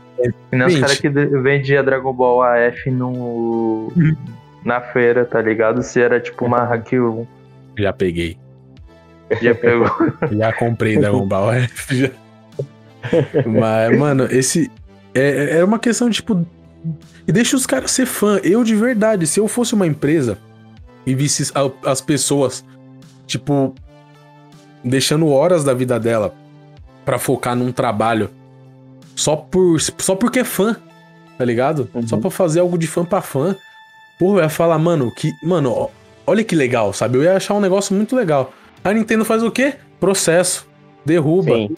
E 0.52 0.56
não 0.56 0.66
os 0.66 0.78
caras 0.78 0.98
que 1.00 1.08
vendia 1.08 1.82
Dragon 1.82 2.12
Ball 2.12 2.42
AF 2.42 2.90
no... 2.90 3.92
na 4.64 4.80
feira, 4.80 5.24
tá 5.24 5.40
ligado? 5.40 5.82
Se 5.82 6.00
era 6.00 6.20
tipo 6.20 6.44
uma 6.44 6.58
hack 6.64 6.92
1, 6.92 7.26
Já 7.78 7.92
peguei. 7.92 8.36
já 9.42 9.54
pegou. 9.54 9.90
Já 10.32 10.52
comprei 10.52 10.96
Dragon 10.98 11.26
Ball 11.26 11.52
F. 11.52 11.96
Já. 11.96 12.10
Mas, 13.46 13.96
mano, 13.98 14.24
esse. 14.30 14.70
É, 15.14 15.58
é 15.58 15.64
uma 15.64 15.78
questão, 15.78 16.10
tipo. 16.10 16.44
E 17.26 17.32
deixa 17.32 17.56
os 17.56 17.66
caras 17.66 17.90
ser 17.90 18.06
fã. 18.06 18.40
Eu, 18.42 18.64
de 18.64 18.74
verdade, 18.74 19.26
se 19.26 19.38
eu 19.38 19.46
fosse 19.48 19.74
uma 19.74 19.86
empresa 19.86 20.38
e 21.06 21.14
visse 21.14 21.52
as 21.84 22.00
pessoas, 22.00 22.64
tipo, 23.26 23.74
deixando 24.82 25.28
horas 25.28 25.62
da 25.64 25.74
vida 25.74 25.98
dela 26.00 26.34
pra 27.08 27.18
focar 27.18 27.56
num 27.56 27.72
trabalho 27.72 28.28
só, 29.16 29.34
por, 29.34 29.80
só 29.80 30.14
porque 30.14 30.40
é 30.40 30.44
fã, 30.44 30.76
tá 31.38 31.44
ligado? 31.44 31.88
Uhum. 31.94 32.06
Só 32.06 32.18
pra 32.18 32.28
fazer 32.30 32.60
algo 32.60 32.76
de 32.76 32.86
fã 32.86 33.02
pra 33.02 33.22
fã. 33.22 33.56
Pô, 34.18 34.36
eu 34.36 34.42
ia 34.42 34.50
falar, 34.50 34.78
mano, 34.78 35.10
que. 35.10 35.32
Mano, 35.42 35.72
ó, 35.72 35.88
olha 36.26 36.44
que 36.44 36.54
legal, 36.54 36.92
sabe? 36.92 37.16
Eu 37.16 37.22
ia 37.22 37.34
achar 37.34 37.54
um 37.54 37.60
negócio 37.60 37.96
muito 37.96 38.14
legal. 38.14 38.52
A 38.84 38.92
Nintendo 38.92 39.24
faz 39.24 39.42
o 39.42 39.50
quê? 39.50 39.76
Processo. 39.98 40.68
Derruba. 41.02 41.54
Sim. 41.54 41.76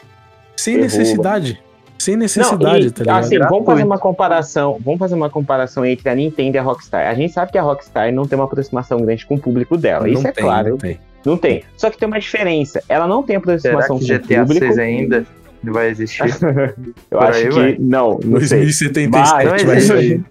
Sem 0.57 0.75
derruba. 0.75 0.99
necessidade. 0.99 1.63
Sem 1.97 2.15
Não, 2.17 2.23
necessidade, 2.23 2.87
e, 2.89 2.91
tá 2.91 3.05
ligado? 3.05 3.25
assim, 3.25 3.39
vamos 3.39 3.67
fazer 3.67 3.85
uma 3.85 3.99
comparação. 3.99 4.79
Vamos 4.85 4.99
fazer 4.99 5.15
uma 5.15 5.31
comparação 5.31 5.87
entre 5.87 6.09
a 6.09 6.15
Nintendo 6.17 6.57
e 6.57 6.59
a 6.59 6.63
Rockstar. 6.63 7.07
A 7.09 7.15
gente 7.15 7.33
sabe 7.33 7.53
que 7.53 7.59
a 7.59 7.63
Rockstar 7.63 8.13
não 8.13 8.27
tem 8.27 8.37
uma 8.37 8.47
aproximação 8.47 8.99
grande 9.01 9.25
com 9.25 9.37
o 9.37 9.41
público 9.41 9.77
dela. 9.77 10.09
Isso 10.09 10.23
Não 10.23 10.31
é 10.31 10.33
tem, 10.33 10.43
claro. 10.43 10.71
Não 10.71 10.79
tem. 10.79 10.99
Não 11.25 11.37
tem. 11.37 11.63
Só 11.77 11.91
que 11.91 11.99
tem 11.99 12.07
uma 12.09 12.19
diferença. 12.21 12.83
Ela 12.89 13.07
não 13.07 13.23
tem 13.23 13.35
Será 13.39 13.41
aproximação 13.79 13.99
que 13.99 14.07
com 14.09 14.15
o 14.15 14.19
GTA 14.19 14.41
público. 14.41 14.67
6 14.67 14.79
ainda 14.79 15.27
vai 15.63 15.89
existir? 15.89 16.23
Eu 17.11 17.19
Por 17.19 17.23
acho 17.29 17.39
aí 17.39 17.49
que 17.49 17.55
vai. 17.55 17.77
não, 17.79 18.19
não 18.25 18.41
sei. 18.41 18.61
2077 18.61 19.11
Mas- 19.45 19.63
vai 19.65 19.81
sair. 19.81 20.25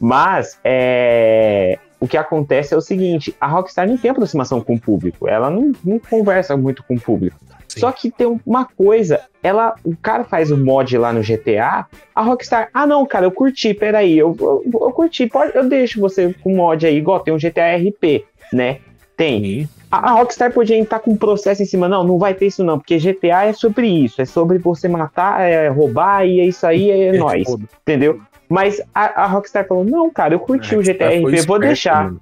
Mas 0.00 0.58
é, 0.64 1.78
o 2.00 2.08
que 2.08 2.16
acontece 2.16 2.72
é 2.72 2.76
o 2.76 2.80
seguinte: 2.80 3.34
a 3.40 3.46
Rockstar 3.46 3.86
não 3.86 3.96
tem 3.98 4.10
aproximação 4.10 4.60
com 4.60 4.74
o 4.74 4.80
público. 4.80 5.28
Ela 5.28 5.50
não, 5.50 5.72
não 5.84 5.98
conversa 5.98 6.56
muito 6.56 6.82
com 6.84 6.94
o 6.94 7.00
público. 7.00 7.38
Sim. 7.68 7.80
Só 7.80 7.92
que 7.92 8.10
tem 8.10 8.40
uma 8.44 8.64
coisa, 8.64 9.20
ela, 9.44 9.74
o 9.84 9.94
cara 9.96 10.24
faz 10.24 10.50
o 10.50 10.56
mod 10.56 10.96
lá 10.98 11.12
no 11.12 11.20
GTA, 11.20 11.86
a 12.12 12.22
Rockstar, 12.22 12.68
ah 12.74 12.84
não, 12.84 13.06
cara, 13.06 13.26
eu 13.26 13.30
curti, 13.30 13.72
peraí, 13.72 14.18
eu, 14.18 14.36
eu, 14.40 14.64
eu 14.72 14.90
curti, 14.90 15.28
pode, 15.28 15.54
eu 15.54 15.68
deixo 15.68 16.00
você 16.00 16.34
com 16.42 16.56
mod 16.56 16.84
aí, 16.84 16.96
igual 16.96 17.20
tem 17.20 17.32
um 17.32 17.38
GTA 17.38 17.76
RP, 17.76 18.24
né? 18.52 18.78
Tem. 19.20 19.68
A, 19.90 20.12
a 20.12 20.12
Rockstar 20.12 20.50
podia 20.50 20.80
estar 20.80 20.98
com 20.98 21.10
um 21.10 21.16
processo 21.16 21.62
em 21.62 21.66
cima, 21.66 21.86
não, 21.86 22.02
não 22.02 22.18
vai 22.18 22.32
ter 22.32 22.46
isso 22.46 22.64
não, 22.64 22.78
porque 22.78 22.96
GTA 22.96 23.44
é 23.44 23.52
sobre 23.52 23.86
isso, 23.86 24.22
é 24.22 24.24
sobre 24.24 24.56
você 24.56 24.88
matar, 24.88 25.42
é, 25.42 25.68
roubar 25.68 26.24
e 26.24 26.40
é 26.40 26.46
isso 26.46 26.66
aí, 26.66 26.90
é 26.90 27.12
nóis, 27.12 27.44
Foda. 27.46 27.64
entendeu? 27.82 28.18
Mas 28.48 28.80
a, 28.94 29.24
a 29.24 29.26
Rockstar 29.26 29.68
falou, 29.68 29.84
não, 29.84 30.08
cara, 30.08 30.32
eu 30.32 30.40
curti 30.40 30.74
o 30.74 30.80
É, 30.80 30.84
GTA 30.84 31.08
foi 31.08 31.18
RP, 31.18 31.22
vou 31.22 31.34
esperto, 31.36 31.60
deixar. 31.60 32.04
mano. 32.04 32.20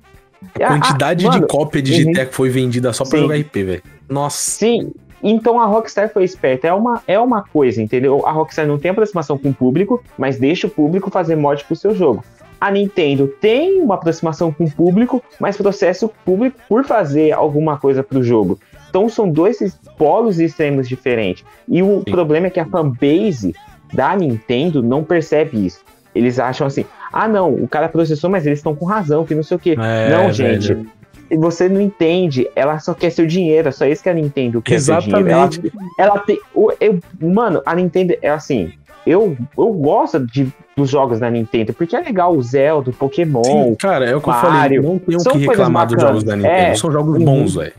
A 0.61 0.66
quantidade 0.66 1.26
ah, 1.26 1.30
de 1.30 1.36
mano, 1.36 1.46
cópia 1.46 1.80
de 1.80 1.92
uhum. 1.92 2.12
GTA 2.12 2.26
que 2.26 2.34
foi 2.34 2.49
vendida 2.49 2.92
só 2.92 3.05
pra 3.05 3.16
Sim. 3.16 3.22
jogar 3.22 3.36
RP, 3.36 3.55
velho. 3.55 3.82
Nossa. 4.09 4.51
Sim, 4.51 4.92
então 5.22 5.61
a 5.61 5.66
Rockstar 5.66 6.12
foi 6.12 6.24
esperta. 6.24 6.66
É 6.66 6.72
uma, 6.72 7.01
é 7.07 7.18
uma 7.18 7.42
coisa, 7.42 7.80
entendeu? 7.80 8.26
A 8.26 8.32
Rockstar 8.32 8.66
não 8.66 8.78
tem 8.78 8.90
aproximação 8.90 9.38
com 9.38 9.51
o 9.51 9.55
público, 9.55 10.03
mas 10.16 10.36
deixa 10.36 10.66
o 10.66 10.70
público 10.70 11.11
fazer 11.11 11.36
mod 11.36 11.64
pro 11.64 11.76
seu 11.76 11.94
jogo. 11.94 12.24
A 12.61 12.71
Nintendo 12.71 13.29
tem 13.41 13.81
uma 13.81 13.95
aproximação 13.95 14.53
com 14.53 14.65
o 14.65 14.71
público, 14.71 15.23
mas 15.39 15.57
processa 15.57 16.07
o 16.07 16.09
público 16.09 16.59
por 16.69 16.85
fazer 16.85 17.33
alguma 17.33 17.79
coisa 17.79 18.03
pro 18.03 18.23
jogo. 18.23 18.59
Então 18.91 19.09
são 19.09 19.29
dois 19.31 19.59
polos 19.97 20.41
extremos 20.41 20.89
diferentes. 20.89 21.45
E 21.69 21.83
o 21.83 21.99
Sim. 21.99 22.11
problema 22.11 22.47
é 22.47 22.51
que 22.51 22.59
a 22.61 22.65
fanbase 22.67 23.55
da 23.93 24.17
Nintendo 24.17 24.83
não 24.83 25.05
percebe 25.05 25.65
isso. 25.67 25.81
Eles 26.15 26.39
acham 26.39 26.67
assim: 26.67 26.85
ah, 27.13 27.29
não, 27.29 27.53
o 27.55 27.69
cara 27.69 27.89
processou, 27.89 28.29
mas 28.31 28.45
eles 28.47 28.59
estão 28.59 28.75
com 28.75 28.85
razão, 28.87 29.25
que 29.25 29.35
não 29.35 29.43
sei 29.43 29.57
o 29.57 29.61
quê. 29.61 29.77
É, 29.79 30.11
não, 30.11 30.33
gente. 30.33 30.69
velho. 30.75 30.87
Você 31.31 31.69
não 31.69 31.79
entende, 31.81 32.49
ela 32.57 32.79
só 32.79 32.95
quer 32.95 33.11
seu 33.11 33.27
dinheiro, 33.27 33.69
é 33.69 33.71
só 33.71 33.85
isso 33.85 34.03
que 34.03 34.09
a 34.09 34.15
Nintendo 34.15 34.63
quer 34.63 34.79
dinheiro. 34.79 35.05
Ela, 35.21 35.47
Exatamente. 35.47 35.73
ela 35.99 36.19
tem. 36.21 36.41
o- 36.55 36.73
eu- 36.81 36.99
mano, 37.21 37.61
a 37.67 37.75
Nintendo 37.75 38.15
é 38.23 38.31
assim. 38.31 38.73
Eu, 39.07 39.36
eu 39.57 39.72
gosto 39.72 40.18
de, 40.26 40.53
dos 40.76 40.90
jogos 40.90 41.18
da 41.20 41.30
Nintendo, 41.30 41.72
porque 41.72 41.96
é 41.96 42.01
legal 42.01 42.34
o 42.36 42.42
Zelda, 42.42 42.90
o 42.90 42.92
Pokémon. 42.92 43.42
Sim, 43.44 43.74
cara, 43.76 44.05
é 44.05 44.14
o 44.14 44.20
que 44.20 44.28
eu 44.28 44.32
falei. 44.34 44.59
Mario. 44.59 44.82
Não 44.82 44.99
tem 44.99 45.16
o 45.16 45.20
São 45.20 45.32
que 45.32 45.38
reclamar 45.46 45.86
dos 45.86 46.01
jogos 46.01 46.24
da 46.24 46.36
Nintendo. 46.36 46.55
É. 46.55 46.74
São 46.74 46.90
jogos 46.92 47.18
Uhum. 47.18 47.24
bons, 47.24 47.55
velho. 47.55 47.72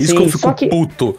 Isso 0.00 0.10
Sim, 0.12 0.16
que 0.18 0.22
eu 0.24 0.28
fico 0.30 0.54
que- 0.54 0.66
puto. 0.68 1.18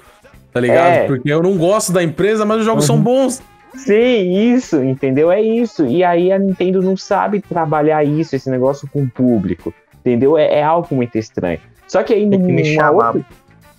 Tá 0.52 0.60
ligado? 0.60 0.88
É. 0.88 1.08
Porque 1.08 1.32
eu 1.32 1.42
não 1.42 1.58
gosto 1.58 1.92
da 1.92 2.04
empresa, 2.04 2.46
mas 2.46 2.60
os 2.60 2.66
jogos 2.66 2.88
Uhum. 2.90 2.96
são 2.96 3.04
bons. 3.04 3.42
Sim, 3.76 4.54
isso, 4.54 4.84
entendeu? 4.84 5.32
É 5.32 5.42
isso. 5.42 5.86
E 5.88 6.04
aí 6.04 6.32
a 6.32 6.38
Nintendo 6.38 6.82
não 6.82 6.96
sabe 6.96 7.42
trabalhar 7.42 8.04
isso, 8.04 8.36
esse 8.36 8.50
negócio 8.50 8.88
com 8.92 9.02
o 9.02 9.10
público. 9.10 9.74
Entendeu? 10.02 10.38
É, 10.38 10.60
é 10.60 10.64
algo 10.64 10.88
muito 10.94 11.18
estranho. 11.18 11.60
Só 11.88 12.04
que 12.04 12.14
aí 12.14 12.30
Tem 12.30 12.40
que 12.40 12.52
me 12.52 12.66
chamar. 12.66 13.16
outra- 13.16 13.26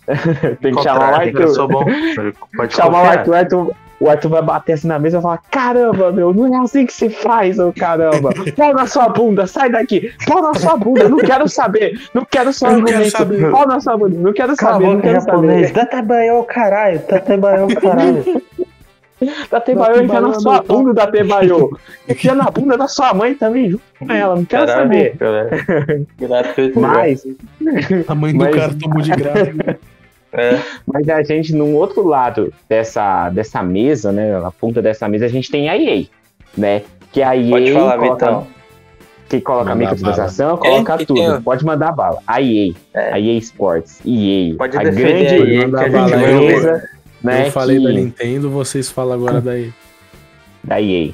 Tem 0.60 0.74
que 0.74 0.82
chamar 0.82 1.10
o 1.10 1.22
Eu 1.22 1.28
Arthur. 1.28 1.48
sou 1.54 1.68
bom. 1.68 1.84
Pode 2.56 2.74
chamar 2.74 2.88
o 2.88 2.92
confiar. 3.02 3.18
Arthur, 3.18 3.34
Arthur, 3.36 3.72
o 4.00 4.08
Arthur 4.10 4.28
vai 4.28 4.42
bater 4.42 4.72
assim 4.74 4.88
na 4.88 4.98
mesa 4.98 5.18
e 5.18 5.20
vai 5.20 5.22
falar: 5.36 5.42
Caramba, 5.50 6.12
meu, 6.12 6.32
não 6.34 6.54
é 6.54 6.64
assim 6.64 6.84
que 6.86 6.92
se 6.92 7.08
faz, 7.10 7.58
ô 7.58 7.72
caramba. 7.72 8.30
Pau 8.56 8.74
na 8.74 8.86
sua 8.86 9.08
bunda, 9.08 9.46
sai 9.46 9.70
daqui. 9.70 10.12
Pau 10.26 10.42
na 10.42 10.54
sua 10.54 10.76
bunda, 10.76 11.08
não 11.08 11.18
quero 11.18 11.48
saber. 11.48 12.00
Não 12.12 12.24
quero 12.24 12.52
só 12.52 12.68
Eu 12.68 12.78
não 12.78 12.84
quero 12.84 12.96
argumento. 12.98 13.16
saber. 13.18 13.50
Pau 13.50 13.66
na 13.66 13.80
sua 13.80 13.96
bunda, 13.96 14.18
não 14.18 14.32
quero 14.32 14.56
Cala 14.56 14.70
a 14.70 14.74
saber, 14.74 14.94
não 14.94 15.00
quero 15.00 15.14
japonês. 15.20 15.68
saber. 15.68 15.80
Datebayo, 15.80 16.42
caralho. 16.44 17.00
Datebayo, 17.08 17.66
caralho. 17.80 18.42
Da 19.50 19.58
Tebaio 19.60 20.02
enfia 20.04 20.20
na 20.20 20.34
sua 20.34 20.60
bunda 20.60 20.92
da 20.92 21.06
Tebaio. 21.06 21.70
Enfia 22.06 22.34
na 22.34 22.50
bunda 22.50 22.76
da 22.76 22.86
sua 22.88 23.14
mãe 23.14 23.32
também, 23.34 23.70
junto 23.70 23.82
com 23.98 24.12
ela, 24.12 24.34
não 24.36 24.44
quero 24.44 24.66
Caralho, 24.66 24.82
saber. 24.82 25.16
cara. 25.16 25.50
Gratuito. 26.18 26.80
Mas, 26.80 27.26
A 28.06 28.14
mãe 28.14 28.32
do 28.32 28.38
Mas- 28.40 28.54
cara 28.56 28.74
tomou 28.78 29.00
de 29.00 29.10
graça. 29.12 29.78
É. 30.36 30.60
mas 30.86 31.08
a 31.08 31.22
gente, 31.22 31.54
num 31.54 31.74
outro 31.74 32.06
lado 32.06 32.52
dessa, 32.68 33.28
dessa 33.30 33.62
mesa, 33.62 34.10
né? 34.12 34.38
Na 34.40 34.50
ponta 34.50 34.82
dessa 34.82 35.08
mesa, 35.08 35.26
a 35.26 35.28
gente 35.28 35.50
tem 35.50 35.68
a 35.68 35.76
EA, 35.78 36.06
né? 36.56 36.82
Que 37.12 37.22
a 37.22 37.36
EA 37.36 37.50
Pode 37.50 37.72
falar, 37.72 37.98
coloca, 37.98 38.14
Vitão. 38.26 38.46
que 39.28 39.40
coloca 39.40 39.64
Manda 39.74 39.76
microtransação, 39.90 40.56
coloca 40.56 40.94
É, 40.94 41.04
tudo. 41.06 41.42
Pode 41.42 41.64
mandar 41.64 41.92
bala. 41.92 42.18
A 42.26 42.42
EA, 42.42 42.72
É. 42.92 43.12
a 43.12 43.20
EA 43.20 43.38
Sports, 43.38 44.00
EA, 44.04 44.56
Pode 44.56 44.76
a 44.76 44.82
grande 44.82 45.04
aí, 45.04 45.06
que 45.06 45.24
a 45.24 45.28
gente 45.28 45.40
ouvir. 45.40 45.64
empresa, 45.64 46.88
né? 47.22 47.46
eu 47.46 47.52
falei 47.52 47.78
que- 47.78 47.84
da 47.84 47.92
Nintendo, 47.92 48.50
vocês 48.50 48.90
falam 48.90 49.14
agora 49.14 49.40
daí. 49.40 49.72
da 50.62 50.80
EA. 50.80 51.12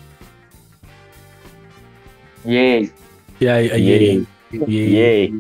E 2.47 2.91
E 3.41 3.49
aí, 3.49 3.71
aí, 3.71 3.71
EA. 3.71 3.71
aí, 3.73 4.27
aí. 4.53 4.67
EA. 4.69 5.25
EA. 5.25 5.31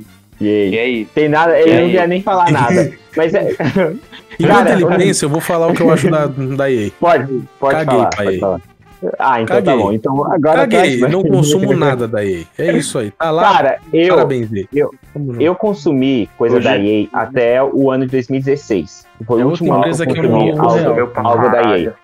E 0.40 0.78
aí? 0.78 1.04
Tem 1.14 1.28
nada, 1.28 1.58
E 1.58 1.62
ele 1.62 1.72
não 1.74 1.84
aí? 1.86 1.92
ia 1.92 2.06
nem 2.06 2.22
falar 2.22 2.50
nada. 2.50 2.92
Mas 3.16 3.34
é, 3.34 3.50
Enquanto 4.38 4.56
Cara, 4.56 4.72
ele 4.72 4.84
eu- 4.84 4.88
pensa, 4.88 5.24
eu 5.24 5.28
vou 5.28 5.40
falar 5.40 5.66
o 5.66 5.74
que 5.74 5.82
eu 5.82 5.90
acho 5.92 6.10
da, 6.10 6.26
da 6.26 6.70
EA. 6.70 6.90
pode, 6.98 7.42
pode 7.58 7.74
Caguei 7.84 7.94
falar. 7.98 8.08
pra 8.10 8.24
Pode 8.24 8.34
EA. 8.36 8.40
falar. 8.40 8.60
Ah, 9.18 9.40
então 9.42 9.56
tá 9.56 9.62
Caguei. 9.62 9.82
bom. 9.82 9.92
Então 9.92 10.32
agora 10.32 10.60
Caguei, 10.60 10.98
traz- 10.98 11.12
não 11.12 11.22
consumo 11.22 11.72
nada 11.76 12.06
da 12.08 12.24
EA. 12.24 12.44
É 12.58 12.72
isso 12.72 12.98
aí. 12.98 13.10
Tá 13.10 13.30
lá, 13.30 13.42
Cara, 13.52 13.78
eu, 13.92 14.14
parabéns, 14.14 14.50
EA. 14.52 14.64
eu- 14.72 14.90
eu 15.38 15.54
consumi 15.54 16.28
coisa 16.38 16.56
Hoje- 16.56 16.64
da 16.64 16.78
EA 16.78 17.06
até 17.12 17.62
o 17.62 17.90
ano 17.90 18.06
de 18.06 18.12
2016. 18.12 19.06
Foi 19.26 19.40
É 19.40 19.44
o 19.44 19.48
último 19.48 19.72
ano 19.74 19.82
que 19.84 19.90
que 19.90 20.02
eu 20.02 20.06
consumi 20.06 20.52
não- 20.52 20.64
algo, 20.64 21.06
pra 21.08 21.22
algo 21.22 21.48
da. 21.50 21.78
EA. 21.78 21.94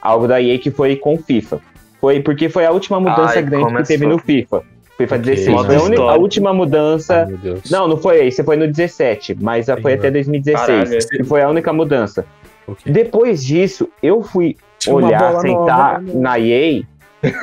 Algo 0.00 0.26
da 0.28 0.40
EA 0.40 0.58
que 0.58 0.70
foi 0.70 0.96
com 0.96 1.18
FIFA. 1.18 1.58
Foi 2.00 2.20
porque 2.20 2.48
foi 2.48 2.64
a 2.64 2.70
última 2.70 2.98
mudança 2.98 3.34
Ai, 3.36 3.42
grande 3.42 3.64
que 3.66 3.70
começou. 3.72 3.86
teve 3.86 4.06
no 4.06 4.18
FIFA. 4.18 4.62
FIFA 5.00 5.16
Ok. 5.16 5.24
16. 5.34 5.48
Modo 5.56 5.66
Foi 5.66 5.96
a, 5.96 6.10
a 6.10 6.16
última 6.16 6.52
mudança. 6.52 7.14
Ai, 7.20 7.26
meu 7.26 7.38
Deus. 7.38 7.70
Não, 7.70 7.88
não 7.88 7.96
foi 7.96 8.20
aí, 8.20 8.32
você 8.32 8.44
foi 8.44 8.56
no 8.56 8.66
17, 8.66 9.36
mas 9.40 9.66
foi 9.66 9.92
Sim, 9.92 9.98
até 9.98 10.10
2016. 10.10 10.66
Caralho. 10.66 10.98
E 11.20 11.24
foi 11.24 11.42
a 11.42 11.48
única 11.48 11.72
mudança. 11.72 12.24
Ok. 12.66 12.92
Depois 12.92 13.44
disso, 13.44 13.88
eu 14.02 14.22
fui 14.22 14.56
Tinha 14.78 14.94
olhar, 14.94 15.40
sentar 15.40 16.00
nova, 16.00 16.14
né? 16.14 16.20
na 16.20 16.38
EA. 16.38 16.82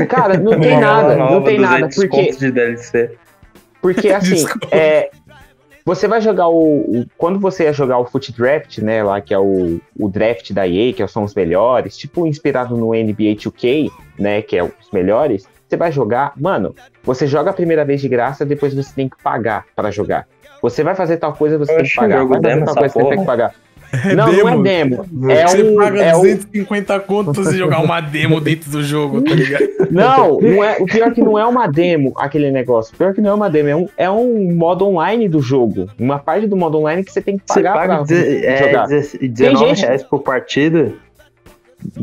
Cara, 0.08 0.38
não 0.38 0.58
tem 0.60 0.80
nada, 0.80 1.16
nova, 1.16 1.34
não 1.36 1.42
tem 1.44 1.60
nada, 1.60 1.88
200 1.88 1.96
porque 1.96 2.32
de 2.32 2.52
DLC. 2.52 3.12
porque 3.82 4.10
assim, 4.14 4.46
é, 4.72 5.10
você 5.86 6.08
vai 6.08 6.20
jogar 6.22 6.48
o, 6.50 6.80
o- 7.02 7.06
Quando 7.18 7.40
você 7.40 7.64
ia 7.64 7.74
jogar 7.74 7.98
o 8.00 8.06
Foot 8.06 8.32
Draft, 8.34 8.80
né? 8.80 9.04
Lá 9.04 9.22
que 9.22 9.34
é 9.34 9.40
o, 9.40 9.80
o 10.00 10.10
draft 10.10 10.52
da 10.52 10.68
EA, 10.68 10.94
que 10.94 11.06
são 11.08 11.24
os 11.24 11.34
melhores, 11.36 11.96
tipo 11.98 12.26
inspirado 12.28 12.76
no 12.76 12.88
NBA 12.90 13.36
2K, 13.36 13.90
né? 14.20 14.42
Que 14.42 14.58
é 14.58 14.64
os 14.64 14.72
melhores. 14.92 15.46
Você 15.68 15.76
vai 15.76 15.92
jogar, 15.92 16.32
mano, 16.38 16.74
você 17.04 17.28
joga 17.28 17.50
a 17.50 17.54
primeira 17.54 17.84
vez 17.84 18.00
de 18.00 18.08
graça, 18.08 18.46
depois 18.46 18.74
você 18.74 18.94
tem 18.96 19.10
que 19.10 19.22
pagar 19.22 19.66
pra 19.76 19.92
jogar. 19.92 20.26
Você 20.62 20.84
vai 20.84 20.96
fazer 20.96 21.18
tal 21.18 21.34
coisa, 21.34 21.58
você 21.58 21.76
tem 21.76 21.84
que 21.86 21.96
pagar. 21.96 22.26
Vai 22.26 22.28
fazer 22.42 22.42
demo 22.56 22.66
tal 22.66 22.76
coisa, 22.76 22.94
você 22.94 23.10
tem 23.10 23.20
que 23.20 23.26
pagar. 23.26 23.54
É 24.04 24.16
não, 24.16 24.32
não 24.34 24.50
é 24.50 24.64
demo. 24.64 25.06
É 25.30 25.48
você 25.48 25.64
um. 25.64 25.76
paga 25.78 26.02
É 26.04 26.14
um 26.16 26.22
250 26.22 27.00
conto 27.02 27.32
pra 27.32 27.42
você 27.44 27.58
jogar 27.58 27.80
uma 27.82 28.02
demo 28.02 28.42
dentro 28.42 28.70
do 28.70 28.84
jogo, 28.84 29.22
tá 29.22 29.34
ligado? 29.34 29.64
não, 29.90 30.40
não 30.42 30.62
é, 30.64 30.78
o 30.78 30.86
pior 30.86 31.08
é 31.08 31.12
que 31.12 31.22
não 31.22 31.40
é 31.40 31.46
uma 31.46 31.68
demo 31.68 32.12
aquele 32.18 32.52
negócio. 32.52 32.94
O 32.94 32.98
pior 32.98 33.12
é 33.12 33.14
que 33.14 33.22
não 33.22 33.30
é 33.30 33.34
uma 33.34 33.50
demo, 33.50 33.70
é 33.70 33.76
um, 33.78 33.88
é 33.98 34.10
um 34.10 34.54
modo 34.54 34.86
online 34.86 35.30
do 35.30 35.42
jogo. 35.42 35.88
Uma 35.98 36.20
parte 36.20 36.48
do 36.48 36.58
modo 36.58 36.78
online 36.80 37.02
que 37.04 37.12
você 37.14 37.22
tem 37.22 37.38
que 37.38 37.44
Você 37.48 37.62
pagar 37.62 37.74
paga 37.76 37.96
pra 37.98 38.04
deze- 38.04 38.46
é, 38.46 38.58
jogar. 38.58 38.88
19 38.88 39.66
gente- 39.70 39.86
reais 39.86 40.04
por 40.04 40.20
partida. 40.22 40.92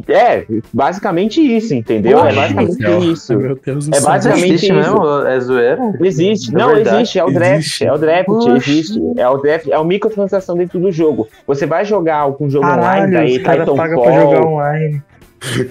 É, 0.09 0.45
basicamente 0.73 1.41
isso, 1.41 1.75
entendeu? 1.75 2.25
é 2.25 2.33
basicamente 2.33 3.13
isso. 3.13 3.37
Meu 3.37 3.57
Deus 3.57 3.89
do 3.89 3.97
É 3.97 4.01
basicamente 4.01 4.45
Existe 4.53 4.65
isso. 4.67 4.75
mesmo? 4.75 5.27
É 5.27 5.41
zoeira? 5.41 5.93
Existe, 6.01 6.55
É 6.55 6.59
não 6.59 6.75
verdade. 6.75 6.97
existe, 6.97 7.19
é 7.19 7.25
o 7.25 7.31
draft, 7.31 7.59
Existe. 7.59 7.85
é 7.85 7.93
o 7.93 7.99
draft, 7.99 8.29
Oxi. 8.29 8.51
existe, 8.71 9.01
é 9.17 9.29
o 9.29 9.37
draft, 9.39 9.69
é 9.69 9.79
o 9.79 9.85
microtransação 9.85 10.57
dentro 10.57 10.79
do 10.79 10.93
jogo. 10.93 11.27
Você 11.47 11.67
vai 11.67 11.85
jogar 11.85 12.19
algum 12.19 12.49
jogo 12.49 12.65
online, 12.67 12.83
Caralho, 12.83 13.13
daí 13.13 13.37
os 13.37 13.43
caras 13.43 13.61
Titanfall, 13.61 13.77
pagam 13.77 14.03
pra 14.03 14.21
jogar 14.21 14.47
online. 14.47 15.03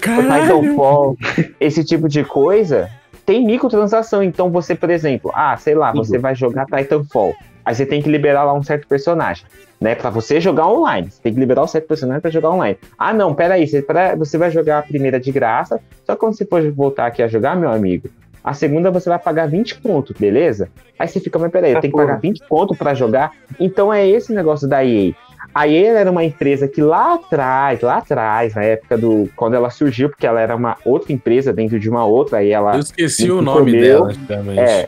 Caralho. 0.02 0.44
Titanfall, 0.62 1.18
esse 1.60 1.84
tipo 1.84 2.08
de 2.10 2.24
coisa, 2.24 2.90
tem 3.26 3.46
microtransação. 3.46 4.22
Então 4.22 4.52
você, 4.52 4.76
por 4.76 4.90
exemplo, 4.90 5.32
ah, 5.34 5.56
sei 5.58 5.76
lá, 5.76 5.92
você 5.94 6.18
vai 6.18 6.36
jogar 6.36 6.66
Titanfall. 6.66 7.34
Aí 7.66 7.74
você 7.74 7.86
tem 7.86 8.02
que 8.02 8.10
liberar 8.10 8.44
lá 8.44 8.54
um 8.54 8.64
certo 8.64 8.88
personagem, 8.88 9.46
né? 9.80 9.96
Pra 9.96 10.10
você 10.10 10.40
jogar 10.42 10.68
online. 10.68 11.10
Você 11.10 11.22
tem 11.22 11.34
que 11.34 11.40
liberar 11.40 11.64
um 11.64 11.68
certo 11.68 11.88
personagem 11.88 12.22
pra 12.22 12.30
jogar 12.32 12.50
online. 12.50 12.78
Ah, 12.98 13.14
não, 13.14 13.34
peraí, 13.34 13.68
você, 13.68 13.82
pra- 13.82 14.16
você 14.16 14.38
vai 14.38 14.52
jogar 14.52 14.80
a 14.80 14.82
primeira 14.82 15.20
de 15.20 15.32
graça, 15.32 15.80
só 16.06 16.14
que 16.14 16.20
quando 16.20 16.36
você 16.38 16.46
for 16.46 16.62
voltar 16.72 17.06
aqui 17.08 17.24
a 17.24 17.28
jogar, 17.28 17.56
meu 17.56 17.72
amigo, 17.72 18.10
a 18.44 18.54
segunda 18.54 18.92
você 18.92 19.10
vai 19.10 19.18
pagar 19.20 19.48
20 19.48 19.80
conto, 19.80 20.14
beleza? 20.20 20.68
Aí 21.00 21.08
você 21.08 21.20
fica, 21.22 21.40
mas 21.40 21.52
peraí, 21.52 21.72
eu 21.72 21.78
Ah, 21.78 21.82
tenho 21.82 21.94
que 21.94 21.98
pagar 21.98 22.20
20 22.20 22.42
conto 22.50 22.76
pra 22.76 22.94
jogar? 22.94 23.32
Então 23.60 23.94
é 23.94 24.06
esse 24.06 24.34
negócio 24.34 24.68
da 24.68 24.84
EA. 24.84 25.14
A 25.56 25.68
EA 25.68 26.00
era 26.00 26.10
uma 26.12 26.24
empresa 26.24 26.68
que 26.68 26.82
lá 26.82 27.14
atrás, 27.14 27.80
lá 27.82 27.98
atrás, 27.98 28.56
na 28.56 28.64
época 28.64 28.98
do. 28.98 29.30
Quando 29.36 29.54
ela 29.54 29.70
surgiu, 29.70 30.10
porque 30.10 30.26
ela 30.26 30.42
era 30.42 30.56
uma 30.56 30.78
outra 30.84 31.14
empresa 31.14 31.54
dentro 31.54 31.80
de 31.80 31.90
uma 31.90 32.06
outra, 32.06 32.40
aí 32.40 32.50
ela. 32.52 32.76
Eu 32.76 32.80
esqueci 32.80 33.30
o 33.32 33.42
nome 33.42 33.72
dela 33.72 34.14
também. 34.28 34.60
É. 34.60 34.88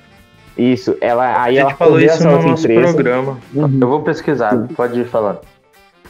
Isso, 0.57 0.95
ela. 1.01 1.41
Aí 1.43 1.57
A 1.57 1.61
ela 1.61 1.69
gente 1.69 1.77
falou 1.77 1.93
fodeu 1.93 2.07
isso 2.07 2.15
essa 2.15 2.31
no 2.37 2.47
nosso 2.49 2.63
empresa. 2.71 2.93
programa. 2.93 3.37
Uhum. 3.53 3.77
Eu 3.81 3.87
vou 3.87 4.01
pesquisar, 4.01 4.67
pode 4.75 4.99
ir 4.99 5.05
falando. 5.05 5.39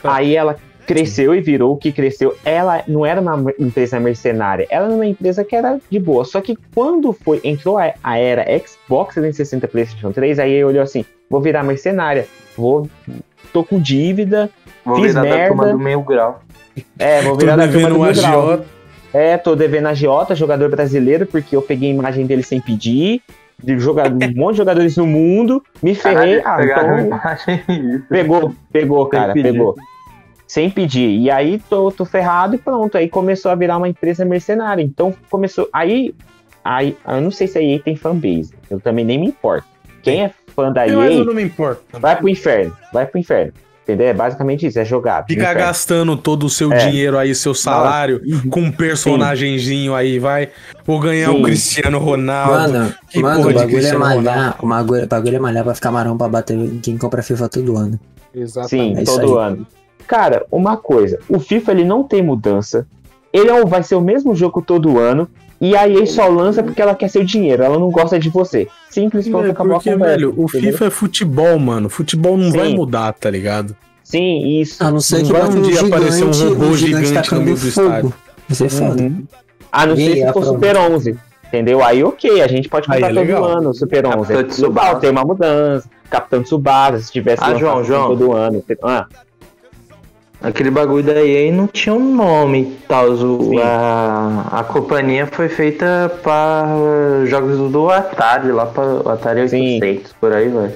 Aí 0.03 0.35
ela 0.35 0.55
cresceu 0.85 1.34
e 1.34 1.41
virou 1.41 1.73
o 1.73 1.77
que 1.77 1.91
cresceu. 1.91 2.35
Ela 2.45 2.84
não 2.88 3.03
era 3.05 3.19
uma 3.19 3.51
empresa 3.59 3.99
mercenária, 3.99 4.67
ela 4.69 4.85
era 4.85 4.93
uma 4.95 5.05
empresa 5.05 5.43
que 5.43 5.55
era 5.55 5.80
de 5.89 5.99
boa. 5.99 6.23
Só 6.26 6.41
que 6.41 6.55
quando 6.76 7.11
foi 7.11 7.41
entrou 7.43 7.77
a, 7.80 7.91
a 8.03 8.17
era 8.19 8.45
Xbox 8.59 9.15
360 9.15 9.67
PlayStation 9.67 10.11
3, 10.11 10.38
aí 10.38 10.63
olhou 10.63 10.84
assim: 10.84 11.03
vou 11.30 11.41
virar 11.41 11.63
mercenária, 11.63 12.27
vou 12.55 12.88
tô 13.51 13.63
com 13.63 13.80
dívida, 13.80 14.49
Vou 14.85 14.97
Fiz 14.97 15.07
virar 15.15 15.23
da 15.23 15.30
merda. 15.30 15.47
turma 15.47 15.67
do 15.72 15.80
meio 15.80 16.01
grau. 16.01 16.41
é, 16.99 17.22
vou 17.23 17.35
virar 17.35 17.55
da 17.55 17.67
turma 17.67 17.89
do 17.89 17.99
Mil 17.99 18.13
Grau. 18.13 18.59
É, 19.11 19.38
tô 19.38 19.55
devendo 19.55 19.88
a 19.88 19.93
Giota, 19.95 20.35
jogador 20.35 20.69
brasileiro, 20.69 21.26
porque 21.26 21.55
eu 21.55 21.61
peguei 21.61 21.89
a 21.89 21.93
imagem 21.93 22.26
dele 22.27 22.43
sem 22.43 22.59
pedir, 22.61 23.22
de 23.61 23.80
jogar 23.80 24.11
um 24.11 24.19
monte 24.36 24.53
de 24.53 24.57
jogadores 24.57 24.98
no 24.98 25.07
mundo, 25.07 25.64
me 25.82 25.95
ferrei. 25.95 26.41
Caralho, 26.41 27.14
ah, 27.14 27.38
então. 27.48 28.02
Pegou, 28.10 28.56
pegou, 28.72 29.06
cara, 29.07 29.34
pedir. 29.34 29.52
pegou. 29.52 29.76
Sem 30.48 30.69
pedir. 30.69 31.10
E 31.19 31.32
aí 31.32 31.60
tô, 31.69 31.91
tô 31.91 32.06
ferrado 32.06 32.56
e 32.56 32.57
pronto. 32.57 32.98
Aí 32.98 33.10
começou 33.10 33.52
a 33.52 33.56
virar 33.56 33.77
uma 33.77 33.90
empresa 33.90 34.23
mercenária. 34.23 34.84
Então 34.84 35.14
começou. 35.30 35.68
Aí, 35.73 36.14
aí 36.64 36.95
eu 37.07 37.22
não 37.22 37.32
sei 37.32 37.48
se 37.48 37.57
a 37.57 37.61
EA 37.61 37.80
tem 37.80 37.95
fanbase. 37.95 38.53
Eu 38.69 38.80
também 38.80 39.03
nem 39.03 39.19
me 39.19 39.27
importo. 39.27 39.68
Quem 40.03 40.23
é 40.23 40.32
fã 40.56 40.72
da 40.72 40.82
Mas 40.82 40.91
EA, 40.91 41.14
eu 41.14 41.26
não 41.26 41.34
me 41.34 41.44
importo. 41.44 41.84
vai 41.99 42.15
pro 42.15 42.30
inferno. 42.30 42.76
Vai 42.94 43.07
pro 43.07 43.19
inferno. 43.19 43.53
Entendeu? 43.86 44.07
É 44.07 44.14
basicamente 44.16 44.66
isso, 44.66 44.80
é 44.80 44.84
jogado. 44.84 45.28
Fica 45.28 45.44
Inferno. 45.44 45.60
gastando 45.62 46.18
todo 46.18 46.48
o 46.48 46.49
seu 46.49 46.74
É. 46.74 46.78
dinheiro 46.90 47.20
aí, 47.20 47.36
seu 47.36 47.53
salário, 47.53 48.20
com 48.49 48.62
um 48.62 48.72
personagemzinho 48.72 49.94
aí, 49.94 50.18
vai. 50.18 50.49
Vou 50.84 50.99
ganhar 50.99 51.30
Sim. 51.30 51.40
o 51.40 51.44
Cristiano 51.44 51.99
Ronaldo. 51.99 52.52
Mano, 52.74 52.94
que 53.10 53.20
mano 53.20 53.36
porra 53.38 53.48
o 53.49 53.53
de 53.53 53.60
bagulho 53.60 53.86
é 53.88 53.94
malhar. 53.98 54.56
O 54.60 54.68
bagulho, 54.68 55.07
bagulho 55.07 55.36
é 55.36 55.40
malhar 55.40 55.64
pra 55.64 55.76
ficar 55.76 55.91
marrom 55.91 56.18
pra 56.18 56.28
bater 56.28 56.57
quem 56.82 56.98
compra 56.98 57.22
FIFA 57.22 57.48
todo 57.48 57.78
ano. 57.78 57.99
Sim, 58.68 58.98
É 58.98 59.03
todo 59.03 59.38
aí. 59.40 59.52
ano. 59.52 59.68
Cara, 60.07 60.45
uma 60.52 60.78
coisa, 60.78 61.20
o 61.30 61.40
FIFA 61.40 61.72
ele 61.72 61.84
não 61.84 62.03
tem 62.03 62.24
mudança. 62.24 62.88
Ele 63.32 63.49
é 63.49 63.53
um- 63.53 63.66
vai 63.68 63.84
ser 63.84 63.94
o 63.95 64.02
mesmo 64.02 64.36
jogo 64.36 64.62
todo 64.64 64.98
ano. 64.98 65.30
E 65.61 65.76
a 65.76 65.88
EA 65.88 66.06
só 66.06 66.27
lança 66.27 66.61
porque 66.61 66.82
ela 66.82 66.94
quer 66.94 67.07
seu 67.10 67.23
dinheiro, 67.23 67.64
ela 67.64 67.80
não 67.80 67.90
gosta 67.90 68.19
de 68.19 68.30
você. 68.30 68.68
Simples, 68.90 69.26
É, 69.26 69.30
acabou 69.30 69.73
porque, 69.76 69.90
a 69.90 69.94
conversa. 69.94 70.15
velho, 70.18 70.30
o 70.38 70.44
entendeu? 70.45 70.72
FIFA 70.73 70.86
é 70.86 70.90
futebol, 70.90 71.57
mano. 71.60 71.90
Futebol 71.90 72.38
não 72.38 72.52
Sim. 72.52 72.57
vai 72.57 72.73
mudar, 72.73 73.14
tá 73.14 73.30
ligado? 73.30 73.76
Sim, 74.03 74.60
isso. 74.60 74.84
A 74.84 74.91
não 74.91 74.99
ser 74.99 75.19
Não 75.19 75.26
que 75.26 75.32
vai 75.32 75.44
um 75.44 75.61
dia 75.61 75.76
gigante, 75.76 75.94
aparecer 75.94 76.23
um 76.26 76.49
robô 76.49 76.65
um 76.65 76.77
gigante 76.77 77.07
no 77.07 77.14
tacando 77.14 77.41
meio 77.44 77.56
do 77.56 77.72
fogo. 77.72 77.88
estádio. 77.88 78.14
Isso 78.49 78.65
é 78.65 78.69
foda. 78.69 79.02
Uhum. 79.02 79.23
A 79.72 79.86
não 79.86 79.95
ser 79.95 80.02
aí, 80.03 80.15
se 80.18 80.23
a 80.23 80.34
for? 80.34 80.45
Super 80.45 80.77
11, 80.77 81.18
entendeu? 81.48 81.84
Aí 81.84 82.03
ok, 82.03 82.41
a 82.41 82.48
gente 82.48 82.69
pode 82.69 82.86
Aí 82.90 83.02
comprar 83.02 83.11
é 83.11 83.14
todo 83.15 83.26
legal. 83.26 83.44
ano 83.57 83.69
o 83.69 83.73
Super 83.73 84.06
11. 84.06 84.15
Capitão 84.18 84.40
É 84.40 84.44
Tsubasa. 84.44 84.99
tem 84.99 85.10
uma 85.10 85.23
mudança. 85.23 85.90
Capitão 86.10 86.44
Tsubasa, 86.44 86.99
se 86.99 87.11
tivesse 87.11 87.44
Ah, 87.44 87.56
João, 87.56 87.84
João. 87.84 88.07
todo 88.10 88.32
ano. 88.34 88.64
Ah, 88.84 89.07
Aquele 90.45 90.69
bagulho 90.69 91.03
da 91.03 91.26
EA 91.26 91.51
não 91.51 91.65
tinha 91.65 91.95
um 91.95 92.13
nome 92.15 92.61
e 92.61 92.80
tal. 92.88 93.07
A, 93.63 94.59
a 94.59 94.63
companhia 94.63 95.26
foi 95.26 95.49
feita 95.49 96.11
para 96.22 96.67
jogos 97.26 97.72
do 97.72 97.89
Atari, 97.89 98.51
lá 98.51 98.67
para 98.67 98.84
o 99.03 99.09
Atari 99.09 99.49
Sim. 99.49 99.80
800, 99.81 100.13
por 100.13 100.31
aí, 100.31 100.47
velho. 100.47 100.73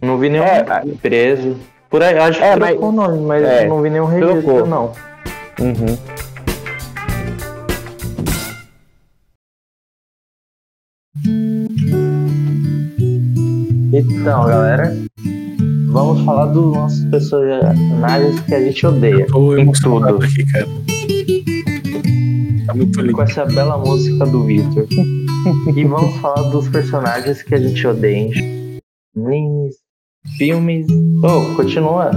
Não 0.00 0.16
vi 0.16 0.30
nenhum 0.30 0.44
É, 0.44 0.64
preso. 1.02 1.54
Por 1.90 2.02
aí, 2.02 2.16
acho 2.18 2.38
que 2.38 2.44
É, 2.44 2.56
trocou 2.56 2.88
o 2.88 2.92
nome, 2.92 3.18
mas 3.20 3.44
é, 3.44 3.66
não 3.66 3.82
vi 3.82 3.90
nenhum 3.90 4.06
registro, 4.06 4.40
trocou. 4.42 4.66
não. 4.66 4.92
uhum. 5.60 5.98
Então, 13.92 14.46
galera, 14.46 14.92
vamos 15.90 16.24
falar 16.24 16.46
dos 16.46 16.74
nossos 16.74 17.04
personagens 17.06 18.40
que 18.40 18.54
a 18.54 18.60
gente 18.60 18.86
odeia. 18.86 19.26
Tô 19.26 19.56
Em 19.56 19.70
tudo. 19.72 20.24
aqui, 20.24 20.44
cara. 20.52 20.66
Tá 22.66 22.74
muito 22.74 23.00
lindo. 23.00 23.14
Com 23.14 23.22
essa 23.22 23.44
bela 23.46 23.76
música 23.78 24.24
do 24.26 24.44
Victor. 24.44 24.86
e 25.76 25.84
vamos 25.84 26.16
falar 26.16 26.42
dos 26.50 26.68
personagens 26.68 27.42
que 27.42 27.54
a 27.54 27.58
gente 27.58 27.86
odeia 27.86 28.30
animes, 29.16 29.76
filmes. 30.36 30.86
Oh, 31.22 31.54
continua. 31.56 32.10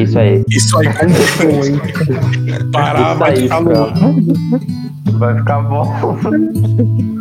Isso 0.00 0.18
aí. 0.18 0.44
Isso 0.48 0.78
aí 0.78 0.88
continua, 0.94 1.66
hein? 1.66 2.70
Parar, 2.72 3.10
Isso 3.10 3.18
vai 3.18 3.30
aí, 3.30 3.42
ficar 3.42 3.64
cara. 3.64 3.78
louco. 3.78 3.98
Vai 5.18 5.38
ficar 5.38 5.62
bom. 5.62 6.16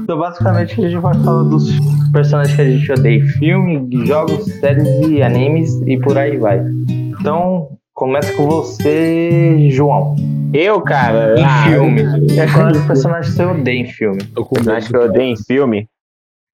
então, 0.04 0.20
basicamente, 0.20 0.82
a 0.82 0.90
gente 0.90 1.02
vai 1.02 1.14
falar 1.14 1.44
dos 1.44 1.70
personagens 2.12 2.56
que 2.56 2.62
a 2.62 2.70
gente 2.70 2.92
odeia 2.92 3.26
filme, 3.26 4.06
jogos, 4.06 4.46
séries 4.60 4.88
e 5.08 5.22
animes 5.22 5.82
e 5.86 5.98
por 5.98 6.18
aí 6.18 6.38
vai. 6.38 6.62
Então, 6.90 7.70
começa 7.94 8.34
com 8.34 8.46
você, 8.48 9.70
João. 9.72 10.16
Eu, 10.54 10.82
cara. 10.82 11.40
Em 11.40 11.44
ah, 11.44 11.64
filme. 11.68 12.04
Qual 12.54 12.70
é 12.70 12.72
o 12.72 12.88
personagem 12.88 13.32
que 13.32 13.38
você 13.38 13.46
odeia 13.46 13.82
em 13.82 13.88
filme? 13.88 14.24
Tô 14.24 14.46
com 14.46 14.56
Personagem 14.56 14.90
que 14.90 14.96
eu 14.96 15.02
odeio 15.04 15.34
em 15.34 15.38
filme. 15.38 15.88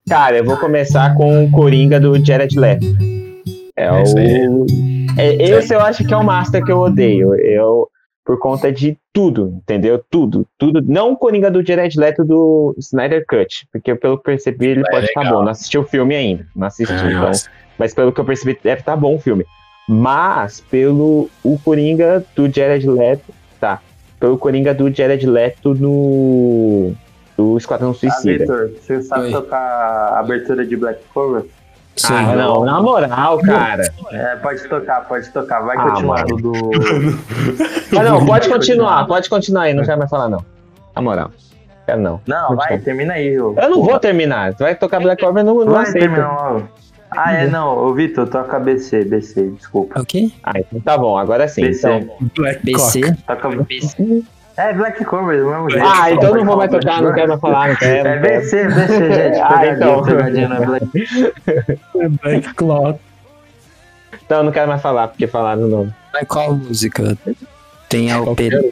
Cara, 0.08 0.38
eu 0.38 0.46
vou 0.46 0.58
começar 0.58 1.16
com 1.16 1.46
o 1.46 1.52
Coringa 1.52 2.00
do 2.00 2.24
Jared 2.24 2.58
Leto. 2.60 2.86
É 3.76 3.86
É 3.86 3.92
o. 3.92 4.66
É, 5.18 5.44
esse 5.44 5.74
eu 5.74 5.82
acho 5.82 6.04
que 6.06 6.14
é 6.14 6.18
o 6.18 6.24
Master 6.24 6.64
que 6.64 6.72
eu 6.72 6.80
odeio. 6.80 7.36
Eu, 7.36 7.88
por 8.26 8.40
conta 8.40 8.72
de 8.72 8.98
tudo, 9.12 9.54
entendeu? 9.58 10.04
Tudo, 10.10 10.46
tudo. 10.58 10.82
Não 10.82 11.12
o 11.12 11.18
Coringa 11.18 11.52
do 11.52 11.66
Jared 11.66 12.00
Leto 12.00 12.24
do 12.24 12.74
Snyder 12.78 13.26
Cut, 13.28 13.68
porque 13.72 13.94
pelo 13.96 14.18
que 14.18 14.22
eu 14.22 14.24
percebi 14.24 14.68
ele 14.68 14.82
É 14.82 14.90
pode 14.92 15.06
estar 15.08 15.22
legal. 15.22 15.38
bom. 15.40 15.44
Não 15.44 15.52
assisti 15.52 15.78
o 15.78 15.84
filme 15.84 16.16
ainda, 16.16 16.46
não 16.56 16.68
assisti. 16.68 16.94
Ah, 16.94 17.12
então, 17.12 17.32
mas 17.78 17.94
pelo 17.94 18.12
que 18.12 18.20
eu 18.20 18.26
percebi 18.26 18.58
deve 18.64 18.82
estar 18.82 18.96
bom 18.96 19.16
o 19.16 19.20
filme. 19.20 19.46
Mas 19.88 20.62
pelo 20.62 21.30
o 21.44 21.60
Coringa 21.60 22.24
do 22.36 22.50
Jared 22.50 22.88
Leto, 22.88 23.34
tá? 23.60 23.82
Pelo 24.20 24.38
Coringa 24.38 24.74
do 24.74 24.90
Jared 24.94 25.26
Leto 25.28 25.74
no 25.76 26.94
do 27.38 27.58
Esquadrão 27.58 27.90
Ah, 27.90 27.94
Suicida. 27.94 28.40
Vitor, 28.40 28.70
você 28.80 29.02
sabe 29.02 29.26
Oi. 29.26 29.32
tocar 29.32 29.58
a 29.60 30.20
abertura 30.20 30.66
de 30.66 30.78
Black 30.78 31.02
Clover? 31.12 31.46
Sim. 31.96 32.14
Ah, 32.14 32.36
não, 32.36 32.66
na 32.66 32.82
moral, 32.82 33.38
cara. 33.40 33.84
É, 34.12 34.36
pode 34.38 34.64
tocar, 34.68 35.02
pode 35.08 35.30
tocar. 35.30 35.62
Vai 35.62 35.78
Ah, 35.78 35.82
continuando 35.84 36.36
do. 36.38 36.54
Ah, 37.98 38.04
não, 38.04 38.26
pode 38.26 38.50
continuar, 38.50 39.06
pode 39.06 39.30
continuar 39.30 39.64
aí, 39.64 39.74
não 39.74 39.84
quero 39.84 40.00
mais 40.00 40.10
falar, 40.10 40.28
não. 40.30 40.44
Na 40.96 41.02
moral. 41.02 41.32
Quero 41.86 42.02
não. 42.02 42.20
Não, 42.26 42.56
vai, 42.56 42.78
termina 42.80 43.14
aí. 43.14 43.40
ô. 43.40 43.54
Eu 43.62 43.70
não 43.70 43.84
vou 43.84 44.00
terminar. 44.00 44.54
Tu 44.56 44.60
vai 44.64 44.74
tocar 44.74 45.00
Black 45.02 45.22
Clover, 45.22 45.42
eu 45.42 45.46
não, 45.46 45.66
não 45.66 45.74
Vai 45.74 45.84
aceito. 45.84 46.00
terminar. 46.00 46.62
Ah, 47.12 47.34
é, 47.34 47.48
não. 47.48 47.78
Ô, 47.78 47.94
Vitor, 47.94 48.28
toca 48.28 48.58
BC, 48.60 49.06
BC, 49.06 49.50
desculpa. 49.50 50.00
O 50.02 50.06
quê? 50.06 50.32
Ah, 50.44 50.54
então 50.58 50.80
tá 50.82 50.98
bom, 50.98 51.16
agora 51.18 51.48
sim. 51.48 51.62
BC. 51.62 51.88
Então... 51.92 52.18
Black 52.36 52.66
BC? 52.66 53.16
Toca 53.28 53.50
BC. 53.50 54.24
É, 54.56 54.72
Black 54.72 55.04
Cover, 55.04 55.40
do 55.40 55.50
mesmo 55.50 55.70
jeito. 55.70 55.86
Ah, 55.86 56.12
então 56.12 56.30
eu 56.30 56.36
não 56.38 56.46
vou 56.46 56.58
mais 56.58 56.70
tocar, 56.70 57.02
não 57.02 57.14
quero 57.14 57.30
mais 57.30 57.42
falar, 57.42 57.70
não 57.70 57.76
quero. 57.76 58.08
É. 58.08 58.20
BC, 58.20 58.66
BC, 58.68 59.14
gente. 59.14 59.40
Ah, 59.42 59.68
então. 59.68 60.02
na 60.48 60.60
Black 60.62 60.88
Black 62.22 62.54
Clock. 62.54 63.00
Então 64.24 64.38
eu 64.38 64.44
não 64.44 64.52
quero 64.52 64.68
mais 64.68 64.82
falar, 64.82 65.08
porque 65.08 65.26
falaram 65.26 65.64
o 65.64 65.68
nome. 65.68 65.94
Mas 66.14 66.28
qual 66.28 66.54
música? 66.56 67.18
Tem 67.90 68.12
a 68.12 68.22
ópera, 68.22 68.64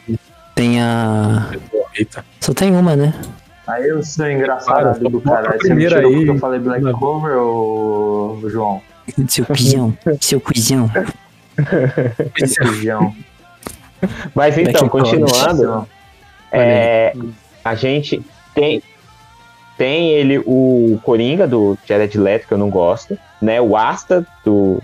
tem 0.54 0.80
a. 0.80 1.50
Eita. 1.94 2.24
Só 2.40 2.54
tem 2.54 2.74
uma, 2.74 2.94
né? 2.94 3.12
Aí 3.66 3.88
eu 3.88 4.02
sou 4.04 4.30
engraçado 4.30 5.08
do 5.08 5.20
caralho. 5.20 5.60
Você 5.60 5.74
me 5.74 5.86
primeira 5.86 5.96
tirou 5.96 6.10
aí. 6.10 6.16
porque 6.16 6.30
eu 6.30 6.38
falei 6.38 6.60
Black 6.60 6.84
Não. 6.84 6.92
Cover 6.92 7.36
ou 7.36 8.48
João? 8.48 8.80
Seu 9.28 9.44
cuzão, 9.44 9.98
seu 10.20 10.40
cuzão. 10.40 10.90
João. 12.82 13.14
Mas 14.34 14.58
então, 14.58 14.88
continuando, 14.88 15.86
é, 16.50 17.14
a 17.64 17.74
gente 17.74 18.22
tem 18.54 18.82
tem 19.78 20.10
ele 20.10 20.38
o 20.38 21.00
Coringa 21.02 21.46
do 21.46 21.76
Jared 21.86 22.16
Leto 22.18 22.46
que 22.46 22.54
eu 22.54 22.58
não 22.58 22.70
gosto, 22.70 23.18
né? 23.40 23.60
O 23.60 23.76
Asta 23.76 24.26
do 24.44 24.82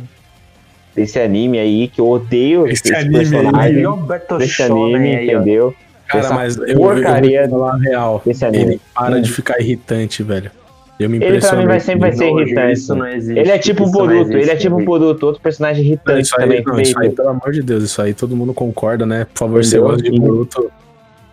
desse 0.94 1.20
anime 1.20 1.58
aí 1.58 1.88
que 1.88 2.00
eu 2.00 2.08
odeio 2.08 2.66
Esse 2.66 2.82
esse, 2.88 2.94
anime 2.94 3.18
aí, 3.18 3.30
personagem 3.30 3.84
Roberto 3.84 4.38
desse 4.38 4.52
Shonen 4.54 4.96
anime, 4.96 5.16
aí, 5.16 5.26
entendeu? 5.26 5.74
Cara, 6.08 6.24
Essa 6.24 6.34
mas 6.34 6.56
eu, 6.56 6.66
eu 6.66 6.76
porcaria 6.78 7.46
vou 7.46 7.60
falar 7.60 7.76
real. 7.76 8.22
desse 8.24 8.44
anime. 8.44 8.64
Ele 8.64 8.80
para 8.94 9.20
de 9.20 9.30
ficar 9.30 9.60
irritante, 9.60 10.22
velho. 10.22 10.50
Eu 10.98 11.08
me 11.08 11.22
Ele 11.22 11.40
pra 11.40 11.56
mim 11.56 11.66
vai 11.66 11.80
sempre 11.80 12.00
vai 12.00 12.12
ser 12.12 12.28
irritante. 12.28 12.72
Isso 12.72 12.94
não 12.94 13.06
existe. 13.06 13.38
Ele 13.38 13.50
é 13.50 13.58
tipo 13.58 13.82
isso 13.84 13.90
um 13.90 13.92
Boruto, 13.92 14.32
ele 14.32 14.50
é 14.50 14.56
tipo 14.56 14.76
um. 14.76 14.84
Boruto, 14.84 15.26
outro 15.26 15.40
personagem 15.40 15.84
irritante 15.84 16.22
Isso 16.22 16.34
aí, 16.36 16.42
também, 16.42 16.64
não, 16.64 16.80
isso 16.80 16.98
aí, 16.98 17.10
pelo 17.10 17.28
amor 17.28 17.52
de 17.52 17.62
Deus, 17.62 17.84
isso 17.84 18.02
aí 18.02 18.12
todo 18.12 18.36
mundo 18.36 18.52
concorda, 18.52 19.06
né? 19.06 19.26
Por 19.32 19.38
favor, 19.38 19.64
se 19.64 19.70
você 19.70 19.78
gosta 19.78 20.02
de 20.02 20.18
Boruto, 20.18 20.70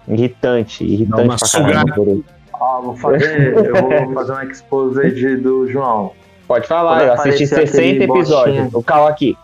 Irritante, 0.08 0.86
Dá 0.86 0.94
irritante 0.94 1.24
uma 1.24 1.38
sugada. 1.40 1.94
Boruto. 1.96 2.26
Ó, 2.54 2.82
vou 2.82 2.96
fazer, 2.96 3.54
eu 3.54 4.06
vou 4.06 4.14
fazer 4.14 4.34
um 4.34 4.50
exposed 4.50 5.38
do 5.38 5.68
João. 5.68 6.12
Pode 6.48 6.68
falar, 6.68 6.98
Quando 6.98 7.08
eu 7.08 7.14
assisti 7.14 7.44
aparecer 7.46 7.72
60 7.72 8.04
aquele 8.04 8.20
episódios. 8.20 8.74
O 8.74 8.84
Cal 8.84 9.08
aqui. 9.08 9.36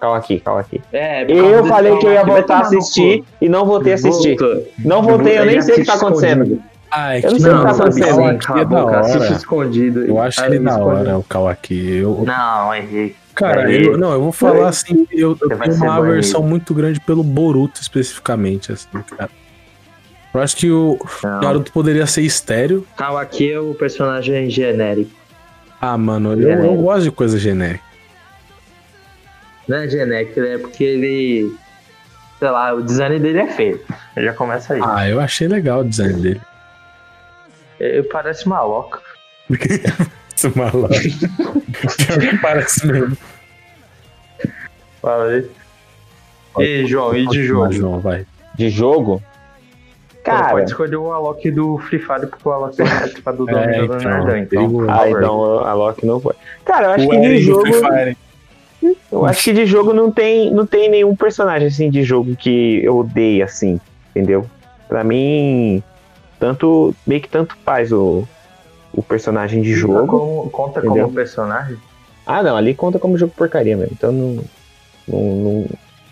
Cal 0.00 0.14
aqui, 0.14 0.40
Cal 0.40 0.58
aqui. 0.58 0.80
É, 0.92 1.30
Eu 1.30 1.64
falei 1.66 1.96
que 1.98 2.06
eu 2.06 2.12
ia 2.12 2.24
voltar 2.24 2.58
a 2.58 2.60
assistir 2.60 3.24
e 3.40 3.48
não 3.48 3.66
voltei 3.66 3.92
a 3.92 3.94
assistir. 3.94 4.36
Não 4.78 5.02
voltei, 5.02 5.38
eu 5.38 5.44
nem 5.46 5.60
sei 5.60 5.74
o 5.74 5.78
que 5.78 5.84
tá 5.84 5.94
acontecendo. 5.94 6.62
Ah, 6.90 7.14
é 7.16 7.18
Eu 7.18 7.30
não 7.30 7.36
que 7.36 7.42
sei 7.42 7.50
o 7.52 7.56
que 7.56 7.62
tá 7.62 7.68
Não, 7.68 7.74
sabe 7.74 8.00
é 8.00 8.98
assiste 8.98 9.16
hora. 9.18 9.32
escondido. 9.32 10.04
Eu 10.04 10.20
acho 10.20 10.40
Aí 10.40 10.50
ele 10.52 10.58
da 10.60 10.70
escondido. 10.70 10.96
hora, 10.96 11.18
o 11.18 11.22
Kawaki. 11.24 11.96
Eu, 11.96 12.24
Não, 12.26 12.74
Henrique. 12.74 13.16
cara, 13.34 13.66
Aí- 13.66 13.84
eu, 13.84 13.98
não, 13.98 14.12
eu 14.12 14.22
vou 14.22 14.32
falar 14.32 14.68
assim, 14.68 15.06
eu, 15.10 15.36
eu 15.40 15.48
tenho 15.58 15.74
uma 15.74 15.96
aversão 15.96 16.42
muito 16.42 16.72
grande 16.72 17.00
pelo 17.00 17.22
Boruto 17.22 17.80
especificamente, 17.80 18.72
assim, 18.72 18.88
cara. 19.16 19.30
Eu 20.32 20.40
acho 20.42 20.56
que 20.56 20.70
o 20.70 20.98
Não. 21.24 21.40
Naruto 21.40 21.72
poderia 21.72 22.06
ser 22.06 22.20
estéreo. 22.22 22.86
Kawaki 22.96 23.50
é 23.52 23.58
o 23.58 23.74
personagem 23.74 24.48
genérico. 24.50 25.10
Ah, 25.80 25.96
mano, 25.98 26.32
eu, 26.32 26.36
Genérico. 26.40 26.66
eu 26.66 26.74
gosto 26.82 27.02
de 27.04 27.10
coisa 27.10 27.38
genérica. 27.38 27.84
Não 29.68 29.78
é 29.78 29.88
genérico, 29.88 30.40
é 30.40 30.58
porque 30.58 30.84
ele. 30.84 31.54
Sei 32.38 32.50
lá, 32.50 32.74
o 32.74 32.82
design 32.82 33.18
dele 33.18 33.38
é 33.40 33.46
feio. 33.48 33.80
Já 34.16 34.32
começa 34.34 34.74
aí. 34.74 34.80
Ah, 34.84 35.08
eu 35.08 35.18
achei 35.20 35.48
legal 35.48 35.80
o 35.80 35.84
design 35.84 36.20
dele. 36.20 36.40
Ele 37.78 38.02
parece 38.04 38.48
maloca. 38.48 39.00
Maluco. 40.54 40.88
Pior 40.88 42.18
que 42.20 42.38
parece 42.38 42.86
mesmo. 42.86 43.16
Fala 45.00 45.30
aí. 45.30 45.50
E 46.58 46.86
João, 46.86 47.16
e 47.16 47.26
de 47.26 47.44
jogo? 47.44 47.72
João, 47.72 48.00
vai. 48.00 48.26
De 48.54 48.68
jogo? 48.68 49.22
Pô, 50.08 50.20
Cara, 50.32 50.50
pode 50.50 50.70
escolher 50.70 50.96
o 50.96 51.12
Alok 51.12 51.50
do 51.50 51.78
Free 51.78 51.98
Fire, 51.98 52.26
porque 52.26 52.48
o 52.48 52.52
Alok 52.52 52.76
vai 52.82 52.98
participar 52.98 53.32
do 53.32 53.48
É, 53.48 53.52
Domingo 53.52 53.86
do 53.94 53.98
então, 53.98 54.10
Nerdão. 54.10 54.36
Então, 54.36 54.48
perigoso. 54.48 54.86
por 54.86 54.90
ah, 54.90 55.10
então 55.10 55.58
a 55.60 55.72
Loki 55.74 56.06
não 56.06 56.20
foi. 56.20 56.34
Cara, 56.64 56.86
eu 56.86 56.90
acho 56.92 57.06
O 57.06 57.10
que 57.10 57.20
de 57.20 57.28
do 57.28 57.40
jogo. 57.40 57.66
Eu 59.10 59.26
acho 59.26 59.44
que 59.44 59.52
de 59.52 59.66
jogo 59.66 59.92
não 59.92 60.10
tem, 60.10 60.52
não 60.52 60.66
tem 60.66 60.88
nenhum 60.90 61.14
personagem 61.16 61.68
assim 61.68 61.90
de 61.90 62.02
jogo 62.02 62.36
que 62.36 62.84
eu 62.84 62.98
odeie, 62.98 63.42
assim, 63.42 63.80
entendeu? 64.10 64.46
Pra 64.88 65.02
mim, 65.02 65.82
tanto. 66.38 66.94
meio 67.06 67.20
que 67.20 67.28
tanto 67.28 67.56
faz 67.64 67.92
o, 67.92 68.26
o 68.92 69.02
personagem 69.02 69.62
de 69.62 69.72
jogo. 69.74 70.06
Como- 70.06 70.50
conta 70.50 70.80
Entendeu? 70.80 71.04
como 71.04 71.14
personagem? 71.14 71.76
Ah, 72.26 72.42
não, 72.42 72.56
ali 72.56 72.74
conta 72.74 72.98
como 72.98 73.16
jogo 73.16 73.32
porcaria 73.36 73.76
mesmo. 73.76 73.92
Então 73.96 74.12
não. 74.12 74.44
Não. 75.08 75.20
não 75.20 75.66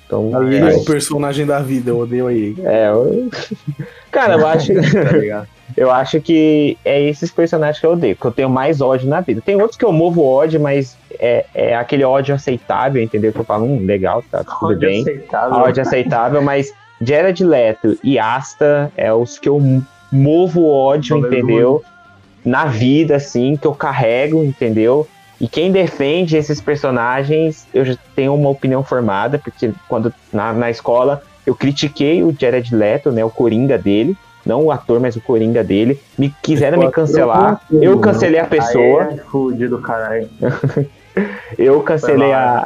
então, 0.07 0.31
Aí 0.39 0.57
é, 0.57 0.61
é 0.61 0.77
o 0.77 0.85
personagem 0.85 1.47
da 1.47 1.61
vida, 1.61 1.91
eu 1.91 1.99
odeio 1.99 2.27
aí. 2.27 2.55
é, 2.63 2.89
eu- 2.91 3.31
Cara, 4.13 4.35
eu 4.35 4.47
acho. 4.47 4.73
Tá? 5.35 5.47
Eu 5.77 5.91
acho 5.91 6.21
que 6.21 6.77
é 6.85 7.03
esses 7.03 7.31
personagens 7.33 7.81
que 7.81 7.87
eu 7.87 7.93
odeio, 7.93 8.15
que 8.15 8.25
eu 8.25 8.31
tenho 8.31 8.51
mais 8.51 8.81
ódio 8.83 9.09
na 9.09 9.21
vida. 9.23 9.41
Tem 9.41 9.57
outros 9.57 9.77
que 9.79 9.85
eu 9.85 9.91
movo 9.93 10.23
ódio, 10.23 10.61
mas 10.61 10.97
é, 11.19 11.47
é 11.55 11.75
aquele 11.75 12.05
ódio 12.05 12.35
aceitável, 12.35 13.03
entendeu? 13.03 13.33
Que 13.33 13.41
eu 13.41 13.45
falo, 13.45 13.65
hum, 13.65 13.85
legal, 13.85 14.23
tá 14.31 14.45
tudo 14.45 14.67
Ódio 14.67 14.79
bem. 14.79 15.01
aceitável. 15.01 15.57
Ódio 15.57 15.83
aceitável, 15.83 16.43
mas 16.43 16.73
Jared 17.01 17.43
Leto 17.43 17.99
e 18.05 18.19
Asta 18.19 18.93
é 18.97 19.13
os 19.13 19.39
que 19.39 19.49
eu 19.49 19.59
movo 20.11 20.69
ódio, 20.69 21.21
Valeu, 21.21 21.39
entendeu? 21.39 21.85
Na 22.45 22.67
vida, 22.67 23.17
assim, 23.17 23.57
que 23.57 23.67
eu 23.67 23.75
carrego, 23.75 24.43
entendeu? 24.45 25.07
E 25.41 25.49
quem 25.49 25.73
defende 25.73 26.37
esses 26.37 26.61
personagens, 26.61 27.67
eu 27.75 27.85
já 27.85 27.97
tenho 28.15 28.35
uma 28.35 28.49
opinião 28.49 28.85
formada, 28.85 29.39
porque 29.39 29.73
quando 29.89 30.13
na, 30.33 30.53
na 30.53 30.71
escola 30.71 31.23
eu 31.47 31.55
critiquei 31.55 32.23
o 32.23 32.35
Jared 32.39 32.75
Leto, 32.75 33.11
né? 33.11 33.25
O 33.25 33.31
Coringa 33.31 33.77
dele. 33.77 34.17
Não 34.47 34.65
o 34.65 34.71
ator, 34.71 35.01
mas 35.01 35.17
o 35.17 35.21
Coringa 35.21 35.65
dele. 35.65 36.01
Me 36.19 36.35
quiseram 36.43 36.79
me 36.79 36.91
cancelar. 36.91 37.61
Eu 37.71 37.99
cancelei 37.99 38.41
a 38.41 38.47
pessoa. 38.47 39.05
Aí 39.05 39.15
é 39.15 39.17
caralho. 39.79 40.29
Eu 41.57 41.81
cancelei 41.83 42.33
a. 42.33 42.65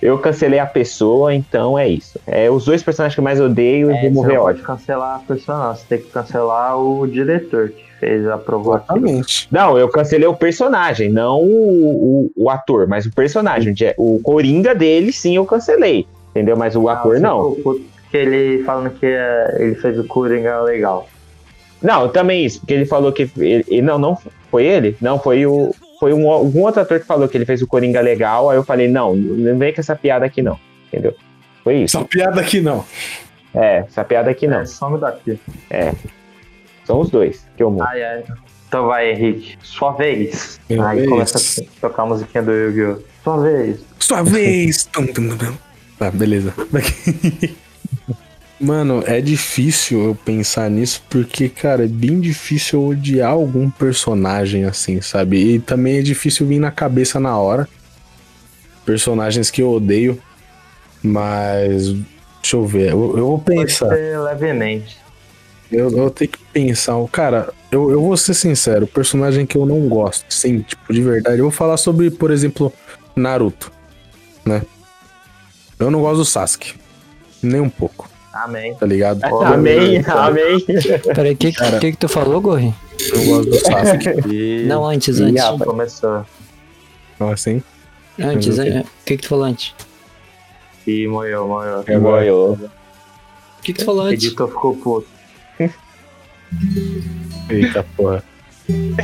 Eu 0.00 0.16
cancelei 0.18 0.58
a 0.60 0.66
pessoa, 0.66 1.34
então 1.34 1.76
é 1.78 1.88
isso. 1.88 2.20
É 2.26 2.48
os 2.50 2.64
dois 2.64 2.82
personagens 2.82 3.14
que 3.14 3.20
eu 3.20 3.24
mais 3.24 3.40
odeio 3.40 3.90
e 3.90 3.94
É, 3.96 4.00
vou 4.02 4.10
você 4.10 4.10
mover 4.10 4.36
não 4.36 4.44
ódio. 4.44 4.62
pode 4.62 4.78
cancelar 4.78 5.16
a 5.16 5.18
pessoa, 5.18 5.58
não. 5.58 5.74
Você 5.74 5.84
tem 5.88 5.98
que 5.98 6.06
cancelar 6.10 6.78
o 6.78 7.06
diretor 7.06 7.70
que 7.70 7.84
fez, 7.98 8.26
aprovou 8.28 8.74
aquilo. 8.74 8.98
Exatamente. 8.98 9.48
Não, 9.50 9.76
eu 9.76 9.88
cancelei 9.88 10.28
o 10.28 10.34
personagem, 10.36 11.10
não 11.10 11.40
o, 11.42 12.30
o, 12.36 12.44
o 12.44 12.48
ator, 12.50 12.86
mas 12.86 13.06
o 13.06 13.12
personagem. 13.12 13.74
O 13.96 14.20
Coringa 14.22 14.72
dele, 14.74 15.12
sim, 15.12 15.34
eu 15.36 15.44
cancelei. 15.44 16.06
Entendeu? 16.30 16.56
Mas 16.56 16.76
o 16.76 16.88
ator, 16.88 17.14
você 17.16 17.20
não. 17.20 17.54
Porque 17.54 18.16
ele 18.16 18.62
falando 18.62 18.90
que 18.90 19.06
é, 19.06 19.56
ele 19.58 19.74
fez 19.74 19.98
o 19.98 20.04
Coringa 20.04 20.60
legal. 20.60 21.08
Não, 21.82 22.08
também 22.08 22.44
isso, 22.44 22.60
porque 22.60 22.74
ele 22.74 22.86
falou 22.86 23.10
que. 23.12 23.28
Ele- 23.36 23.82
não, 23.82 23.98
não 23.98 24.16
foi 24.50 24.64
ele? 24.64 24.96
Não, 25.00 25.18
foi 25.18 25.44
o. 25.46 25.72
Foi 25.98 26.12
um, 26.12 26.30
algum 26.30 26.62
outro 26.62 26.80
ator 26.80 27.00
que 27.00 27.06
falou 27.06 27.28
que 27.28 27.36
ele 27.36 27.44
fez 27.44 27.60
o 27.62 27.66
Coringa 27.66 28.00
legal. 28.00 28.50
Aí 28.50 28.56
eu 28.56 28.64
falei, 28.64 28.88
não, 28.88 29.16
não 29.16 29.58
vem 29.58 29.72
com 29.72 29.80
essa 29.80 29.96
piada 29.96 30.24
aqui, 30.24 30.42
não. 30.42 30.58
Entendeu? 30.86 31.14
Foi 31.64 31.76
isso. 31.76 31.96
Essa 31.98 32.06
piada 32.06 32.40
aqui 32.40 32.60
não. 32.60 32.84
É, 33.54 33.78
essa 33.78 34.04
piada 34.04 34.30
aqui 34.30 34.46
não. 34.46 34.60
É, 34.60 34.64
some 34.64 34.98
daqui. 34.98 35.38
São 36.84 37.00
os 37.00 37.10
dois 37.10 37.46
que 37.56 37.62
eu 37.62 37.70
mudo. 37.70 37.82
Ai, 37.82 38.02
ai. 38.02 38.24
Então 38.68 38.86
vai, 38.86 39.10
Henrique. 39.10 39.58
Sua 39.62 39.92
vez. 39.92 40.60
Minha 40.68 40.86
Aí 40.86 40.98
vez. 40.98 41.08
começa 41.08 41.38
a 41.38 41.80
tocar 41.80 42.02
a 42.02 42.06
musiquinha 42.06 42.42
do 42.42 42.52
Yu-Gi-Oh! 42.52 43.02
Sua 43.24 43.42
vez. 43.42 43.80
Sua 43.98 44.22
vez! 44.22 44.84
Tum, 44.86 45.06
tum, 45.06 45.28
tum, 45.28 45.36
tum. 45.36 45.54
Tá, 45.98 46.10
beleza. 46.10 46.54
Mano, 48.60 49.04
é 49.06 49.20
difícil 49.20 50.02
eu 50.04 50.14
pensar 50.16 50.68
nisso 50.68 51.02
porque, 51.08 51.48
cara, 51.48 51.84
é 51.84 51.88
bem 51.88 52.20
difícil 52.20 52.80
eu 52.80 52.88
odiar 52.88 53.30
algum 53.30 53.70
personagem 53.70 54.64
assim, 54.64 55.00
sabe? 55.00 55.54
E 55.54 55.58
também 55.60 55.98
é 55.98 56.02
difícil 56.02 56.44
vir 56.46 56.58
na 56.58 56.72
cabeça 56.72 57.20
na 57.20 57.38
hora. 57.38 57.68
Personagens 58.84 59.50
que 59.50 59.62
eu 59.62 59.70
odeio. 59.70 60.20
Mas. 61.02 61.92
Deixa 62.42 62.56
eu 62.56 62.66
ver. 62.66 62.90
Eu, 62.90 63.16
eu 63.16 63.26
vou 63.26 63.38
pensar. 63.38 63.88
ser 63.88 64.18
levemente. 64.18 64.96
Eu, 65.70 65.90
eu 65.90 66.10
tenho 66.10 66.30
que 66.30 66.38
pensar. 66.52 66.94
Cara, 67.12 67.52
eu, 67.70 67.90
eu 67.90 68.00
vou 68.00 68.16
ser 68.16 68.34
sincero. 68.34 68.86
Personagem 68.86 69.46
que 69.46 69.56
eu 69.56 69.66
não 69.66 69.88
gosto, 69.88 70.32
sim, 70.32 70.60
tipo, 70.60 70.92
de 70.92 71.02
verdade. 71.02 71.38
Eu 71.38 71.44
vou 71.44 71.52
falar 71.52 71.76
sobre, 71.76 72.10
por 72.10 72.30
exemplo, 72.30 72.72
Naruto. 73.14 73.70
Né? 74.44 74.62
Eu 75.78 75.90
não 75.90 76.00
gosto 76.00 76.18
do 76.18 76.24
Sasuke. 76.24 76.74
Nem 77.42 77.60
um 77.60 77.68
pouco, 77.68 78.07
Amém. 78.44 78.74
tá 78.74 78.86
ligado? 78.86 79.20
Pô, 79.28 79.42
amém, 79.42 80.00
Deus. 80.02 80.08
amém. 80.08 80.64
Peraí, 81.14 81.32
o 81.32 81.36
que, 81.36 81.52
que, 81.52 81.92
que 81.92 81.96
tu 81.98 82.08
falou, 82.08 82.40
Gorri? 82.40 82.72
Eu 83.12 83.18
não 83.18 83.26
gosto 83.26 83.50
do 83.50 83.58
Sasuke. 83.58 84.08
E... 84.32 84.64
Não, 84.66 84.84
antes, 84.84 85.20
antes. 85.20 85.42
rapaz. 85.42 85.62
Começou. 85.64 86.26
Não, 87.18 87.30
assim. 87.30 87.62
Antes, 88.20 88.58
o 88.58 88.62
é, 88.62 88.84
que, 89.04 89.16
que 89.16 89.22
tu 89.22 89.28
falou 89.28 89.44
antes? 89.44 89.74
E 90.86 91.06
morreu, 91.06 91.46
morreu. 91.48 91.84
É 91.86 91.98
Boiou. 91.98 92.52
O 92.52 93.62
que, 93.62 93.72
que 93.72 93.80
tu 93.80 93.84
falou 93.84 94.04
O 94.04 94.06
antes? 94.06 94.24
editor 94.24 94.48
ficou 94.48 94.76
puto. 94.76 95.08
Eita 97.50 97.84
porra. 97.96 98.22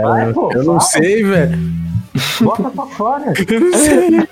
Vai, 0.00 0.20
Cara, 0.20 0.32
pô, 0.32 0.52
eu 0.52 0.62
não 0.64 0.80
fala. 0.80 0.80
sei, 0.80 1.22
velho. 1.24 1.58
Bota 2.40 2.70
pra 2.70 2.86
fora. 2.86 3.32
Eu 3.48 3.60
não 3.60 3.72
sei. 3.78 4.28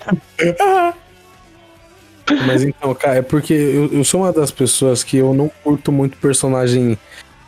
Mas 2.47 2.63
então, 2.63 2.95
cara, 2.95 3.17
é 3.17 3.23
porque 3.23 3.53
eu, 3.53 3.93
eu 3.93 4.05
sou 4.05 4.23
uma 4.23 4.33
das 4.33 4.51
pessoas 4.51 5.03
que 5.03 5.19
eu 5.19 5.35
não 5.35 5.51
curto 5.63 5.91
muito 5.91 6.17
personagem. 6.19 6.99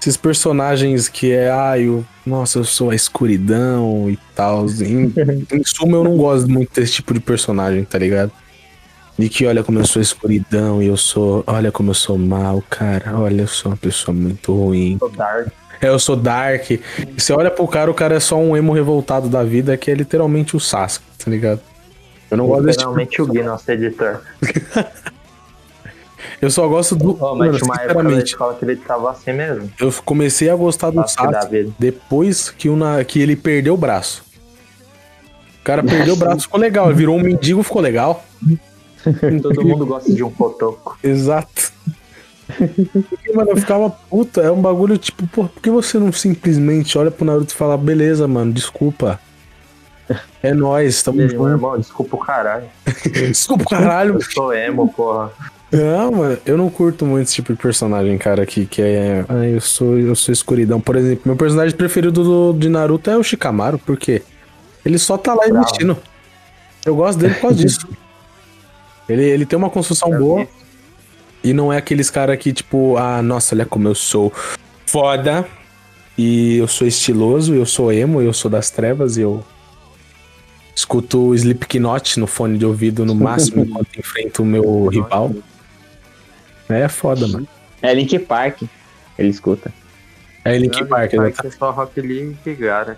Esses 0.00 0.16
personagens 0.16 1.08
que 1.08 1.30
é, 1.30 1.50
ah, 1.50 1.78
eu, 1.78 2.04
nossa, 2.24 2.58
eu 2.58 2.64
sou 2.64 2.90
a 2.90 2.94
escuridão 2.94 4.08
e 4.08 4.18
tal. 4.34 4.66
Em, 4.66 5.12
em 5.52 5.62
suma, 5.64 5.98
eu 5.98 6.04
não 6.04 6.16
gosto 6.16 6.48
muito 6.48 6.72
desse 6.74 6.94
tipo 6.94 7.12
de 7.12 7.20
personagem, 7.20 7.84
tá 7.84 7.98
ligado? 7.98 8.32
De 9.18 9.28
que 9.28 9.44
olha 9.44 9.62
como 9.62 9.78
eu 9.78 9.86
sou 9.86 10.00
escuridão 10.00 10.82
e 10.82 10.86
eu 10.86 10.96
sou. 10.96 11.44
Olha 11.46 11.70
como 11.70 11.90
eu 11.90 11.94
sou 11.94 12.16
mal, 12.16 12.62
cara. 12.70 13.18
Olha, 13.18 13.42
eu 13.42 13.46
sou 13.46 13.70
uma 13.70 13.76
pessoa 13.76 14.14
muito 14.14 14.54
ruim. 14.54 14.96
Sou 14.98 15.10
Dark. 15.10 15.48
É, 15.82 15.88
eu 15.88 15.98
sou 15.98 16.16
Dark. 16.16 16.70
E 16.70 16.80
você 17.16 17.32
olha 17.34 17.50
pro 17.50 17.68
cara, 17.68 17.90
o 17.90 17.94
cara 17.94 18.14
é 18.14 18.20
só 18.20 18.38
um 18.38 18.56
emo 18.56 18.72
revoltado 18.72 19.28
da 19.28 19.42
vida, 19.42 19.76
que 19.76 19.90
é 19.90 19.94
literalmente 19.94 20.56
o 20.56 20.60
Sasuke, 20.60 21.04
tá 21.22 21.30
ligado? 21.30 21.60
Eu 22.30 22.36
não 22.36 22.46
gosto 22.46 22.64
desse 22.64 22.78
tipo. 22.78 23.22
O 23.22 23.26
Gui, 23.26 23.42
nosso 23.42 23.70
editor. 23.70 24.20
Eu 26.40 26.50
só 26.50 26.66
gosto 26.66 26.96
do. 26.96 27.22
Ô, 27.22 27.34
mas 27.34 27.48
mano, 27.48 27.58
tinha 27.58 27.64
uma 27.64 27.74
época 27.74 27.90
sinceramente, 27.90 28.24
escola 28.24 28.54
que 28.54 28.64
ele 28.64 28.76
tava 28.76 29.10
assim 29.10 29.32
mesmo. 29.32 29.70
eu 29.78 29.92
comecei 30.04 30.48
a 30.48 30.56
gostar 30.56 30.90
do 30.90 31.04
vida. 31.50 31.70
depois 31.78 32.50
que, 32.50 32.68
o 32.68 32.76
na... 32.76 33.04
que 33.04 33.20
ele 33.20 33.36
perdeu 33.36 33.74
o 33.74 33.76
braço. 33.76 34.24
O 35.60 35.64
cara 35.64 35.82
perdeu 35.82 36.14
o 36.14 36.16
braço, 36.16 36.42
ficou 36.42 36.58
legal. 36.58 36.86
Ele 36.86 36.94
virou 36.94 37.16
um 37.16 37.22
mendigo, 37.22 37.62
ficou 37.62 37.82
legal. 37.82 38.24
Todo 39.42 39.64
mundo 39.64 39.84
gosta 39.84 40.12
de 40.12 40.24
um 40.24 40.30
cotoco. 40.30 40.98
Exato. 41.04 41.72
Porque, 42.48 43.32
mano, 43.34 43.50
eu 43.50 43.56
ficava 43.56 43.90
puta. 43.90 44.40
É 44.40 44.50
um 44.50 44.60
bagulho 44.60 44.96
tipo, 44.96 45.26
por 45.26 45.50
que 45.50 45.70
você 45.70 45.98
não 45.98 46.10
simplesmente 46.10 46.96
olha 46.96 47.10
pro 47.10 47.24
Naruto 47.24 47.52
e 47.52 47.56
fala, 47.56 47.76
beleza, 47.76 48.26
mano, 48.26 48.50
desculpa. 48.52 49.20
É 50.42 50.54
nóis, 50.54 51.02
tamo 51.02 51.20
junto. 51.28 51.48
irmão, 51.48 51.78
desculpa 51.78 52.16
o 52.16 52.18
caralho. 52.18 52.64
Desculpa, 53.12 53.64
caralho. 53.64 54.14
Eu 54.14 54.22
sou 54.22 54.52
emo, 54.52 54.92
porra. 54.92 55.30
Não, 55.72 56.10
mano, 56.10 56.38
eu 56.44 56.56
não 56.56 56.68
curto 56.68 57.06
muito 57.06 57.26
esse 57.26 57.34
tipo 57.36 57.52
de 57.52 57.60
personagem, 57.60 58.18
cara, 58.18 58.44
que, 58.44 58.66
que 58.66 58.82
é. 58.82 59.24
Ah, 59.28 59.46
eu 59.46 59.60
sou, 59.60 59.98
eu 59.98 60.16
sou 60.16 60.32
escuridão. 60.32 60.80
Por 60.80 60.96
exemplo, 60.96 61.22
meu 61.26 61.36
personagem 61.36 61.76
preferido 61.76 62.24
do, 62.24 62.58
de 62.58 62.68
Naruto 62.68 63.08
é 63.08 63.16
o 63.16 63.22
Shikamaru, 63.22 63.78
porque 63.78 64.22
ele 64.84 64.98
só 64.98 65.16
tá 65.16 65.32
lá 65.32 65.46
Bravo. 65.46 65.64
existindo. 65.64 65.96
Eu 66.84 66.96
gosto 66.96 67.18
dele 67.18 67.34
por 67.34 67.42
causa 67.42 67.56
disso. 67.62 67.86
Ele, 69.08 69.22
ele 69.22 69.46
tem 69.46 69.56
uma 69.56 69.70
construção 69.70 70.10
boa 70.10 70.46
e 71.42 71.52
não 71.52 71.72
é 71.72 71.76
aqueles 71.76 72.10
cara 72.10 72.36
que, 72.36 72.52
tipo, 72.52 72.96
ah, 72.96 73.22
nossa, 73.22 73.54
olha 73.54 73.66
como 73.66 73.88
eu 73.88 73.94
sou 73.94 74.32
foda 74.86 75.46
e 76.18 76.56
eu 76.58 76.66
sou 76.66 76.86
estiloso, 76.86 77.54
eu 77.54 77.64
sou 77.64 77.92
emo, 77.92 78.20
eu 78.20 78.32
sou 78.32 78.50
das 78.50 78.70
trevas 78.70 79.16
e 79.16 79.22
eu 79.22 79.44
escuto 80.80 81.28
o 81.28 81.34
Slipknot 81.34 82.18
no 82.18 82.26
fone 82.26 82.56
de 82.58 82.64
ouvido 82.66 83.04
no 83.04 83.14
máximo 83.14 83.62
enquanto 83.64 83.98
enfrento 83.98 84.42
o 84.42 84.46
meu 84.46 84.86
rival. 84.88 85.34
É 86.68 86.88
foda, 86.88 87.26
mano. 87.28 87.46
É 87.82 87.92
Link 87.94 88.18
Park. 88.20 88.62
Ele 89.18 89.28
escuta. 89.28 89.72
É 90.44 90.56
Link 90.56 90.84
Park, 90.86 91.12
exatamente. 91.12 91.42
ser 91.42 91.52
só 91.52 91.70
Rock 91.70 92.00
Lee 92.00 92.36
e 92.46 92.54
Gara. 92.54 92.96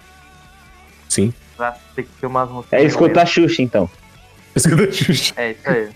Sim. 1.09 1.33
Vai 1.59 1.73
ter 1.95 2.03
que 2.05 2.09
ter 2.21 2.27
umas 2.27 2.49
músicas. 2.51 2.81
É 2.81 2.85
escutar 2.85 3.27
Xuxa, 3.27 3.63
então. 3.63 3.89
É 5.37 5.53
isso 5.53 5.63
aí. 5.65 5.89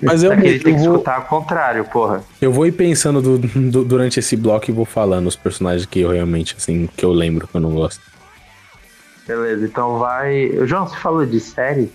Mas 0.00 0.22
eu, 0.22 0.30
Só 0.30 0.36
que 0.40 0.46
ele 0.46 0.58
tem 0.60 0.74
que 0.76 0.80
vou, 0.80 0.92
escutar 0.92 1.16
ao 1.16 1.22
contrário, 1.24 1.84
porra. 1.86 2.22
eu 2.40 2.52
vou 2.52 2.64
ir 2.64 2.70
pensando 2.72 3.20
do- 3.20 3.38
do- 3.38 3.84
durante 3.84 4.20
esse 4.20 4.36
bloco 4.36 4.70
e 4.70 4.72
vou 4.72 4.84
falando 4.84 5.26
os 5.26 5.34
personagens 5.34 5.86
que 5.86 6.00
eu 6.00 6.10
realmente, 6.10 6.54
assim, 6.56 6.88
que 6.96 7.04
eu 7.04 7.12
lembro 7.12 7.48
que 7.48 7.54
eu 7.56 7.60
não 7.60 7.72
gosto. 7.74 8.00
Beleza, 9.26 9.64
então 9.64 9.98
vai. 9.98 10.50
João, 10.66 10.86
você 10.86 10.96
falou 10.96 11.26
de 11.26 11.40
série? 11.40 11.90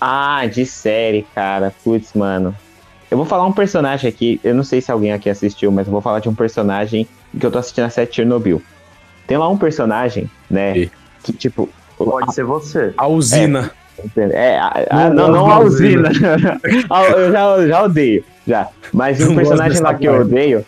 Ah, 0.00 0.44
de 0.46 0.66
série, 0.66 1.26
cara. 1.34 1.72
Putz, 1.84 2.12
mano. 2.14 2.54
Eu 3.10 3.16
vou 3.16 3.26
falar 3.26 3.46
um 3.46 3.52
personagem 3.52 4.08
aqui. 4.08 4.40
Eu 4.42 4.54
não 4.54 4.64
sei 4.64 4.80
se 4.80 4.90
alguém 4.90 5.12
aqui 5.12 5.30
assistiu, 5.30 5.70
mas 5.70 5.86
eu 5.86 5.92
vou 5.92 6.00
falar 6.00 6.18
de 6.20 6.28
um 6.28 6.34
personagem 6.34 7.06
que 7.38 7.46
eu 7.46 7.50
tô 7.50 7.58
assistindo 7.58 7.84
a 7.84 7.90
série 7.90 8.12
Chernobyl. 8.12 8.60
Tem 9.26 9.36
lá 9.36 9.48
um 9.48 9.56
personagem, 9.56 10.28
né? 10.50 10.76
E? 10.76 10.90
Que, 11.22 11.32
tipo. 11.32 11.68
Pode 11.96 12.34
ser 12.34 12.44
você. 12.44 12.92
A 12.96 13.06
usina. 13.06 13.70
É, 14.16 14.58
a- 14.58 14.86
a- 14.90 15.08
Não 15.10 15.28
não, 15.28 15.32
não, 15.32 15.50
a 15.50 15.58
usina. 15.60 16.10
Ah, 16.90 17.04
eu 17.04 17.32
já, 17.32 17.66
já 17.66 17.82
odeio, 17.84 18.24
já. 18.46 18.68
Mas 18.92 19.18
Não 19.18 19.30
um 19.32 19.36
personagem 19.36 19.80
lá 19.80 19.94
que 19.94 20.04
eu 20.04 20.20
odeio 20.20 20.64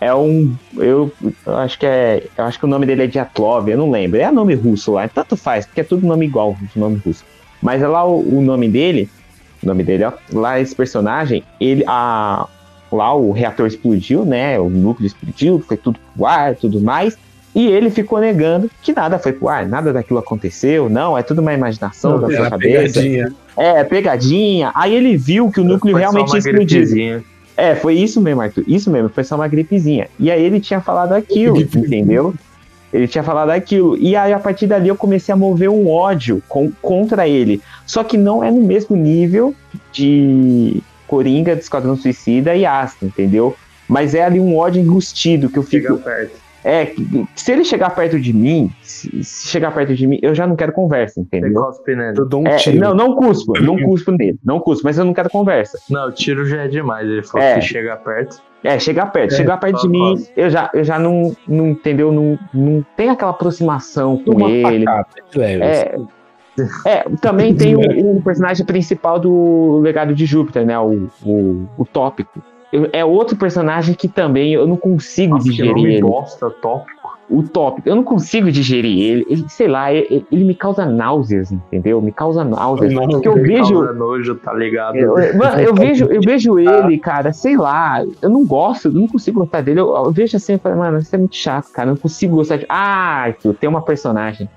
é 0.00 0.14
um. 0.14 0.54
Eu, 0.76 1.12
eu 1.46 1.56
acho 1.56 1.78
que 1.78 1.86
é. 1.86 2.24
Eu 2.36 2.44
acho 2.44 2.58
que 2.58 2.64
o 2.64 2.68
nome 2.68 2.86
dele 2.86 3.04
é 3.04 3.06
Diatlov, 3.06 3.68
eu 3.68 3.78
não 3.78 3.90
lembro. 3.90 4.20
É 4.20 4.30
nome 4.30 4.54
russo 4.54 4.92
lá, 4.92 5.08
tanto 5.08 5.36
faz, 5.36 5.66
porque 5.66 5.80
é 5.80 5.84
tudo 5.84 6.06
nome 6.06 6.26
igual, 6.26 6.56
nome 6.76 7.00
russo. 7.04 7.24
Mas 7.60 7.82
é 7.82 7.88
lá 7.88 8.04
o, 8.04 8.20
o 8.20 8.40
nome 8.40 8.68
dele. 8.68 9.08
O 9.62 9.66
nome 9.66 9.82
dele, 9.82 10.04
ó. 10.04 10.12
Lá 10.32 10.60
esse 10.60 10.74
personagem, 10.74 11.42
ele. 11.60 11.84
A, 11.86 12.46
lá 12.92 13.14
o 13.14 13.32
reator 13.32 13.66
explodiu, 13.66 14.24
né? 14.24 14.58
O 14.58 14.68
núcleo 14.68 15.06
explodiu, 15.06 15.62
foi 15.66 15.76
tudo 15.76 15.98
pro 16.14 16.26
ar 16.26 16.54
tudo 16.54 16.80
mais. 16.80 17.16
E 17.54 17.66
ele 17.66 17.90
ficou 17.90 18.20
negando 18.20 18.70
que 18.82 18.92
nada 18.92 19.18
foi 19.18 19.32
pro 19.32 19.48
ar, 19.48 19.66
nada 19.66 19.92
daquilo 19.92 20.18
aconteceu, 20.20 20.88
não, 20.88 21.18
é 21.18 21.22
tudo 21.22 21.40
uma 21.40 21.52
imaginação 21.52 22.20
da 22.20 22.28
sua 22.28 22.36
Era 22.36 22.50
cabeça. 22.50 23.00
pegadinha. 23.00 23.32
É, 23.56 23.84
pegadinha. 23.84 24.70
Aí 24.74 24.94
ele 24.94 25.16
viu 25.16 25.50
que 25.50 25.60
o 25.60 25.64
núcleo 25.64 25.96
realmente 25.96 26.36
explodiu. 26.36 27.24
É, 27.58 27.74
foi 27.74 27.94
isso 27.94 28.20
mesmo, 28.20 28.40
Arthur. 28.40 28.62
Isso 28.68 28.88
mesmo, 28.88 29.08
foi 29.08 29.24
só 29.24 29.34
uma 29.34 29.48
gripezinha. 29.48 30.08
E 30.18 30.30
aí 30.30 30.40
ele 30.42 30.60
tinha 30.60 30.80
falado 30.80 31.12
aquilo, 31.12 31.56
entendeu? 31.60 32.32
Ele 32.92 33.08
tinha 33.08 33.24
falado 33.24 33.50
aquilo. 33.50 33.96
E 33.98 34.14
aí, 34.14 34.32
a 34.32 34.38
partir 34.38 34.66
dali, 34.68 34.88
eu 34.88 34.94
comecei 34.96 35.32
a 35.32 35.36
mover 35.36 35.68
um 35.68 35.90
ódio 35.90 36.40
com- 36.48 36.70
contra 36.80 37.26
ele. 37.26 37.60
Só 37.84 38.04
que 38.04 38.16
não 38.16 38.42
é 38.44 38.50
no 38.50 38.60
mesmo 38.62 38.94
nível 38.96 39.52
de 39.92 40.80
Coringa, 41.08 41.54
de 41.56 41.62
Esquadrão 41.62 41.96
Suicida 41.96 42.54
e 42.54 42.64
Asta, 42.64 43.04
entendeu? 43.04 43.56
Mas 43.88 44.14
é 44.14 44.22
ali 44.22 44.38
um 44.38 44.56
ódio 44.56 44.80
enrustido 44.80 45.48
que 45.50 45.58
eu 45.58 45.64
Chega 45.64 45.88
fico. 45.88 45.98
perto. 46.02 46.36
É, 46.70 46.92
se 47.34 47.50
ele 47.52 47.64
chegar 47.64 47.88
perto 47.94 48.20
de 48.20 48.30
mim, 48.34 48.70
se, 48.82 49.24
chegar 49.48 49.72
perto 49.72 49.94
de 49.94 50.06
mim, 50.06 50.18
eu 50.20 50.34
já 50.34 50.46
não 50.46 50.54
quero 50.54 50.70
conversa, 50.70 51.14
Você 51.14 51.20
entendeu? 51.38 51.62
cospe 51.62 51.96
nele. 51.96 52.18
Eu 52.18 52.26
dou 52.26 52.42
um 52.42 52.46
É, 52.46 52.56
tiro. 52.56 52.78
não, 52.78 52.94
não 52.94 53.16
cuspo, 53.16 53.54
não 53.62 53.78
cuspo 53.78 54.12
nele, 54.12 54.38
não 54.44 54.60
cuspo, 54.60 54.84
mas 54.84 54.98
eu 54.98 55.04
não 55.06 55.14
quero 55.14 55.30
conversa. 55.30 55.78
Não, 55.88 56.08
o 56.08 56.12
tiro 56.12 56.44
já 56.44 56.64
é 56.64 56.68
demais. 56.68 57.08
Ele 57.08 57.22
falou 57.22 57.46
É. 57.46 57.54
que 57.54 57.62
chega 57.62 57.96
perto. 57.96 58.42
É, 58.62 58.78
chegar 58.78 59.06
perto, 59.06 59.32
É, 59.32 59.36
chegar 59.36 59.56
perto 59.56 59.80
de 59.80 59.88
mim, 59.88 59.98
cospe. 60.16 60.32
eu 60.36 60.50
já, 60.50 60.68
eu 60.74 60.84
já 60.84 60.98
não, 60.98 61.34
não 61.48 61.68
entendeu, 61.68 62.12
não, 62.12 62.38
não 62.52 62.84
tem 62.96 63.08
aquela 63.08 63.30
aproximação 63.30 64.18
com 64.22 64.32
Uma 64.32 64.50
ele. 64.50 64.84
facada 64.84 65.06
leve. 65.34 65.62
É, 65.64 65.96
é, 66.84 67.04
também 67.22 67.54
tem 67.54 67.76
o, 67.76 67.80
o 68.18 68.20
personagem 68.22 68.66
principal 68.66 69.18
do 69.18 69.78
Legado 69.80 70.14
de 70.14 70.26
Júpiter, 70.26 70.66
né? 70.66 70.78
O, 70.78 71.08
o, 71.24 71.66
o 71.78 71.84
Tópico. 71.86 72.42
Eu- 72.72 72.88
é 72.92 73.04
outro 73.04 73.36
personagem 73.36 73.94
que 73.94 74.08
também 74.08 74.52
eu 74.52 74.66
não 74.66 74.76
consigo 74.76 75.34
Nossa, 75.34 75.44
que 75.44 75.50
digerir 75.50 75.74
nome 75.74 75.92
ele. 75.94 76.00
bosta, 76.02 76.50
tópico. 76.50 76.98
O 77.30 77.42
Tópico, 77.42 77.86
eu 77.86 77.94
não 77.94 78.02
consigo 78.04 78.50
digerir 78.50 78.98
ele. 79.02 79.26
ele 79.28 79.44
sei 79.50 79.68
lá, 79.68 79.92
ele, 79.92 80.24
ele 80.32 80.44
me 80.44 80.54
causa 80.54 80.86
náuseas, 80.86 81.52
entendeu? 81.52 82.00
Me 82.00 82.10
causa 82.10 82.42
náuseas. 82.42 82.90
Não, 82.90 83.06
Porque 83.06 83.28
eu 83.28 83.34
vejo. 83.34 83.74
Causa 83.74 83.92
nojo, 83.92 84.34
tá 84.36 84.54
ligado? 84.54 84.96
Eu, 84.96 85.18
eu- 85.18 85.36
mano, 85.36 85.60
eu 85.60 85.74
vejo, 85.74 86.06
eu 86.06 86.22
vejo 86.22 86.56
ele, 86.58 86.96
cara, 86.96 87.30
sei 87.34 87.54
lá, 87.54 88.02
eu 88.22 88.30
não 88.30 88.46
gosto, 88.46 88.88
eu 88.88 88.92
não 88.92 89.06
consigo 89.06 89.40
gostar 89.40 89.60
dele. 89.60 89.78
Eu, 89.80 89.94
eu 89.94 90.10
vejo 90.10 90.38
assim 90.38 90.54
e 90.54 90.58
falo, 90.58 90.78
mano, 90.78 90.96
isso 91.00 91.14
é 91.14 91.18
muito 91.18 91.36
chato, 91.36 91.70
cara. 91.70 91.90
Eu 91.90 91.94
não 91.96 92.00
consigo 92.00 92.34
gostar 92.36 92.56
de. 92.56 92.66
Ah, 92.66 93.24
Arthur, 93.24 93.52
tem 93.54 93.68
uma 93.68 93.82
personagem. 93.82 94.48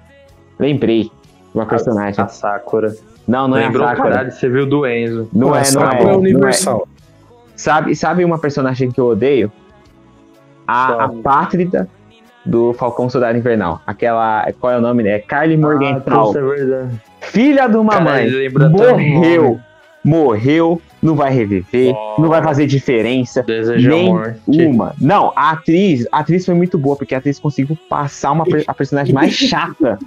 Lembrei 0.58 1.12
uma 1.54 1.66
personagem. 1.66 2.24
A 2.24 2.28
Sakura. 2.30 2.96
Não, 3.28 3.50
não 3.50 3.58
é 3.58 3.64
a 3.64 3.68
Lembrou, 3.68 3.86
Sakura. 3.88 4.10
caralho, 4.10 4.32
você 4.32 4.48
viu 4.50 4.66
do 4.66 4.88
Enzo. 4.88 5.28
Não 5.34 5.50
é, 5.54 5.60
não 5.60 5.66
Sakura 5.66 5.98
é. 6.00 6.04
não 6.04 6.12
é. 6.12 6.16
universal. 6.18 6.88
Sabe, 7.62 7.96
sabe 7.96 8.26
uma 8.26 8.40
personagem 8.40 8.90
que 8.90 9.00
eu 9.00 9.06
odeio? 9.06 9.52
A, 10.68 11.06
a? 11.06 11.10
Pátrida 11.10 11.88
do 12.44 12.74
Falcão 12.74 13.08
Soldado 13.08 13.38
Invernal. 13.38 13.80
Aquela. 13.86 14.52
Qual 14.60 14.74
é 14.74 14.78
o 14.80 14.82
nome? 14.82 15.08
É 15.08 15.20
Carly 15.20 15.54
Ah, 15.54 15.58
Morgenthau. 15.60 16.28
puta, 16.28 16.40
é 16.40 16.42
verdade. 16.42 17.02
filha 17.22 17.68
de 17.68 17.78
uma 17.78 18.00
mãe. 18.02 18.28
Morreu. 18.72 19.60
Morreu. 20.04 20.82
Não 21.04 21.16
vai 21.16 21.32
reviver. 21.32 21.94
Oh. 21.96 22.20
Não 22.24 22.30
vai 22.30 22.42
fazer 22.42 22.66
diferença. 22.66 23.46
Nem 23.78 24.10
amor. 24.10 24.36
Uma. 24.48 24.96
Não, 25.00 25.32
a 25.36 25.52
atriz, 25.52 26.08
a 26.12 26.20
atriz 26.20 26.44
foi 26.44 26.56
muito 26.56 26.80
boa, 26.80 26.96
porque 26.96 27.14
a 27.14 27.20
atriz 27.20 27.40
conseguiu 27.40 27.78
passar 27.88 28.32
uma, 28.32 28.44
a 28.66 28.74
personagem 28.74 29.14
mais 29.14 29.34
chata. 29.38 30.00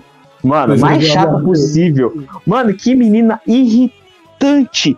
Mano, 0.42 0.72
Mas 0.72 0.80
mais 0.80 1.04
chata 1.04 1.38
possível. 1.38 2.24
Mano, 2.44 2.74
que 2.74 2.96
menina 2.96 3.40
irritante. 3.46 4.96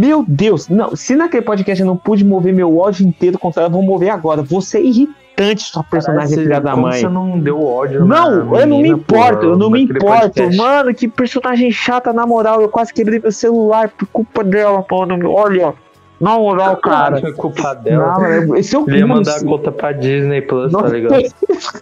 Meu 0.00 0.24
Deus, 0.26 0.66
não, 0.66 0.96
se 0.96 1.14
naquele 1.14 1.42
podcast 1.42 1.78
eu 1.82 1.86
não 1.86 1.94
pude 1.94 2.24
mover 2.24 2.54
meu 2.54 2.78
ódio 2.78 3.06
inteiro 3.06 3.38
contra 3.38 3.60
ela, 3.60 3.68
eu 3.68 3.72
vou 3.74 3.82
mover 3.82 4.08
agora. 4.08 4.40
Você 4.40 4.78
é 4.78 4.82
irritante, 4.82 5.64
sua 5.64 5.84
personagem 5.84 6.30
Caralho, 6.30 6.48
filha 6.48 6.58
da 6.58 6.74
mãe. 6.74 7.00
Você 7.00 7.08
não 7.08 7.38
deu 7.38 7.62
ódio 7.62 8.06
Não, 8.06 8.56
eu 8.56 8.66
não 8.66 8.80
me 8.80 8.88
importo, 8.88 9.44
eu 9.44 9.58
não 9.58 9.68
me 9.68 9.82
importo. 9.82 10.06
podcast? 10.06 10.56
Mano, 10.56 10.94
que 10.94 11.06
personagem 11.06 11.70
chata, 11.70 12.14
na 12.14 12.26
moral. 12.26 12.62
Eu 12.62 12.70
quase 12.70 12.94
quebrei 12.94 13.20
meu 13.20 13.30
celular 13.30 13.90
por 13.90 14.08
culpa 14.08 14.42
dela, 14.42 14.82
mano. 14.90 15.30
Olha, 15.30 15.74
na 16.20 16.38
moral, 16.38 16.76
cara. 16.76 17.18
Foi 17.18 17.32
culpa 17.32 17.74
dela. 17.74 18.12
Não, 18.12 18.46
mano, 18.46 18.62
se 18.62 18.76
eu 18.76 18.84
Ele 18.86 18.98
ia 18.98 19.06
mandar 19.06 19.36
a 19.36 19.44
conta 19.44 19.72
pra 19.72 19.92
Disney 19.92 20.42
Plus, 20.42 20.70
tá 20.70 20.86
ligado? 20.86 21.22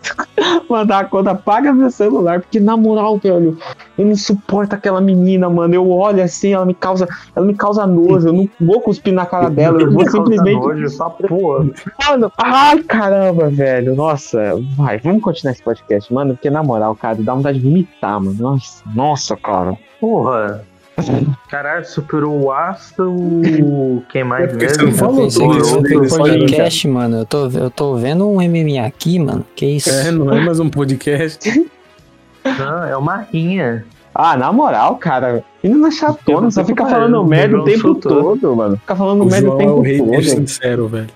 mandar 0.71 1.01
a 1.01 1.05
conta, 1.05 1.35
paga 1.35 1.73
meu 1.73 1.91
celular, 1.91 2.41
porque 2.41 2.61
na 2.61 2.77
moral, 2.77 3.19
velho, 3.19 3.59
eu 3.99 4.07
não 4.07 4.15
suporto 4.15 4.75
aquela 4.75 5.01
menina, 5.01 5.51
mano. 5.51 5.75
Eu 5.75 5.91
olho 5.91 6.23
assim, 6.23 6.53
ela 6.53 6.65
me 6.65 6.75
causa, 6.75 7.09
ela 7.35 7.45
me 7.45 7.55
causa 7.55 7.85
nojo. 7.85 8.29
Eu 8.29 8.33
não 8.33 8.49
vou 8.61 8.81
cuspir 8.81 9.13
na 9.13 9.27
cara 9.27 9.51
dela, 9.51 9.83
eu 9.83 9.91
vou 9.91 10.09
simplesmente. 10.09 10.61
nojo, 10.61 10.89
só 10.89 11.11
porra. 11.11 11.69
Mano, 12.09 12.33
ai 12.39 12.79
caramba, 12.85 13.49
velho. 13.49 13.97
Nossa, 13.97 14.55
vai, 14.77 14.99
vamos 14.99 15.23
continuar 15.23 15.53
esse 15.53 15.63
podcast, 15.63 16.15
mano, 16.15 16.35
porque 16.35 16.49
na 16.49 16.63
moral, 16.63 16.95
cara, 16.95 17.17
dá 17.19 17.35
vontade 17.35 17.59
de 17.59 17.65
vomitar, 17.65 18.21
mano. 18.21 18.37
Nossa, 18.39 18.85
nossa, 18.95 19.37
cara. 19.37 19.77
Porra. 20.01 20.65
Caralho, 21.49 21.85
superou 21.87 22.45
o 22.45 22.53
Asta, 22.53 23.03
o. 23.05 24.03
Quem 24.11 24.25
mais 24.25 24.53
É 24.53 24.57
mesmo? 24.57 24.69
você 24.69 24.83
não 24.83 24.93
falou 24.93 26.01
né? 26.01 26.09
Podcast, 26.17 26.89
mano, 26.89 27.17
eu 27.19 27.27
tô, 27.27 27.49
eu 27.49 27.71
tô 27.71 27.97
vendo 27.97 28.29
um 28.29 28.35
MMA 28.37 28.85
aqui, 28.87 29.19
mano. 29.19 29.45
Que 29.55 29.67
isso? 29.67 29.91
É, 29.91 30.11
não 30.11 30.33
é 30.33 30.45
mais 30.45 30.61
um 30.61 30.69
podcast. 30.69 31.69
Não, 32.59 32.85
é 32.85 32.97
uma 32.97 33.17
rinha. 33.19 33.85
Ah, 34.15 34.35
na 34.37 34.51
moral, 34.51 34.97
cara, 34.97 35.45
menina 35.63 35.91
chatona, 35.91 36.51
só 36.51 36.65
fica 36.65 36.87
falando 36.87 37.23
merda 37.25 37.57
o 37.61 37.67
João 37.69 37.95
tempo 37.95 37.95
todo, 37.97 38.57
mano. 38.57 38.77
Fica 38.79 38.97
falando 38.97 39.23
O 39.23 39.27
merda 39.27 39.51
o 39.51 39.55
é 39.55 39.59
tempo 39.59 39.73
o 39.73 39.83
rei 39.83 39.99
todo. 39.99 40.11
dele 40.11 40.23
sincero, 40.31 40.89
velho. 40.89 41.09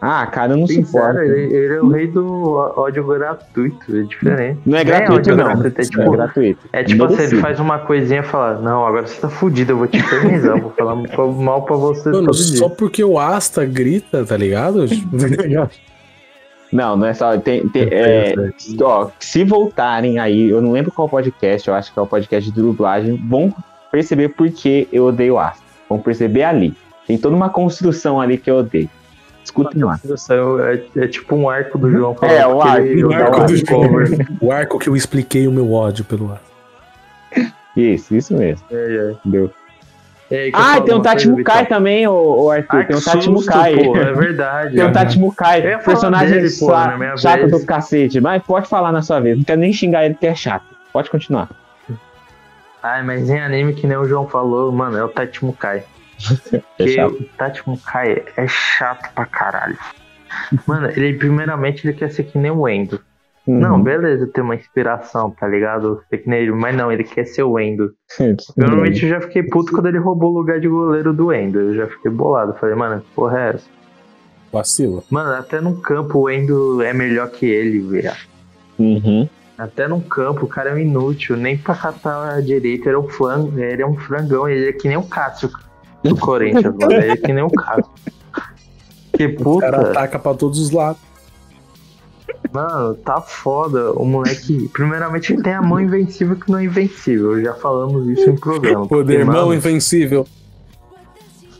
Ah, 0.00 0.24
cara, 0.26 0.52
eu 0.52 0.58
não 0.58 0.66
Sincero, 0.68 0.86
suporto. 0.86 1.18
ele, 1.22 1.54
ele 1.56 1.74
é 1.74 1.80
o 1.82 1.88
rei 1.88 2.06
do 2.06 2.54
ódio 2.76 3.04
gratuito, 3.04 3.96
é 3.96 4.02
diferente. 4.02 4.60
Não 4.64 4.78
é 4.78 4.82
É 4.82 4.84
gratuito, 4.84 5.12
ódio 5.32 5.36
não. 5.36 5.44
gratuito, 5.44 5.80
é 5.80 5.82
Não 5.82 5.90
tipo- 5.90 6.02
é 6.02 6.16
gratuito. 6.16 6.60
É 6.72 6.84
tipo 6.84 7.04
assim, 7.04 7.22
ele 7.22 7.40
faz 7.40 7.58
uma 7.58 7.78
coisinha 7.80 8.20
e 8.20 8.22
fala, 8.22 8.60
não, 8.60 8.86
agora 8.86 9.06
você 9.08 9.20
tá 9.20 9.28
fudido, 9.28 9.72
eu 9.72 9.78
vou 9.78 9.88
te 9.88 9.96
infernizar, 9.96 10.60
vou 10.60 10.70
falar 10.70 10.94
mal 11.34 11.62
pra 11.62 11.74
você 11.74 12.10
Mano, 12.10 12.32
só 12.32 12.66
dia. 12.68 12.76
porque 12.76 13.02
o 13.02 13.18
Asta 13.18 13.64
grita, 13.64 14.24
tá 14.24 14.36
ligado? 14.36 14.86
Não, 16.70 16.96
não 16.98 17.06
é 17.06 17.14
só. 17.14 17.36
Tem, 17.38 17.66
tem- 17.68 17.88
é, 17.90 18.34
ó, 18.82 19.08
se 19.18 19.42
voltarem 19.42 20.18
aí, 20.18 20.50
eu 20.50 20.60
não 20.60 20.72
lembro 20.72 20.92
qual 20.92 21.08
podcast, 21.08 21.66
eu 21.66 21.74
acho 21.74 21.90
que 21.92 21.98
é 21.98 22.02
o 22.02 22.06
podcast 22.06 22.50
de 22.52 22.60
dublagem, 22.60 23.16
vão 23.26 23.54
perceber 23.90 24.28
por 24.28 24.50
que 24.50 24.86
eu 24.92 25.06
odeio 25.06 25.34
o 25.34 25.38
Asta. 25.38 25.62
Vão 25.88 25.98
perceber 25.98 26.42
ali. 26.44 26.74
Tem 27.06 27.16
toda 27.16 27.34
uma 27.34 27.48
construção 27.48 28.20
ali 28.20 28.36
que 28.36 28.50
eu 28.50 28.56
odeio. 28.58 28.90
Escutem 29.48 29.82
lá. 29.82 29.98
É, 30.94 31.04
é 31.04 31.08
tipo 31.08 31.34
um 31.34 31.48
arco 31.48 31.78
do 31.78 31.90
João 31.90 32.14
É, 32.20 32.46
o 32.46 32.60
que 32.60 32.68
arco, 32.68 33.08
o 33.08 33.14
arco 33.14 33.46
do 33.46 33.64
cover. 33.64 34.28
O 34.40 34.52
arco 34.52 34.78
que 34.78 34.88
eu 34.88 34.94
expliquei 34.96 35.48
o 35.48 35.52
meu 35.52 35.72
ódio 35.72 36.04
pelo 36.04 36.32
Asta. 36.32 36.48
Isso, 37.74 38.14
isso 38.14 38.36
mesmo. 38.36 38.66
É, 38.70 39.14
é. 39.26 39.48
Aí, 40.30 40.52
quer 40.52 40.60
Ah, 40.60 40.80
tem 40.82 40.94
um 40.94 41.00
Tati 41.00 41.28
Mukai 41.28 41.64
também, 41.64 42.06
ô 42.06 42.50
Arthur. 42.50 42.76
Ai, 42.76 42.86
tem 42.86 42.96
um 42.96 42.98
que 42.98 43.04
Tati 43.06 43.30
Mukai. 43.30 43.74
é 43.74 44.12
verdade. 44.12 44.74
Tem 44.74 44.84
um 44.84 44.88
né? 44.88 44.92
Tati 44.92 45.18
Mukai, 45.18 45.78
personagem 45.78 46.34
dele, 46.34 46.50
pô, 46.58 46.68
chato 47.16 47.38
vez. 47.38 47.50
do 47.50 47.64
cacete. 47.64 48.20
Mas 48.20 48.42
pode 48.42 48.68
falar 48.68 48.92
na 48.92 49.00
sua 49.00 49.20
vez. 49.20 49.38
Não 49.38 49.44
quero 49.44 49.60
nem 49.60 49.72
xingar 49.72 50.04
ele 50.04 50.14
porque 50.14 50.26
é 50.26 50.34
chato. 50.34 50.66
Pode 50.92 51.08
continuar. 51.08 51.48
Ai, 52.82 53.02
mas 53.02 53.30
em 53.30 53.40
anime, 53.40 53.72
que 53.72 53.86
nem 53.86 53.96
o 53.96 54.04
João 54.04 54.26
falou, 54.28 54.70
mano, 54.70 54.98
é 54.98 55.04
o 55.04 55.08
Tati 55.08 55.42
Mukai. 55.42 55.84
É 56.52 56.58
Porque 56.76 56.88
chato. 56.94 57.12
o 57.14 57.24
Tati 57.36 57.62
Mukai 57.68 58.24
é 58.36 58.46
chato 58.48 59.12
pra 59.14 59.24
caralho. 59.26 59.78
Mano, 60.66 60.88
ele 60.88 61.14
primeiramente 61.14 61.86
ele 61.86 61.96
quer 61.96 62.10
ser 62.10 62.24
que 62.24 62.36
nem 62.38 62.50
o 62.50 62.68
Endo. 62.68 63.00
Não, 63.46 63.76
Uhum. 63.76 63.82
beleza, 63.82 64.26
ter 64.26 64.42
uma 64.42 64.54
inspiração, 64.54 65.30
tá 65.30 65.46
ligado? 65.48 66.02
Ser 66.10 66.18
que 66.18 66.28
nem 66.28 66.40
ele, 66.40 66.52
mas 66.52 66.76
não, 66.76 66.92
ele 66.92 67.02
quer 67.02 67.24
ser 67.24 67.44
o 67.44 67.58
Endo. 67.58 67.94
Normalmente 68.56 69.02
eu 69.04 69.08
já 69.08 69.20
fiquei 69.22 69.42
puto 69.42 69.72
quando 69.72 69.86
ele 69.86 69.96
roubou 69.98 70.30
o 70.32 70.38
lugar 70.38 70.60
de 70.60 70.68
goleiro 70.68 71.14
do 71.14 71.32
Endo. 71.32 71.58
Eu 71.58 71.74
já 71.74 71.86
fiquei 71.86 72.10
bolado. 72.10 72.54
Falei, 72.60 72.74
mano, 72.74 73.00
que 73.00 73.06
porra 73.14 73.38
é 73.40 73.48
essa? 73.54 73.66
Vacila. 74.52 75.02
Mano, 75.10 75.32
até 75.34 75.60
no 75.62 75.80
campo 75.80 76.18
o 76.20 76.30
Endo 76.30 76.82
é 76.82 76.92
melhor 76.92 77.30
que 77.30 77.46
ele, 77.46 77.80
velho. 77.80 78.12
Uhum. 78.78 79.26
Até 79.56 79.88
no 79.88 80.00
campo 80.02 80.44
o 80.44 80.48
cara 80.48 80.70
é 80.70 80.74
um 80.74 80.78
inútil. 80.78 81.36
Nem 81.36 81.56
pra 81.56 81.74
catar 81.74 82.34
a 82.34 82.40
direita, 82.42 82.88
ele 82.90 82.96
é 82.96 82.98
um 82.98 83.08
flango, 83.08 83.58
ele 83.58 83.80
é 83.82 83.86
um 83.86 83.96
frangão. 83.96 84.46
Ele 84.48 84.68
é 84.68 84.72
que 84.72 84.86
nem 84.88 84.96
o 84.98 85.02
Cássio 85.02 85.50
do 86.04 86.16
Corinthians, 86.16 86.74
mano. 86.78 86.92
É 86.92 87.16
que 87.16 87.32
nem 87.32 87.42
o 87.44 87.50
Cássio. 87.50 87.84
Que 89.12 89.26
O 89.44 89.58
cara 89.58 89.78
puta. 89.78 89.90
ataca 89.90 90.18
pra 90.18 90.34
todos 90.34 90.58
os 90.58 90.70
lados. 90.70 91.00
Mano, 92.52 92.94
tá 92.94 93.20
foda. 93.20 93.92
O 93.92 94.04
moleque, 94.04 94.68
primeiramente, 94.72 95.32
ele 95.32 95.42
tem 95.42 95.52
a 95.54 95.62
mão 95.62 95.80
invencível 95.80 96.36
que 96.36 96.50
não 96.50 96.58
é 96.58 96.64
invencível. 96.64 97.40
Já 97.42 97.54
falamos 97.54 98.08
isso 98.08 98.30
em 98.30 98.36
programa. 98.36 98.80
porque, 98.86 98.94
Poder 98.94 99.24
mão 99.24 99.34
mano, 99.46 99.54
invencível. 99.54 100.26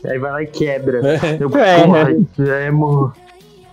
Aí 0.05 0.17
vai 0.17 0.31
lá 0.31 0.43
e 0.43 0.47
quebra. 0.47 0.99
É. 1.05 1.37
Eu, 1.39 1.49
É. 1.57 1.83
porra, 1.83 2.15
é, 2.49 2.71
mo- 2.71 3.11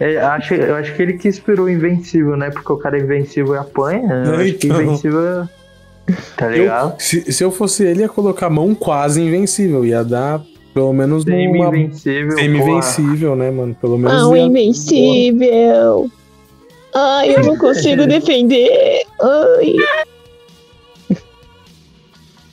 é, 0.00 0.18
acho, 0.18 0.54
eu 0.54 0.74
acho 0.74 0.94
que 0.94 1.02
ele 1.02 1.12
que 1.14 1.28
inspirou 1.28 1.66
o 1.66 1.70
Invencível, 1.70 2.36
né? 2.36 2.50
Porque 2.50 2.72
o 2.72 2.76
cara 2.76 2.98
é 2.98 3.00
invencível 3.02 3.54
e 3.54 3.58
apanha. 3.58 4.24
Eu 4.26 4.34
acho 4.34 4.54
que 4.54 4.66
Então. 4.66 4.82
Invencível 4.82 5.20
é. 5.20 5.48
Tá 6.36 6.46
Eu- 6.46 6.62
ligado? 6.64 7.00
se, 7.00 7.32
se 7.32 7.42
eu 7.44 7.50
fosse 7.52 7.84
ele, 7.84 8.00
ia 8.00 8.08
colocar 8.08 8.50
mão 8.50 8.74
quase 8.74 9.22
invencível. 9.22 9.84
Ia 9.86 10.02
dar 10.04 10.42
pelo 10.76 10.92
menos 10.92 11.24
uma 11.24 11.32
Semi-invencível. 11.32 12.28
porra. 12.28 12.38
semi-invencível, 12.42 13.34
né, 13.34 13.50
mano? 13.50 13.74
Pelo 13.80 13.96
menos. 13.96 14.12
Não, 14.12 14.36
ia- 14.36 14.42
invencível. 14.42 16.10
Ai, 16.94 17.34
eu 17.34 17.42
não 17.44 17.56
consigo 17.58 18.06
defender. 18.06 19.02
Ai. 19.22 19.74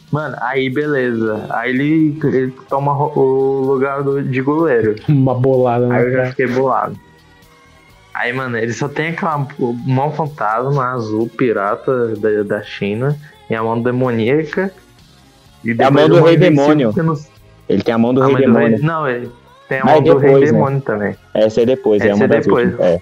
Mano, 0.10 0.38
aí 0.40 0.70
beleza. 0.70 1.46
Aí 1.50 1.72
ele, 1.72 2.18
ele 2.24 2.54
toma 2.70 2.94
o 2.98 3.62
lugar 3.66 4.04
do, 4.04 4.22
de 4.24 4.42
goleiro. 4.42 4.96
Uma 5.10 5.34
bolada, 5.34 5.94
Aí 5.94 6.04
eu 6.06 6.12
já 6.14 6.18
né? 6.20 6.30
fiquei 6.30 6.48
bolado. 6.48 6.98
Aí, 8.14 8.32
mano, 8.32 8.58
ele 8.58 8.72
só 8.72 8.88
tem 8.88 9.08
aquela 9.10 9.46
mão 9.60 10.12
fantasma 10.14 10.92
azul 10.94 11.28
pirata 11.28 12.16
da, 12.16 12.44
da 12.44 12.64
China 12.64 13.18
e 13.50 13.56
a 13.56 13.62
mão 13.62 13.82
demoníaca. 13.82 14.72
E 15.66 15.72
É 15.72 15.84
a 15.84 15.92
mão 15.92 16.04
depois 16.08 16.22
do 16.22 16.26
Rei 16.28 16.36
invencível 16.36 16.68
Demônio. 16.68 16.94
não- 17.04 17.33
Ele 17.70 17.82
tem 17.82 17.94
a 17.94 17.98
mão 17.98 18.14
do 18.14 18.22
Ah, 18.22 18.28
Rei 18.28 18.36
do 18.36 18.42
Demônio. 18.42 18.68
Rei- 18.78 18.80
Não, 18.86 19.08
ele 19.08 19.30
tem 19.70 19.80
a 19.80 19.86
mão 19.86 20.02
do 20.02 20.18
Rei 20.18 20.30
depois, 20.32 20.52
né? 20.52 20.58
Demônio 20.58 20.82
também. 20.82 21.16
Essa 21.34 21.62
é 21.62 21.66
depois, 21.66 22.02
é 22.02 22.08
Essa 22.08 22.16
uma 22.16 22.26
é 22.26 22.28
das 22.28 22.46
depois. 22.46 22.70
últimas. 22.72 22.88
É. 22.88 23.00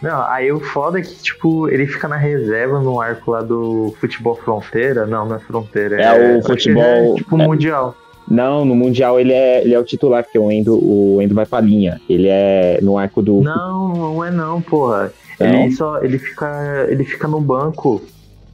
Não, 0.00 0.22
aí 0.22 0.52
o 0.52 0.60
foda 0.60 1.00
é 1.00 1.02
que, 1.02 1.12
tipo, 1.16 1.68
ele 1.68 1.86
fica 1.86 2.06
na 2.06 2.16
reserva 2.16 2.78
no 2.80 3.00
arco 3.00 3.32
lá 3.32 3.40
do 3.42 3.92
futebol 4.00 4.36
fronteira. 4.36 5.04
Não, 5.06 5.26
não 5.26 5.34
é 5.36 5.38
fronteira. 5.40 6.00
É 6.00 6.36
o 6.36 6.40
que 6.40 6.46
futebol- 6.46 6.82
é, 6.82 7.14
tipo, 7.16 7.40
é. 7.40 7.46
mundial. 7.46 7.96
Não, 8.30 8.62
no 8.64 8.76
Mundial 8.76 9.18
ele 9.18 9.32
é, 9.32 9.62
ele 9.64 9.72
é 9.74 9.78
o 9.78 9.82
titular, 9.82 10.22
porque 10.22 10.38
o 10.38 10.52
Endo, 10.52 10.78
o 10.78 11.18
Endo 11.22 11.34
vai 11.34 11.46
pra 11.46 11.60
linha. 11.62 11.98
Ele 12.08 12.28
é 12.28 12.78
no 12.82 12.98
arco 12.98 13.22
do. 13.22 13.40
Não, 13.40 13.88
não 13.88 14.24
é 14.24 14.30
não, 14.30 14.60
porra. 14.60 15.10
Não? 15.40 15.46
Ele 15.62 15.72
só. 15.72 15.98
Ele 16.04 16.18
fica. 16.18 16.86
Ele 16.90 17.04
fica 17.04 17.26
no 17.26 17.40
banco 17.40 18.02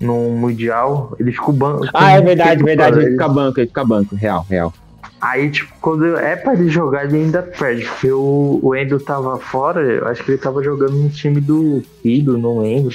no 0.00 0.30
Mundial. 0.30 1.14
Ele 1.18 1.32
fica 1.32 1.50
o 1.50 1.52
banco. 1.52 1.86
Ah, 1.94 2.12
é 2.12 2.20
verdade, 2.20 2.62
verdade. 2.62 2.98
Ele 2.98 3.10
fica 3.12 3.28
banco, 3.28 3.60
ele 3.60 3.66
fica 3.66 3.84
banco. 3.84 4.14
Real, 4.14 4.46
real. 4.48 4.72
Aí, 5.20 5.50
tipo, 5.50 5.72
quando 5.80 6.16
é 6.18 6.36
pra 6.36 6.52
ele 6.52 6.68
jogar, 6.68 7.04
ele 7.04 7.16
ainda 7.16 7.42
perde. 7.42 7.86
Porque 7.86 8.12
o, 8.12 8.60
o 8.62 8.74
Endo 8.74 9.00
tava 9.00 9.38
fora, 9.38 9.80
eu 9.80 10.06
acho 10.06 10.22
que 10.22 10.32
ele 10.32 10.38
tava 10.38 10.62
jogando 10.62 10.92
no 10.92 11.08
time 11.08 11.40
do 11.40 11.82
filho, 12.02 12.36
não 12.36 12.58
lembro. 12.58 12.94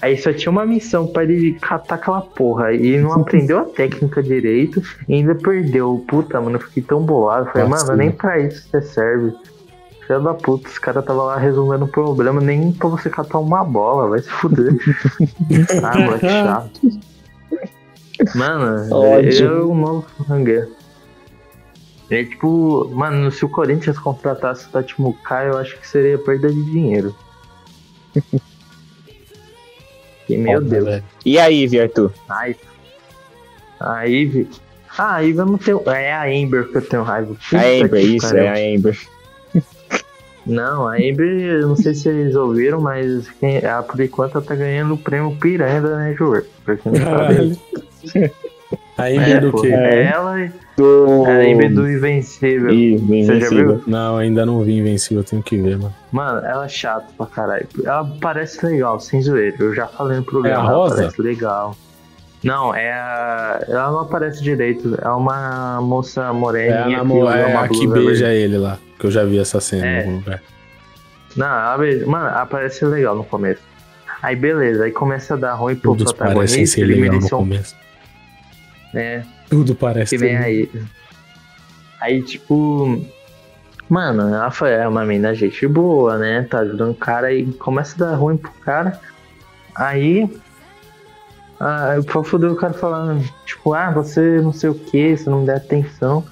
Aí 0.00 0.16
só 0.16 0.32
tinha 0.32 0.50
uma 0.50 0.64
missão 0.64 1.06
pra 1.06 1.24
ele 1.24 1.54
catar 1.60 1.96
aquela 1.96 2.20
porra. 2.20 2.72
E 2.72 2.98
não 2.98 3.12
aprendeu 3.20 3.58
a 3.58 3.64
técnica 3.64 4.22
direito 4.22 4.82
e 5.08 5.14
ainda 5.14 5.34
perdeu. 5.34 6.04
Puta, 6.06 6.40
mano, 6.40 6.56
eu 6.56 6.60
fiquei 6.60 6.82
tão 6.82 7.02
bolado. 7.02 7.50
Falei, 7.52 7.68
Nossa, 7.68 7.86
mano, 7.86 7.98
nem 7.98 8.10
pra 8.10 8.38
isso 8.38 8.68
você 8.68 8.80
serve. 8.80 9.32
Filho 10.10 10.24
da 10.24 10.34
puta, 10.34 10.68
os 10.68 10.76
caras 10.76 11.04
tava 11.04 11.22
lá 11.22 11.36
resolvendo 11.36 11.84
o 11.84 11.88
problema, 11.88 12.40
nem 12.40 12.72
pra 12.72 12.88
você 12.88 13.08
catar 13.08 13.38
uma 13.38 13.62
bola, 13.62 14.08
vai 14.08 14.18
se 14.18 14.28
fuder. 14.28 14.74
ah, 15.84 15.98
moleque 15.98 16.28
chato. 16.28 16.80
Mano, 18.34 18.92
Ódio. 18.92 19.46
eu 19.46 19.58
é 19.58 19.62
o 19.62 19.72
novo 19.74 20.06
rangueiro. 20.28 20.68
É 22.10 22.24
tipo, 22.24 22.90
mano, 22.92 23.30
se 23.30 23.44
o 23.44 23.48
Corinthians 23.48 24.00
contratasse 24.00 24.66
o 24.66 24.70
Tati 24.70 25.00
Mukai, 25.00 25.48
eu 25.48 25.56
acho 25.56 25.78
que 25.78 25.86
seria 25.86 26.18
perda 26.18 26.48
de 26.48 26.64
dinheiro. 26.64 27.14
E, 30.28 30.36
meu 30.38 30.60
Deus. 30.60 31.02
E 31.26 31.40
aí, 31.40 31.66
Vi, 31.66 31.80
Arthur? 31.80 32.12
Ai. 32.28 32.54
A 33.80 34.04
Ivy. 34.04 34.48
Ah, 34.96 35.16
a 35.16 35.18
Ivy 35.24 35.38
eu 35.40 35.46
não 35.46 35.58
tenho. 35.58 35.82
É 35.90 36.12
a 36.12 36.22
Amber 36.22 36.68
que 36.70 36.76
eu 36.76 36.82
tenho 36.82 37.02
raiva. 37.02 37.34
Puta 37.34 37.56
A 37.56 37.62
Amber, 37.62 38.00
que 38.00 38.16
isso, 38.16 38.28
pariu. 38.28 38.44
é 38.44 38.48
a 38.48 38.76
Amber. 38.76 38.96
Não, 40.46 40.86
a 40.88 40.94
Amber, 40.94 41.20
eu 41.60 41.68
não 41.68 41.76
sei 41.76 41.94
se 41.94 42.02
vocês 42.04 42.34
ouviram, 42.34 42.80
mas 42.80 43.28
quem, 43.38 43.58
ela, 43.58 43.82
por 43.82 44.00
enquanto 44.00 44.36
ela 44.36 44.44
tá 44.44 44.54
ganhando 44.54 44.94
o 44.94 44.98
prêmio 44.98 45.36
Piranha 45.40 45.80
da 45.82 45.96
Network. 45.98 46.48
Pra 46.64 46.76
quem 46.76 46.92
não 46.92 47.00
sabe. 47.00 47.60
A 48.96 49.10
Ember 49.10 49.36
É, 49.36 49.40
do 49.40 49.50
pô, 49.50 49.60
quê? 49.62 49.68
é 49.68 50.02
ela 50.12 50.40
e 50.40 50.50
Do. 50.76 51.24
a 51.26 51.30
Amber 51.30 51.72
do 51.74 51.90
Invencível. 51.90 52.68
Do 52.68 52.74
Você 52.74 53.24
já 53.24 53.34
Invencível. 53.34 53.66
viu? 53.76 53.82
Não, 53.86 54.16
ainda 54.16 54.44
não 54.46 54.62
vi 54.62 54.78
Invencível, 54.78 55.22
tenho 55.24 55.42
que 55.42 55.56
ver, 55.56 55.76
mano. 55.78 55.94
Mano, 56.12 56.46
ela 56.46 56.64
é 56.64 56.68
chata 56.68 57.06
pra 57.16 57.26
caralho. 57.26 57.66
Ela 57.84 58.04
parece 58.20 58.64
legal, 58.64 58.98
sem 59.00 59.20
zoeira. 59.22 59.56
Eu 59.58 59.74
já 59.74 59.86
falei 59.86 60.16
no 60.18 60.24
programa. 60.24 60.56
É 60.56 60.60
a 60.60 60.64
ela 60.64 60.74
Rosa? 60.76 60.96
parece 60.96 61.22
legal. 61.22 61.76
Não, 62.42 62.74
é 62.74 62.90
a... 62.90 63.62
Ela 63.68 63.90
não 63.90 64.00
aparece 64.00 64.42
direito. 64.42 64.96
É 65.02 65.08
uma 65.10 65.78
moça 65.82 66.22
É 66.22 66.24
a, 66.24 66.32
moreninha 66.32 66.96
namo- 66.98 67.14
que 67.14 67.20
usa 67.22 67.36
é 67.36 67.46
uma 67.46 67.60
a 67.64 67.68
que 67.68 67.86
beija 67.86 68.26
verde. 68.26 68.42
ele 68.42 68.58
lá. 68.58 68.78
Que 69.00 69.06
eu 69.06 69.10
já 69.10 69.24
vi 69.24 69.38
essa 69.38 69.60
cena 69.60 69.86
É. 69.86 69.94
em 69.96 69.98
algum 70.04 70.16
lugar. 70.18 70.42
Não. 71.36 71.46
Mano, 72.06 72.26
ela 72.28 72.46
parece 72.46 72.84
legal 72.84 73.16
no 73.16 73.24
começo. 73.24 73.62
Aí 74.22 74.36
beleza, 74.36 74.84
aí 74.84 74.92
começa 74.92 75.34
a 75.34 75.36
dar 75.36 75.54
ruim 75.54 75.74
pro 75.74 75.92
Todos 75.96 76.12
parecem 76.12 76.34
protagonista. 76.66 76.76
ser 76.76 76.84
legal 76.84 77.20
no 77.20 77.28
começo. 77.30 77.74
É, 78.94 79.22
Tudo 79.48 79.74
parece 79.74 80.16
que 80.16 80.20
vem 80.22 80.36
aí. 80.36 80.70
Aí, 82.00 82.22
tipo. 82.22 83.04
Mano, 83.88 84.22
ela 84.34 84.50
foi 84.50 84.70
é 84.72 84.86
uma 84.86 85.04
mina 85.04 85.34
gente 85.34 85.66
boa, 85.66 86.16
né? 86.18 86.46
Tá 86.48 86.60
ajudando 86.60 86.90
o 86.90 86.94
cara 86.94 87.32
e 87.32 87.46
começa 87.54 87.94
a 88.04 88.10
dar 88.10 88.16
ruim 88.16 88.36
pro 88.36 88.50
cara. 88.64 89.00
Aí. 89.74 90.28
Ah, 91.58 91.96
pra 92.06 92.22
foder 92.24 92.50
o 92.50 92.56
cara 92.56 92.72
falando, 92.72 93.22
tipo, 93.44 93.74
ah, 93.74 93.90
você 93.90 94.40
não 94.40 94.52
sei 94.52 94.70
o 94.70 94.74
que, 94.74 95.16
você 95.16 95.28
não 95.28 95.40
me 95.40 95.46
dá 95.46 95.56
atenção. 95.56 96.24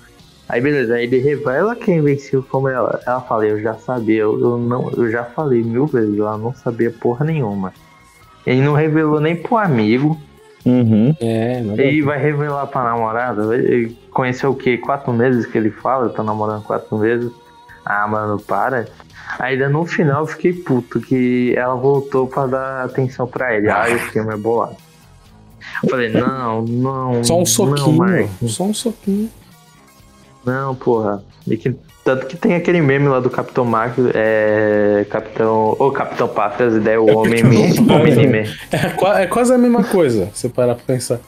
Aí 0.48 0.60
beleza, 0.60 0.94
aí 0.94 1.04
ele 1.04 1.18
revela 1.18 1.76
quem 1.76 2.00
venceu 2.00 2.42
como 2.42 2.68
ela. 2.68 3.00
Ela 3.06 3.20
fala, 3.20 3.46
eu 3.46 3.60
já 3.60 3.74
sabia, 3.74 4.22
eu, 4.22 4.40
eu 4.40 4.56
não, 4.58 4.90
eu 4.96 5.10
já 5.10 5.24
falei 5.24 5.62
mil 5.62 5.86
vezes, 5.86 6.18
ela 6.18 6.38
não 6.38 6.54
sabia 6.54 6.90
porra 6.90 7.24
nenhuma. 7.24 7.72
Ele 8.46 8.62
não 8.62 8.72
revelou 8.72 9.20
nem 9.20 9.36
pro 9.36 9.58
amigo. 9.58 10.18
Uhum. 10.64 11.14
É, 11.20 11.62
E 11.92 12.00
vai 12.02 12.18
revelar 12.18 12.66
pra 12.66 12.82
namorada. 12.84 13.54
Ele 13.54 13.96
conheceu 14.10 14.50
o 14.50 14.54
quê? 14.54 14.78
Quatro 14.78 15.12
meses 15.12 15.44
que 15.46 15.56
ele 15.58 15.70
fala, 15.70 16.06
eu 16.06 16.10
tô 16.10 16.22
namorando 16.22 16.62
quatro 16.62 16.96
meses. 16.96 17.30
Ah, 17.84 18.06
mano, 18.08 18.38
para. 18.40 18.86
Ainda 19.38 19.68
no 19.68 19.84
final 19.84 20.22
eu 20.22 20.26
fiquei 20.26 20.52
puto 20.54 20.98
que 21.00 21.54
ela 21.56 21.74
voltou 21.74 22.26
pra 22.26 22.46
dar 22.46 22.84
atenção 22.84 23.26
pra 23.26 23.54
ele. 23.54 23.68
Ah, 23.68 23.84
o 23.94 23.98
filme 24.10 24.32
é 24.32 24.36
bolado. 24.36 24.76
Eu 25.82 25.90
falei, 25.90 26.08
não, 26.10 26.62
não. 26.62 27.22
Só 27.22 27.34
um 27.34 27.38
Não, 27.40 27.46
soquinho, 27.46 27.96
Marcos. 27.98 28.54
só 28.54 28.64
um 28.64 28.74
soquinho. 28.74 29.30
Não, 30.48 30.74
porra. 30.74 31.22
E 31.46 31.56
que, 31.56 31.74
tanto 32.04 32.26
que 32.26 32.36
tem 32.36 32.54
aquele 32.54 32.80
meme 32.80 33.08
lá 33.08 33.20
do 33.20 33.30
Capitão 33.30 33.64
Marcos, 33.64 34.06
é. 34.14 35.06
Capitão. 35.10 35.76
Ô, 35.78 35.90
Capitão 35.90 36.28
Pátria, 36.28 36.66
as 36.68 36.74
ideias, 36.74 37.00
o 37.00 37.06
homem 37.06 37.42
Capitão 37.42 37.96
homem 37.96 38.12
anime. 38.12 38.38
É, 38.72 38.88
qua- 38.90 39.20
é 39.20 39.26
quase 39.26 39.52
a 39.52 39.58
mesma 39.58 39.84
coisa, 39.84 40.28
se 40.34 40.48
parar 40.48 40.74
pra 40.74 40.84
pensar. 40.84 41.20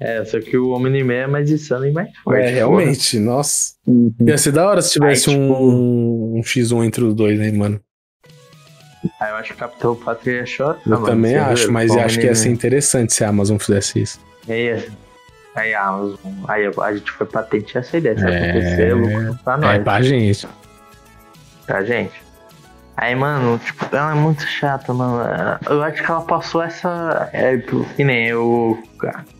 É, 0.00 0.24
só 0.24 0.40
que 0.40 0.56
o 0.56 0.70
homem 0.70 0.88
anime 0.88 1.14
é 1.14 1.26
mais 1.26 1.50
insano 1.50 1.86
e 1.86 1.92
mais 1.92 2.08
forte. 2.22 2.40
É, 2.42 2.50
realmente, 2.50 3.18
nossa. 3.18 3.74
Uhum. 3.86 4.12
Ia 4.26 4.36
ser 4.36 4.52
da 4.52 4.68
hora 4.68 4.82
se 4.82 4.90
tivesse 4.92 5.30
Aí, 5.30 5.36
tipo- 5.36 5.54
um, 5.54 6.38
um 6.38 6.40
X1 6.42 6.84
entre 6.84 7.04
os 7.04 7.14
dois, 7.14 7.38
né, 7.38 7.50
mano? 7.52 7.78
porra. 7.78 9.14
Aí 9.20 9.30
eu 9.30 9.36
acho 9.36 9.48
que 9.50 9.54
o 9.54 9.58
Capitão 9.58 9.94
Pátria 9.96 10.32
ia 10.38 10.46
chorar. 10.46 10.78
Eu 10.86 10.92
mano, 10.92 11.04
também 11.06 11.32
você 11.32 11.38
acho, 11.38 11.72
mas 11.72 11.90
o 11.90 11.94
eu 11.98 12.00
acho 12.00 12.18
que 12.18 12.26
ia 12.26 12.34
ser 12.34 12.48
interessante 12.50 13.12
se 13.12 13.22
a 13.24 13.28
Amazon 13.28 13.58
fizesse 13.58 14.00
isso. 14.00 14.18
Aí, 14.48 14.82
aí, 15.54 15.74
a 15.74 15.84
Amazon- 15.86 16.16
aí 16.48 16.66
a 16.82 16.92
gente 16.94 17.10
foi 17.12 17.26
patentear 17.26 17.84
essa 17.84 17.96
ideia. 17.96 18.18
Se 18.18 18.24
É. 18.26 18.50
acontecer, 18.50 18.88
é 18.90 18.94
lucro 18.94 19.38
pra 19.44 19.54
É, 19.54 19.56
nós, 19.56 19.82
pra 19.82 20.02
gente. 20.02 20.48
pra 21.66 21.84
gente. 21.84 22.22
Aí, 22.96 23.14
mano, 23.14 23.58
tipo, 23.58 23.84
ela 23.94 24.12
é 24.12 24.14
muito 24.14 24.42
chata, 24.46 24.92
mano. 24.94 25.18
Eu 25.68 25.82
acho 25.82 26.00
que 26.02 26.08
ela 26.10 26.20
passou 26.22 26.62
essa. 26.62 27.28
É, 27.32 27.56
tipo, 27.56 27.84
que 27.96 28.04
nem 28.04 28.32
o. 28.34 28.80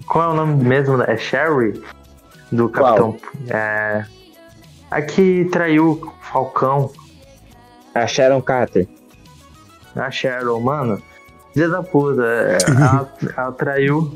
Qual 0.07 0.31
é 0.31 0.33
o 0.33 0.35
nome 0.35 0.65
mesmo? 0.65 1.01
É 1.03 1.17
Sherry? 1.17 1.81
Do 2.51 2.69
Qual? 2.69 2.85
Capitão. 3.13 3.17
É. 3.49 4.05
A 4.91 5.01
que 5.03 5.49
traiu 5.53 5.93
o 5.93 6.13
Falcão. 6.21 6.91
A 7.95 8.07
Sharon 8.09 8.43
Carter. 8.43 8.89
A 9.95 10.11
Cheryl, 10.11 10.59
mano. 10.61 11.01
Filha 11.53 11.69
da 11.69 11.83
puta. 11.83 12.23
é, 12.25 12.59
Ela, 12.69 13.13
ela 13.37 13.53
traiu. 13.53 14.13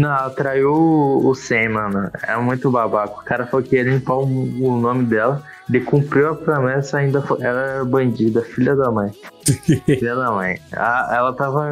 Não, 0.00 0.08
ela 0.08 0.30
traiu 0.30 0.72
o 0.72 1.34
Sam, 1.34 1.68
mano. 1.74 2.10
É 2.26 2.34
muito 2.38 2.70
babaca. 2.70 3.20
O 3.20 3.22
cara 3.22 3.46
falou 3.46 3.62
que 3.62 3.76
ia 3.76 3.82
limpar 3.82 4.14
o, 4.14 4.24
o 4.24 4.80
nome 4.80 5.04
dela. 5.04 5.42
Ele 5.68 5.80
cumpriu 5.80 6.30
a 6.30 6.34
promessa, 6.34 6.96
ainda 6.96 7.20
foi, 7.20 7.42
ela 7.42 7.60
era 7.60 7.84
bandida, 7.84 8.40
filha 8.40 8.74
da 8.74 8.90
mãe. 8.90 9.12
filha 9.84 10.16
da 10.16 10.30
mãe. 10.32 10.58
A- 10.72 11.10
ela 11.14 11.34
tava 11.34 11.70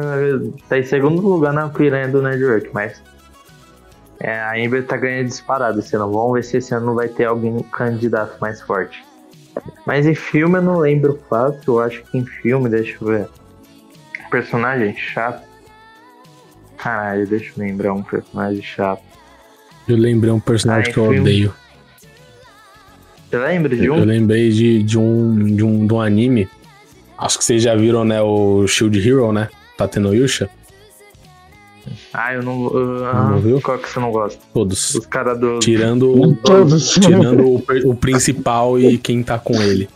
tá 0.69 0.77
em 0.77 0.83
segundo 0.83 1.27
lugar 1.27 1.51
na 1.51 1.69
piranha 1.69 2.07
do 2.07 2.21
Network, 2.21 2.69
mas. 2.71 3.01
É, 4.19 4.39
a 4.39 4.51
Amber 4.53 4.85
tá 4.85 4.95
ganhando 4.95 5.25
disparado 5.25 5.79
esse 5.79 5.95
ano. 5.95 6.11
Vamos 6.11 6.33
ver 6.33 6.43
se 6.43 6.57
esse 6.57 6.71
ano 6.75 6.85
não 6.85 6.93
vai 6.95 7.07
ter 7.07 7.25
alguém 7.25 7.57
candidato 7.71 8.37
mais 8.39 8.61
forte. 8.61 9.03
Mas 9.87 10.05
em 10.05 10.13
filme 10.13 10.59
eu 10.59 10.61
não 10.61 10.77
lembro 10.77 11.13
o 11.13 11.17
fato. 11.27 11.79
Eu 11.79 11.79
acho 11.79 12.03
que 12.03 12.15
em 12.19 12.25
filme, 12.27 12.69
deixa 12.69 12.95
eu 13.01 13.07
ver. 13.07 13.27
Personagem 14.29 14.95
chato. 14.95 15.48
Caralho, 16.81 17.27
deixa 17.27 17.51
eu 17.55 17.63
lembrar 17.63 17.93
um 17.93 18.01
personagem 18.03 18.61
chato. 18.61 19.01
Eu 19.87 19.97
lembrei 19.97 20.31
um 20.31 20.39
personagem 20.39 20.89
Ah, 20.89 20.93
que 20.93 20.99
eu 20.99 21.03
filme. 21.05 21.19
odeio. 21.19 21.53
Você 23.29 23.37
lembra 23.37 23.75
de 23.75 23.85
Eu 23.85 23.93
um? 23.95 24.03
lembrei 24.03 24.49
de, 24.51 24.81
de, 24.83 24.97
um, 24.97 25.55
de, 25.55 25.63
um, 25.63 25.85
de 25.87 25.93
um 25.93 26.01
anime. 26.01 26.47
Acho 27.17 27.37
que 27.37 27.43
vocês 27.43 27.61
já 27.61 27.75
viram, 27.75 28.05
né? 28.05 28.21
O 28.21 28.65
Shield 28.67 28.97
Hero, 29.07 29.31
né? 29.31 29.49
Tateno 29.77 30.13
Yusha. 30.15 30.49
Ah, 32.13 32.33
eu 32.33 32.43
não. 32.43 32.65
eu- 32.73 33.05
ah, 33.05 33.29
Não 33.31 33.39
viu? 33.39 33.61
Qual 33.61 33.77
que 33.77 33.89
você 33.89 33.99
não 33.99 34.11
gosta? 34.11 34.39
Todos. 34.53 34.95
Os 34.95 35.05
caras 35.05 35.39
do. 35.39 35.59
Tirando, 35.59 36.35
Todos. 36.43 36.93
tirando 36.93 37.45
o, 37.45 37.63
o 37.91 37.95
principal 37.95 38.79
e 38.79 38.97
quem 38.97 39.21
tá 39.23 39.37
com 39.37 39.61
ele. 39.61 39.89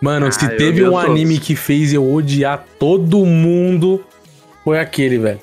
Mano, 0.00 0.26
Ah, 0.26 0.30
se 0.30 0.44
eu 0.44 0.56
teve 0.56 0.82
um 0.86 0.90
todos. 0.92 1.04
anime 1.10 1.38
que 1.38 1.54
fez 1.54 1.92
eu 1.92 2.12
odiar 2.12 2.64
todo 2.78 3.24
mundo, 3.24 4.02
foi 4.64 4.78
aquele, 4.78 5.18
velho. 5.18 5.40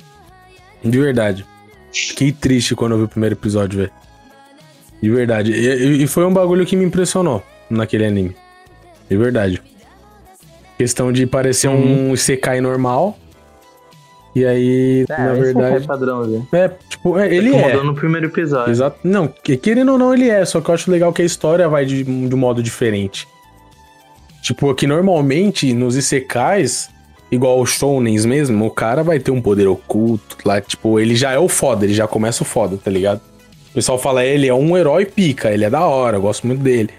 De 0.84 0.98
verdade. 0.98 1.44
Fiquei 1.92 2.32
triste 2.32 2.74
quando 2.74 2.92
eu 2.92 2.98
vi 2.98 3.04
o 3.04 3.08
primeiro 3.08 3.34
episódio, 3.34 3.78
velho. 3.80 3.90
De 5.02 5.10
verdade. 5.10 5.52
E, 5.52 6.02
e- 6.02 6.06
foi 6.06 6.24
um 6.24 6.32
bagulho 6.32 6.64
que 6.64 6.76
me 6.76 6.84
impressionou 6.84 7.42
naquele 7.68 8.04
anime. 8.06 8.34
De 9.10 9.16
verdade. 9.16 9.62
Questão 10.78 11.12
de 11.12 11.26
parecer 11.26 11.68
Uhum. 11.68 12.10
um 12.10 12.14
Isekai 12.14 12.60
normal. 12.60 13.18
E 14.34 14.46
aí, 14.46 15.04
É, 15.10 15.18
na 15.18 15.30
é 15.30 15.34
verdade. 15.34 15.86
padrãozinho. 15.86 16.48
É, 16.52 16.68
tipo, 16.88 17.18
é, 17.18 17.32
ele 17.34 17.54
é. 17.54 17.68
Mudou 17.68 17.84
no 17.84 17.94
primeiro 17.94 18.26
episódio. 18.28 18.70
Exato. 18.70 18.98
Não, 19.04 19.28
que- 19.28 19.58
querendo 19.58 19.92
ou 19.92 19.98
não, 19.98 20.14
ele 20.14 20.30
é. 20.30 20.42
Só 20.46 20.60
que 20.60 20.70
eu 20.70 20.74
acho 20.74 20.90
legal 20.90 21.12
que 21.12 21.20
a 21.20 21.24
história 21.24 21.68
vai 21.68 21.84
de, 21.84 22.02
de 22.02 22.34
um 22.34 22.38
modo 22.38 22.62
diferente. 22.62 23.28
Tipo, 24.42 24.70
aqui 24.70 24.86
normalmente, 24.86 25.72
nos 25.74 25.94
Isekais, 25.96 26.88
igual 27.32 27.58
os 27.60 27.70
Shounens 27.70 28.26
mesmo, 28.26 28.66
o 28.66 28.70
cara 28.70 29.02
vai 29.02 29.18
ter 29.18 29.30
um 29.30 29.40
poder 29.40 29.66
oculto 29.66 30.36
lá. 30.44 30.60
Tipo, 30.60 31.00
ele 31.00 31.16
já 31.16 31.32
é 31.32 31.38
o 31.38 31.48
foda, 31.48 31.86
ele 31.86 31.94
já 31.94 32.06
começa 32.06 32.42
o 32.42 32.46
foda, 32.46 32.76
tá 32.76 32.90
ligado? 32.90 33.20
O 33.70 33.74
pessoal 33.74 33.98
fala, 33.98 34.22
ele 34.22 34.46
é 34.46 34.54
um 34.54 34.76
herói 34.76 35.06
pica, 35.06 35.50
ele 35.50 35.64
é 35.64 35.70
da 35.70 35.86
hora, 35.86 36.18
eu 36.18 36.20
gosto 36.20 36.46
muito 36.46 36.62
dele. 36.62 36.90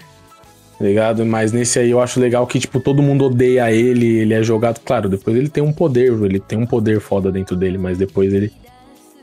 Tá 0.76 0.84
ligado? 0.84 1.24
Mas 1.24 1.52
nesse 1.52 1.78
aí 1.78 1.88
eu 1.88 2.00
acho 2.00 2.18
legal 2.18 2.44
que, 2.48 2.58
tipo, 2.58 2.80
todo 2.80 3.00
mundo 3.00 3.26
odeia 3.26 3.70
ele, 3.70 4.18
ele 4.18 4.34
é 4.34 4.42
jogado. 4.42 4.80
Claro, 4.84 5.08
depois 5.08 5.36
ele 5.36 5.48
tem 5.48 5.62
um 5.62 5.72
poder, 5.72 6.12
ele 6.24 6.40
tem 6.40 6.58
um 6.58 6.66
poder 6.66 7.00
foda 7.00 7.30
dentro 7.30 7.54
dele, 7.54 7.78
mas 7.78 7.96
depois 7.96 8.34
ele. 8.34 8.52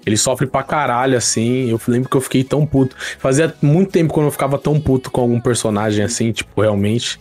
Ele 0.04 0.18
sofre 0.18 0.48
pra 0.48 0.64
caralho, 0.64 1.16
assim. 1.16 1.70
Eu 1.70 1.80
lembro 1.88 2.10
que 2.10 2.16
eu 2.16 2.22
fiquei 2.22 2.44
tão 2.44 2.66
puto. 2.66 2.96
Fazia 3.20 3.54
muito 3.62 3.92
tempo 3.92 4.14
quando 4.14 4.28
eu 4.28 4.32
ficava 4.32 4.58
tão 4.58 4.80
puto 4.80 5.12
com 5.12 5.22
algum 5.22 5.40
personagem 5.40 6.04
assim, 6.04 6.32
tipo, 6.32 6.62
realmente. 6.62 7.20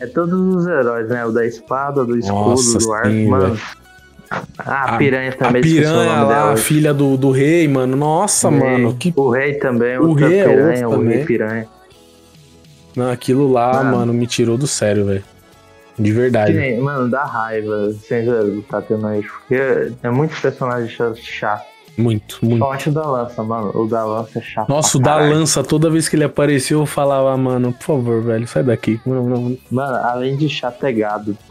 É 0.00 0.06
todos 0.06 0.38
os 0.56 0.66
heróis, 0.66 1.08
né? 1.08 1.24
O 1.24 1.32
da 1.32 1.44
espada, 1.46 2.04
do 2.04 2.16
escudo, 2.18 2.50
Nossa, 2.50 2.78
do 2.78 2.92
arco, 2.92 3.08
sim, 3.08 3.26
mano. 3.26 3.58
Ah, 4.58 4.94
a 4.94 4.98
piranha 4.98 5.30
A 5.30 5.34
também, 5.36 5.60
o 5.60 5.64
piranha 5.64 6.16
nome 6.16 6.32
lá, 6.32 6.52
a 6.52 6.56
filha 6.56 6.92
do, 6.92 7.16
do 7.16 7.30
rei, 7.30 7.68
mano. 7.68 7.96
Nossa, 7.96 8.50
rei. 8.50 8.58
mano. 8.58 8.96
Que... 8.96 9.12
O 9.16 9.30
rei 9.30 9.54
também, 9.54 9.98
O 9.98 10.12
rei 10.12 10.40
é 10.40 10.44
piranha, 10.44 10.88
outro 10.88 11.00
o 11.00 11.02
rei 11.04 11.12
também. 11.12 11.26
piranha. 11.26 11.68
Não, 12.96 13.10
aquilo 13.10 13.52
lá, 13.52 13.74
Mano. 13.84 13.96
mano, 13.98 14.14
me 14.14 14.26
tirou 14.26 14.56
do 14.56 14.66
sério, 14.66 15.04
velho. 15.04 15.22
De 15.98 16.12
verdade. 16.12 16.52
nem, 16.52 16.80
mano, 16.80 17.10
dá 17.10 17.24
raiva, 17.24 17.92
sem 18.06 18.26
tá 18.68 18.82
tendo 18.82 19.06
aí, 19.06 19.22
porque 19.22 19.92
é 20.02 20.10
muito 20.10 20.38
personagem 20.40 20.94
chato. 21.14 21.64
Muito, 21.96 22.38
muito. 22.42 22.62
Eu 22.62 22.70
acho 22.70 22.90
o 22.90 22.92
da 22.92 23.06
lança, 23.06 23.42
mano. 23.42 23.70
O 23.74 23.86
da 23.88 24.04
lança 24.04 24.38
é 24.38 24.42
chato. 24.42 24.68
Nossa, 24.68 24.98
o 24.98 25.00
da 25.00 25.16
lança, 25.16 25.64
toda 25.64 25.88
vez 25.88 26.08
que 26.08 26.16
ele 26.16 26.24
apareceu, 26.24 26.80
eu 26.80 26.86
falava, 26.86 27.34
mano, 27.36 27.72
por 27.72 27.84
favor, 27.84 28.22
velho, 28.22 28.46
sai 28.46 28.62
daqui. 28.62 29.00
Mano, 29.06 29.58
além 30.04 30.36
de 30.36 30.48
chato 30.48 30.84
é 30.84 30.92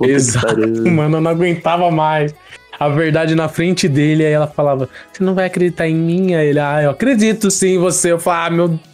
Exato, 0.01 0.55
mano, 0.91 1.17
eu 1.17 1.21
não 1.21 1.31
aguentava 1.31 1.89
mais. 1.89 2.33
A 2.79 2.89
verdade 2.89 3.35
na 3.35 3.47
frente 3.47 3.87
dele, 3.87 4.25
aí 4.25 4.33
ela 4.33 4.47
falava, 4.47 4.89
você 5.11 5.23
não 5.23 5.33
vai 5.33 5.45
acreditar 5.45 5.87
em 5.87 5.95
mim? 5.95 6.35
Aí 6.35 6.49
ele, 6.49 6.59
ah, 6.59 6.83
eu 6.83 6.89
acredito 6.91 7.49
sim 7.49 7.75
em 7.75 7.79
você. 7.79 8.11
Eu 8.11 8.19
falava, 8.19 8.47
ah, 8.47 8.49
meu. 8.51 8.79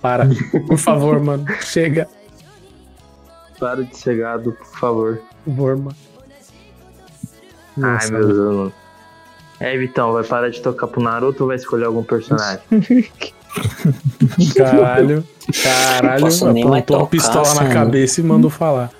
Para, 0.00 0.28
por 0.68 0.78
favor, 0.78 1.18
mano, 1.20 1.44
chega, 1.62 2.06
Para 3.58 3.82
de 3.82 3.96
ser 3.96 4.18
gado, 4.18 4.52
por 4.52 4.78
favor. 4.78 5.20
por 5.44 5.50
favor, 5.50 5.76
mano. 5.76 5.96
Ai, 7.76 7.92
Nossa, 7.92 8.12
meu 8.12 8.26
Deus. 8.26 8.56
mano. 8.56 8.72
É, 9.58 9.76
Vitão, 9.76 10.12
vai 10.12 10.22
parar 10.24 10.48
de 10.50 10.60
tocar 10.60 10.86
pro 10.86 11.02
Naruto 11.02 11.42
ou 11.44 11.48
vai 11.48 11.56
escolher 11.56 11.84
algum 11.86 12.02
personagem? 12.02 12.60
caralho, 14.54 15.24
caralho, 15.62 16.26
apontou 16.26 16.74
a 16.74 16.82
tocar, 16.82 17.06
pistola 17.06 17.48
na 17.54 17.62
Sam. 17.62 17.68
cabeça 17.72 18.20
e 18.20 18.24
mandou 18.24 18.50
falar. 18.50 18.90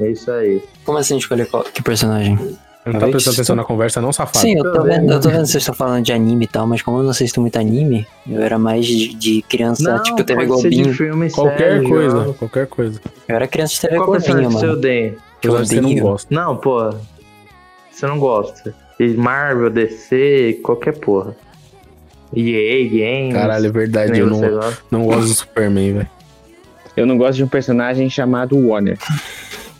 É 0.00 0.10
isso 0.10 0.30
aí. 0.30 0.62
Como 0.84 0.98
assim 0.98 1.16
escolher 1.16 1.46
qual, 1.48 1.62
que 1.64 1.82
personagem? 1.82 2.36
Não 2.86 2.98
tá 2.98 3.06
prestando 3.08 3.34
atenção 3.34 3.54
na 3.54 3.64
conversa, 3.64 4.00
não, 4.00 4.12
safado? 4.12 4.38
Sim, 4.38 4.56
eu 4.56 4.62
tô, 4.64 4.72
Tô 4.72 4.82
vendo, 4.84 5.00
vendo. 5.02 5.12
eu 5.12 5.20
tô 5.20 5.28
vendo 5.28 5.42
que 5.42 5.48
vocês 5.48 5.62
estão 5.62 5.74
falando 5.74 6.02
de 6.02 6.12
anime 6.12 6.46
e 6.46 6.48
tal, 6.48 6.66
mas 6.66 6.80
como 6.80 6.98
eu 6.98 7.02
não 7.02 7.10
assisto 7.10 7.38
muito 7.40 7.58
anime, 7.58 8.06
eu 8.26 8.40
era 8.40 8.58
mais 8.58 8.86
de, 8.86 9.12
de 9.14 9.42
criança, 9.42 9.98
tipo 10.00 10.24
TV 10.24 10.46
Globinho. 10.46 10.94
filme, 10.94 11.30
Qualquer 11.30 11.58
série, 11.74 11.88
coisa, 11.88 12.16
jogo. 12.16 12.34
qualquer 12.34 12.66
coisa. 12.66 13.00
Eu 13.28 13.36
era 13.36 13.46
criança 13.46 13.74
de 13.74 13.80
TV 13.82 13.96
Qual 13.96 14.06
Globinho, 14.06 14.36
que 14.48 14.54
você 14.54 14.66
mano. 14.66 14.72
odeia? 14.78 15.16
Que 15.40 15.48
eu 15.48 15.54
Apesar 15.56 15.62
de 15.64 15.68
você 15.68 15.80
não 15.82 15.88
odeio. 15.90 16.02
gosta. 16.02 16.34
Não, 16.34 16.56
pô. 16.56 16.90
Você 17.92 18.06
não 18.06 18.18
gosta. 18.18 18.74
Marvel, 19.16 19.70
DC, 19.70 20.60
qualquer 20.62 20.96
porra. 20.98 21.36
EA, 22.34 22.88
Games. 22.88 23.32
Caralho, 23.34 23.66
é 23.66 23.70
verdade, 23.70 24.18
eu 24.18 24.26
não, 24.26 24.40
não 24.90 25.04
gosto 25.06 25.28
do 25.28 25.34
Superman, 25.34 25.92
velho. 25.94 26.10
Eu 26.96 27.06
não 27.06 27.16
gosto 27.16 27.36
de 27.36 27.44
um 27.44 27.48
personagem 27.48 28.10
chamado 28.10 28.58
Warner. 28.58 28.98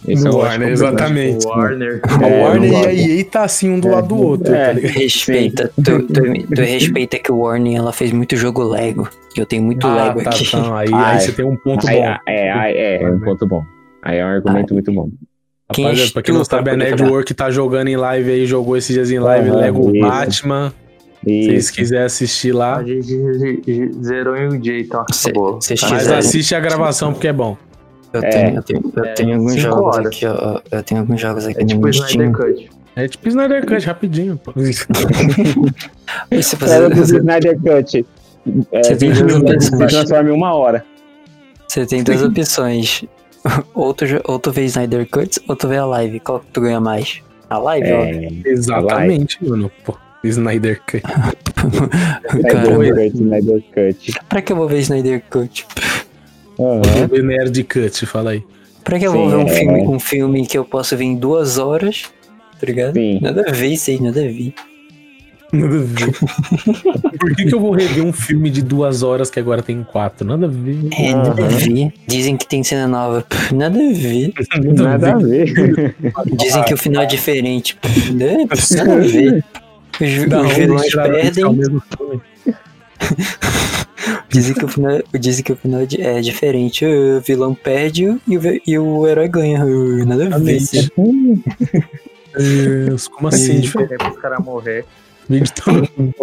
Esse 0.06 0.22
No 0.24 0.30
é 0.30 0.32
o 0.34 0.38
Warner, 0.38 0.68
exatamente. 0.68 1.44
Warner. 1.46 2.00
A 2.04 2.24
É, 2.26 2.42
Warner 2.44 2.72
não 2.72 2.82
e 2.82 2.86
a 2.86 2.92
EA 2.94 3.24
tá 3.24 3.42
assim 3.42 3.68
um 3.68 3.80
do 3.80 3.88
lado 3.88 4.08
do 4.08 4.16
outro, 4.16 4.54
É. 4.54 4.72
tá? 4.72 4.80
Respeita. 4.80 5.72
Tu, 5.74 6.02
tu, 6.04 6.22
tu 6.54 6.60
respeita 6.62 7.18
que 7.18 7.32
o 7.32 7.38
Warning 7.38 7.74
ela 7.74 7.92
fez 7.92 8.12
muito 8.12 8.36
jogo 8.36 8.62
Lego. 8.62 9.08
Que 9.34 9.40
eu 9.40 9.46
tenho 9.46 9.62
muito 9.64 9.84
Ah, 9.86 10.04
Lego 10.04 10.22
tá, 10.22 10.30
aqui. 10.30 10.48
tá. 10.50 10.78
Aí, 10.78 10.88
Ah, 10.92 11.08
aí 11.10 11.16
é. 11.16 11.20
você 11.20 11.32
tem 11.32 11.44
um 11.44 11.56
ponto 11.56 11.86
Aí, 11.88 11.96
bom. 11.96 12.04
é, 12.04 12.18
é, 12.28 13.02
é, 13.02 13.10
um 13.10 13.18
ponto 13.20 13.46
bom. 13.48 13.64
Aí 14.00 14.18
é 14.18 14.24
um 14.24 14.28
argumento 14.28 14.72
muito 14.72 14.92
bom. 14.92 15.10
Quem 15.72 15.84
Rapaziada, 15.84 16.12
pra 16.12 16.22
quem 16.22 16.34
não 16.34 16.44
sabe, 16.44 16.70
a 16.70 16.72
poder 16.72 16.84
Nerdwork 16.84 17.34
tá 17.34 17.50
jogando 17.50 17.88
em 17.88 17.96
live 17.96 18.30
aí, 18.30 18.46
jogou 18.46 18.76
esses 18.76 18.94
dias 18.94 19.10
em 19.10 19.18
live, 19.18 19.50
Aham, 19.50 19.58
Lego 19.60 19.90
isso. 19.94 20.00
Batman. 20.06 20.72
Se 21.24 21.24
vocês 21.44 21.64
Isso. 21.64 21.72
quiserem 21.74 22.04
assistir 22.06 22.52
lá, 22.52 22.76
A 22.76 22.84
gente 22.84 23.92
zerou 24.02 24.36
em 24.36 24.46
um 24.54 24.58
dia, 24.58 24.80
então 24.80 25.00
acabou. 25.02 25.58
Tá 25.58 25.88
mas 25.90 26.08
assiste 26.10 26.54
a 26.54 26.60
gravação 26.60 27.12
porque 27.12 27.26
é 27.28 27.32
bom. 27.32 27.56
Eu 28.12 28.22
É. 28.22 28.28
tenho, 28.30 28.56
eu 28.56 28.62
tenho, 28.62 28.92
eu 28.96 29.04
É, 29.04 29.12
tenho 29.14 29.34
alguns 29.34 29.54
jogos 29.56 29.96
horas. 29.96 30.06
aqui, 30.06 30.24
ó. 30.26 30.60
Eu 30.70 30.82
tenho 30.82 31.00
alguns 31.00 31.20
jogos 31.20 31.44
aqui 31.46 31.60
É 31.60 31.64
tipo 31.66 31.80
no 31.82 31.88
Snyder. 31.90 32.32
Cut. 32.32 32.70
É 32.96 33.08
tipo 33.08 33.28
Snyder 33.28 33.66
Cut, 33.66 33.86
rapidinho. 33.86 34.40
pô. 34.42 34.52
Se 36.40 36.56
Era 36.64 36.88
do 36.88 36.96
você, 36.96 37.16
Snyder 37.18 37.58
Cut. 37.60 38.06
É, 38.72 38.82
Você 38.82 38.96
tem 38.96 39.12
20 39.12 39.24
duas 39.24 39.42
opções. 39.42 39.92
transforma 39.92 40.30
em 40.30 40.32
uma 40.32 40.54
hora. 40.54 40.84
você 41.66 41.84
tem 41.84 42.02
duas 42.02 42.22
opções. 42.22 43.04
Ou 43.74 43.94
tu, 43.94 44.06
jo- 44.06 44.20
ou 44.24 44.38
tu 44.38 44.50
vê 44.52 44.64
Snyder 44.64 45.06
Cuts, 45.08 45.38
ou 45.48 45.56
tu 45.56 45.68
vê 45.68 45.76
a 45.76 45.86
live. 45.86 46.20
Qual 46.20 46.40
que 46.40 46.46
tu 46.52 46.60
ganha 46.60 46.80
mais? 46.80 47.20
A 47.48 47.58
live. 47.58 47.86
É, 47.88 48.28
Exatamente, 48.44 49.38
mano. 49.44 49.70
Pô, 49.84 49.96
Snyder 50.24 50.80
Cut. 50.86 51.02
Caramba. 52.42 52.84
Snyder 52.84 53.10
Cut, 53.12 53.16
Snyder 53.16 53.62
Cut. 53.74 54.20
Pra 54.28 54.42
que 54.42 54.52
eu 54.52 54.56
vou 54.56 54.68
ver 54.68 54.78
Snyder 54.80 55.22
Cut? 55.30 55.66
Aham. 56.58 56.82
Vou 56.82 57.08
ver 57.08 57.22
Nerd 57.24 57.64
Cut, 57.64 58.06
fala 58.06 58.30
aí. 58.32 58.42
Pra 58.84 58.98
que 58.98 59.06
eu 59.06 59.12
vou 59.12 59.24
Sim, 59.30 59.36
ver 59.36 59.42
um 59.44 59.46
é. 59.46 59.54
filme, 59.54 59.88
um 59.88 60.00
filme 60.00 60.46
que 60.46 60.58
eu 60.58 60.64
posso 60.64 60.96
ver 60.96 61.04
em 61.04 61.16
duas 61.16 61.58
horas? 61.58 62.04
Tá 62.60 62.66
ligado? 62.66 62.94
Sim. 62.94 63.20
Nada 63.20 63.44
a 63.48 63.52
ver 63.52 63.68
isso 63.68 63.90
aí, 63.90 64.00
nada 64.00 64.20
a 64.20 64.24
ver. 64.24 64.52
Nada 65.52 65.76
a 65.76 65.78
ver. 65.78 66.12
Por 67.18 67.34
que, 67.34 67.46
que 67.46 67.54
eu 67.54 67.60
vou 67.60 67.72
rever 67.72 68.04
um 68.04 68.12
filme 68.12 68.50
de 68.50 68.62
duas 68.62 69.02
horas 69.02 69.30
que 69.30 69.40
agora 69.40 69.62
tem 69.62 69.82
quatro? 69.82 70.26
Nada 70.26 70.46
a 70.46 70.48
ver. 70.48 70.88
É, 70.92 71.14
nada 71.14 71.44
a 71.44 71.48
ver. 71.48 71.92
Dizem 72.06 72.36
que 72.36 72.46
tem 72.46 72.62
cena 72.62 72.86
nova. 72.86 73.24
Nada 73.52 73.78
a 73.78 73.92
ver. 73.92 74.32
Nada 74.74 75.12
a 75.12 75.18
ver. 75.18 75.94
Dizem 76.36 76.64
que 76.64 76.74
o 76.74 76.76
final 76.76 77.02
é 77.02 77.06
diferente. 77.06 77.78
Nada 78.12 78.94
a 78.94 78.98
ver. 78.98 79.44
Os, 80.00 80.28
Da 80.28 80.42
os 80.42 80.54
vilões 80.54 80.94
perdem. 80.94 81.44
Dizem 84.30 84.54
que 84.54 84.64
o 84.64 84.68
final, 84.68 85.02
dizem 85.18 85.44
que 85.44 85.52
o 85.52 85.56
final 85.56 85.80
é 85.80 86.18
é 86.18 86.20
diferente. 86.20 86.84
O 86.84 87.20
vilão 87.20 87.54
perde 87.54 88.04
e 88.26 88.36
o, 88.36 88.40
e 88.66 88.78
o 88.78 89.06
herói 89.06 89.28
ganha. 89.28 89.64
Uh, 89.64 90.04
Nada 90.04 90.34
a 90.34 90.38
ver. 90.38 90.60
Deus, 92.36 93.08
como 93.08 93.28
assim? 93.28 93.62
É 93.66 93.96
pros 93.96 94.18
caras 94.18 94.44
morrer. 94.44 94.84
Vídeo 95.28 95.52
todo 95.64 95.88
mundo. 95.96 96.14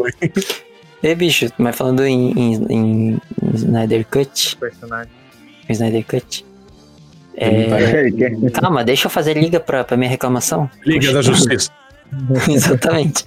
Ei, 1.03 1.14
bicho, 1.15 1.48
mas 1.57 1.76
falando 1.76 2.03
em, 2.03 2.32
em, 2.32 2.65
em- 2.69 3.22
Snyder 3.53 4.06
Cut. 4.07 4.56
Personagem. 4.57 5.11
Snyder 5.69 6.06
Cut. 6.06 6.45
É, 7.38 7.68
calma, 8.53 8.84
deixa 8.84 9.07
eu 9.07 9.11
fazer 9.11 9.38
liga 9.38 9.60
pra, 9.60 9.84
pra 9.84 9.98
minha 9.98 10.10
reclamação. 10.10 10.69
Liga 10.86 11.11
da 11.14 11.22
Justiça. 11.22 11.69
Exatamente. 12.49 13.26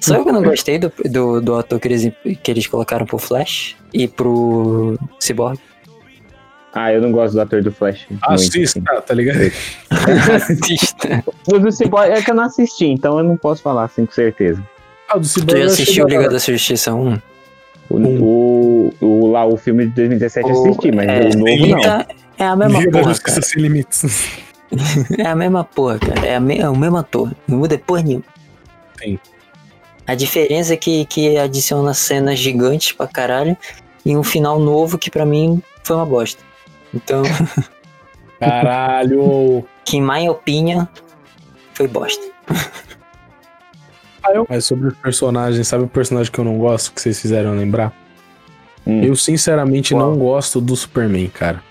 Só 0.00 0.16
eu 0.16 0.24
que 0.24 0.32
não 0.32 0.42
gostei 0.42 0.78
do, 0.78 0.92
do, 1.08 1.40
do 1.40 1.54
ator 1.54 1.78
que 1.80 1.88
eles, 1.88 2.12
que 2.42 2.50
eles 2.50 2.66
colocaram 2.66 3.06
pro 3.06 3.18
Flash 3.18 3.76
e 3.92 4.06
pro 4.08 4.98
Cyborg. 5.20 5.58
Ah, 6.74 6.92
eu 6.92 7.00
não 7.02 7.12
gosto 7.12 7.34
do 7.34 7.40
ator 7.40 7.62
do 7.62 7.70
Flash. 7.70 8.06
muito, 8.10 8.24
Assista, 8.24 8.80
assim. 8.80 9.02
tá 9.06 9.14
ligado? 9.14 9.38
Assista. 10.34 11.24
O 11.46 11.58
do 11.58 11.70
Cyborg 11.70 12.10
é 12.10 12.22
que 12.22 12.30
eu 12.30 12.34
não 12.34 12.44
assisti, 12.44 12.86
então 12.86 13.18
eu 13.18 13.24
não 13.24 13.36
posso 13.36 13.62
falar 13.62 13.84
assim 13.84 14.04
com 14.06 14.12
certeza. 14.12 14.62
Ah, 15.12 15.18
do 15.18 15.22
Tu 15.22 15.28
Cyborg 15.28 15.58
já 15.58 15.64
eu 15.64 15.66
assistiu 15.66 16.06
Liga 16.06 16.28
da 16.28 16.38
Justiça 16.38 16.94
1? 16.94 17.18
O, 17.90 17.96
o, 17.98 18.94
o- 19.00 19.26
lá, 19.30 19.44
o 19.44 19.56
filme 19.56 19.84
de 19.86 19.92
2017 19.94 20.48
eu 20.48 20.62
assisti, 20.62 20.92
mas 20.92 21.08
é, 21.08 21.20
o 21.20 21.38
novo 21.38 21.66
não. 21.66 22.04
É 22.38 22.44
a 22.46 22.56
mesma 22.56 22.78
Liga 22.78 22.90
da 22.90 22.98
porra, 23.00 23.10
Justiça 23.12 23.40
cara. 23.40 23.46
Sem 23.46 23.62
Limites. 23.62 24.28
É 25.18 25.26
a 25.26 25.36
mesma 25.36 25.64
porra, 25.64 25.98
cara. 25.98 26.26
É, 26.26 26.36
a 26.36 26.40
me- 26.40 26.56
é 26.58 26.66
o 26.66 26.74
mesmo 26.74 26.96
ator. 26.96 27.30
Não 27.46 27.58
muda 27.58 27.76
porra 27.76 28.02
nenhuma. 28.02 28.24
Sim. 29.02 29.18
A 30.06 30.14
diferença 30.14 30.72
é 30.72 30.76
que, 30.78 31.04
que 31.04 31.36
adiciona 31.36 31.92
cenas 31.92 32.38
gigantes 32.38 32.92
pra 32.92 33.06
caralho 33.06 33.54
e 34.04 34.16
um 34.16 34.22
final 34.22 34.58
novo 34.58 34.96
que 34.96 35.10
pra 35.10 35.26
mim 35.26 35.62
foi 35.84 35.94
uma 35.96 36.06
bosta. 36.06 36.42
Então, 36.94 37.22
Caralho. 38.40 39.62
que 39.84 39.98
em 39.98 40.02
minha 40.02 40.30
opinião 40.32 40.88
foi 41.74 41.86
bosta. 41.86 42.22
Mas 44.48 44.64
sobre 44.64 44.88
o 44.88 44.92
personagem, 44.92 45.64
sabe 45.64 45.84
o 45.84 45.88
personagem 45.88 46.30
que 46.32 46.38
eu 46.38 46.44
não 46.44 46.58
gosto, 46.58 46.92
que 46.92 47.00
vocês 47.00 47.20
fizeram 47.20 47.54
lembrar? 47.56 47.92
Hum. 48.86 49.02
Eu 49.02 49.14
sinceramente 49.16 49.94
Qual? 49.94 50.10
não 50.10 50.18
gosto 50.18 50.60
do 50.60 50.74
Superman, 50.76 51.28
cara. 51.28 51.62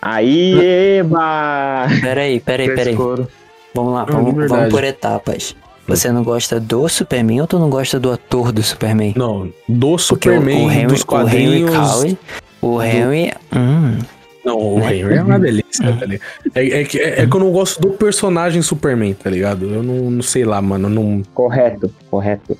Aí, 0.00 0.98
eba! 0.98 1.86
Peraí, 2.00 2.40
peraí, 2.40 2.74
peraí. 2.74 2.94
Vamos 2.94 3.92
lá, 3.92 4.06
Não, 4.08 4.24
vamos, 4.24 4.48
vamos 4.48 4.70
por 4.70 4.84
etapas. 4.84 5.56
Você 5.88 6.10
não 6.10 6.22
gosta 6.24 6.58
do 6.58 6.88
Superman 6.88 7.40
ou 7.42 7.46
tu 7.46 7.58
não 7.58 7.70
gosta 7.70 7.98
do 8.00 8.10
ator 8.10 8.50
do 8.52 8.62
Superman? 8.62 9.14
Não, 9.16 9.46
do 9.68 9.78
Porque 9.78 9.92
o- 9.94 9.98
Superman, 9.98 10.66
o 10.66 10.70
Henry, 10.70 10.86
dos 10.86 11.02
quadrinhos. 11.04 11.70
O 11.70 12.02
Henry 12.02 12.18
o 12.60 12.82
Henry... 12.82 13.32
Hum, 13.54 13.98
Não, 14.46 14.56
o? 14.58 14.78
Henry 14.88 15.16
é 15.16 15.22
uma 15.22 15.38
delícia, 15.40 15.92
tá 15.98 16.06
ligado? 16.06 16.22
É, 16.54 16.80
é 16.80 16.84
que, 16.84 16.98
é, 16.98 17.22
é 17.22 17.26
que 17.26 17.36
eu 17.36 17.40
não 17.40 17.50
gosto 17.50 17.80
do 17.80 17.90
personagem 17.90 18.62
Superman, 18.62 19.12
tá 19.12 19.28
ligado? 19.28 19.66
Eu 19.66 19.82
não, 19.82 20.10
não 20.10 20.22
sei 20.22 20.44
lá, 20.44 20.62
mano. 20.62 20.88
Não... 20.88 21.22
Correto, 21.34 21.92
correto. 22.10 22.56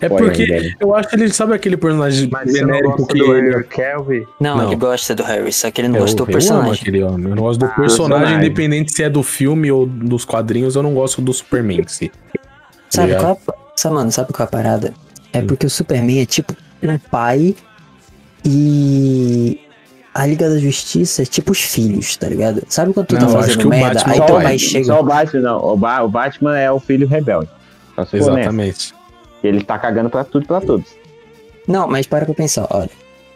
É 0.00 0.06
Apoio 0.06 0.24
porque 0.24 0.74
eu 0.80 0.94
acho 0.94 1.08
que 1.10 1.16
ele 1.16 1.30
sabe 1.32 1.52
aquele 1.52 1.76
personagem 1.76 2.28
não 2.30 2.46
genérico 2.50 3.06
que 3.06 3.18
do 3.18 3.34
ele 3.36 3.48
Henry 3.54 3.64
Cavill? 3.64 4.26
não, 4.40 4.56
Não. 4.56 4.66
ele 4.68 4.76
gosta 4.76 5.14
do 5.14 5.22
Harry, 5.22 5.52
só 5.52 5.70
que 5.70 5.82
ele 5.82 5.88
não 5.88 5.96
Eu, 5.96 6.00
gosta 6.02 6.16
do 6.16 6.22
eu 6.22 6.24
amo 6.24 6.32
personagem. 6.32 6.72
aquele 6.80 7.02
homem. 7.02 7.28
Eu 7.30 7.36
não 7.36 7.42
gosto 7.42 7.60
do 7.60 7.66
Ah, 7.66 7.68
personagem, 7.68 8.18
personagem. 8.20 8.46
independente 8.46 8.92
se 8.94 9.02
é 9.02 9.10
do 9.10 9.22
filme 9.22 9.70
ou 9.70 9.84
dos 9.86 10.24
quadrinhos, 10.24 10.76
eu 10.76 10.82
não 10.82 10.94
gosto 10.94 11.20
do 11.20 11.30
Superman 11.32 11.80
em 11.80 11.88
si. 11.88 12.10
Sabe 12.88 13.08
ligado? 13.08 13.22
qual 13.44 13.56
é, 13.56 13.62
sabe, 13.76 13.94
mano, 13.94 14.12
sabe 14.12 14.32
qual 14.32 14.44
é 14.44 14.48
a 14.48 14.50
parada? 14.50 14.94
É 15.32 15.40
Hum. 15.40 15.46
porque 15.46 15.66
o 15.66 15.70
Superman 15.70 16.20
é 16.22 16.26
tipo 16.26 16.54
um 16.82 16.98
pai 16.98 17.54
e 18.46 19.60
a 20.14 20.26
Liga 20.26 20.48
da 20.48 20.58
Justiça 20.58 21.22
é 21.22 21.24
tipo 21.24 21.52
os 21.52 21.60
filhos, 21.60 22.16
tá 22.16 22.28
ligado? 22.28 22.62
Sabe 22.68 22.92
quando 22.92 23.06
tu 23.06 23.14
Não, 23.14 23.26
tá 23.26 23.32
eu 23.32 23.38
acho 23.38 23.48
que 23.48 23.54
fazendo 23.54 23.66
o 23.66 23.70
merda, 23.70 23.94
Batman 23.94 24.12
aí 24.12 24.18
é 24.20 24.26
pai. 24.32 24.42
pai 24.44 24.58
chega... 24.58 24.84
Só 24.86 25.00
o 25.00 25.02
Batman, 25.04 25.40
não. 25.40 25.64
O, 25.64 25.76
Ba- 25.76 26.02
o 26.02 26.08
Batman 26.08 26.58
é 26.58 26.70
o 26.70 26.78
filho 26.80 27.06
rebelde. 27.06 27.48
Exatamente. 28.12 28.94
Ele 29.42 29.62
tá 29.64 29.78
cagando 29.78 30.08
pra 30.10 30.24
tudo 30.24 30.44
e 30.44 30.46
pra 30.46 30.60
todos. 30.60 30.86
Não, 31.66 31.88
mas 31.88 32.06
para 32.06 32.24
pra 32.24 32.34
pensar, 32.34 32.66
olha. 32.70 32.90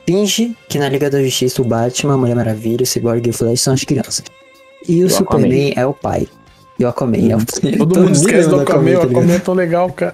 Finge 0.06 0.56
que 0.68 0.78
na 0.78 0.88
Liga 0.88 1.10
da 1.10 1.22
Justiça 1.22 1.60
o 1.60 1.64
Batman, 1.64 2.14
a 2.14 2.16
Mulher 2.16 2.36
Maravilha, 2.36 2.82
o 2.82 2.86
Cyborg 2.86 3.26
e 3.26 3.30
o 3.30 3.32
Flash 3.32 3.60
são 3.60 3.74
as 3.74 3.82
crianças. 3.82 4.22
E 4.88 5.02
o 5.02 5.06
o 5.06 5.10
Superman 5.10 5.72
é 5.76 5.84
o 5.84 5.92
pai. 5.92 6.28
E 6.78 6.84
o 6.84 6.88
Aquaman 6.88 7.16
é 7.32 7.36
o 7.36 7.78
Todo 7.78 8.00
mundo 8.02 8.12
esquece 8.12 8.48
do 8.48 8.60
Aquaman, 8.60 8.98
o 8.98 9.02
Aquaman 9.02 9.32
é 9.34 9.38
tão 9.38 9.54
legal, 9.54 9.90
cara. 9.90 10.12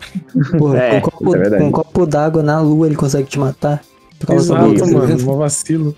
Porra, 0.56 0.78
É, 0.78 1.00
com, 1.00 1.08
um 1.08 1.10
copo, 1.10 1.34
é 1.34 1.38
verdade. 1.40 1.62
com 1.62 1.68
um 1.68 1.72
copo 1.72 2.06
d'água 2.06 2.42
na 2.42 2.60
lua 2.60 2.86
ele 2.86 2.94
consegue 2.96 3.28
te 3.28 3.38
matar. 3.38 3.82
Tu 4.18 4.32
Exato, 4.32 4.86
mano. 4.86 5.32
Um 5.32 5.36
vacilo. 5.36 5.94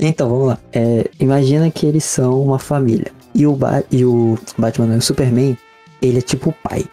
Então, 0.00 0.28
vamos 0.28 0.48
lá. 0.48 0.58
É, 0.72 1.08
imagina 1.18 1.70
que 1.70 1.86
eles 1.86 2.04
são 2.04 2.40
uma 2.42 2.58
família. 2.58 3.12
E 3.34 3.46
o, 3.46 3.54
ba 3.54 3.84
e 3.90 4.04
o 4.04 4.38
Batman, 4.58 4.86
não, 4.86 4.96
o 4.96 5.02
Superman, 5.02 5.56
ele 6.00 6.18
é 6.18 6.22
tipo 6.22 6.50
o 6.50 6.52
pai. 6.52 6.84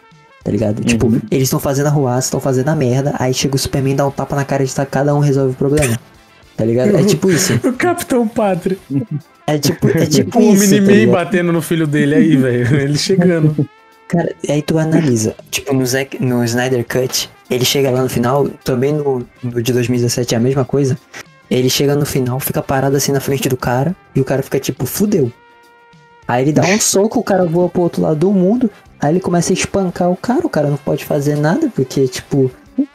Tá 0.44 0.52
ligado? 0.52 0.82
Tipo, 0.82 1.12
eles 1.30 1.44
estão 1.44 1.58
fazendo 1.58 1.86
a 1.88 1.90
ruaça, 1.90 2.28
estão 2.28 2.40
fazendo 2.40 2.68
a 2.68 2.74
merda. 2.74 3.14
Aí 3.18 3.34
chega 3.34 3.56
o 3.56 3.58
Superman, 3.58 3.96
dá 3.96 4.06
um 4.06 4.10
tapa 4.10 4.36
na 4.36 4.44
cara 4.44 4.64
de 4.64 4.74
tá, 4.74 4.86
cada 4.86 5.14
um 5.14 5.18
resolve 5.18 5.52
o 5.52 5.56
problema. 5.56 5.98
Tá 6.56 6.64
ligado? 6.64 6.96
É 6.96 7.04
tipo 7.04 7.30
isso. 7.30 7.52
O 7.64 7.72
Capitão 7.72 8.26
Pátria. 8.26 8.78
É 9.46 9.58
tipo, 9.58 9.88
é 9.88 10.04
tipo 10.06 10.38
o 10.38 10.42
isso. 10.54 10.64
tá 10.64 10.70
Mini-Man 10.70 10.92
ligado? 10.92 11.12
batendo 11.12 11.52
no 11.52 11.60
filho 11.60 11.86
dele 11.86 12.14
aí, 12.14 12.36
velho. 12.36 12.76
Ele 12.80 12.98
chegando. 12.98 13.68
Cara, 14.08 14.34
aí 14.48 14.62
tu 14.62 14.78
analisa. 14.78 15.34
Tipo, 15.50 15.74
no, 15.74 15.84
Zack, 15.84 16.22
no 16.22 16.42
Snyder 16.44 16.84
Cut, 16.86 17.30
ele 17.50 17.64
chega 17.64 17.90
lá 17.90 18.02
no 18.02 18.08
final, 18.08 18.48
também 18.64 18.92
no, 18.92 19.24
no 19.42 19.62
de 19.62 19.70
2017 19.70 20.34
é 20.34 20.38
a 20.38 20.40
mesma 20.40 20.64
coisa. 20.64 20.96
Ele 21.50 21.70
chega 21.70 21.94
no 21.94 22.04
final, 22.04 22.38
fica 22.40 22.62
parado 22.62 22.96
assim 22.96 23.12
na 23.12 23.20
frente 23.20 23.48
do 23.48 23.56
cara, 23.56 23.94
e 24.14 24.20
o 24.20 24.24
cara 24.24 24.42
fica 24.42 24.58
tipo, 24.60 24.84
fudeu. 24.84 25.32
Aí 26.26 26.44
ele 26.44 26.52
dá 26.52 26.62
um 26.62 26.78
soco, 26.80 27.18
o 27.20 27.24
cara 27.24 27.44
voa 27.46 27.68
pro 27.68 27.82
outro 27.82 28.02
lado 28.02 28.16
do 28.16 28.30
mundo, 28.32 28.70
aí 29.00 29.12
ele 29.12 29.20
começa 29.20 29.52
a 29.52 29.54
espancar 29.54 30.10
o 30.10 30.16
cara, 30.16 30.46
o 30.46 30.50
cara 30.50 30.68
não 30.68 30.76
pode 30.76 31.04
fazer 31.04 31.36
nada, 31.36 31.70
porque, 31.74 32.06
tipo, 32.06 32.50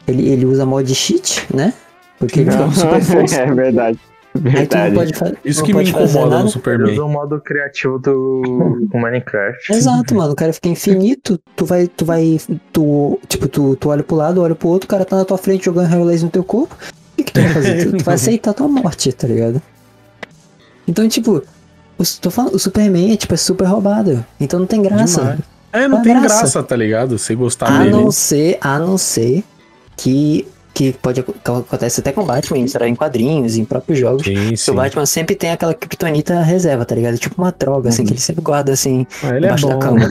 ele, 0.08 0.30
ele 0.30 0.46
usa 0.46 0.66
mod 0.66 0.94
cheat, 0.94 1.46
né? 1.54 1.74
Porque 2.20 2.42
ele 2.42 2.52
fica 2.52 2.64
com 2.64 2.72
super 2.72 3.02
força. 3.02 3.42
é 3.42 3.54
verdade. 3.54 4.00
Aí 4.36 4.66
tu 4.66 4.76
não 4.76 4.84
Verdade. 4.84 5.14
pode, 5.14 5.38
Isso 5.46 5.64
que 5.64 5.72
me 5.74 5.88
incomoda 5.88 6.30
nada. 6.32 6.44
no 6.44 6.50
Superman. 6.50 6.92
usa 6.94 7.04
o 7.04 7.10
modo 7.10 7.40
criativo 7.40 8.00
do 8.00 8.42
do 8.92 8.98
Minecraft. 8.98 9.72
Exato, 9.72 10.16
mano. 10.16 10.34
O 10.34 10.36
cara 10.36 10.52
fica 10.52 10.70
infinito. 10.70 11.40
Tu 11.56 11.66
vai, 11.66 11.88
tu 11.88 12.04
vai, 12.04 12.40
tu, 12.72 13.20
tipo, 13.28 13.48
tu, 13.48 13.76
tu 13.76 13.90
olha 13.90 14.02
pro 14.02 14.16
lado, 14.16 14.42
olha 14.42 14.56
pro 14.56 14.70
outro, 14.70 14.88
o 14.88 14.90
cara 14.90 15.06
tá 15.06 15.18
na 15.18 15.24
tua 15.26 15.38
frente 15.38 15.66
jogando 15.66 15.88
raio 15.88 16.04
laser 16.04 16.26
no 16.26 16.32
teu 16.32 16.44
corpo. 16.44 16.76
Que, 17.34 17.40
tu 17.40 17.44
vai 17.44 17.54
fazer? 17.54 17.86
Tu, 17.92 17.98
tu 17.98 18.04
vai 18.04 18.16
aceitar 18.16 18.52
a 18.52 18.54
tua 18.54 18.68
morte, 18.68 19.12
tá 19.12 19.28
ligado? 19.28 19.62
Então, 20.88 21.08
tipo, 21.08 21.42
O, 21.98 22.04
tô 22.22 22.30
falando, 22.32 22.56
o 22.56 22.60
Superman 22.60 23.14
é, 23.14 23.18
tipo, 23.18 23.34
é 23.34 23.38
super 23.38 23.66
roubado. 23.66 24.26
Então 24.40 24.60
não 24.60 24.66
tem 24.66 24.82
graça. 24.82 25.20
Demais. 25.22 25.40
É, 25.72 25.88
não 25.88 26.00
a 26.00 26.02
tem 26.02 26.14
graça? 26.20 26.40
graça, 26.40 26.64
tá 26.64 26.76
ligado? 26.76 27.18
Você 27.18 27.34
gostar 27.36 27.68
A 27.68 27.80
dele. 27.80 27.92
não 27.92 28.12
ser, 28.12 28.58
a 28.62 28.78
não 28.80 28.98
ser 28.98 29.44
que, 29.98 30.48
que 30.74 30.92
pode 30.94 31.24
que 31.24 31.32
acontece 31.46 32.00
até 32.02 32.12
com 32.12 32.22
o 32.22 32.26
Batman, 32.26 32.58
em, 32.60 32.66
em 32.90 32.96
quadrinhos, 32.96 33.58
em 33.58 33.64
próprios 33.66 33.98
jogos. 34.00 34.24
Sim, 34.24 34.50
Que 34.50 34.58
sim. 34.58 34.72
o 34.72 34.74
Batman 34.76 35.06
sempre 35.06 35.36
tem 35.36 35.52
aquela 35.52 35.74
kryptonita 35.74 36.42
reserva, 36.42 36.84
tá 36.86 36.94
ligado? 36.96 37.18
Tipo 37.18 37.42
uma 37.42 37.52
droga, 37.58 37.90
assim, 37.90 38.04
que 38.06 38.12
ele 38.14 38.20
sempre 38.20 38.42
guarda, 38.44 38.72
assim, 38.74 39.08
Ah, 39.24 39.36
ele 39.36 39.46
é 39.46 39.50
embaixo 39.50 39.68
da 39.68 39.74
bom. 39.76 39.80
cama, 39.80 40.10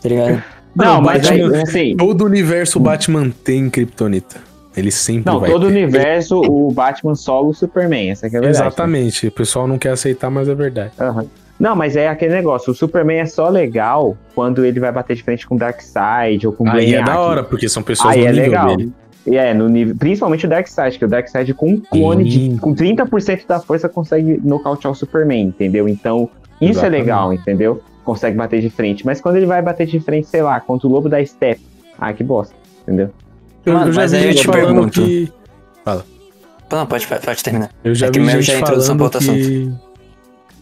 tá 0.00 0.08
ligado? 0.08 0.42
Não, 0.74 0.98
o 1.00 1.02
mas 1.02 1.22
Batman- 1.28 1.56
aí, 1.56 1.62
assim, 1.62 1.96
Todo 1.96 2.22
o 2.22 2.24
universo 2.26 2.80
Batman 2.80 3.30
tem 3.44 3.68
Kryptonita. 3.68 4.36
Ele 4.76 4.90
sempre 4.90 5.30
não, 5.30 5.40
vai 5.40 5.50
todo 5.50 5.64
o 5.64 5.66
ter. 5.66 5.72
universo, 5.72 6.40
o 6.40 6.72
Batman 6.72 7.14
solo 7.14 7.50
o 7.50 7.54
Superman, 7.54 8.10
essa 8.10 8.28
que 8.28 8.36
é 8.36 8.38
a 8.38 8.42
verdade. 8.42 8.66
Exatamente. 8.66 9.26
O 9.26 9.32
pessoal 9.32 9.68
não 9.68 9.78
quer 9.78 9.90
aceitar, 9.90 10.30
mas 10.30 10.48
é 10.48 10.54
verdade. 10.54 10.92
Aham. 10.98 11.26
Não, 11.60 11.76
mas 11.76 11.94
é 11.94 12.08
aquele 12.08 12.34
negócio, 12.34 12.72
o 12.72 12.74
Superman 12.74 13.20
é 13.20 13.26
só 13.26 13.48
legal 13.48 14.16
quando 14.34 14.64
ele 14.64 14.80
vai 14.80 14.90
bater 14.90 15.14
de 15.14 15.22
frente 15.22 15.46
com 15.46 15.54
o 15.54 15.58
Darkseid 15.58 16.44
ou 16.44 16.52
com 16.52 16.64
o 16.64 16.70
Aí 16.70 16.94
é 16.94 17.02
da 17.02 17.20
hora, 17.20 17.44
porque 17.44 17.68
são 17.68 17.84
pessoas 17.84 18.14
Aí 18.14 18.22
no 18.22 18.26
é 18.26 18.32
nível 18.32 18.44
legal. 18.46 18.76
dele. 18.76 18.92
E 19.24 19.36
é, 19.36 19.54
no 19.54 19.68
nível, 19.68 19.94
principalmente 19.96 20.44
o 20.44 20.48
Darkseid, 20.48 20.98
que 20.98 21.04
o 21.04 21.08
Darkseid 21.08 21.54
com 21.54 21.68
um 21.68 21.78
clone 21.78 22.24
de, 22.24 22.58
com 22.58 22.74
30% 22.74 23.46
da 23.46 23.60
força 23.60 23.88
consegue 23.88 24.40
nocautear 24.42 24.90
o 24.90 24.94
Superman, 24.96 25.44
entendeu? 25.46 25.88
Então, 25.88 26.28
isso 26.60 26.72
Exatamente. 26.72 26.96
é 26.96 26.98
legal, 26.98 27.32
entendeu? 27.32 27.80
Consegue 28.04 28.36
bater 28.36 28.60
de 28.60 28.68
frente. 28.68 29.06
Mas 29.06 29.20
quando 29.20 29.36
ele 29.36 29.46
vai 29.46 29.62
bater 29.62 29.86
de 29.86 30.00
frente, 30.00 30.26
sei 30.26 30.42
lá, 30.42 30.58
contra 30.58 30.88
o 30.88 30.90
Lobo 30.90 31.08
da 31.08 31.24
Steppe, 31.24 31.60
ah, 31.96 32.12
que 32.12 32.24
bosta, 32.24 32.56
entendeu? 32.82 33.10
Eu, 33.64 33.74
Mano, 33.74 33.86
eu 33.88 33.92
já 33.92 34.00
mas 34.02 34.10
vi 34.12 34.16
aí 34.18 34.24
eu 34.24 34.32
gente 34.32 34.40
te 34.40 34.46
falando 34.46 34.64
pergunto. 34.66 35.00
que. 35.02 35.32
Não, 36.70 36.86
pode, 36.86 37.06
pode 37.06 37.44
terminar. 37.44 37.70
Eu 37.84 37.94
já 37.94 38.06
É 38.06 38.10
que 38.10 38.18
vi 38.18 38.24
o 38.24 38.26
meu 38.26 38.40
gente 38.42 38.58
já 38.60 38.66
falando 38.66 39.10
que 39.18 39.70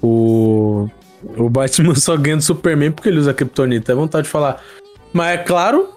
o, 0.02 0.88
o 1.36 1.48
Batman 1.48 1.94
só 1.96 2.16
ganha 2.16 2.36
do 2.36 2.42
Superman 2.42 2.90
porque 2.92 3.08
ele 3.08 3.18
usa 3.18 3.32
Kryptonita. 3.32 3.92
É 3.92 3.94
vontade 3.94 4.24
de 4.24 4.30
falar. 4.30 4.60
Mas 5.12 5.34
é 5.34 5.38
claro. 5.38 5.90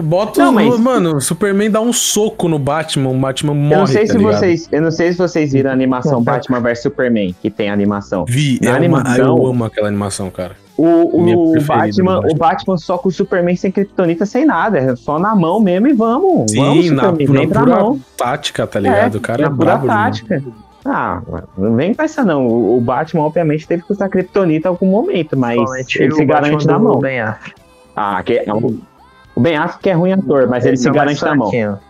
Bota 0.00 0.40
Não, 0.40 0.50
o. 0.50 0.54
mas- 0.54 0.78
Mano, 0.80 1.16
o 1.16 1.20
Superman 1.20 1.70
dá 1.70 1.80
um 1.80 1.92
soco 1.92 2.48
no 2.48 2.58
Batman, 2.58 3.10
o 3.10 3.18
Batman 3.18 3.52
morre. 3.54 3.74
eu 3.74 3.78
não 3.80 3.86
sei 3.86 4.06
tá 4.06 4.12
se 4.12 4.18
ligado? 4.18 4.32
vocês, 4.38 4.68
eu 4.70 4.80
não 4.82 4.90
sei 4.92 5.12
se 5.12 5.18
vocês 5.18 5.52
viram 5.52 5.70
a 5.70 5.72
animação. 5.72 6.22
Batman 6.22 6.60
vs 6.60 6.82
Superman, 6.82 7.34
que 7.42 7.50
tem 7.50 7.68
a 7.68 7.72
animação. 7.72 8.24
Vi, 8.26 8.58
Na 8.62 8.68
é 8.68 8.70
uma, 8.70 8.76
animação- 8.78 9.36
eu 9.38 9.46
amo 9.46 9.64
aquela 9.64 9.88
animação, 9.88 10.30
cara. 10.30 10.56
O, 10.78 10.84
o, 10.84 11.54
Batman, 11.54 12.14
Batman. 12.14 12.20
o 12.30 12.34
Batman 12.36 12.78
só 12.78 12.96
com 12.96 13.08
o 13.08 13.12
Superman 13.12 13.56
sem 13.56 13.72
Kryptonita, 13.72 14.24
sem 14.24 14.46
nada, 14.46 14.78
é 14.78 14.94
só 14.94 15.18
na 15.18 15.34
mão 15.34 15.60
mesmo 15.60 15.88
e 15.88 15.92
vamos. 15.92 16.52
vamos, 16.54 16.86
Sim, 16.86 16.90
na, 16.92 17.10
Superman, 17.10 17.46
na 17.46 17.52
pra 17.52 17.62
pura 17.64 17.76
mão. 17.76 18.00
tática, 18.16 18.64
tá 18.64 18.78
ligado? 18.78 19.16
o 19.16 19.20
cara 19.20 19.42
é 19.42 19.44
na 19.48 19.50
pura 19.50 19.76
brabo 19.76 19.86
tática. 19.88 20.40
Ah, 20.84 21.20
não 21.56 21.74
vem 21.74 21.92
com 21.92 22.02
essa 22.02 22.24
não. 22.24 22.46
O 22.46 22.78
o 22.78 22.80
Batman, 22.80 23.22
obviamente, 23.24 23.66
teve 23.66 23.82
que 23.82 23.92
usar 23.92 24.08
Kryptonita 24.08 24.68
em 24.68 24.70
algum 24.70 24.86
momento, 24.86 25.36
mas 25.36 25.56
Principalmente 25.56 26.02
ele 26.02 26.14
se 26.14 26.22
o 26.22 26.26
garante 26.26 26.52
Batman 26.52 26.72
na 26.72 26.78
mão. 26.78 26.98
Ben 27.00 27.20
Affleck. 27.20 27.54
Ah, 27.96 28.22
que, 28.22 28.44
o 29.34 29.40
Ben 29.40 29.56
Affleck 29.56 29.90
é 29.90 29.92
ruim 29.92 30.12
ator, 30.12 30.48
mas 30.48 30.64
ele 30.64 30.74
Esse 30.74 30.84
se 30.84 30.88
é 30.88 30.92
o 30.92 30.94
mais 30.94 31.20
garante 31.20 31.24
na 31.24 31.34
mão. 31.34 31.80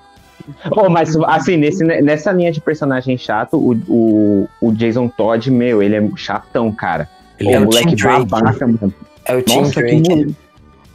Oh, 0.71 0.89
mas 0.89 1.15
assim, 1.27 1.59
nesse, 1.59 1.85
nessa 1.85 2.33
linha 2.33 2.51
de 2.51 2.61
personagem 2.61 3.19
chato, 3.19 3.59
o, 3.59 3.75
o, 3.87 4.49
o 4.63 4.73
Jason 4.73 5.09
Todd, 5.09 5.51
meu, 5.51 5.83
ele 5.83 5.95
é 5.95 6.11
chatão, 6.17 6.73
cara. 6.73 7.07
Ele 7.39 7.53
é 7.53 7.59
o 7.59 7.65
moleque 7.65 7.89
Tim 7.89 7.97
Drake. 7.97 8.27
babaca, 8.27 8.67
mano. 8.67 8.95
É 9.25 9.37
o 9.37 9.43
Tim 9.43 9.59
Nossa, 9.59 9.83
que 9.83 10.01
Drake. 10.01 10.35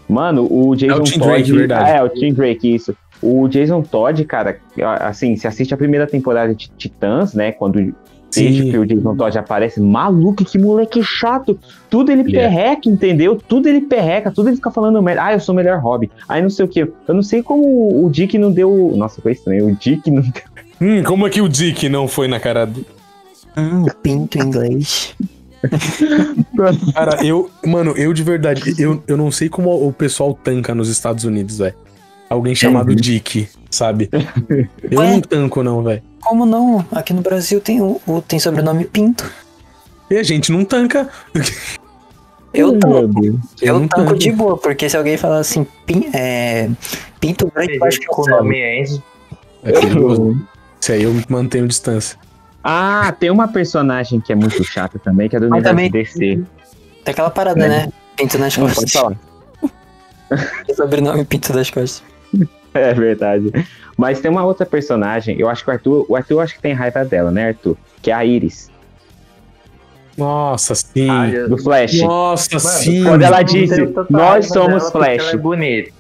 Mano, 0.10 0.48
o 0.52 0.76
Jason 0.76 0.94
É 0.94 0.98
o 1.00 1.04
Tim 1.04 1.20
Todd. 1.20 1.26
Drake, 1.32 1.52
verdade. 1.52 1.90
É, 1.92 2.04
o 2.04 2.10
Tim 2.10 2.34
Drake, 2.34 2.76
isso. 2.76 2.96
O 3.22 3.48
Jason 3.48 3.82
Todd, 3.82 4.24
cara, 4.26 4.58
assim, 5.00 5.36
se 5.38 5.48
assiste 5.48 5.74
a 5.74 5.78
primeira 5.78 6.06
temporada 6.06 6.54
de 6.54 6.70
Titãs, 6.78 7.34
né? 7.34 7.52
Quando 7.54 7.94
desde 8.36 8.70
que 8.70 8.78
o 8.78 8.86
Jason 8.86 9.16
Todd 9.16 9.38
aparece, 9.38 9.80
maluco, 9.80 10.44
que 10.44 10.58
moleque 10.58 11.02
chato. 11.04 11.58
Tudo 11.90 12.12
ele 12.12 12.22
Ele 12.22 12.36
é. 12.36 12.42
perreca, 12.42 12.90
entendeu? 12.90 13.36
Tudo 13.48 13.70
ele 13.70 13.82
perreca, 13.82 14.32
tudo 14.32 14.50
ele 14.50 14.56
fica 14.58 14.72
falando 14.72 15.02
merda. 15.02 15.24
Ah, 15.26 15.34
eu 15.34 15.40
sou 15.40 15.54
o 15.54 15.56
melhor 15.56 15.80
hobby. 15.80 16.12
Aí 16.28 16.42
não 16.42 16.50
sei 16.50 16.66
o 16.66 16.68
que. 16.68 16.82
Eu 16.82 17.14
não 17.14 17.24
sei 17.24 17.42
como 17.42 18.04
o 18.06 18.10
Dick 18.10 18.38
não 18.38 18.52
deu. 18.52 18.92
Nossa, 18.98 19.22
foi 19.22 19.32
estranho. 19.34 19.68
O 19.68 19.76
Dick 19.76 20.10
não 20.12 20.22
deu. 20.22 20.44
Hum, 20.82 21.04
como 21.04 21.26
é 21.26 21.30
que 21.30 21.40
o 21.42 21.48
Dick 21.48 21.88
não 21.88 22.08
foi 22.08 22.28
na 22.28 22.40
cara 22.40 22.66
dele? 22.66 22.86
Hum, 23.56 23.86
pinto 24.02 24.38
em 24.38 24.42
inglês. 24.42 25.16
Cara, 26.94 27.26
eu, 27.26 27.50
mano, 27.66 27.94
eu 27.98 28.14
de 28.14 28.24
verdade, 28.24 28.76
eu, 28.78 29.02
eu 29.08 29.18
não 29.18 29.32
sei 29.32 29.50
como 29.50 29.72
o 29.88 29.92
pessoal 29.94 30.34
tanca 30.34 30.74
nos 30.76 30.90
Estados 30.90 31.24
Unidos, 31.24 31.58
velho. 31.58 31.76
Alguém 32.30 32.56
chamado 32.56 32.96
Dick, 32.96 33.48
sabe? 33.70 34.10
Eu 34.90 35.00
Ué? 35.00 35.12
não 35.12 35.22
tanco, 35.22 35.62
não, 35.64 35.84
velho. 35.84 36.02
Como 36.22 36.46
não? 36.46 36.86
Aqui 36.92 37.14
no 37.14 37.22
Brasil 37.22 37.60
tem, 37.62 37.82
o, 37.82 38.00
o- 38.08 38.22
tem 38.22 38.40
sobrenome 38.40 38.86
Pinto. 38.86 39.30
E 40.10 40.18
a 40.18 40.24
gente 40.24 40.52
não 40.52 40.64
tanca. 40.66 41.10
Eu 42.54 42.78
tanco. 42.78 43.40
Eu 43.62 43.80
não 43.80 43.88
tanco 43.88 44.10
tanco. 44.10 44.20
de 44.20 44.32
boa, 44.32 44.58
porque 44.58 44.90
se 44.90 44.96
alguém 44.98 45.18
falar 45.18 45.40
assim, 45.40 45.66
pin, 45.86 46.06
é, 46.14 46.70
Pinto 47.20 47.52
Branco, 47.54 47.72
eu 47.72 47.84
acho 47.86 48.00
que 48.00 48.06
com 48.08 48.22
o 48.22 48.30
eu 48.30 48.38
nome 48.38 48.82
Enzo. 48.82 49.04
É 49.64 49.72
perigoso. 49.72 50.38
Isso 50.80 50.92
aí 50.92 51.04
eu 51.04 51.14
mantenho 51.30 51.68
distância. 51.68 52.18
Ah, 52.64 53.14
tem 53.20 53.30
uma 53.30 53.48
personagem 53.48 54.22
que 54.22 54.32
é 54.32 54.36
muito 54.36 54.64
chata 54.64 54.98
também, 54.98 55.28
que 55.28 55.36
é 55.36 55.40
do 55.40 55.50
Mas 55.50 55.64
universo 55.66 56.14
também- 56.14 56.38
DC. 56.38 56.44
Tem 57.04 57.12
aquela 57.12 57.30
parada, 57.30 57.68
né? 57.68 57.92
Pinto 58.16 58.38
nas 58.38 58.56
Não, 58.58 58.68
pode 58.68 58.76
costas. 58.80 58.92
falar. 58.94 59.16
Sobrenome 60.76 61.26
Pinto 61.26 61.52
das 61.54 61.70
costas. 61.70 62.04
É 62.76 62.92
verdade. 62.92 63.52
Mas 63.96 64.20
tem 64.20 64.32
uma 64.32 64.44
outra 64.44 64.66
personagem, 64.66 65.40
eu 65.40 65.48
acho 65.48 65.64
que 65.64 65.70
o 65.70 65.74
Arthur, 65.74 66.06
o 66.10 66.16
Arthur 66.16 66.40
acho 66.40 66.56
que 66.56 66.62
tem 66.62 66.74
raiva 66.74 67.06
dela, 67.06 67.30
né, 67.30 67.50
Arthur? 67.50 67.78
Que 68.02 68.10
é 68.10 68.14
a 68.16 68.26
Iris, 68.26 68.72
Nossa, 70.18 70.74
sim. 70.74 71.08
Ah, 71.08 71.48
do 71.48 71.56
Flash. 71.58 72.00
Nossa, 72.02 72.56
Mano, 72.56 72.68
sim. 72.70 73.04
quando 73.04 73.22
ela 73.22 73.44
disse, 73.44 73.94
"Nós 74.10 74.48
somos 74.48 74.84
porque 74.86 74.92
Flash." 74.98 75.20
Ela 75.22 75.32
é 75.32 75.38
bonita. 75.38 75.92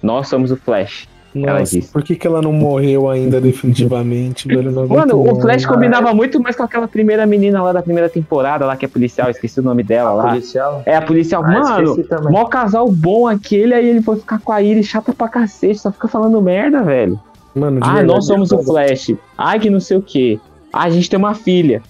Nós 0.00 0.28
somos 0.28 0.52
o 0.52 0.56
Flash. 0.56 1.08
Ela 1.34 1.60
Nossa, 1.60 1.76
disse. 1.76 1.90
por 1.90 2.02
que, 2.02 2.14
que 2.14 2.26
ela 2.26 2.42
não 2.42 2.52
morreu 2.52 3.08
ainda 3.08 3.40
definitivamente, 3.42 4.46
velho? 4.48 4.70
Mano, 4.88 5.20
o 5.22 5.26
mais. 5.26 5.40
Flash 5.40 5.66
combinava 5.66 6.12
muito 6.12 6.40
mais 6.40 6.54
com 6.56 6.62
aquela 6.62 6.86
primeira 6.86 7.24
menina 7.26 7.62
lá 7.62 7.72
da 7.72 7.82
primeira 7.82 8.08
temporada, 8.08 8.66
lá 8.66 8.76
que 8.76 8.84
é 8.84 8.88
policial, 8.88 9.30
esqueci 9.30 9.60
o 9.60 9.62
nome 9.62 9.82
dela 9.82 10.12
lá. 10.12 10.28
Policial. 10.30 10.82
É 10.84 10.96
a 10.96 11.02
policial. 11.02 11.42
Ah, 11.44 11.48
Mano, 11.48 11.96
mó 12.30 12.44
casal 12.46 12.90
bom 12.90 13.26
aquele, 13.26 13.72
aí 13.74 13.86
ele 13.88 14.02
foi 14.02 14.16
ficar 14.16 14.38
com 14.40 14.52
a 14.52 14.60
Iris 14.62 14.86
chata 14.86 15.12
pra 15.12 15.28
cacete, 15.28 15.78
só 15.78 15.90
fica 15.90 16.08
falando 16.08 16.40
merda, 16.42 16.82
velho. 16.82 17.18
Mano, 17.54 17.80
de 17.80 17.86
Ah, 17.86 17.92
verdade, 17.94 18.08
nós 18.08 18.26
somos 18.26 18.52
o. 18.52 18.62
Flash. 18.62 19.14
Ai, 19.36 19.58
que 19.58 19.68
não 19.70 19.80
sei 19.80 19.96
o 19.96 20.02
quê. 20.02 20.38
Ah, 20.72 20.84
a 20.84 20.90
gente 20.90 21.08
tem 21.10 21.18
uma 21.18 21.34
filha. 21.34 21.82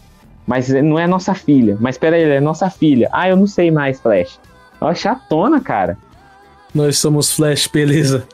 Mas 0.46 0.68
não 0.68 0.98
é 0.98 1.06
nossa 1.06 1.34
filha. 1.34 1.76
Mas 1.80 1.96
pera 1.96 2.16
aí, 2.16 2.22
é 2.24 2.40
nossa 2.40 2.68
filha. 2.68 3.08
Ah, 3.12 3.28
eu 3.28 3.36
não 3.36 3.46
sei 3.46 3.70
mais, 3.70 4.00
Flash. 4.00 4.40
Ó, 4.80 4.92
chatona, 4.92 5.60
cara. 5.60 5.96
Nós 6.74 6.98
somos 6.98 7.30
Flash, 7.32 7.68
beleza. 7.68 8.24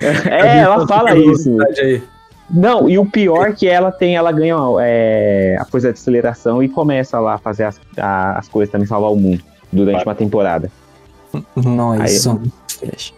É, 0.30 0.58
ela 0.58 0.86
fala 0.86 1.14
isso. 1.16 1.56
Verdade 1.56 1.80
aí. 1.80 2.02
Não, 2.50 2.88
e 2.88 2.98
o 2.98 3.06
pior 3.06 3.48
é 3.48 3.52
que 3.52 3.66
ela 3.66 3.90
tem, 3.90 4.16
ela 4.16 4.30
ganha 4.30 4.56
é, 4.80 5.56
a 5.58 5.64
força 5.64 5.88
de 5.92 5.94
aceleração 5.98 6.62
e 6.62 6.68
começa 6.68 7.18
lá 7.18 7.34
a 7.34 7.38
fazer 7.38 7.64
as, 7.64 7.80
a- 7.96 8.38
as 8.38 8.48
coisas 8.48 8.70
também, 8.70 8.86
salvar 8.86 9.10
o 9.10 9.16
mundo 9.16 9.42
durante 9.72 10.04
uma 10.04 10.14
temporada. 10.14 10.70
Flash. 12.78 13.14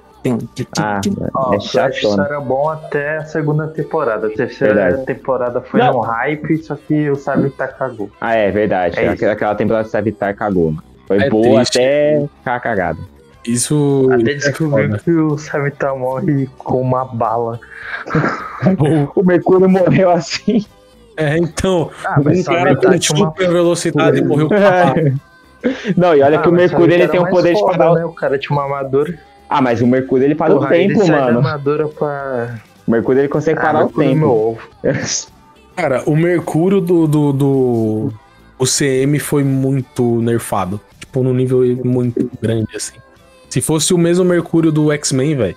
Ah, 0.78 1.00
é 1.04 1.56
o 1.56 1.60
Flash 1.60 2.00
só 2.00 2.08
chatona. 2.10 2.24
era 2.24 2.40
bom 2.40 2.68
até 2.68 3.18
a 3.18 3.24
segunda 3.24 3.66
temporada. 3.68 4.26
A 4.26 4.30
terceira 4.30 4.74
Verdade. 4.74 5.06
temporada 5.06 5.60
foi 5.60 5.80
Não. 5.80 5.98
um 5.98 6.00
hype, 6.00 6.56
só 6.58 6.74
que 6.76 7.08
o 7.10 7.16
Savitar 7.16 7.76
cagou. 7.76 8.10
Ah, 8.20 8.34
é 8.34 8.50
verdade. 8.50 8.98
É 8.98 9.08
Aquela- 9.08 9.32
Aquela 9.32 9.54
temporada 9.54 9.84
de 9.84 9.90
Savitar 9.90 10.34
cagou. 10.34 10.74
Foi 11.06 11.18
É 11.18 11.30
boa 11.30 11.56
triste. 11.64 11.78
até 11.78 12.26
ficar 12.38 12.60
cagada. 12.60 12.98
Isso. 13.46 14.08
Até 14.12 14.32
é 14.32 14.34
descobrir 14.34 14.86
foda. 14.88 14.98
que 15.04 15.10
o 15.12 15.38
Savitar 15.38 15.96
morre 15.96 16.48
com 16.58 16.80
uma 16.80 17.04
bala. 17.04 17.58
O 19.14 19.22
Mercúrio 19.22 19.68
morreu 19.68 20.10
assim. 20.10 20.64
É, 21.16 21.36
então. 21.38 21.90
Ah, 22.04 22.20
Um 22.20 22.42
cara 22.42 22.76
com 22.76 22.98
tinha 22.98 23.16
uma 23.18 23.28
super 23.30 23.48
velocidade 23.48 24.22
morreu 24.24 24.48
com 24.48 24.54
a 24.56 24.58
bala. 24.60 24.94
Não, 25.96 26.14
e 26.14 26.22
olha 26.22 26.38
Ah, 26.38 26.42
que 26.42 26.48
o 26.48 26.52
Mercúrio 26.52 26.94
ele 26.94 27.08
tem 27.08 27.18
o 27.20 27.22
mais 27.24 27.34
poder 27.34 27.54
de 27.54 27.60
foda, 27.60 27.78
parar. 27.78 27.92
o- 27.92 27.94
Né? 27.94 28.04
O 28.04 28.12
cara 28.12 28.38
tinha 28.38 28.56
uma 28.56 28.64
armadura. 28.64 29.18
Ah, 29.48 29.60
mas 29.62 29.80
o 29.80 29.86
Mercúrio 29.86 30.24
ele 30.24 30.34
para 30.34 30.54
o 30.54 30.58
Porra, 30.58 30.76
ele 30.76 30.94
tempo, 30.94 31.06
da 31.06 31.12
mano. 31.12 31.38
armadura 31.38 31.88
pra. 31.88 32.56
O 32.86 32.90
Mercúrio 32.90 33.20
ele 33.20 33.28
consegue 33.28 33.60
parar 33.60 33.80
ah, 33.80 33.82
o 33.82 33.84
Mercúrio, 33.84 34.08
tempo. 34.08 34.20
meu 34.20 34.30
ovo. 34.30 34.60
Cara, 35.76 36.02
o 36.06 36.16
Mercúrio 36.16 36.80
do, 36.80 37.06
do, 37.06 37.32
do. 37.32 38.12
O 38.58 38.64
CM 38.64 39.18
foi 39.18 39.44
muito 39.44 40.20
nerfado. 40.22 40.80
Tipo, 40.98 41.22
num 41.22 41.34
nível 41.34 41.60
muito 41.84 42.30
grande, 42.40 42.74
assim. 42.74 42.94
Se 43.48 43.60
fosse 43.60 43.94
o 43.94 43.98
mesmo 43.98 44.24
Mercúrio 44.24 44.70
do 44.72 44.90
X-Men, 44.92 45.34
velho. 45.36 45.56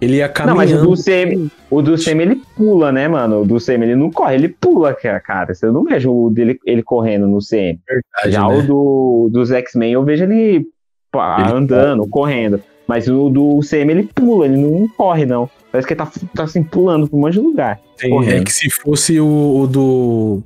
Ele 0.00 0.16
ia 0.16 0.32
Não, 0.46 0.54
mas 0.56 0.70
o 0.70 0.74
caminhando. 0.76 0.96
do 0.96 1.02
CM, 1.02 1.50
o 1.70 1.82
do 1.82 1.98
CM 1.98 2.22
ele 2.22 2.42
pula, 2.56 2.90
né, 2.90 3.06
mano? 3.06 3.42
O 3.42 3.44
do 3.44 3.58
CM 3.60 3.84
ele 3.84 3.94
não 3.94 4.10
corre, 4.10 4.34
ele 4.34 4.48
pula, 4.48 4.94
cara. 4.94 5.52
Você 5.54 5.66
não 5.66 5.84
vejo 5.84 6.10
o 6.10 6.30
dele 6.30 6.58
ele 6.64 6.82
correndo 6.82 7.26
no 7.28 7.38
CM. 7.38 7.78
verdade, 7.86 8.30
Já 8.32 8.48
né? 8.48 8.56
o 8.58 8.62
do, 8.66 9.28
dos 9.30 9.50
X-Men 9.50 9.92
eu 9.92 10.02
vejo 10.02 10.24
ele, 10.24 10.64
pá, 11.12 11.36
Ele 11.46 11.52
andando, 11.54 12.08
correndo. 12.08 12.62
Mas 12.88 13.08
o 13.08 13.28
do 13.28 13.60
CM 13.60 13.92
ele 13.92 14.08
pula, 14.14 14.46
ele 14.46 14.56
não 14.56 14.88
corre, 14.88 15.26
não. 15.26 15.50
Parece 15.70 15.86
que 15.86 15.92
ele 15.92 15.98
tá, 15.98 16.10
tá 16.34 16.42
assim, 16.44 16.62
pulando 16.62 17.06
pra 17.06 17.16
um 17.16 17.20
monte 17.20 17.34
de 17.34 17.40
lugar. 17.40 17.78
Tem- 17.98 18.28
é 18.28 18.42
que 18.42 18.52
se 18.52 18.70
fosse 18.70 19.20
o, 19.20 19.60
o 19.60 19.66
do. 19.66 20.42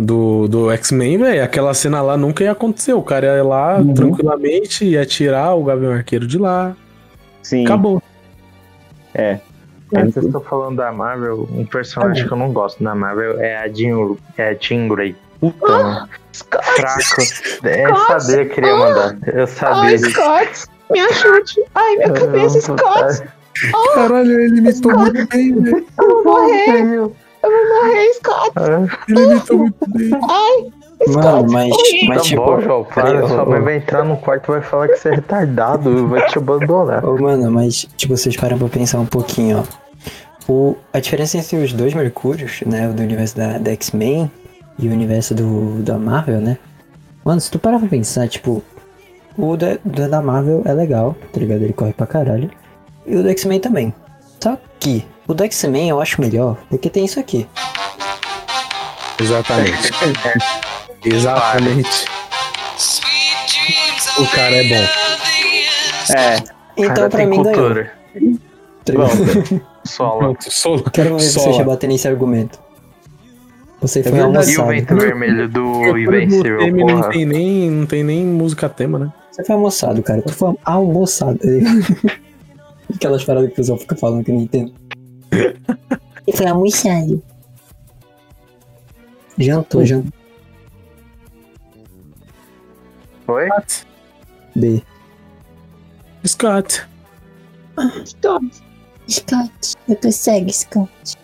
Do, 0.00 0.48
do 0.48 0.70
X-Men, 0.72 1.18
velho, 1.18 1.44
aquela 1.44 1.72
cena 1.74 2.00
lá 2.02 2.16
nunca 2.16 2.42
ia 2.44 2.52
acontecer. 2.52 2.92
O 2.94 3.02
cara 3.02 3.26
ia 3.36 3.44
lá 3.44 3.78
Uhum. 3.78 3.94
tranquilamente, 3.94 4.84
ia 4.84 5.04
tirar 5.06 5.54
o 5.54 5.64
Gavião 5.64 5.92
Arqueiro 5.92 6.26
de 6.26 6.38
lá. 6.38 6.74
Sim. 7.42 7.64
Acabou. 7.64 8.02
É. 9.14 9.38
Antes 9.94 10.16
eu 10.16 10.30
tô 10.30 10.40
falando 10.40 10.76
da 10.76 10.92
Marvel, 10.92 11.48
um 11.52 11.64
personagem 11.66 12.24
que 12.26 12.32
eu 12.32 12.36
não 12.36 12.52
gosto 12.52 12.82
da 12.82 12.94
Marvel 12.94 13.40
é 13.40 13.56
a 13.56 13.66
Jean, 13.68 14.14
é 14.38 14.50
a 14.50 14.54
Jean 14.54 14.86
Grey. 14.88 15.16
Puta, 15.40 15.66
mano. 15.68 16.08
Fraco. 16.76 17.22
É, 17.64 17.84
Eu 17.86 17.96
sabia 17.96 18.44
que 18.44 18.54
queria 18.54 18.76
mandar. 18.76 19.16
Eu 19.26 19.40
Ai, 19.40 19.46
sabia. 19.48 19.98
Scott, 19.98 20.66
me 20.90 21.00
ajude. 21.00 21.64
Ai, 21.74 21.96
minha 21.96 22.12
cabeça, 22.12 22.60
Scott. 22.60 23.22
Caralho, 23.94 24.40
ele 24.40 24.58
imitou 24.58 24.96
muito 24.96 25.26
bem, 25.28 25.54
velho. 25.60 25.86
Eu 25.98 26.22
vou 26.22 26.24
morrer, 26.24 27.10
morrer, 27.70 28.12
Scott. 28.14 28.50
Ele 29.08 29.24
imitou 29.24 29.58
muito 29.58 29.90
bem. 29.90 30.10
Mano, 31.14 31.46
mas, 31.50 31.70
mas 32.08 32.18
Tá 32.18 32.24
tipo. 32.24 32.44
bom, 32.44 32.60
João, 32.60 32.84
para. 32.84 33.26
Sua 33.26 33.44
mãe 33.46 33.60
vai 33.60 33.76
entrar 33.76 34.04
no 34.04 34.16
quarto 34.18 34.50
e 34.50 34.52
vai 34.52 34.62
falar 34.62 34.88
que 34.88 34.96
você 34.96 35.08
é 35.08 35.14
retardado, 35.14 36.06
vai 36.08 36.26
te 36.26 36.36
abandonar. 36.38 37.04
Ô, 37.04 37.16
mano, 37.18 37.50
mas, 37.50 37.86
tipo, 37.96 38.14
vocês 38.16 38.36
param 38.36 38.58
pra 38.58 38.68
pensar 38.68 38.98
um 39.00 39.06
pouquinho, 39.06 39.64
ó. 39.66 39.90
O, 40.52 40.76
a 40.92 41.00
diferença 41.00 41.38
entre 41.38 41.56
os 41.56 41.72
dois 41.72 41.94
Mercúrios, 41.94 42.60
né? 42.66 42.88
O 42.88 42.92
do 42.92 43.02
universo 43.02 43.36
da, 43.36 43.56
da 43.58 43.70
X-Men 43.72 44.30
e 44.78 44.88
o 44.88 44.92
universo 44.92 45.34
do, 45.34 45.82
da 45.82 45.96
Marvel, 45.96 46.40
né? 46.40 46.58
Mano, 47.24 47.40
se 47.40 47.50
tu 47.50 47.58
parar 47.58 47.78
pra 47.78 47.88
pensar, 47.88 48.28
tipo, 48.28 48.62
o 49.38 49.56
da, 49.56 49.78
da 49.84 50.08
da 50.08 50.20
Marvel 50.22 50.62
é 50.66 50.72
legal, 50.72 51.16
tá 51.32 51.40
ligado? 51.40 51.62
Ele 51.62 51.72
corre 51.72 51.92
pra 51.92 52.06
caralho. 52.06 52.50
E 53.06 53.16
o 53.16 53.22
do 53.22 53.28
X-Men 53.30 53.60
também. 53.60 53.94
Só 54.42 54.58
que 54.80 55.04
o 55.28 55.34
do 55.34 55.44
X-Men 55.44 55.90
eu 55.90 56.00
acho 56.00 56.20
melhor, 56.20 56.56
porque 56.68 56.88
tem 56.88 57.04
isso 57.04 57.20
aqui. 57.20 57.46
Exatamente. 59.20 59.90
Exatamente. 61.04 62.06
O 64.18 64.26
cara 64.26 64.56
é 64.56 64.64
bom. 64.64 65.10
É. 66.16 66.36
Então 66.76 67.08
pra 67.08 67.26
mim 67.26 67.42
ganhou. 67.42 67.60
cultura. 67.60 67.92
tá 68.84 68.92
ligado? 68.92 69.62
Solo. 69.84 70.18
Pronto, 70.18 70.44
solo. 70.50 70.90
Quero 70.90 71.16
ver 71.16 71.24
Sola. 71.24 71.46
você 71.46 71.58
já 71.58 71.64
bater 71.64 71.86
nesse 71.86 72.08
argumento. 72.08 72.58
Você 73.80 74.02
foi 74.02 74.12
verdade. 74.12 74.52
E 74.52 74.56
o 74.56 74.60
almoçado. 74.60 74.68
vento 74.68 74.96
vermelho 74.96 75.48
do 75.48 75.96
Invencível, 75.96 76.58
não 76.86 77.08
tem, 77.10 77.24
nem, 77.24 77.70
não 77.70 77.86
tem 77.86 78.04
nem 78.04 78.24
música 78.26 78.68
tema, 78.68 78.98
né? 78.98 79.12
Você 79.30 79.44
foi 79.44 79.54
almoçado, 79.54 80.02
cara. 80.02 80.22
Tu 80.22 80.32
foi 80.32 80.54
almoçado. 80.64 81.38
Aquelas 83.00 83.24
paradas 83.24 83.48
que 83.48 83.54
o 83.54 83.56
pessoal 83.56 83.78
fica 83.78 83.96
falando 83.96 84.22
que 84.22 84.30
eu 84.30 84.34
não 84.34 84.42
entendo. 84.42 84.74
E 86.26 86.32
foi 86.36 86.46
almoçado. 86.46 87.22
Jantou, 89.38 89.86
jantou. 89.86 90.12
Foi? 93.24 93.48
B. 94.54 94.82
Scott. 96.26 96.86
Scott. 98.04 98.62
Scott, 99.08 99.76
eu 99.88 99.96
tô 99.96 100.12
cego, 100.12 100.52
Scott. 100.52 101.16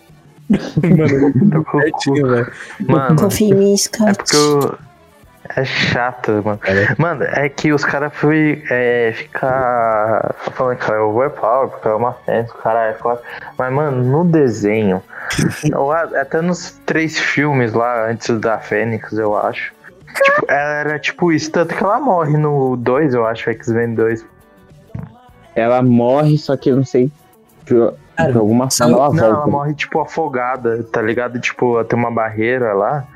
Mano, 0.49 1.51
Tô 1.51 1.63
com 1.63 1.77
o 1.77 1.91
cu. 1.91 2.91
Mano, 2.91 3.15
Confia 3.21 3.49
em 3.49 3.53
mim, 3.53 3.73
é 3.75 3.77
Scott. 3.77 4.15
porque 4.15 4.35
eu... 4.35 4.86
É 5.57 5.65
chato, 5.65 6.31
mano. 6.45 6.59
Mano, 6.99 7.23
é 7.23 7.49
que 7.49 7.73
os 7.73 7.83
caras 7.83 8.13
foi 8.13 8.63
é, 8.69 9.11
ficar 9.15 10.35
falando 10.53 10.77
que 10.77 10.91
é 10.91 10.99
overpower, 10.99 11.69
porque 11.69 11.87
é 11.87 11.93
uma 11.93 12.13
festa, 12.13 12.53
o 12.53 12.61
cara 12.61 12.85
é 12.89 12.93
foda. 12.93 13.19
Mas, 13.57 13.73
mano, 13.73 14.03
no 14.03 14.23
desenho, 14.23 15.01
eu 15.63 15.91
até 15.91 16.41
nos 16.41 16.79
três 16.85 17.17
filmes 17.17 17.73
lá, 17.73 18.07
antes 18.07 18.39
da 18.39 18.59
Fênix, 18.59 19.13
eu 19.13 19.35
acho. 19.35 19.73
Tipo, 20.23 20.45
ela 20.51 20.73
era 20.73 20.99
tipo 20.99 21.31
isso, 21.31 21.51
tanto 21.51 21.73
que 21.73 21.83
ela 21.83 21.99
morre 21.99 22.37
no 22.37 22.75
2, 22.77 23.15
eu 23.15 23.25
acho, 23.25 23.49
X-Men 23.49 23.95
2. 23.95 24.23
Ela 25.55 25.81
morre, 25.81 26.37
só 26.37 26.55
que 26.55 26.69
eu 26.69 26.75
não 26.75 26.85
sei. 26.85 27.11
Por, 27.65 27.95
Cara, 28.15 28.31
por 28.31 28.39
alguma 28.39 28.69
forma 28.69 28.95
ela 28.95 29.09
Não, 29.09 29.23
ela 29.25 29.35
volta. 29.35 29.51
morre 29.51 29.73
tipo 29.73 29.99
afogada, 29.99 30.83
tá 30.83 31.01
ligado? 31.01 31.39
Tipo, 31.39 31.83
tem 31.83 31.97
uma 31.97 32.11
barreira 32.11 32.73
lá. 32.73 33.07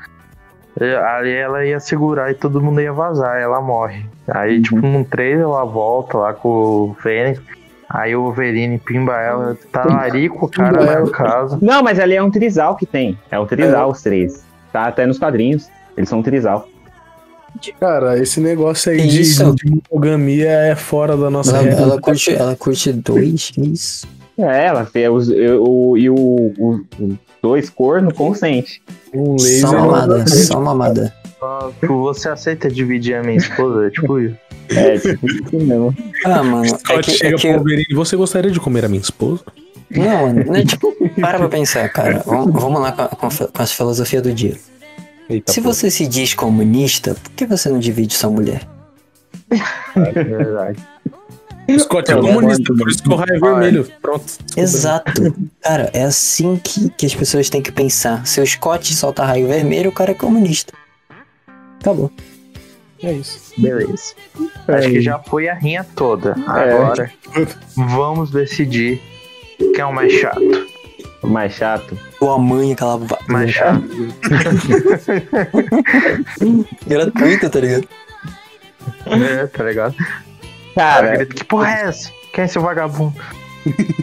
E 0.80 0.84
Aí 0.96 1.32
ela 1.32 1.64
ia 1.64 1.78
segurar 1.80 2.30
e 2.30 2.34
todo 2.34 2.60
mundo 2.62 2.80
ia 2.80 2.92
vazar, 2.92 3.38
ela 3.40 3.60
morre. 3.60 4.04
Aí, 4.28 4.56
Uhum. 4.56 4.62
tipo, 4.62 4.86
no 4.86 5.04
3 5.04 5.40
ela 5.40 5.64
volta 5.64 6.16
lá 6.18 6.32
com 6.32 6.48
o 6.48 6.96
Fênix. 7.02 7.40
Aí 7.90 8.16
o 8.16 8.22
Wolverine 8.22 8.78
pimba 8.78 9.12
ela, 9.20 9.56
tá 9.70 9.84
larico, 9.84 10.46
o 10.46 10.48
cara 10.48 10.82
vai 10.82 10.94
ela. 10.94 11.04
no 11.04 11.10
caso. 11.10 11.58
Não, 11.60 11.82
mas 11.82 12.00
ali 12.00 12.14
é 12.14 12.22
um 12.22 12.30
trisal 12.30 12.74
que 12.74 12.86
tem. 12.86 13.18
É 13.30 13.38
um 13.38 13.44
trisal, 13.46 13.90
os 13.90 14.00
três. 14.02 14.42
Tá 14.72 14.86
até 14.86 15.04
nos 15.04 15.18
quadrinhos. 15.18 15.68
Eles 15.94 16.08
são 16.08 16.20
um 16.20 16.22
trisal. 16.22 16.66
Cara, 17.78 18.18
esse 18.18 18.40
negócio 18.40 18.90
aí 18.90 19.06
de, 19.06 19.20
isso? 19.20 19.54
de 19.54 19.70
monogamia 19.90 20.48
é 20.48 20.74
fora 20.74 21.14
da 21.18 21.28
nossa 21.28 21.58
Ela, 21.58 21.68
ela 21.82 22.00
curte, 22.00 22.34
ela 22.34 22.56
curte 22.56 22.90
dois, 22.94 23.50
que 23.50 23.60
isso? 23.60 24.08
É, 24.38 24.64
ela 24.68 24.86
fez 24.86 25.10
os, 25.10 25.28
eu- 25.28 25.62
o, 25.62 25.98
e 25.98 26.08
o, 26.08 26.14
o- 26.16 26.84
o 26.98 27.18
dois 27.42 27.68
corno 27.68 28.14
consente. 28.14 28.82
Um 29.12 29.32
laser. 29.34 29.60
Só 29.60 29.72
mamada, 29.72 30.26
só 30.28 30.60
mamada. 30.60 31.14
Só 31.38 31.72
que 31.80 31.86
Você 31.86 32.28
aceita 32.28 32.70
dividir 32.70 33.16
a 33.16 33.22
minha 33.22 33.36
esposa? 33.36 33.90
tipo 33.92 34.18
isso. 34.20 34.36
É, 34.70 34.96
tipo 34.98 35.26
isso 35.26 35.42
mesmo. 35.56 35.94
Ah, 36.24 36.42
mano, 36.42 36.64
é 36.88 36.98
que, 37.02 37.10
chega 37.10 37.34
é 37.34 37.38
que 37.38 37.48
pro 37.48 37.56
Wolverine. 37.58 37.94
Você 37.94 38.16
gostaria 38.16 38.50
de 38.50 38.60
comer 38.60 38.84
a 38.84 38.88
minha 38.88 39.00
esposa? 39.02 39.42
Não, 39.90 40.26
mano, 40.28 40.44
não 40.46 40.54
é 40.54 40.64
tipo, 40.64 40.94
para 41.20 41.38
pra 41.38 41.48
pensar, 41.48 41.86
cara. 41.90 42.22
Vamos, 42.24 42.52
vamos 42.62 42.80
lá 42.80 42.92
com 42.92 43.02
a, 43.02 43.08
com 43.08 43.26
a 43.26 43.30
fi- 43.30 43.48
com 43.48 43.62
a 43.62 43.66
filosofia 43.66 44.22
do 44.22 44.32
dia. 44.32 44.56
Eita, 45.28 45.52
Se 45.52 45.60
pô. 45.60 45.72
você 45.72 45.90
se 45.90 46.06
diz 46.06 46.32
comunista, 46.32 47.14
por 47.14 47.30
que 47.32 47.44
você 47.44 47.68
não 47.68 47.78
divide 47.78 48.14
sua 48.14 48.30
mulher? 48.30 48.66
É 49.96 50.12
verdade. 50.24 50.78
Scott 51.78 52.10
é 52.10 52.14
comunista, 52.16 52.74
por 52.74 52.88
isso 52.88 53.02
que 53.02 53.08
o 53.08 53.14
raio 53.14 53.32
é 53.32 53.36
é. 53.36 53.40
vermelho. 53.40 53.92
Pronto. 54.00 54.24
Exato. 54.56 55.34
Cara, 55.60 55.90
é 55.92 56.02
assim 56.02 56.56
que, 56.56 56.90
que 56.90 57.06
as 57.06 57.14
pessoas 57.14 57.48
têm 57.48 57.62
que 57.62 57.72
pensar. 57.72 58.26
Se 58.26 58.40
o 58.40 58.46
Scott 58.46 58.94
solta 58.94 59.24
raio 59.24 59.46
vermelho, 59.46 59.90
o 59.90 59.92
cara 59.92 60.10
é 60.10 60.14
comunista. 60.14 60.72
Acabou. 61.80 62.10
É 63.02 63.12
isso. 63.12 63.52
Beleza. 63.58 64.14
Acho 64.68 64.88
que 64.88 65.00
já 65.00 65.18
foi 65.18 65.48
a 65.48 65.54
rinha 65.54 65.84
toda. 65.96 66.36
Agora, 66.46 67.12
vamos 67.76 68.30
decidir 68.30 69.00
quem 69.58 69.80
é 69.80 69.84
o 69.84 69.92
mais 69.92 70.12
chato. 70.12 70.66
O 71.22 71.26
mais 71.26 71.52
chato. 71.52 71.98
Tua 72.18 72.38
mãe, 72.38 72.72
aquela. 72.72 73.00
Mais 73.28 73.50
chato. 73.50 73.82
Gratuita, 76.86 77.50
tá 77.50 77.60
ligado? 77.60 77.88
É, 79.06 79.46
tá 79.46 79.64
ligado? 79.64 79.94
Cara, 80.74 81.16
grita, 81.16 81.34
que 81.34 81.44
porra 81.44 81.70
é 81.70 81.82
essa? 81.82 82.10
Quem 82.32 82.42
é 82.42 82.44
esse 82.46 82.58
vagabundo? 82.58 83.14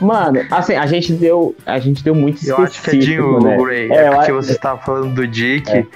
mano, 0.00 0.44
assim, 0.50 0.74
a 0.74 0.86
gente 0.86 1.12
deu. 1.12 1.54
A 1.66 1.78
gente 1.78 2.02
deu 2.02 2.14
muito 2.14 2.46
Eu 2.46 2.58
acho 2.58 2.80
que 2.82 2.90
é 2.96 3.00
Jim 3.00 3.16
né? 3.42 3.56
É, 3.56 3.86
É, 4.04 4.08
eu 4.08 4.12
porque 4.12 4.30
acho- 4.30 4.34
você 4.34 4.52
estava 4.52 4.80
falando 4.80 5.14
do 5.14 5.26
Dick. 5.26 5.70
É. 5.70 5.86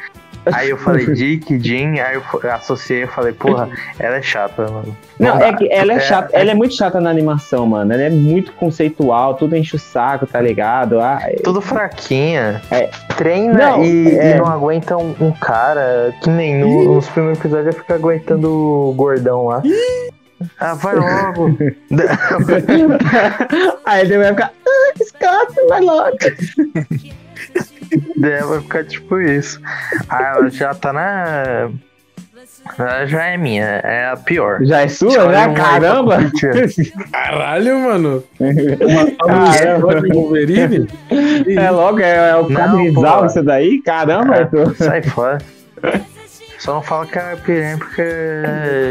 Aí 0.53 0.71
eu 0.71 0.77
falei 0.79 1.07
Dick, 1.13 1.59
Jim, 1.59 1.99
aí 1.99 2.15
eu 2.17 2.23
associei 2.53 3.05
e 3.05 3.07
falei, 3.07 3.33
porra, 3.33 3.69
ela 3.99 4.17
é 4.17 4.23
chata, 4.23 4.63
mano. 4.69 4.97
Não, 5.19 5.39
dá. 5.39 5.49
é 5.49 5.53
que 5.55 5.69
ela 5.73 5.93
é 5.93 5.97
É, 5.97 6.01
chata, 6.01 6.31
ela 6.33 6.51
é 6.51 6.55
muito 6.55 6.75
chata 6.75 7.01
na 7.01 7.11
animação, 7.11 7.67
mano. 7.67 7.93
Ela 7.93 8.03
é 8.03 8.11
muito 8.11 8.53
conceitual, 8.53 9.35
tudo 9.35 9.57
enche 9.57 9.77
o 9.77 9.79
saco, 9.79 10.27
tá 10.27 10.41
ligado? 10.41 11.01
Ah, 11.01 11.19
é- 11.23 11.37
Tudo 11.43 11.61
fraquinha. 11.61 12.61
É. 12.71 12.89
Treina 13.17 13.53
Não, 13.71 13.85
e, 13.85 14.17
é. 14.17 14.37
e 14.37 14.39
não 14.39 14.47
aguenta 14.47 14.97
um, 14.97 15.15
um 15.21 15.33
cara 15.33 16.15
que 16.23 16.31
nem 16.31 16.59
no, 16.59 16.95
nos 16.95 17.09
primeiros 17.09 17.39
episódios 17.41 17.75
fica 17.77 17.95
aguentando 17.95 18.49
o 18.51 18.93
gordão 18.95 19.47
lá. 19.47 19.63
Ah, 20.61 20.75
vai 20.75 20.95
logo. 20.95 21.57
Aí 23.85 24.03
ele 24.03 24.19
vai 24.19 24.29
ficar, 24.29 24.53
ah, 24.67 24.93
Scott, 25.03 25.67
vai 25.69 25.81
logo. 25.81 26.17
Daí 28.17 28.43
vai 28.43 28.61
ficar 28.61 28.85
tipo 28.85 29.21
isso. 29.21 29.61
Ah, 30.09 30.35
ela 30.37 30.51
já 30.51 30.75
tá 30.75 30.93
na. 30.93 31.71
Ela 32.79 33.07
já 33.07 33.25
é 33.25 33.37
minha, 33.37 33.65
é 33.65 34.11
a 34.11 34.17
pior. 34.17 34.59
Já 34.65 34.81
é 34.83 34.89
sua, 34.89 35.09
Escolhe 35.09 35.33
né? 35.33 35.55
Caramba! 35.55 36.19
Caralho, 37.13 37.79
mano. 37.81 38.25
Caramba. 39.27 40.01
Wolverine? 40.13 40.87
É 41.49 41.71
logo, 41.71 42.01
é, 42.01 42.31
é 42.31 42.37
o 42.37 42.47
pô. 42.95 43.27
isso 43.27 43.43
daí? 43.43 43.81
Caramba, 43.83 44.37
É. 44.37 44.39
Arthur. 44.41 44.75
Sai 44.77 45.03
fora. 45.03 45.39
Só 46.59 46.75
não 46.75 46.83
fala 46.83 47.07
que 47.07 47.19
é 47.19 47.33
a 47.33 47.37
Piranha 47.37 47.79
porque 47.79 48.03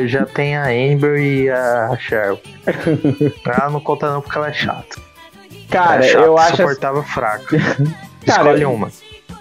já 0.07 0.25
tem 0.25 0.55
a 0.55 0.63
Amber 0.67 1.17
e 1.19 1.49
a 1.49 1.97
Cheryl. 1.99 2.39
Ela 3.45 3.69
não 3.69 3.81
conta 3.81 4.09
não 4.09 4.21
porque 4.21 4.37
ela 4.37 4.47
é 4.49 4.53
chata. 4.53 5.01
Cara, 5.69 5.95
ela 5.95 6.05
é 6.05 6.07
chata, 6.07 6.25
eu 6.25 6.37
acho 6.37 6.55
suportável 6.57 7.03
fraco. 7.03 7.45
Cara, 8.27 8.53
Escolhe 8.53 8.65
uma. 8.65 8.89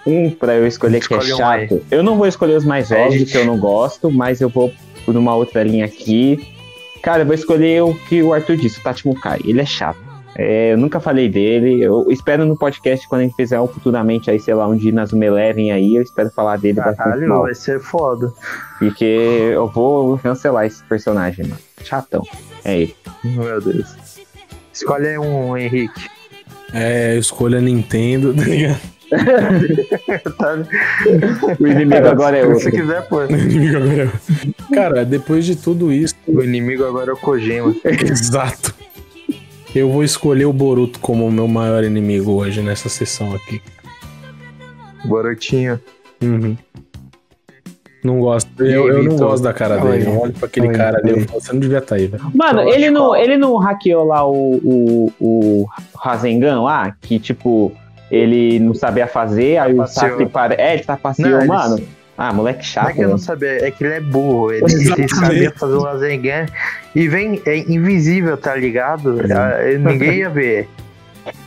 um 0.06 0.30
pra 0.30 0.54
eu 0.54 0.66
escolher 0.66 1.00
que 1.06 1.12
é 1.14 1.18
Escolhe 1.18 1.34
um 1.34 1.36
chato. 1.36 1.82
Eu 1.90 2.02
não 2.02 2.16
vou 2.16 2.26
escolher 2.26 2.56
os 2.56 2.64
mais 2.64 2.90
É, 2.90 3.02
óbvios 3.02 3.20
gente. 3.20 3.32
que 3.32 3.38
eu 3.38 3.44
não 3.44 3.58
gosto, 3.58 4.10
mas 4.10 4.40
eu 4.40 4.48
vou 4.48 4.72
por 5.04 5.16
uma 5.16 5.34
outra 5.34 5.62
linha 5.62 5.84
aqui. 5.84 6.52
Cara, 7.02 7.22
eu 7.22 7.26
vou 7.26 7.34
escolher 7.34 7.82
o 7.82 7.94
que 7.94 8.22
o 8.22 8.32
Arthur 8.32 8.56
disse, 8.56 8.80
o 8.80 8.82
Tati 8.82 9.06
Mukai. 9.06 9.40
Ele 9.44 9.60
é 9.60 9.66
chato. 9.66 10.06
É, 10.38 10.72
eu 10.72 10.76
nunca 10.78 11.00
falei 11.00 11.28
dele. 11.28 11.80
Eu 11.80 12.06
espero 12.10 12.44
no 12.44 12.56
podcast, 12.58 13.08
quando 13.08 13.20
a 13.22 13.24
gente 13.24 13.36
fizer 13.36 13.58
um 13.60 13.66
futuramente 13.66 14.30
aí, 14.30 14.38
sei 14.38 14.52
lá, 14.54 14.66
um 14.68 14.76
nas 14.92 15.12
Eleven 15.12 15.72
aí, 15.72 15.96
eu 15.96 16.02
espero 16.02 16.30
falar 16.30 16.58
dele 16.58 16.74
bastante 16.74 16.96
Caralho, 16.98 17.28
mal. 17.28 17.42
vai 17.42 17.54
ser 17.54 17.80
foda. 17.80 18.32
Porque 18.78 19.04
eu 19.04 19.66
vou 19.68 20.18
cancelar 20.18 20.66
esse 20.66 20.82
personagem, 20.84 21.46
mano. 21.46 21.60
Chatão. 21.82 22.22
É 22.64 22.80
ele. 22.80 22.96
Meu 23.24 23.60
Deus. 23.60 23.94
Escolhe 24.72 25.06
aí 25.08 25.18
um, 25.18 25.56
Henrique. 25.56 26.06
É, 26.72 27.16
escolha 27.16 27.60
Nintendo, 27.60 28.32
tá 28.34 28.44
ligado? 28.44 28.80
O 31.60 31.66
inimigo 31.66 32.06
agora 32.08 32.38
é 32.38 32.42
Se 32.42 32.46
outro. 32.48 32.62
você 32.64 32.70
quiser, 32.72 33.02
pô. 33.08 33.18
O 33.24 33.30
inimigo 33.32 33.76
agora 33.76 34.12
é- 34.70 34.74
Cara, 34.74 35.04
depois 35.04 35.44
de 35.46 35.56
tudo 35.56 35.92
isso, 35.92 36.14
O 36.26 36.42
inimigo 36.42 36.84
agora 36.84 37.10
é 37.10 37.14
o 37.14 37.16
Kojima. 37.16 37.74
exato. 37.84 38.74
Eu 39.74 39.90
vou 39.92 40.02
escolher 40.02 40.46
o 40.46 40.52
Boruto 40.52 40.98
como 41.00 41.26
o 41.26 41.30
meu 41.32 41.46
maior 41.46 41.84
inimigo 41.84 42.32
hoje 42.32 42.62
nessa 42.62 42.88
sessão 42.88 43.34
aqui. 43.34 43.60
Borutinho. 45.04 45.78
Uhum. 46.22 46.56
Não 48.06 48.20
gosto. 48.20 48.64
Eu, 48.64 48.88
eu 48.88 49.02
não 49.02 49.16
gosto 49.16 49.42
da 49.42 49.52
cara 49.52 49.78
dele. 49.78 50.06
Eu 50.06 50.20
olho 50.20 50.32
pra 50.32 50.46
aquele 50.46 50.68
cara 50.68 50.98
ali, 50.98 51.10
eu 51.10 51.16
oi. 51.16 51.24
falo, 51.24 51.40
você 51.40 51.52
não 51.52 51.60
devia 51.60 51.78
estar 51.78 51.96
aí, 51.96 52.06
velho. 52.06 52.22
Mano, 52.34 52.60
Eu 52.62 52.68
ele 52.74 52.90
não, 52.90 53.16
ele 53.16 53.36
não 53.36 53.56
hackeou 53.56 54.04
lá 54.04 54.24
o, 54.26 54.54
o, 54.64 55.12
o 55.20 55.66
Rasengan 55.98 56.62
lá, 56.62 56.94
que 57.02 57.18
tipo, 57.18 57.72
ele 58.10 58.58
não 58.60 58.74
sabia 58.74 59.06
fazer, 59.06 59.58
aí 59.58 59.74
o. 59.74 59.86
Sasuke 59.86 60.26
para. 60.26 60.54
É, 60.54 60.74
ele 60.74 60.84
tá 60.84 60.96
passeando, 60.96 61.38
Não, 61.38 61.46
mano. 61.46 61.82
Ah, 62.18 62.32
moleque 62.32 62.60
Não 62.60 62.64
chato. 62.64 62.88
é 62.88 62.92
que 62.94 63.00
eu 63.02 63.08
não 63.10 63.18
sabia, 63.18 63.66
é 63.66 63.70
que 63.70 63.84
ele 63.84 63.94
é 63.94 64.00
burro. 64.00 64.50
Ele, 64.50 65.08
sabia 65.08 65.50
fazer 65.50 65.74
um 65.74 65.82
Rasengan 65.82 66.46
e 66.94 67.08
vem, 67.08 67.42
é 67.44 67.58
invisível, 67.58 68.38
tá 68.38 68.54
ligado? 68.54 69.20
Ah, 69.30 69.58
Ninguém 69.78 70.20
ia 70.20 70.30
ver. 70.30 70.66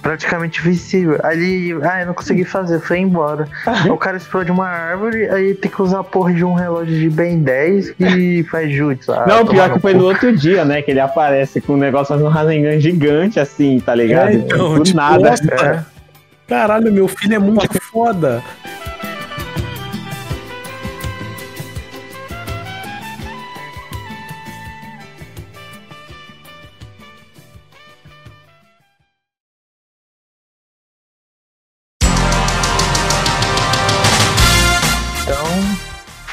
Praticamente 0.01 0.59
invisível. 0.59 1.19
Aí 1.23 1.37
ele, 1.37 1.79
ah, 1.83 2.01
eu 2.01 2.07
não 2.07 2.13
consegui 2.13 2.43
fazer, 2.43 2.79
foi 2.79 2.99
embora. 2.99 3.47
Aí 3.65 3.89
o 3.89 3.97
cara 3.97 4.17
explode 4.17 4.51
uma 4.51 4.67
árvore, 4.67 5.29
aí 5.29 5.53
tem 5.53 5.69
que 5.69 5.81
usar 5.81 5.99
a 5.99 6.03
porra 6.03 6.33
de 6.33 6.43
um 6.43 6.53
relógio 6.53 6.97
de 6.97 7.09
Ben 7.09 7.39
10 7.39 7.95
e 7.99 8.43
faz 8.49 8.71
jutsu. 8.71 9.11
Ah, 9.11 9.25
Não, 9.27 9.45
pior 9.45 9.71
que 9.73 9.79
foi 9.79 9.93
no 9.93 10.05
outro 10.05 10.35
dia, 10.35 10.65
né? 10.65 10.81
Que 10.81 10.91
ele 10.91 10.99
aparece 10.99 11.61
com 11.61 11.73
um 11.73 11.77
negócio 11.77 12.07
fazendo 12.07 12.27
um 12.27 12.31
Rasengan 12.31 12.79
gigante, 12.79 13.39
assim, 13.39 13.79
tá 13.79 13.93
ligado? 13.93 14.29
É, 14.29 14.33
então, 14.33 14.75
Do 14.75 14.83
tipo, 14.83 14.97
nada. 14.97 15.29
É. 15.29 15.83
Caralho, 16.47 16.91
meu 16.91 17.07
filho 17.07 17.35
é 17.35 17.39
muito 17.39 17.79
foda. 17.83 18.41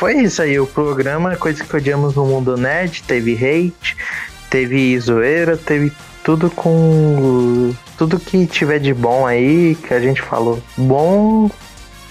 Foi 0.07 0.23
isso 0.23 0.41
aí. 0.43 0.59
O 0.61 0.67
programa, 0.67 1.35
coisa 1.37 1.65
que 1.65 1.77
odiamos 1.77 2.15
no 2.15 2.25
mundo 2.27 2.57
nerd, 2.57 3.03
teve 3.03 3.35
hate, 3.35 3.97
teve 4.49 4.99
zoeira, 5.01 5.57
teve 5.57 5.91
tudo 6.23 6.49
com. 6.51 7.75
Tudo 7.99 8.21
que 8.21 8.47
tiver 8.47 8.79
de 8.79 8.93
bom 8.95 9.27
aí, 9.27 9.75
que 9.75 9.93
a 9.95 9.99
gente 10.01 10.21
falou. 10.23 10.63
Bom 10.77 11.51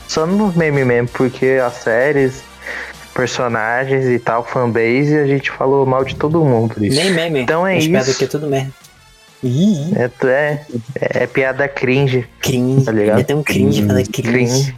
só 0.07 0.25
no 0.25 0.51
meme 0.51 0.83
mesmo, 0.83 1.07
porque 1.09 1.59
as 1.65 1.73
séries, 1.75 2.43
personagens 3.13 4.05
e 4.05 4.19
tal, 4.19 4.43
fanbase, 4.43 5.15
a 5.17 5.25
gente 5.25 5.49
falou 5.51 5.85
mal 5.85 6.03
de 6.03 6.15
todo 6.15 6.43
mundo. 6.43 6.75
Nem 6.77 7.11
meme. 7.13 7.39
Então 7.41 7.65
é 7.65 7.77
isso. 7.77 8.17
que 8.17 8.27
tudo 8.27 8.47
merda. 8.47 8.71
É, 9.95 10.07
tu- 10.07 10.27
é, 10.27 10.65
é 10.99 11.27
piada 11.27 11.67
cringe. 11.67 12.27
cringe. 12.41 12.83
Tá 12.85 12.91
ligado? 12.91 13.19
É 13.19 13.23
tão 13.23 13.43
cringe, 13.43 13.85
falar 13.85 14.03
cringe. 14.03 14.75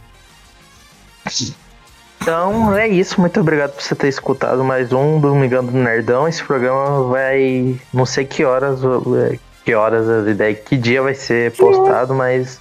Então 2.20 2.76
é 2.76 2.86
isso, 2.88 3.20
muito 3.20 3.40
obrigado 3.40 3.72
por 3.72 3.82
você 3.82 3.94
ter 3.94 4.08
escutado 4.08 4.62
mais 4.62 4.92
um 4.92 5.20
Domingão 5.20 5.64
do 5.64 5.72
Nerdão. 5.72 6.28
Esse 6.28 6.42
programa 6.42 7.08
vai. 7.08 7.80
Não 7.92 8.04
sei 8.04 8.24
que 8.24 8.44
horas. 8.44 8.80
Que 9.64 9.74
horas 9.74 10.08
as 10.08 10.26
ideias. 10.26 10.58
Que 10.60 10.76
dia 10.76 11.02
vai 11.02 11.14
ser 11.14 11.52
postado, 11.52 12.14
mas. 12.14 12.60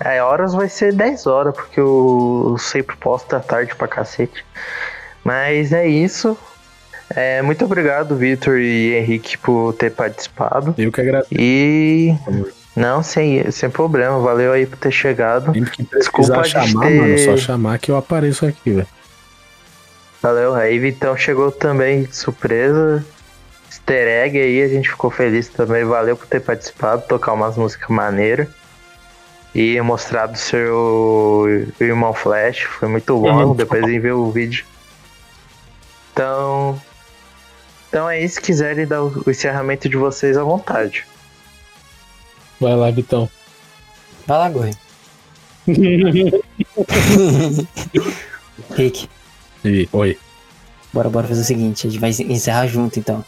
É, 0.00 0.22
horas 0.22 0.52
vai 0.52 0.68
ser 0.68 0.92
10 0.92 1.26
horas, 1.26 1.54
porque 1.54 1.78
eu 1.78 2.56
sempre 2.58 2.96
posto 2.96 3.34
à 3.36 3.40
tarde 3.40 3.74
pra 3.74 3.86
cacete. 3.86 4.44
Mas 5.22 5.72
é 5.72 5.86
isso. 5.86 6.36
É, 7.14 7.42
muito 7.42 7.64
obrigado, 7.64 8.16
Vitor 8.16 8.58
e 8.58 8.94
Henrique, 8.94 9.38
por 9.38 9.72
ter 9.74 9.90
participado. 9.90 10.74
Eu 10.76 10.90
que 10.90 11.00
agradeço. 11.00 11.34
E. 11.34 12.14
Não, 12.74 13.02
sem, 13.02 13.50
sem 13.50 13.70
problema. 13.70 14.18
Valeu 14.18 14.52
aí 14.52 14.66
por 14.66 14.76
ter 14.78 14.90
chegado. 14.90 15.52
Desculpa 15.52 16.40
precisar 16.40 16.60
a 16.60 16.66
chamar, 16.66 16.86
ter- 16.86 17.00
mano, 17.00 17.18
só 17.18 17.36
chamar 17.36 17.78
que 17.78 17.90
eu 17.90 17.96
apareço 17.96 18.44
aqui, 18.46 18.70
velho. 18.72 18.88
Valeu, 20.20 20.54
aí 20.54 20.78
Vitão 20.78 21.16
chegou 21.16 21.52
também 21.52 22.04
de 22.04 22.16
surpresa. 22.16 23.04
Easter 23.70 24.08
egg 24.08 24.38
aí, 24.40 24.62
a 24.62 24.68
gente 24.68 24.88
ficou 24.88 25.10
feliz 25.10 25.48
também. 25.48 25.84
Valeu 25.84 26.16
por 26.16 26.26
ter 26.26 26.40
participado, 26.40 27.02
tocar 27.06 27.32
umas 27.32 27.56
músicas 27.56 27.88
maneiras. 27.88 28.48
E 29.54 29.80
mostrado 29.80 30.36
seu 30.36 31.46
irmão 31.78 32.12
Flash, 32.12 32.62
foi 32.62 32.88
muito 32.88 33.16
bom. 33.20 33.48
Uhum. 33.50 33.54
Depois 33.54 33.84
enviou 33.84 34.26
o 34.26 34.32
vídeo. 34.32 34.64
Então. 36.12 36.80
Então 37.88 38.10
é 38.10 38.20
isso, 38.20 38.36
se 38.36 38.40
quiserem 38.40 38.84
dar 38.84 39.04
o 39.04 39.24
encerramento 39.28 39.88
de 39.88 39.96
vocês 39.96 40.36
à 40.36 40.42
vontade. 40.42 41.06
Vai 42.64 42.74
lá, 42.76 42.90
Vitão. 42.90 43.28
Vai 44.26 44.38
lá, 44.38 44.48
Goi. 44.48 44.70
Rick, 48.74 49.06
E, 49.62 49.86
oi. 49.92 50.18
bora, 50.92 51.10
bora 51.10 51.28
fazer 51.28 51.42
o 51.42 51.44
seguinte. 51.44 51.86
A 51.86 51.90
gente 51.90 52.00
vai 52.00 52.08
encerrar 52.08 52.66
junto, 52.66 52.98
então. 52.98 53.22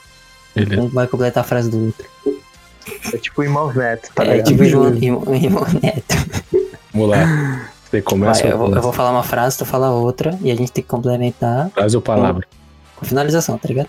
Beleza. 0.55 0.81
Um 0.83 0.89
vai 0.89 1.07
completar 1.07 1.45
a 1.45 1.47
frase 1.47 1.71
do 1.71 1.87
outro. 1.87 2.07
É 3.13 3.19
tipo 3.19 3.43
irmãos 3.43 3.75
neto, 3.75 4.09
tá 4.15 4.25
é 4.25 4.33
ligado? 4.39 4.47
tipo 4.47 4.63
irmão, 4.65 4.95
irmão, 4.95 5.35
irmão 5.35 5.65
neto. 5.83 6.15
Vamos 6.95 7.11
lá. 7.11 7.69
Você 7.91 8.01
começa 8.01 8.43
Vai, 8.43 8.53
eu, 8.53 8.59
ou 8.59 8.67
vou, 8.69 8.77
eu 8.77 8.83
vou 8.83 8.93
falar 8.93 9.11
uma 9.11 9.23
frase, 9.23 9.59
tu 9.59 9.67
fala 9.67 9.91
outra. 9.91 10.39
E 10.41 10.51
a 10.51 10.55
gente 10.55 10.73
tem 10.73 10.83
que 10.83 10.89
complementar 10.89 11.69
frase 11.71 11.95
ou 11.95 12.01
palavra? 12.03 12.47
com 12.97 13.05
finalização, 13.05 13.59
tá 13.59 13.69
ligado? 13.69 13.89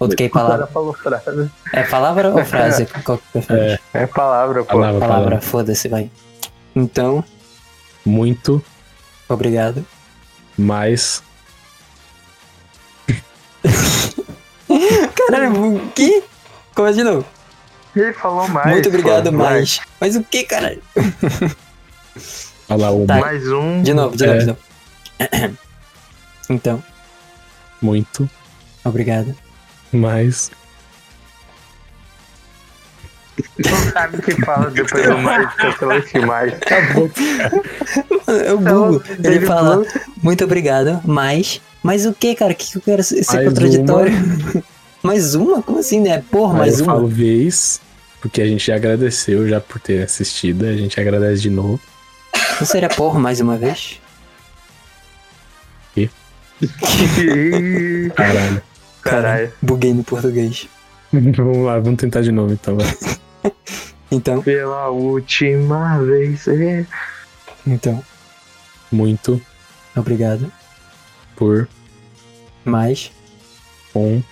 Ou 0.00 0.08
tu 0.08 0.14
quer 0.16 0.28
palavra? 0.30 0.66
falou 0.68 0.92
frase. 0.94 1.50
É 1.72 1.82
palavra 1.82 2.30
ou 2.30 2.44
frase? 2.44 2.86
Qual 3.04 3.18
que 3.18 3.24
tu 3.24 3.30
prefere? 3.32 3.80
É 3.92 4.06
palavra, 4.06 4.60
pô. 4.62 4.66
Palavra, 4.74 5.00
Palavra, 5.00 5.22
palavra. 5.24 5.40
foda-se, 5.40 5.88
vai. 5.88 6.10
Então, 6.76 7.24
Muito 8.04 8.62
obrigado. 9.28 9.84
mais. 10.56 11.22
Caralho, 15.28 15.76
o 15.76 15.90
quê? 15.92 16.22
Começa 16.74 16.98
de 16.98 17.04
novo. 17.04 17.24
Ele 17.96 18.12
falou 18.12 18.46
mais. 18.48 18.70
Muito 18.70 18.88
obrigado, 18.88 19.30
pô. 19.30 19.36
mais. 19.38 19.80
Mas 20.00 20.14
o 20.16 20.22
que, 20.22 20.44
caralho? 20.44 20.82
Falar 22.68 22.90
uma. 22.92 23.06
Tá. 23.06 23.18
Mais 23.20 23.48
um. 23.50 23.82
De 23.82 23.92
novo, 23.94 24.16
de 24.16 24.26
novo, 24.26 24.36
É. 24.36 24.40
de 24.40 24.46
novo. 24.46 25.58
Então, 26.50 26.82
Muito 27.82 28.28
obrigado. 28.82 29.36
Mais. 29.92 30.50
Não 33.58 33.92
sabe 33.92 34.16
o 34.18 34.22
que 34.22 34.32
fala 34.44 34.70
depois 34.70 35.06
do 35.06 35.18
mais, 35.18 35.54
que 35.54 35.84
esse 35.84 36.18
mais. 36.20 36.52
Acabou. 36.54 37.10
É 38.26 38.52
o 38.52 38.60
Então, 38.60 38.90
Google. 38.92 39.02
Ele 39.24 39.46
fala, 39.46 39.84
muito 40.22 40.44
obrigado, 40.44 41.00
mas. 41.04 41.60
Mas 41.82 42.04
o 42.06 42.12
que, 42.12 42.34
cara? 42.34 42.52
O 42.52 42.56
que, 42.56 42.72
que 42.72 42.78
eu 42.78 42.82
quero 42.82 43.02
ser 43.02 43.24
Mais 43.32 43.48
contraditório? 43.48 44.12
mais 45.02 45.34
uma? 45.34 45.62
Como 45.62 45.78
assim, 45.78 46.00
né? 46.00 46.22
Porra, 46.30 46.54
Aí 46.54 46.58
mais 46.58 46.78
eu 46.80 46.84
uma? 46.84 46.94
falo 46.94 47.06
vez, 47.06 47.80
porque 48.20 48.42
a 48.42 48.46
gente 48.46 48.66
já 48.66 48.74
agradeceu 48.76 49.48
já 49.48 49.60
por 49.60 49.80
ter 49.80 50.02
assistido. 50.02 50.66
A 50.66 50.76
gente 50.76 51.00
agradece 51.00 51.42
de 51.42 51.50
novo. 51.50 51.80
Não 52.58 52.66
seria 52.66 52.88
porra 52.88 53.20
mais 53.20 53.40
uma 53.40 53.56
vez? 53.56 54.00
Caralho. 58.16 58.62
Caralho. 59.10 59.52
Buguei 59.62 59.92
no 59.94 60.04
português. 60.04 60.68
vamos 61.12 61.58
lá, 61.64 61.78
vamos 61.78 61.98
tentar 62.00 62.20
de 62.22 62.32
novo 62.32 62.52
então. 62.52 62.76
vai. 62.76 62.86
Então, 64.10 64.40
Pela 64.42 64.88
última 64.88 65.98
vez. 66.02 66.48
é. 66.48 66.86
então, 67.66 68.02
Muito 68.90 69.38
obrigado. 69.94 70.50
por 71.36 71.68
Mais 72.64 73.12
um. 73.94 74.22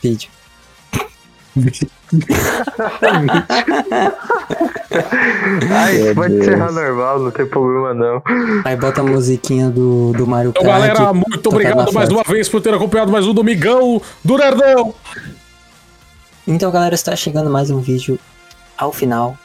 vídeo. 0.00 0.30
Ai, 5.70 5.98
Meu 5.98 6.14
pode 6.14 6.34
Deus. 6.34 6.46
encerrar 6.46 6.72
normal, 6.72 7.18
não 7.20 7.30
tem 7.30 7.46
problema 7.46 7.94
não. 7.94 8.22
Aí 8.64 8.76
bota 8.76 9.00
a 9.00 9.04
musiquinha 9.04 9.70
do, 9.70 10.12
do 10.12 10.26
Mario 10.26 10.50
Então, 10.50 10.62
Kart. 10.62 10.74
galera, 10.80 11.12
muito 11.12 11.48
obrigado 11.48 11.92
mais 11.92 12.08
uma 12.08 12.22
vez 12.22 12.48
por 12.48 12.60
ter 12.60 12.72
acompanhado 12.74 13.10
mais 13.12 13.26
um 13.26 13.34
Domingão 13.34 14.00
do 14.24 14.36
Nerdão. 14.38 14.94
Então, 16.46 16.70
galera, 16.70 16.94
está 16.94 17.14
chegando 17.16 17.50
mais 17.50 17.70
um 17.70 17.80
vídeo 17.80 18.18
ao 18.76 18.92
final. 18.92 19.36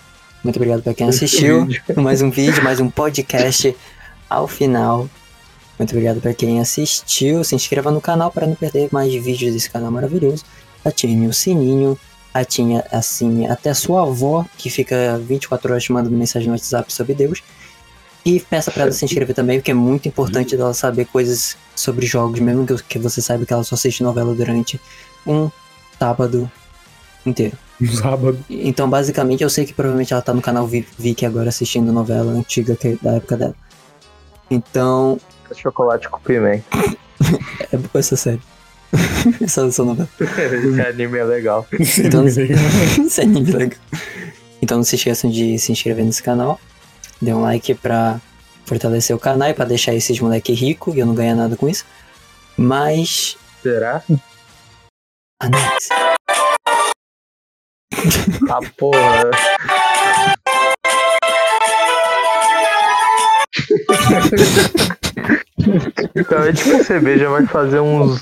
Muito 0.43 0.55
obrigado 0.57 0.81
pra 0.83 0.93
quem 0.93 1.07
assistiu. 1.07 1.67
mais 1.95 2.21
um 2.21 2.29
vídeo, 2.29 2.63
mais 2.63 2.79
um 2.79 2.89
podcast 2.89 3.75
ao 4.29 4.47
final. 4.47 5.07
Muito 5.77 5.91
obrigado 5.91 6.19
pra 6.19 6.33
quem 6.33 6.59
assistiu. 6.59 7.43
Se 7.43 7.55
inscreva 7.55 7.89
no 7.89 8.01
canal 8.01 8.31
para 8.31 8.45
não 8.45 8.55
perder 8.55 8.89
mais 8.91 9.13
vídeos 9.13 9.53
desse 9.53 9.69
canal 9.69 9.89
maravilhoso. 9.91 10.43
Ative 10.83 11.27
o 11.27 11.33
sininho. 11.33 11.97
Atinha 12.31 12.85
assim 12.91 13.47
até 13.47 13.71
a 13.71 13.75
sua 13.75 14.03
avó, 14.03 14.45
que 14.55 14.69
fica 14.69 15.17
24 15.17 15.71
horas 15.71 15.83
te 15.83 15.91
mandando 15.91 16.15
mensagem 16.15 16.47
no 16.47 16.53
WhatsApp 16.53 16.93
sobre 16.93 17.15
Deus. 17.15 17.41
E 18.23 18.39
peça 18.39 18.69
pra 18.69 18.83
ela 18.83 18.91
se 18.91 19.03
inscrever 19.03 19.33
também, 19.35 19.59
porque 19.59 19.71
é 19.71 19.73
muito 19.73 20.07
importante 20.07 20.55
dela 20.55 20.73
saber 20.73 21.05
coisas 21.05 21.57
sobre 21.75 22.05
jogos, 22.05 22.39
mesmo 22.39 22.67
que, 22.67 22.83
que 22.83 22.99
você 22.99 23.19
saiba 23.21 23.45
que 23.45 23.53
ela 23.53 23.63
só 23.63 23.73
assiste 23.75 24.03
novela 24.03 24.35
durante 24.35 24.79
um 25.25 25.49
sábado 25.97 26.49
inteiro. 27.25 27.57
Um 27.81 27.91
sábado. 27.91 28.37
Então, 28.49 28.87
basicamente, 28.89 29.41
eu 29.41 29.49
sei 29.49 29.65
que 29.65 29.73
provavelmente 29.73 30.13
ela 30.13 30.21
tá 30.21 30.33
no 30.33 30.41
canal 30.41 30.67
Vi- 30.67 30.87
Vicky 30.99 31.25
agora 31.25 31.49
assistindo 31.49 31.91
novela 31.91 32.31
antiga 32.31 32.75
que 32.75 32.89
é 32.89 32.95
da 33.01 33.13
época 33.13 33.37
dela. 33.37 33.55
Então, 34.51 35.19
Chocolate 35.55 36.07
com 36.09 36.19
pimenta. 36.19 36.63
é 37.71 37.77
boa 37.77 37.89
essa 37.95 38.15
série. 38.15 38.41
essa, 39.41 39.65
essa 39.65 39.83
novela. 39.83 40.09
Esse 40.19 40.81
anime 40.81 41.17
é 41.17 41.23
legal. 41.23 41.67
Então, 41.71 42.25
esse 42.27 43.21
anime 43.21 43.51
é 43.51 43.57
legal. 43.57 43.79
Então, 44.61 44.77
não 44.77 44.83
se 44.83 44.95
esqueçam 44.95 45.29
de 45.29 45.57
se 45.59 45.71
inscrever 45.71 46.05
nesse 46.05 46.23
canal. 46.23 46.59
Dê 47.21 47.33
um 47.33 47.41
like 47.41 47.73
pra 47.75 48.19
fortalecer 48.65 49.15
o 49.15 49.19
canal 49.19 49.49
e 49.49 49.53
pra 49.53 49.65
deixar 49.65 49.93
esses 49.93 50.19
moleque 50.19 50.53
rico 50.53 50.93
e 50.95 50.99
eu 50.99 51.05
não 51.05 51.15
ganhar 51.15 51.35
nada 51.35 51.55
com 51.55 51.67
isso. 51.67 51.85
Mas. 52.57 53.37
Será? 53.61 54.03
Anéis. 55.41 55.89
Ah, 58.49 58.59
porra. 58.77 59.31
Acabei 66.19 66.51
de 66.53 66.63
perceber, 66.63 67.17
já 67.17 67.29
vai 67.29 67.45
fazer 67.45 67.79
uns 67.79 68.21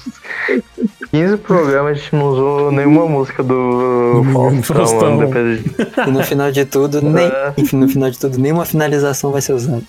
15 1.12 1.38
programas, 1.38 1.92
a 1.92 1.94
gente 1.96 2.16
não 2.16 2.28
usou 2.28 2.72
nenhuma 2.72 3.08
música 3.08 3.44
do 3.44 4.24
Faustão. 4.64 5.18
Depois 5.26 5.64
de... 5.64 5.76
E 6.08 6.12
no 6.12 6.24
final 6.24 6.52
de 6.52 6.66
tudo, 6.66 7.02
nem. 7.02 7.28
É. 7.28 7.54
Enfim, 7.58 7.78
no 7.78 7.88
final 7.88 8.10
de 8.10 8.20
tudo, 8.20 8.38
nenhuma 8.38 8.66
finalização 8.66 9.32
vai 9.32 9.42
ser 9.42 9.54
usada. 9.54 9.84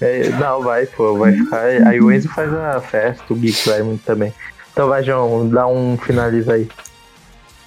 É, 0.00 0.28
não, 0.30 0.62
vai, 0.62 0.86
pô, 0.86 1.16
vai 1.16 1.32
ficar. 1.32 1.64
Aí 1.86 2.00
o 2.00 2.12
Enzo 2.12 2.28
faz 2.28 2.52
a 2.52 2.80
festa, 2.80 3.24
o 3.30 3.36
Geek 3.36 3.68
vai 3.68 3.82
muito 3.82 4.04
também. 4.04 4.32
Então 4.72 4.88
vai, 4.88 5.02
João, 5.02 5.48
dá 5.48 5.66
um 5.66 5.96
finaliza 5.96 6.54
aí. 6.54 6.68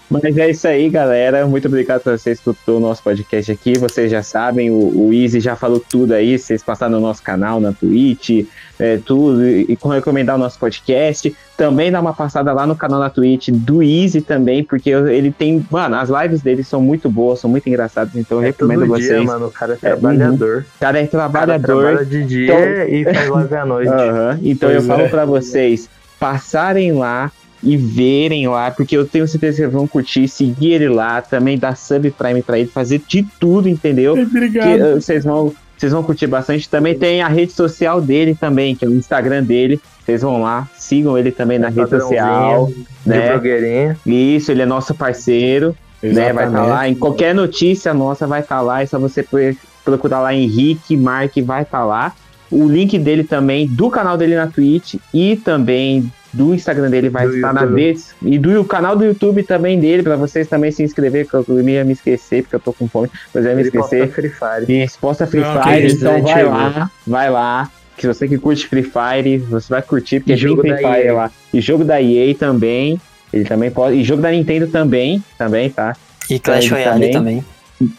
Mas 0.10 0.38
é 0.38 0.50
isso 0.50 0.66
aí, 0.68 0.90
galera. 0.90 1.46
Muito 1.46 1.68
obrigado 1.68 2.02
por 2.02 2.18
você 2.18 2.32
escutou 2.32 2.78
o 2.78 2.80
nosso 2.80 3.04
podcast 3.04 3.52
aqui. 3.52 3.78
Vocês 3.78 4.10
já 4.10 4.24
sabem, 4.24 4.70
o, 4.70 5.08
o 5.08 5.14
Easy 5.14 5.42
já 5.42 5.54
falou 5.56 5.82
tudo 5.82 6.14
aí. 6.14 6.40
Vocês 6.40 6.64
passaram 6.64 6.94
no 6.94 7.02
nosso 7.02 7.22
canal, 7.22 7.60
na 7.60 7.74
Twitch, 7.74 8.46
é, 8.80 8.98
tudo. 9.04 9.46
E, 9.46 9.66
e 9.68 9.76
com 9.76 9.90
recomendar 9.90 10.36
o 10.38 10.40
nosso 10.40 10.58
podcast. 10.58 11.36
Também 11.58 11.92
dá 11.92 12.00
uma 12.00 12.14
passada 12.14 12.54
lá 12.54 12.66
no 12.66 12.74
canal 12.76 13.02
da 13.02 13.10
Twitch 13.10 13.50
do 13.50 13.84
Easy 13.84 14.22
também, 14.22 14.64
porque 14.64 14.92
ele 14.92 15.30
tem. 15.32 15.66
Mano, 15.70 15.96
as 15.98 16.10
lives 16.10 16.42
dele 16.42 16.64
são 16.64 16.80
muito 16.82 17.10
boas, 17.10 17.40
são 17.40 17.50
muito 17.50 17.68
engraçadas. 17.68 18.16
Então 18.16 18.38
eu 18.38 18.44
É 18.44 18.46
recomendo 18.48 18.80
todo 18.82 18.88
vocês. 18.90 19.10
dia, 19.10 19.24
mano. 19.24 19.48
O 19.48 19.52
cara 19.52 19.74
é 19.74 19.76
É, 19.76 19.90
trabalhador. 19.90 20.66
O 20.76 20.80
cara 20.80 21.00
é 21.00 21.04
O 21.04 21.08
cara 21.10 21.30
trabalhador. 21.30 21.84
trabalha 21.84 22.06
de 22.06 22.24
dia 22.24 22.88
e 22.90 23.04
faz 23.04 23.28
live 23.30 23.56
à 23.56 23.66
noite. 23.66 23.90
Aham, 23.92 24.40
Então 24.42 24.70
Pois 24.70 24.82
eu 24.84 24.88
falo 24.88 25.02
é. 25.02 25.10
pra 25.10 25.26
vocês 25.26 25.90
passarem 26.18 26.94
lá 26.94 27.30
e 27.64 27.76
verem 27.76 28.48
lá, 28.48 28.70
porque 28.72 28.96
eu 28.96 29.06
tenho 29.06 29.28
certeza 29.28 29.56
que 29.58 29.62
vocês 29.64 29.74
vão 29.74 29.88
curtir, 29.88 30.28
seguir 30.28 30.74
ele 30.74 30.90
lá, 30.90 31.22
também 31.22 31.58
dar 31.58 31.76
sub 31.76 32.10
prime 32.12 32.42
pra 32.42 32.60
ele, 32.60 32.70
fazer 32.70 33.02
de 33.08 33.26
tudo, 33.40 33.68
entendeu? 33.68 34.14
Que 34.16 34.22
Obrigado. 34.22 34.68
eh, 34.68 34.94
vocês 34.96 35.24
vão, 35.24 35.54
vocês 35.78 35.92
vão 35.92 36.04
curtir 36.04 36.28
bastante. 36.28 36.70
Também 36.70 36.98
tem 36.98 37.22
a 37.22 37.28
rede 37.28 37.52
social 37.52 38.00
dele 38.00 38.36
também, 38.36 38.76
que 38.76 38.86
é 38.86 38.88
o 38.88 38.94
Instagram 38.94 39.44
dele. 39.44 39.80
Vocês 40.06 40.22
vão 40.22 40.42
lá, 40.42 40.68
sigam 40.76 41.18
ele 41.18 41.32
também 41.32 41.60
na 41.60 41.68
rede 41.70 41.90
social, 41.90 42.68
De 42.68 42.86
né? 43.06 43.98
Isso, 44.06 44.52
ele 44.52 44.62
é 44.62 44.66
nosso 44.66 44.94
parceiro 44.96 45.76
né? 46.02 46.32
Vai 46.32 46.46
estar 46.48 46.64
lá. 46.66 46.88
Em 46.88 46.94
qualquer 46.96 47.34
notícia 47.34 47.94
nossa 47.94 48.28
vai 48.28 48.42
estar 48.42 48.62
lá. 48.62 48.82
É 48.82 48.86
só 48.86 49.00
você 49.00 49.24
pro- 49.24 49.56
procurar 49.84 50.22
lá 50.22 50.34
Henrique 50.34 50.96
Mark, 50.96 51.36
vai 51.44 51.64
estar 51.64 51.84
lá. 51.84 52.14
O 52.50 52.68
link 52.68 52.98
dele 53.00 53.24
também, 53.24 53.68
do 53.68 53.90
canal 53.90 54.16
dele 54.18 54.36
na 54.36 54.48
Twitch 54.48 54.96
e 55.14 55.36
também 55.36 56.10
do 56.34 56.54
Instagram 56.54 56.90
dele 56.90 57.10
vai 57.10 57.28
Do 57.28 57.36
estar 57.36 57.54
na 57.54 57.62
YouTube. 57.62 57.94
des... 57.94 58.16
E 58.22 58.38
do 58.38 58.64
canal 58.66 58.96
do 58.96 59.06
YouTube 59.06 59.44
também 59.44 59.80
dele, 59.80 60.04
pra 60.04 60.16
vocês 60.16 60.48
também 60.48 60.72
se 60.72 60.84
inscrever, 60.84 61.28
que 61.28 61.34
eu 61.34 61.46
ia 61.70 61.84
me 61.84 61.94
esquecer, 61.94 62.44
porque 62.44 62.56
eu 62.56 62.60
tô 62.60 62.74
com 62.74 62.88
fome, 62.88 63.10
mas 63.34 63.44
eu 63.46 63.52
ia 63.52 63.56
me 63.56 63.62
Ele 63.62 63.70
esquecer. 63.70 64.12
Free 64.12 64.30
Fire. 64.30 64.84
Exposta 64.84 65.26
Free 65.26 65.42
Não, 65.42 65.64
Fire, 65.64 65.86
isso, 65.88 65.98
então 65.98 66.22
vai 66.22 66.44
lá, 66.44 66.92
vai 67.06 67.30
lá. 67.30 67.72
Que 67.96 68.06
você 68.06 68.28
que 68.28 68.38
curte 68.38 68.68
Free 68.68 68.84
Fire, 68.84 69.38
você 69.40 69.70
vai 69.70 69.82
curtir, 69.82 70.20
porque 70.20 70.34
E 70.34 70.36
tem 70.36 70.48
jogo 70.48 70.62
Free 70.62 70.72
da 70.72 70.78
Fire 70.78 71.08
EA. 71.08 71.14
lá. 71.14 71.32
E 71.54 71.62
jogo 71.62 71.84
da 71.84 72.02
EA 72.02 72.36
também. 72.36 73.00
Ele 73.34 73.44
também 73.44 73.72
pode. 73.72 73.98
E 73.98 74.04
jogo 74.04 74.22
da 74.22 74.32
Nintendo 74.32 74.68
também, 74.68 75.24
também, 75.38 75.70
tá? 75.70 75.96
E 76.30 76.40
Clash 76.40 76.70
Royale 76.70 77.12
também. 77.12 77.12
também. 77.12 77.46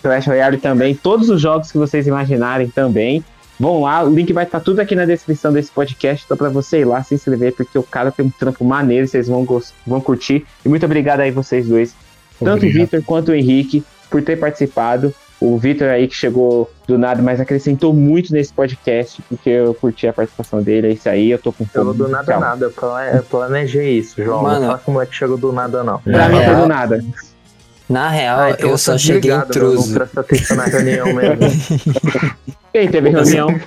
Clash 0.02 0.26
Royale 0.26 0.56
também, 0.58 0.94
todos 0.94 1.28
os 1.30 1.40
jogos 1.40 1.70
que 1.70 1.78
vocês 1.78 2.06
imaginarem 2.06 2.68
também. 2.68 3.22
Vão 3.60 3.80
lá, 3.82 4.04
o 4.04 4.14
link 4.14 4.32
vai 4.32 4.44
estar 4.44 4.60
tudo 4.60 4.80
aqui 4.80 4.94
na 4.94 5.04
descrição 5.04 5.52
desse 5.52 5.70
podcast, 5.70 6.24
então 6.24 6.36
pra 6.36 6.48
você 6.48 6.80
ir 6.80 6.84
lá 6.84 7.02
se 7.02 7.14
inscrever, 7.14 7.52
porque 7.54 7.76
o 7.78 7.82
cara 7.82 8.12
tem 8.12 8.24
um 8.26 8.30
trampo 8.30 8.64
maneiro, 8.64 9.06
vocês 9.08 9.26
vão, 9.26 9.44
vão 9.86 10.00
curtir. 10.00 10.46
E 10.64 10.68
muito 10.68 10.86
obrigado 10.86 11.20
aí 11.20 11.30
vocês 11.32 11.66
dois, 11.66 11.92
tanto 12.38 12.50
o 12.50 12.54
Obrigado. 12.68 12.80
Vitor 12.84 13.02
quanto 13.04 13.30
o 13.30 13.34
Henrique, 13.34 13.82
por 14.10 14.22
ter 14.22 14.36
participado. 14.36 15.12
O 15.40 15.56
Vitor 15.56 15.88
aí 15.88 16.08
que 16.08 16.14
chegou 16.16 16.68
do 16.86 16.98
nada, 16.98 17.22
mas 17.22 17.40
acrescentou 17.40 17.92
muito 17.92 18.32
nesse 18.32 18.52
podcast, 18.52 19.22
porque 19.28 19.48
eu 19.50 19.72
curti 19.74 20.06
a 20.08 20.12
participação 20.12 20.60
dele, 20.62 20.88
é 20.88 20.90
isso 20.92 21.08
aí, 21.08 21.30
eu 21.30 21.38
tô 21.38 21.52
com 21.52 21.64
Chegou 21.64 21.86
fome. 21.86 21.96
do 21.98 22.08
nada 22.08 22.32
Tchau. 22.32 22.40
nada. 22.40 22.64
Eu 22.66 22.70
plane- 22.72 23.16
eu 23.16 23.22
planejei 23.22 23.98
isso, 23.98 24.22
João. 24.22 24.42
Mano. 24.42 24.60
Não 24.60 24.66
fala 24.66 24.78
que 24.80 24.90
o 24.90 24.92
moleque 24.92 25.14
chegou 25.14 25.36
do 25.38 25.52
nada, 25.52 25.84
não. 25.84 25.98
Pra 26.00 26.24
É. 26.24 26.28
mim 26.28 26.44
foi 26.44 26.54
do 26.56 26.66
nada. 26.68 27.04
Na 27.88 28.08
real, 28.08 28.40
Ah, 28.40 28.50
então 28.50 28.66
eu 28.66 28.72
tá 28.72 28.78
só 28.78 28.98
cheguei 28.98 29.20
desligado, 29.30 29.58
meu, 29.58 29.68
intruso. 29.72 29.88
Não 29.90 29.94
presta 29.98 30.20
atenção 30.20 30.56
na 30.56 30.64
reunião 30.64 31.06
mesmo. 31.14 31.38
Quem 32.72 32.88
teve 32.90 33.08
reunião? 33.10 33.48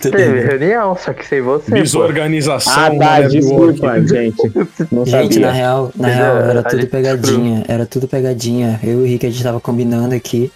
Teve 0.00 0.40
reunião, 0.40 0.96
só 0.96 1.12
que 1.12 1.26
sem 1.26 1.40
você. 1.40 1.72
Desorganização. 1.72 2.72
Ah, 2.72 2.90
tá, 2.90 3.20
né, 3.20 3.28
desculpa, 3.28 4.00
gente. 4.06 4.36
Não 4.92 5.04
Gente, 5.04 5.40
na 5.40 5.50
real, 5.50 5.90
na 5.96 6.08
Mas, 6.08 6.16
real, 6.16 6.36
é, 6.38 6.50
era 6.50 6.62
tudo 6.62 6.86
pegadinha. 6.86 7.64
Era 7.66 7.86
tudo 7.86 8.06
pegadinha. 8.06 8.78
Eu 8.84 9.00
e 9.00 9.02
o 9.02 9.04
Rick, 9.06 9.26
a 9.26 9.30
gente 9.30 9.42
tava 9.42 9.60
combinando 9.60 10.14
aqui, 10.14 10.52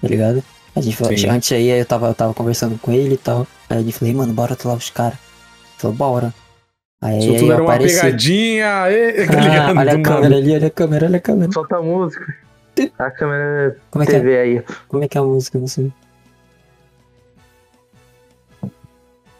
tá 0.00 0.08
ligado? 0.08 0.42
A 0.74 0.80
gente 0.80 0.96
falou, 0.96 1.16
Sim. 1.16 1.28
antes 1.28 1.52
aí 1.52 1.68
eu 1.68 1.84
tava, 1.84 2.08
eu 2.08 2.14
tava 2.14 2.32
conversando 2.32 2.78
com 2.78 2.92
ele 2.92 3.14
e 3.14 3.18
tal. 3.18 3.46
Aí 3.68 3.78
a 3.78 3.82
gente 3.82 3.92
falei, 3.98 4.14
mano, 4.14 4.32
bora 4.32 4.52
aturar 4.54 4.76
os 4.76 4.88
caras. 4.90 5.18
Ele 5.18 5.78
falou, 5.78 5.96
bora. 5.96 6.34
Aí, 7.02 7.18
Isso 7.18 7.30
aí 7.32 7.38
tudo 7.38 7.48
eu 7.50 7.54
era 7.54 7.62
uma 7.62 7.74
apareci. 7.74 7.96
pegadinha. 8.00 8.64
tá 9.26 9.38
Ah, 9.38 9.40
ligado? 9.42 9.78
olha 9.78 9.92
a 9.92 10.02
câmera 10.02 10.36
ali, 10.36 10.54
olha 10.54 10.66
a 10.66 10.70
câmera, 10.70 11.06
olha 11.06 11.16
a 11.16 11.20
câmera. 11.20 11.52
Solta 11.52 11.76
a 11.76 11.82
música. 11.82 12.34
A 12.98 13.10
câmera 13.10 13.76
Como 13.90 14.02
é 14.04 14.06
que 14.06 14.12
é? 14.14 14.18
TV 14.20 14.38
aí. 14.38 14.62
Como 14.88 15.02
é 15.04 15.08
que 15.08 15.18
é 15.18 15.20
a 15.20 15.24
música, 15.24 15.58
você? 15.58 15.90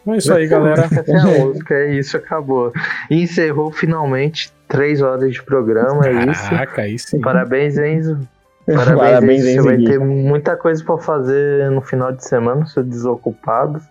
É 0.07 0.17
isso 0.17 0.33
aí, 0.33 0.47
galera. 0.47 0.83
Essa 0.83 1.03
é 1.11 1.17
a 1.17 1.45
música, 1.45 1.73
é 1.73 1.93
isso, 1.93 2.17
acabou. 2.17 2.71
E 3.09 3.21
encerrou 3.21 3.71
finalmente 3.71 4.51
três 4.67 5.01
horas 5.01 5.33
de 5.33 5.43
programa, 5.43 6.05
é 6.07 6.25
isso. 6.31 6.49
Caraca, 6.49 6.81
aí 6.81 6.97
sim. 6.97 7.19
Parabéns, 7.19 7.77
Enzo. 7.77 8.19
Parabéns, 8.65 8.97
Parabéns, 8.97 9.45
Enzo. 9.45 9.63
Você 9.63 9.67
vai 9.67 9.77
ter 9.77 9.99
muita 9.99 10.55
coisa 10.55 10.83
pra 10.83 10.97
fazer 10.97 11.69
no 11.71 11.81
final 11.81 12.11
de 12.11 12.23
semana, 12.23 12.65
seu 12.65 12.83
desocupado. 12.83 13.81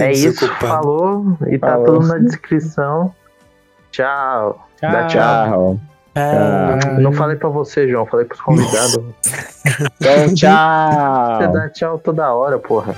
é 0.00 0.12
isso, 0.12 0.48
falou. 0.54 1.36
E 1.46 1.58
tá 1.58 1.68
Falou. 1.68 1.86
tudo 1.86 2.08
na 2.08 2.18
descrição. 2.18 3.14
Tchau. 3.90 4.68
Dá 4.80 5.06
tchau. 5.06 5.80
Tchau. 6.14 6.98
Não 7.00 7.12
falei 7.12 7.36
pra 7.36 7.48
você, 7.48 7.88
João, 7.88 8.06
falei 8.06 8.26
pros 8.26 8.40
convidados. 8.40 8.98
Então, 10.00 10.34
tchau. 10.34 11.36
Você 11.36 11.48
dá 11.48 11.68
tchau 11.70 11.98
toda 11.98 12.32
hora, 12.32 12.58
porra. 12.58 12.94